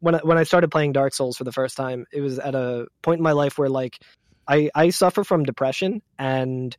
when 0.00 0.14
I, 0.14 0.18
when 0.18 0.38
I 0.38 0.44
started 0.44 0.70
playing 0.70 0.92
Dark 0.92 1.14
Souls 1.14 1.36
for 1.36 1.44
the 1.44 1.52
first 1.52 1.76
time, 1.76 2.06
it 2.12 2.20
was 2.20 2.38
at 2.38 2.54
a 2.54 2.86
point 3.02 3.18
in 3.18 3.24
my 3.24 3.32
life 3.32 3.58
where 3.58 3.68
like 3.68 3.98
I 4.46 4.70
I 4.74 4.90
suffer 4.90 5.24
from 5.24 5.44
depression 5.44 6.02
and 6.18 6.76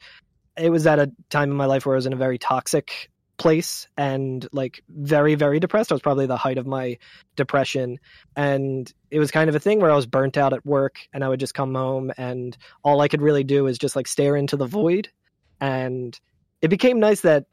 it 0.57 0.69
was 0.69 0.87
at 0.87 0.99
a 0.99 1.11
time 1.29 1.51
in 1.51 1.57
my 1.57 1.65
life 1.65 1.85
where 1.85 1.95
I 1.95 1.97
was 1.97 2.05
in 2.05 2.13
a 2.13 2.17
very 2.17 2.37
toxic 2.37 3.09
place 3.37 3.87
and 3.97 4.45
like 4.51 4.83
very 4.89 5.35
very 5.35 5.59
depressed. 5.59 5.91
I 5.91 5.95
was 5.95 6.01
probably 6.01 6.27
the 6.27 6.37
height 6.37 6.57
of 6.57 6.67
my 6.67 6.97
depression 7.35 7.99
and 8.35 8.91
it 9.11 9.19
was 9.19 9.31
kind 9.31 9.49
of 9.49 9.55
a 9.55 9.59
thing 9.59 9.79
where 9.79 9.91
I 9.91 9.95
was 9.95 10.05
burnt 10.05 10.37
out 10.37 10.53
at 10.53 10.65
work 10.65 10.97
and 11.13 11.23
I 11.23 11.29
would 11.29 11.39
just 11.39 11.53
come 11.53 11.75
home 11.75 12.11
and 12.17 12.57
all 12.83 13.01
I 13.01 13.07
could 13.07 13.21
really 13.21 13.43
do 13.43 13.67
is 13.67 13.77
just 13.77 13.95
like 13.95 14.07
stare 14.07 14.35
into 14.35 14.57
the 14.57 14.65
void 14.65 15.09
and 15.61 16.19
it 16.61 16.67
became 16.67 16.99
nice 16.99 17.21
that 17.21 17.45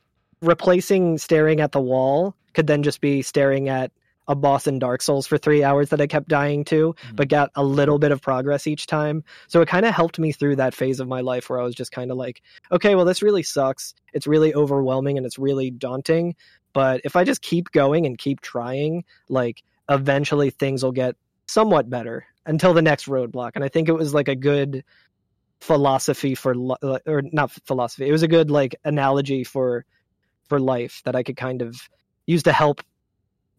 replacing 0.43 1.19
staring 1.19 1.61
at 1.61 1.73
the 1.73 1.81
wall 1.81 2.35
could 2.55 2.67
then 2.67 2.83
just 2.83 3.01
be 3.01 3.23
staring 3.23 3.69
at 3.69 3.91
a 4.29 4.35
boss 4.35 4.67
in 4.67 4.81
Dark 4.81 5.03
Souls 5.03 5.25
for 5.27 5.39
3 5.39 5.63
hours 5.63 5.91
that 5.91 6.01
I 6.01 6.07
kept 6.09 6.29
dying 6.29 6.65
to 6.65 6.95
Mhm. 6.95 7.17
but 7.17 7.29
got 7.29 7.51
a 7.55 7.63
little 7.63 7.99
bit 7.99 8.11
of 8.11 8.21
progress 8.21 8.67
each 8.67 8.87
time. 8.87 9.23
So 9.47 9.61
it 9.61 9.69
kind 9.69 9.87
of 9.87 9.95
helped 9.95 10.19
me 10.19 10.33
through 10.33 10.57
that 10.57 10.75
phase 10.75 10.99
of 10.99 11.07
my 11.07 11.21
life 11.21 11.49
where 11.49 11.61
I 11.61 11.63
was 11.63 11.77
just 11.77 11.93
kind 11.93 12.11
of 12.11 12.17
like, 12.17 12.43
okay, 12.73 12.97
well, 12.97 13.05
this 13.05 13.23
really 13.23 13.45
sucks. 13.45 13.95
It's 14.15 14.27
really 14.27 14.53
overwhelming 14.53 15.17
and 15.17 15.25
it's 15.25 15.39
really 15.39 15.71
daunting. 15.71 16.35
But 16.73 17.03
if 17.05 17.15
I 17.15 17.23
just 17.23 17.41
keep 17.41 17.71
going 17.71 18.05
and 18.05 18.19
keep 18.19 18.41
trying, 18.41 19.05
like 19.29 19.63
eventually 19.89 20.51
things 20.51 20.83
will 20.83 20.93
get 20.93 21.15
somewhat 21.47 21.89
better 21.89 22.27
until 22.47 22.75
the 22.75 22.83
next 22.83 23.07
roadblock. 23.07 23.53
And 23.55 23.63
I 23.63 23.69
think 23.69 23.89
it 23.89 23.93
was 23.93 24.13
like 24.13 24.27
a 24.29 24.35
good 24.35 24.83
philosophy 25.61 26.35
for, 26.35 26.55
or 27.07 27.23
not 27.33 27.53
philosophy, 27.65 28.09
it 28.09 28.13
was 28.13 28.25
a 28.25 28.29
good 28.29 28.51
like 28.51 28.75
analogy 28.85 29.45
for, 29.45 29.85
for 30.49 30.61
life 30.61 31.03
that 31.05 31.17
I 31.17 31.23
could 31.23 31.37
kind 31.37 31.63
of 31.63 31.77
use 32.27 32.43
to 32.45 32.53
help 32.53 32.83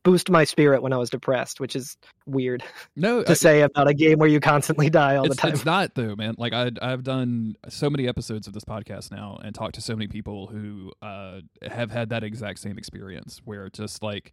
boost 0.04 0.30
my 0.30 0.46
spirit 0.46 0.82
when 0.82 0.94
I 0.94 0.98
was 0.98 1.10
depressed, 1.10 1.60
which 1.60 1.76
is 1.76 1.98
weird 2.26 2.64
no, 2.96 3.24
to 3.26 3.32
I- 3.32 3.36
say 3.36 3.62
about 3.62 3.90
a 3.90 3.94
game 3.94 4.20
where 4.20 4.30
you 4.30 4.40
constantly 4.40 4.90
die 5.02 5.18
all 5.18 5.28
the 5.28 5.36
time. 5.36 5.52
it's 5.52 5.66
not 5.66 5.96
though, 5.96 6.16
man. 6.16 6.36
Like 6.38 6.54
I, 6.54 6.72
I've 6.82 7.04
done 7.04 7.56
so 7.68 7.90
many 7.90 8.08
episodes 8.08 8.48
of 8.48 8.54
this 8.54 8.64
podcast 8.64 9.12
now, 9.12 9.38
and 9.44 9.54
talked 9.54 9.76
to 9.76 9.82
so 9.82 9.96
many 9.96 10.08
people 10.08 10.48
who 10.48 10.92
uh, 11.02 11.42
have 11.62 11.92
had 11.92 12.10
that 12.10 12.24
exact 12.24 12.60
same 12.60 12.78
experience, 12.78 13.42
where 13.44 13.70
just 13.70 14.02
like, 14.02 14.32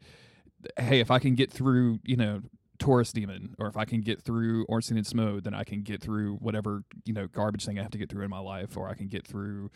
hey, 0.78 1.00
if 1.00 1.10
I 1.10 1.18
can 1.18 1.34
get 1.34 1.50
through, 1.50 1.98
you 2.04 2.16
know, 2.16 2.42
Taurus 2.78 3.12
Demon, 3.12 3.54
or 3.58 3.66
if 3.66 3.76
I 3.76 3.84
can 3.84 4.00
get 4.00 4.22
through 4.22 4.66
Ornstein 4.68 4.96
and 4.96 5.06
Smough, 5.06 5.42
then 5.42 5.54
I 5.54 5.64
can 5.64 5.82
get 5.82 6.00
through 6.00 6.36
whatever 6.36 6.84
you 7.04 7.14
know 7.14 7.26
garbage 7.26 7.64
thing 7.64 7.78
I 7.78 7.82
have 7.82 7.90
to 7.92 7.98
get 7.98 8.10
through 8.10 8.24
in 8.24 8.30
my 8.30 8.38
life, 8.40 8.76
or 8.76 8.88
I 8.88 8.94
can 8.94 9.08
get 9.08 9.26
through 9.26 9.70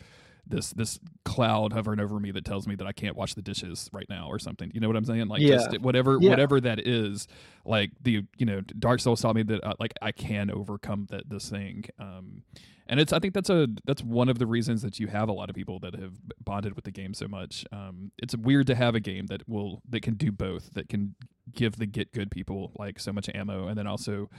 this 0.49 0.71
this 0.71 0.99
cloud 1.25 1.73
hovering 1.73 1.99
over 1.99 2.19
me 2.19 2.31
that 2.31 2.43
tells 2.45 2.67
me 2.67 2.75
that 2.75 2.87
I 2.87 2.91
can't 2.91 3.15
wash 3.15 3.33
the 3.35 3.41
dishes 3.41 3.89
right 3.93 4.07
now 4.09 4.27
or 4.27 4.39
something. 4.39 4.71
You 4.73 4.79
know 4.81 4.87
what 4.87 4.95
I'm 4.97 5.05
saying? 5.05 5.27
Like 5.27 5.41
Yeah. 5.41 5.55
just 5.55 5.79
whatever 5.81 6.17
Yeah. 6.19 6.29
whatever 6.31 6.59
that 6.61 6.85
is. 6.87 7.27
Like 7.65 7.91
the 8.01 8.23
you 8.37 8.45
know 8.45 8.61
Dark 8.61 8.99
Souls 8.99 9.21
taught 9.21 9.35
me 9.35 9.43
that 9.43 9.63
uh, 9.63 9.73
like 9.79 9.93
I 10.01 10.11
can 10.11 10.49
overcome 10.51 11.07
that 11.11 11.29
this 11.29 11.49
thing. 11.49 11.85
Um, 11.99 12.43
and 12.87 12.99
it's 12.99 13.13
I 13.13 13.19
think 13.19 13.35
that's 13.35 13.51
a 13.51 13.67
that's 13.85 14.03
one 14.03 14.29
of 14.29 14.39
the 14.39 14.47
reasons 14.47 14.81
that 14.81 14.99
you 14.99 15.07
have 15.07 15.29
a 15.29 15.33
lot 15.33 15.49
of 15.51 15.55
people 15.55 15.79
that 15.81 15.93
have 15.95 16.13
bonded 16.43 16.75
with 16.75 16.85
the 16.85 16.91
game 16.91 17.13
so 17.13 17.27
much. 17.27 17.63
Um, 17.71 18.11
it's 18.17 18.35
weird 18.35 18.65
to 18.67 18.75
have 18.75 18.95
a 18.95 18.99
game 18.99 19.27
that 19.27 19.47
will 19.47 19.81
that 19.89 20.01
can 20.01 20.15
do 20.15 20.31
both. 20.31 20.73
That 20.73 20.89
can 20.89 21.13
give 21.53 21.77
the 21.77 21.85
get 21.85 22.11
good 22.13 22.31
people 22.31 22.71
like 22.79 22.99
so 22.99 23.13
much 23.13 23.29
ammo, 23.35 23.67
and 23.67 23.77
then 23.77 23.85
also 23.85 24.29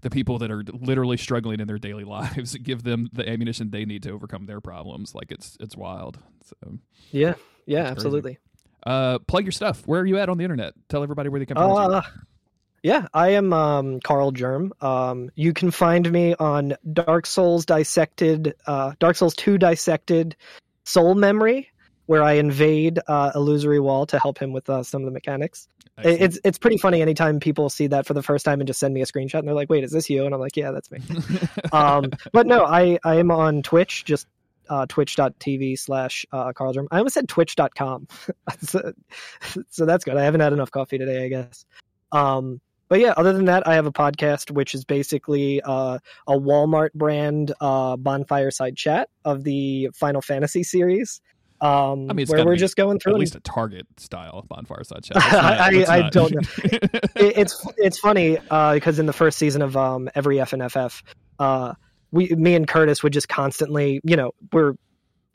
the 0.00 0.10
people 0.10 0.38
that 0.38 0.50
are 0.50 0.62
literally 0.72 1.16
struggling 1.16 1.60
in 1.60 1.66
their 1.66 1.78
daily 1.78 2.04
lives 2.16 2.56
give 2.56 2.82
them 2.82 3.08
the 3.12 3.28
ammunition 3.28 3.70
they 3.70 3.84
need 3.84 4.02
to 4.04 4.10
overcome 4.10 4.46
their 4.46 4.60
problems. 4.60 5.14
Like 5.14 5.30
it's 5.30 5.56
it's 5.60 5.76
wild. 5.76 6.18
So 6.44 6.78
yeah, 7.10 7.34
yeah, 7.66 7.84
absolutely. 7.84 8.38
uh, 8.86 9.18
plug 9.20 9.44
your 9.44 9.52
stuff. 9.52 9.86
Where 9.86 10.00
are 10.00 10.06
you 10.06 10.18
at 10.18 10.28
on 10.28 10.38
the 10.38 10.44
internet? 10.44 10.74
Tell 10.88 11.02
everybody 11.02 11.28
where 11.28 11.40
they 11.40 11.46
can 11.46 11.56
find 11.56 11.70
you. 11.70 11.76
Uh, 11.76 12.02
yeah, 12.82 13.06
I 13.12 13.30
am 13.30 13.52
um, 13.52 14.00
KarlGerm. 14.00 14.82
Um, 14.82 15.30
you 15.34 15.52
can 15.52 15.70
find 15.70 16.10
me 16.10 16.34
on 16.38 16.76
Dark 16.92 17.26
Souls 17.26 17.66
Dissected, 17.66 18.54
uh, 18.66 18.92
Dark 19.00 19.16
Souls 19.16 19.34
2 19.34 19.58
Dissected 19.58 20.36
Soul 20.84 21.16
Memory, 21.16 21.68
where 22.08 22.22
I 22.22 22.32
invade 22.32 22.98
uh, 23.06 23.32
Illusory 23.34 23.80
Wall 23.80 24.06
to 24.06 24.18
help 24.18 24.38
him 24.38 24.54
with 24.54 24.68
uh, 24.70 24.82
some 24.82 25.02
of 25.02 25.04
the 25.04 25.12
mechanics. 25.12 25.68
Excellent. 25.98 26.22
It's 26.22 26.40
it's 26.42 26.58
pretty 26.58 26.78
funny 26.78 27.02
anytime 27.02 27.38
people 27.38 27.68
see 27.68 27.86
that 27.88 28.06
for 28.06 28.14
the 28.14 28.22
first 28.22 28.46
time 28.46 28.60
and 28.60 28.66
just 28.66 28.80
send 28.80 28.94
me 28.94 29.02
a 29.02 29.04
screenshot 29.04 29.40
and 29.40 29.48
they're 29.48 29.54
like, 29.54 29.68
"Wait, 29.68 29.84
is 29.84 29.92
this 29.92 30.08
you?" 30.08 30.24
And 30.24 30.34
I'm 30.34 30.40
like, 30.40 30.56
"Yeah, 30.56 30.70
that's 30.70 30.90
me." 30.90 31.00
um, 31.72 32.10
but 32.32 32.46
no, 32.46 32.64
I 32.64 32.98
I 33.04 33.16
am 33.16 33.30
on 33.30 33.62
Twitch, 33.62 34.06
just 34.06 34.26
uh, 34.70 34.86
twitch.tv 34.86 35.78
slash 35.78 36.24
uh, 36.32 36.50
Karl 36.54 36.72
I 36.90 36.96
almost 36.96 37.14
said 37.14 37.28
twitch.com. 37.28 38.08
so, 38.60 38.92
so 39.68 39.84
that's 39.84 40.04
good. 40.04 40.16
I 40.16 40.24
haven't 40.24 40.40
had 40.40 40.54
enough 40.54 40.70
coffee 40.70 40.96
today, 40.96 41.26
I 41.26 41.28
guess. 41.28 41.66
Um, 42.10 42.60
but 42.88 43.00
yeah, 43.00 43.12
other 43.18 43.34
than 43.34 43.44
that, 43.46 43.68
I 43.68 43.74
have 43.74 43.84
a 43.84 43.92
podcast 43.92 44.50
which 44.50 44.74
is 44.74 44.84
basically 44.84 45.60
uh, 45.62 45.98
a 46.26 46.32
Walmart 46.32 46.94
brand 46.94 47.52
uh, 47.60 47.96
bonfire 47.98 48.50
side 48.50 48.76
chat 48.76 49.10
of 49.26 49.44
the 49.44 49.90
Final 49.94 50.22
Fantasy 50.22 50.62
series. 50.62 51.20
Um, 51.60 52.08
I 52.08 52.12
mean, 52.14 52.20
it's 52.20 52.30
where 52.30 52.44
we're 52.44 52.56
just 52.56 52.76
going 52.76 53.00
through 53.00 53.14
At 53.14 53.18
least 53.20 53.34
a 53.34 53.40
Target 53.40 53.86
style 53.96 54.44
bonfire 54.48 54.84
side 54.84 55.02
chat. 55.04 55.16
I- 55.16 55.70
Let's 55.70 55.90
I 55.90 56.08
don't 56.10 56.34
not- 56.34 56.44
it, 56.64 57.10
it's 57.16 57.66
it's 57.76 57.98
funny 57.98 58.38
uh, 58.50 58.74
because 58.74 58.98
in 58.98 59.06
the 59.06 59.12
first 59.12 59.38
season 59.38 59.62
of 59.62 59.76
um, 59.76 60.08
every 60.14 60.36
FNFF, 60.36 61.02
uh, 61.38 61.74
we 62.12 62.28
me 62.28 62.54
and 62.54 62.68
Curtis 62.68 63.02
would 63.02 63.12
just 63.12 63.28
constantly, 63.28 64.00
you 64.04 64.16
know, 64.16 64.32
we're 64.52 64.74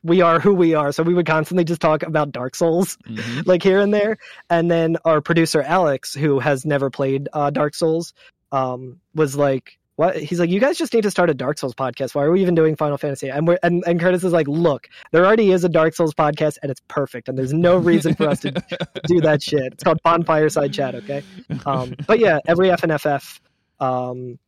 we 0.02 0.20
are 0.20 0.38
who 0.40 0.54
we 0.54 0.74
are, 0.74 0.92
so 0.92 1.02
we 1.02 1.14
would 1.14 1.26
constantly 1.26 1.64
just 1.64 1.80
talk 1.80 2.02
about 2.02 2.30
Dark 2.32 2.54
Souls 2.54 2.96
Mhm. 3.08 3.46
like 3.46 3.62
here 3.62 3.80
and 3.80 3.92
there, 3.92 4.18
and 4.50 4.70
then 4.70 4.96
our 5.04 5.20
producer 5.20 5.62
Alex, 5.62 6.14
who 6.14 6.38
has 6.40 6.64
never 6.64 6.90
played 6.90 7.28
uh, 7.32 7.50
Dark 7.50 7.74
Souls, 7.74 8.12
um, 8.52 9.00
was 9.14 9.34
like, 9.36 9.78
what? 9.96 10.16
He's 10.16 10.40
like 10.40 10.50
you 10.50 10.60
guys 10.60 10.76
just 10.76 10.92
need 10.92 11.02
to 11.02 11.10
start 11.10 11.30
a 11.30 11.34
dark 11.34 11.58
souls 11.58 11.74
podcast. 11.74 12.14
Why 12.14 12.24
are 12.24 12.30
we 12.30 12.42
even 12.42 12.54
doing 12.54 12.76
final 12.76 12.98
fantasy? 12.98 13.28
And 13.28 13.46
we're 13.46 13.58
and, 13.62 13.84
and 13.86 14.00
curtis 14.00 14.24
is 14.24 14.32
like 14.32 14.48
look 14.48 14.88
there 15.12 15.24
already 15.24 15.52
is 15.52 15.64
a 15.64 15.68
dark 15.68 15.94
souls 15.94 16.14
podcast 16.14 16.58
and 16.62 16.70
it's 16.70 16.80
perfect 16.88 17.28
and 17.28 17.38
there's 17.38 17.52
no 17.52 17.76
reason 17.76 18.14
for 18.14 18.28
us 18.28 18.40
to 18.40 18.50
do 19.06 19.20
that 19.20 19.42
shit. 19.42 19.72
It's 19.72 19.84
called 19.84 20.02
bonfireside 20.04 20.72
chat 20.72 20.94
okay? 20.96 21.22
Um, 21.66 21.94
but 22.06 22.18
yeah 22.18 22.38
every 22.46 22.68
fnff 22.68 23.40
um, 23.80 24.38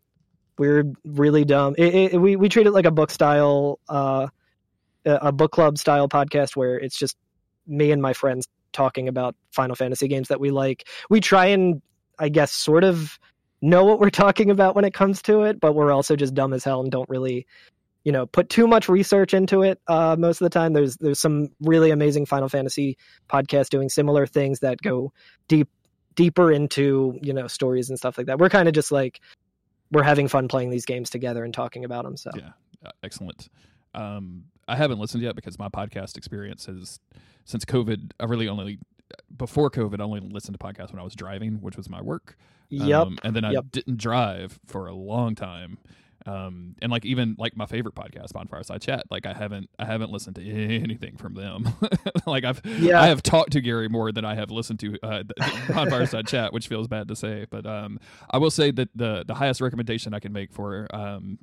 we're 0.59 0.85
really 1.05 1.45
dumb. 1.45 1.75
It, 1.77 1.95
it, 1.95 2.21
we, 2.21 2.37
we 2.37 2.49
treat 2.49 2.67
it 2.67 2.73
like 2.73 2.87
a 2.87 2.91
book 2.91 3.11
style 3.11 3.79
uh, 3.89 4.29
a 5.05 5.33
book 5.33 5.53
club 5.53 5.79
style 5.79 6.09
podcast 6.09 6.57
where 6.57 6.79
it's 6.79 6.99
just 6.99 7.17
me 7.67 7.93
and 7.93 8.03
my 8.03 8.13
friends 8.13 8.49
talking 8.73 9.09
about 9.09 9.37
final 9.53 9.77
fantasy 9.77 10.09
games 10.09 10.29
that 10.29 10.41
we 10.41 10.51
like. 10.51 10.87
We 11.11 11.21
try 11.21 11.47
and 11.47 11.83
i 12.19 12.31
guess 12.31 12.51
sort 12.51 12.83
of 12.83 13.19
know 13.61 13.85
what 13.85 14.01
we're 14.01 14.11
talking 14.11 14.51
about 14.51 14.75
when 14.75 14.85
it 14.85 14.95
comes 14.95 15.23
to 15.23 15.43
it, 15.43 15.61
but 15.61 15.75
we're 15.75 15.93
also 15.93 16.17
just 16.17 16.35
dumb 16.35 16.53
as 16.53 16.65
hell 16.65 16.81
and 16.81 16.91
don't 16.91 17.09
really, 17.09 17.47
you 18.05 18.13
know, 18.13 18.27
put 18.27 18.49
too 18.49 18.67
much 18.67 18.89
research 18.89 19.35
into 19.35 19.63
it. 19.63 19.81
Uh, 19.87 20.17
most 20.19 20.41
of 20.41 20.45
the 20.45 20.51
time, 20.51 20.73
there's 20.73 20.97
there's 20.99 21.21
some 21.21 21.49
really 21.61 21.91
amazing 21.91 22.27
Final 22.27 22.49
Fantasy 22.49 22.97
podcasts 23.29 23.69
doing 23.69 23.89
similar 23.89 24.27
things 24.27 24.61
that 24.61 24.81
go 24.83 25.13
deep 25.49 25.69
deeper 26.15 26.51
into 26.51 27.19
you 27.23 27.33
know 27.33 27.47
stories 27.47 27.89
and 27.91 27.99
stuff 27.99 28.19
like 28.19 28.27
that. 28.27 28.39
We're 28.39 28.49
kind 28.49 28.69
of 28.69 28.75
just 28.75 28.93
like 28.93 29.21
we're 29.93 30.03
having 30.03 30.29
fun 30.29 30.49
playing 30.49 30.71
these 30.71 30.85
games 30.85 31.11
together 31.11 31.45
and 31.45 31.55
talking 31.55 31.85
about 31.85 32.05
them. 32.05 32.17
So 32.17 32.31
yeah, 32.37 32.51
uh, 32.85 32.91
excellent. 33.03 33.49
Um, 33.95 34.45
I 34.69 34.77
haven't 34.77 34.99
listened 34.99 35.23
yet 35.23 35.37
because 35.37 35.59
my 35.59 35.69
podcast 35.69 36.17
experience 36.17 36.67
has 36.67 36.99
since 37.45 37.65
COVID. 37.65 38.13
I 38.19 38.25
really 38.25 38.49
only 38.49 38.79
before 39.37 39.71
COVID, 39.71 40.01
I 40.01 40.05
only 40.05 40.21
listened 40.21 40.59
to 40.59 40.65
podcasts 40.65 40.93
when 40.93 41.01
I 41.01 41.05
was 41.05 41.15
driving, 41.15 41.61
which 41.61 41.77
was 41.77 41.89
my 41.89 42.01
work. 42.01 42.37
Yep. 42.69 43.07
Um, 43.07 43.19
and 43.23 43.37
then 43.37 43.45
I 43.45 43.53
yep. 43.53 43.67
didn't 43.71 43.99
drive 43.99 44.59
for 44.67 44.87
a 44.87 44.95
long 44.95 45.35
time. 45.35 45.79
Um, 46.27 46.75
and 46.83 46.91
like 46.91 47.05
even 47.05 47.37
like 47.39 47.57
my 47.57 47.67
favorite 47.67 47.95
podcast, 47.95 48.33
Bonfireside 48.33 48.83
Chat, 48.83 49.05
like 49.11 49.27
I 49.27 49.33
haven't 49.33 49.71
I 49.79 49.85
haven't 49.85 50.11
listened 50.11 50.35
to 50.37 50.43
anything 50.45 51.17
from 51.17 51.35
them. 51.35 51.69
like 52.27 52.45
I've 52.45 52.61
yeah. 52.67 53.01
I 53.01 53.07
have 53.07 53.23
talked 53.23 53.53
to 53.53 53.61
Gary 53.61 53.89
more 53.89 54.11
than 54.11 54.25
I 54.25 54.35
have 54.35 54.51
listened 54.51 54.81
to 54.81 54.99
uh, 55.05 55.23
Bonfireside 55.69 56.27
Chat, 56.27 56.53
which 56.53 56.67
feels 56.67 56.89
bad 56.89 57.07
to 57.09 57.17
say, 57.17 57.47
but 57.49 57.65
um, 57.65 58.01
I 58.29 58.39
will 58.39 58.51
say 58.51 58.73
that 58.73 58.89
the 58.97 59.25
the 59.25 59.35
highest 59.35 59.61
recommendation 59.61 60.15
I 60.15 60.19
can 60.19 60.33
make 60.33 60.53
for 60.53 60.89
um 60.93 61.39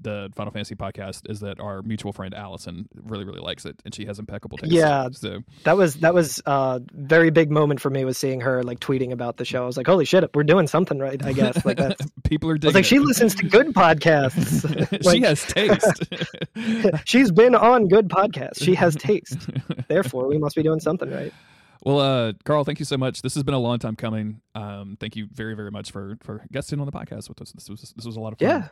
the 0.00 0.30
Final 0.34 0.52
Fantasy 0.52 0.74
podcast 0.74 1.30
is 1.30 1.40
that 1.40 1.60
our 1.60 1.82
mutual 1.82 2.12
friend 2.12 2.34
Allison 2.34 2.88
really 2.94 3.24
really 3.24 3.40
likes 3.40 3.64
it 3.64 3.80
and 3.84 3.94
she 3.94 4.06
has 4.06 4.18
impeccable 4.18 4.58
taste. 4.58 4.72
Yeah, 4.72 5.08
so 5.12 5.40
that 5.64 5.76
was 5.76 5.94
that 5.96 6.14
was 6.14 6.42
a 6.46 6.80
very 6.92 7.30
big 7.30 7.50
moment 7.50 7.80
for 7.80 7.90
me 7.90 8.04
was 8.04 8.18
seeing 8.18 8.40
her 8.40 8.62
like 8.62 8.80
tweeting 8.80 9.12
about 9.12 9.36
the 9.36 9.44
show. 9.44 9.62
I 9.62 9.66
was 9.66 9.76
like, 9.76 9.86
holy 9.86 10.04
shit, 10.04 10.28
we're 10.34 10.44
doing 10.44 10.66
something 10.66 10.98
right. 10.98 11.24
I 11.24 11.32
guess 11.32 11.64
like 11.64 11.76
that. 11.78 11.98
People 12.24 12.50
are. 12.50 12.58
I 12.62 12.66
was 12.66 12.74
like, 12.74 12.84
it. 12.84 12.88
she 12.88 12.98
listens 12.98 13.34
to 13.36 13.46
good 13.46 13.68
podcasts. 13.68 14.64
like, 15.04 15.16
she 15.16 15.22
has 15.22 15.44
taste. 15.44 17.08
she's 17.08 17.30
been 17.30 17.54
on 17.54 17.88
good 17.88 18.08
podcasts. 18.08 18.62
She 18.62 18.74
has 18.74 18.96
taste. 18.96 19.48
Therefore, 19.88 20.26
we 20.26 20.38
must 20.38 20.56
be 20.56 20.62
doing 20.62 20.80
something 20.80 21.10
right. 21.10 21.32
Well, 21.82 21.98
uh, 21.98 22.32
Karl, 22.44 22.64
thank 22.64 22.78
you 22.78 22.84
so 22.84 22.98
much. 22.98 23.22
This 23.22 23.34
has 23.34 23.42
been 23.42 23.54
a 23.54 23.58
long 23.58 23.78
time 23.78 23.96
coming. 23.96 24.40
Um, 24.54 24.96
thank 25.00 25.16
you 25.16 25.26
very, 25.32 25.54
very 25.54 25.70
much 25.70 25.90
for 25.90 26.18
for 26.22 26.44
guesting 26.52 26.80
on 26.80 26.86
the 26.86 26.92
podcast 26.92 27.28
with 27.28 27.40
us. 27.40 27.52
This 27.52 27.68
was 27.68 27.80
this 27.96 28.04
was 28.04 28.16
a 28.16 28.20
lot 28.20 28.32
of 28.32 28.38
fun. 28.38 28.48
Yeah, 28.48 28.68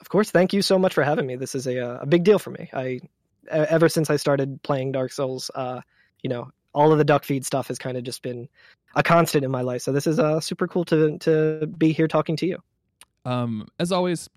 of 0.00 0.08
course, 0.08 0.30
thank 0.30 0.52
you 0.52 0.62
so 0.62 0.78
much 0.78 0.94
for 0.94 1.02
having 1.02 1.26
me. 1.26 1.36
This 1.36 1.54
is 1.54 1.66
a 1.66 1.80
uh, 1.80 1.98
a 2.02 2.06
big 2.06 2.24
deal 2.24 2.38
for 2.38 2.50
me. 2.50 2.70
I 2.72 3.00
ever 3.50 3.88
since 3.88 4.10
I 4.10 4.16
started 4.16 4.62
playing 4.62 4.92
Dark 4.92 5.12
Souls, 5.12 5.50
uh, 5.54 5.80
you 6.22 6.30
know, 6.30 6.50
all 6.74 6.92
of 6.92 6.98
the 6.98 7.04
Duckfeed 7.04 7.44
stuff 7.44 7.68
has 7.68 7.78
kind 7.78 7.96
of 7.96 8.04
just 8.04 8.22
been 8.22 8.48
a 8.94 9.02
constant 9.02 9.44
in 9.44 9.50
my 9.50 9.62
life. 9.62 9.82
So 9.82 9.92
this 9.92 10.06
is 10.06 10.18
uh, 10.18 10.40
super 10.40 10.66
cool 10.66 10.84
to 10.86 11.18
to 11.18 11.66
be 11.66 11.92
here 11.92 12.08
talking 12.08 12.36
to 12.36 12.46
you. 12.46 12.58
Um, 13.26 13.66
as 13.80 13.90
always, 13.90 14.30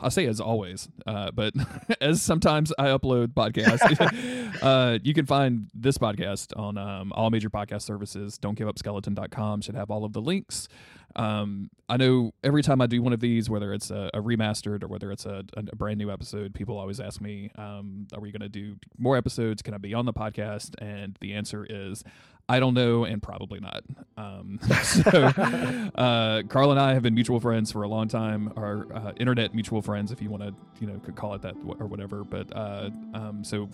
I 0.00 0.08
say 0.08 0.26
as 0.26 0.40
always, 0.40 0.88
uh, 1.04 1.32
but 1.32 1.52
as 2.00 2.22
sometimes 2.22 2.72
I 2.78 2.86
upload 2.86 3.34
podcasts, 3.34 4.58
uh, 4.62 5.00
you 5.02 5.14
can 5.14 5.26
find 5.26 5.68
this 5.74 5.98
podcast 5.98 6.56
on 6.56 6.78
um, 6.78 7.12
all 7.12 7.30
major 7.30 7.50
podcast 7.50 7.82
services. 7.82 8.38
Don't 8.38 8.56
give 8.56 8.68
up 8.68 8.78
skeleton.com 8.78 9.62
should 9.62 9.74
have 9.74 9.90
all 9.90 10.04
of 10.04 10.12
the 10.12 10.20
links. 10.20 10.68
Um, 11.16 11.70
I 11.88 11.96
know 11.96 12.34
every 12.44 12.62
time 12.62 12.80
I 12.80 12.86
do 12.86 13.02
one 13.02 13.12
of 13.12 13.20
these, 13.20 13.50
whether 13.50 13.72
it's 13.72 13.90
a, 13.90 14.10
a 14.14 14.20
remastered 14.20 14.84
or 14.84 14.86
whether 14.86 15.10
it's 15.10 15.26
a, 15.26 15.44
a, 15.56 15.74
brand 15.74 15.98
new 15.98 16.10
episode, 16.10 16.54
people 16.54 16.78
always 16.78 17.00
ask 17.00 17.20
me, 17.20 17.50
um, 17.56 18.06
are 18.12 18.20
we 18.20 18.30
going 18.30 18.42
to 18.42 18.48
do 18.50 18.76
more 18.98 19.16
episodes? 19.16 19.62
Can 19.62 19.72
I 19.74 19.78
be 19.78 19.94
on 19.94 20.04
the 20.04 20.12
podcast? 20.12 20.74
And 20.78 21.16
the 21.20 21.32
answer 21.32 21.66
is, 21.68 22.04
I 22.48 22.60
don't 22.60 22.74
know, 22.74 23.04
and 23.04 23.20
probably 23.20 23.58
not. 23.58 23.82
Um, 24.16 24.60
so, 24.82 25.10
uh, 25.10 26.42
Karl 26.44 26.70
and 26.70 26.78
I 26.78 26.94
have 26.94 27.02
been 27.02 27.14
mutual 27.14 27.40
friends 27.40 27.72
for 27.72 27.82
a 27.82 27.88
long 27.88 28.06
time, 28.06 28.52
our 28.56 28.86
uh, 28.92 29.12
internet 29.18 29.52
mutual 29.54 29.82
friends, 29.82 30.12
if 30.12 30.22
you 30.22 30.30
want 30.30 30.44
to, 30.44 30.54
you 30.80 30.86
know, 30.86 30.98
could 31.00 31.16
call 31.16 31.34
it 31.34 31.42
that 31.42 31.56
or 31.80 31.86
whatever. 31.86 32.22
But 32.22 32.54
uh, 32.54 32.90
um, 33.14 33.42
so 33.42 33.68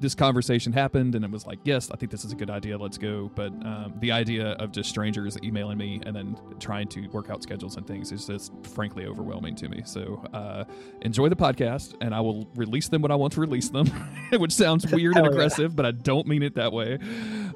this 0.00 0.14
conversation 0.14 0.72
happened 0.72 1.14
and 1.14 1.24
it 1.24 1.30
was 1.30 1.46
like 1.46 1.58
yes 1.64 1.90
i 1.90 1.96
think 1.96 2.10
this 2.10 2.24
is 2.24 2.32
a 2.32 2.34
good 2.36 2.50
idea. 2.50 2.76
Let's 2.76 2.98
go. 2.98 3.30
But 3.34 3.52
um, 3.64 3.94
the 4.00 4.10
idea 4.10 4.52
of 4.52 4.72
just 4.72 4.88
strangers 4.88 5.36
emailing 5.42 5.78
me 5.78 6.00
and 6.04 6.16
then 6.16 6.36
trying 6.58 6.88
to 6.88 7.06
work 7.08 7.30
out 7.30 7.42
schedules 7.42 7.76
and 7.76 7.86
things 7.86 8.10
is 8.10 8.26
just 8.26 8.52
frankly 8.74 9.06
overwhelming 9.06 9.54
to 9.56 9.68
me. 9.68 9.82
So 9.84 10.24
uh, 10.32 10.64
enjoy 11.02 11.28
the 11.28 11.36
podcast 11.36 11.94
and 12.00 12.14
i 12.14 12.20
will 12.20 12.48
release 12.54 12.88
them 12.88 13.02
when 13.02 13.10
i 13.10 13.14
want 13.14 13.32
to 13.34 13.40
release 13.40 13.68
them 13.68 13.86
which 14.32 14.52
sounds 14.52 14.90
weird 14.90 15.16
and 15.16 15.26
aggressive 15.26 15.76
but 15.76 15.84
i 15.86 15.90
don't 15.90 16.26
mean 16.26 16.42
it 16.42 16.54
that 16.54 16.72
way. 16.72 16.98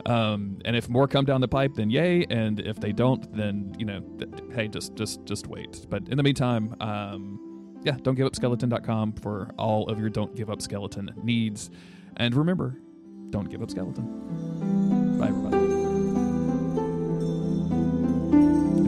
Um, 0.07 0.59
and 0.67 0.77
if 0.77 0.89
more 0.91 1.09
come 1.09 1.25
down 1.25 1.41
the 1.41 1.49
pipe 1.49 1.75
then 1.75 1.89
yay 1.91 2.27
and 2.29 2.61
if 2.61 2.79
they 2.79 2.93
don't 2.93 3.35
then 3.35 3.75
you 3.79 3.87
know 3.87 4.01
th- 4.19 4.31
hey 4.55 4.69
just 4.69 4.95
just 4.95 5.25
just 5.25 5.47
wait. 5.47 5.87
But 5.89 6.09
in 6.09 6.17
the 6.17 6.23
meantime 6.23 6.77
um, 6.81 7.79
yeah 7.83 7.97
don't 8.03 8.15
give 8.15 8.27
up 8.27 8.37
skeleton.com 8.37 9.13
for 9.15 9.51
all 9.59 9.89
of 9.89 9.99
your 9.99 10.11
don't 10.11 10.35
give 10.37 10.51
up 10.51 10.61
skeleton 10.61 11.11
needs 11.23 11.71
and 12.17 12.35
remember, 12.35 12.79
don't 13.31 13.51
give 13.51 13.63
up 13.63 13.71
skeleton. 13.71 15.19
Bye, 15.19 15.29
everybody. 15.29 15.57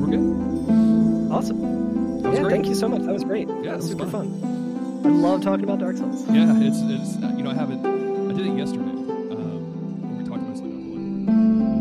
We're 0.01 0.07
good. 0.07 1.33
Awesome. 1.33 2.20
yeah, 2.24 2.41
great. 2.43 2.51
thank 2.51 2.66
you 2.66 2.74
so 2.74 2.89
much. 2.89 3.03
That 3.03 3.12
was 3.12 3.24
great. 3.24 3.49
Yeah, 3.49 3.72
that 3.72 3.77
was 3.79 3.89
super 3.89 4.07
fun. 4.07 4.41
fun. 4.41 5.03
I 5.07 5.09
love 5.09 5.43
talking 5.43 5.64
about 5.64 5.81
Dark 5.81 5.97
Souls. 5.97 6.24
Yeah, 6.31 6.53
it's, 6.61 6.79
it's 6.83 7.16
you 7.37 7.43
know 7.43 7.51
I 7.51 7.55
haven't 7.55 7.85
I 7.85 8.33
did 8.33 8.47
it 8.47 8.57
yesterday. 8.57 8.83
Um, 8.83 10.18
we 10.18 10.24
talked 10.24 10.43
mostly 10.43 10.70
about 10.70 10.83
the 10.83 11.76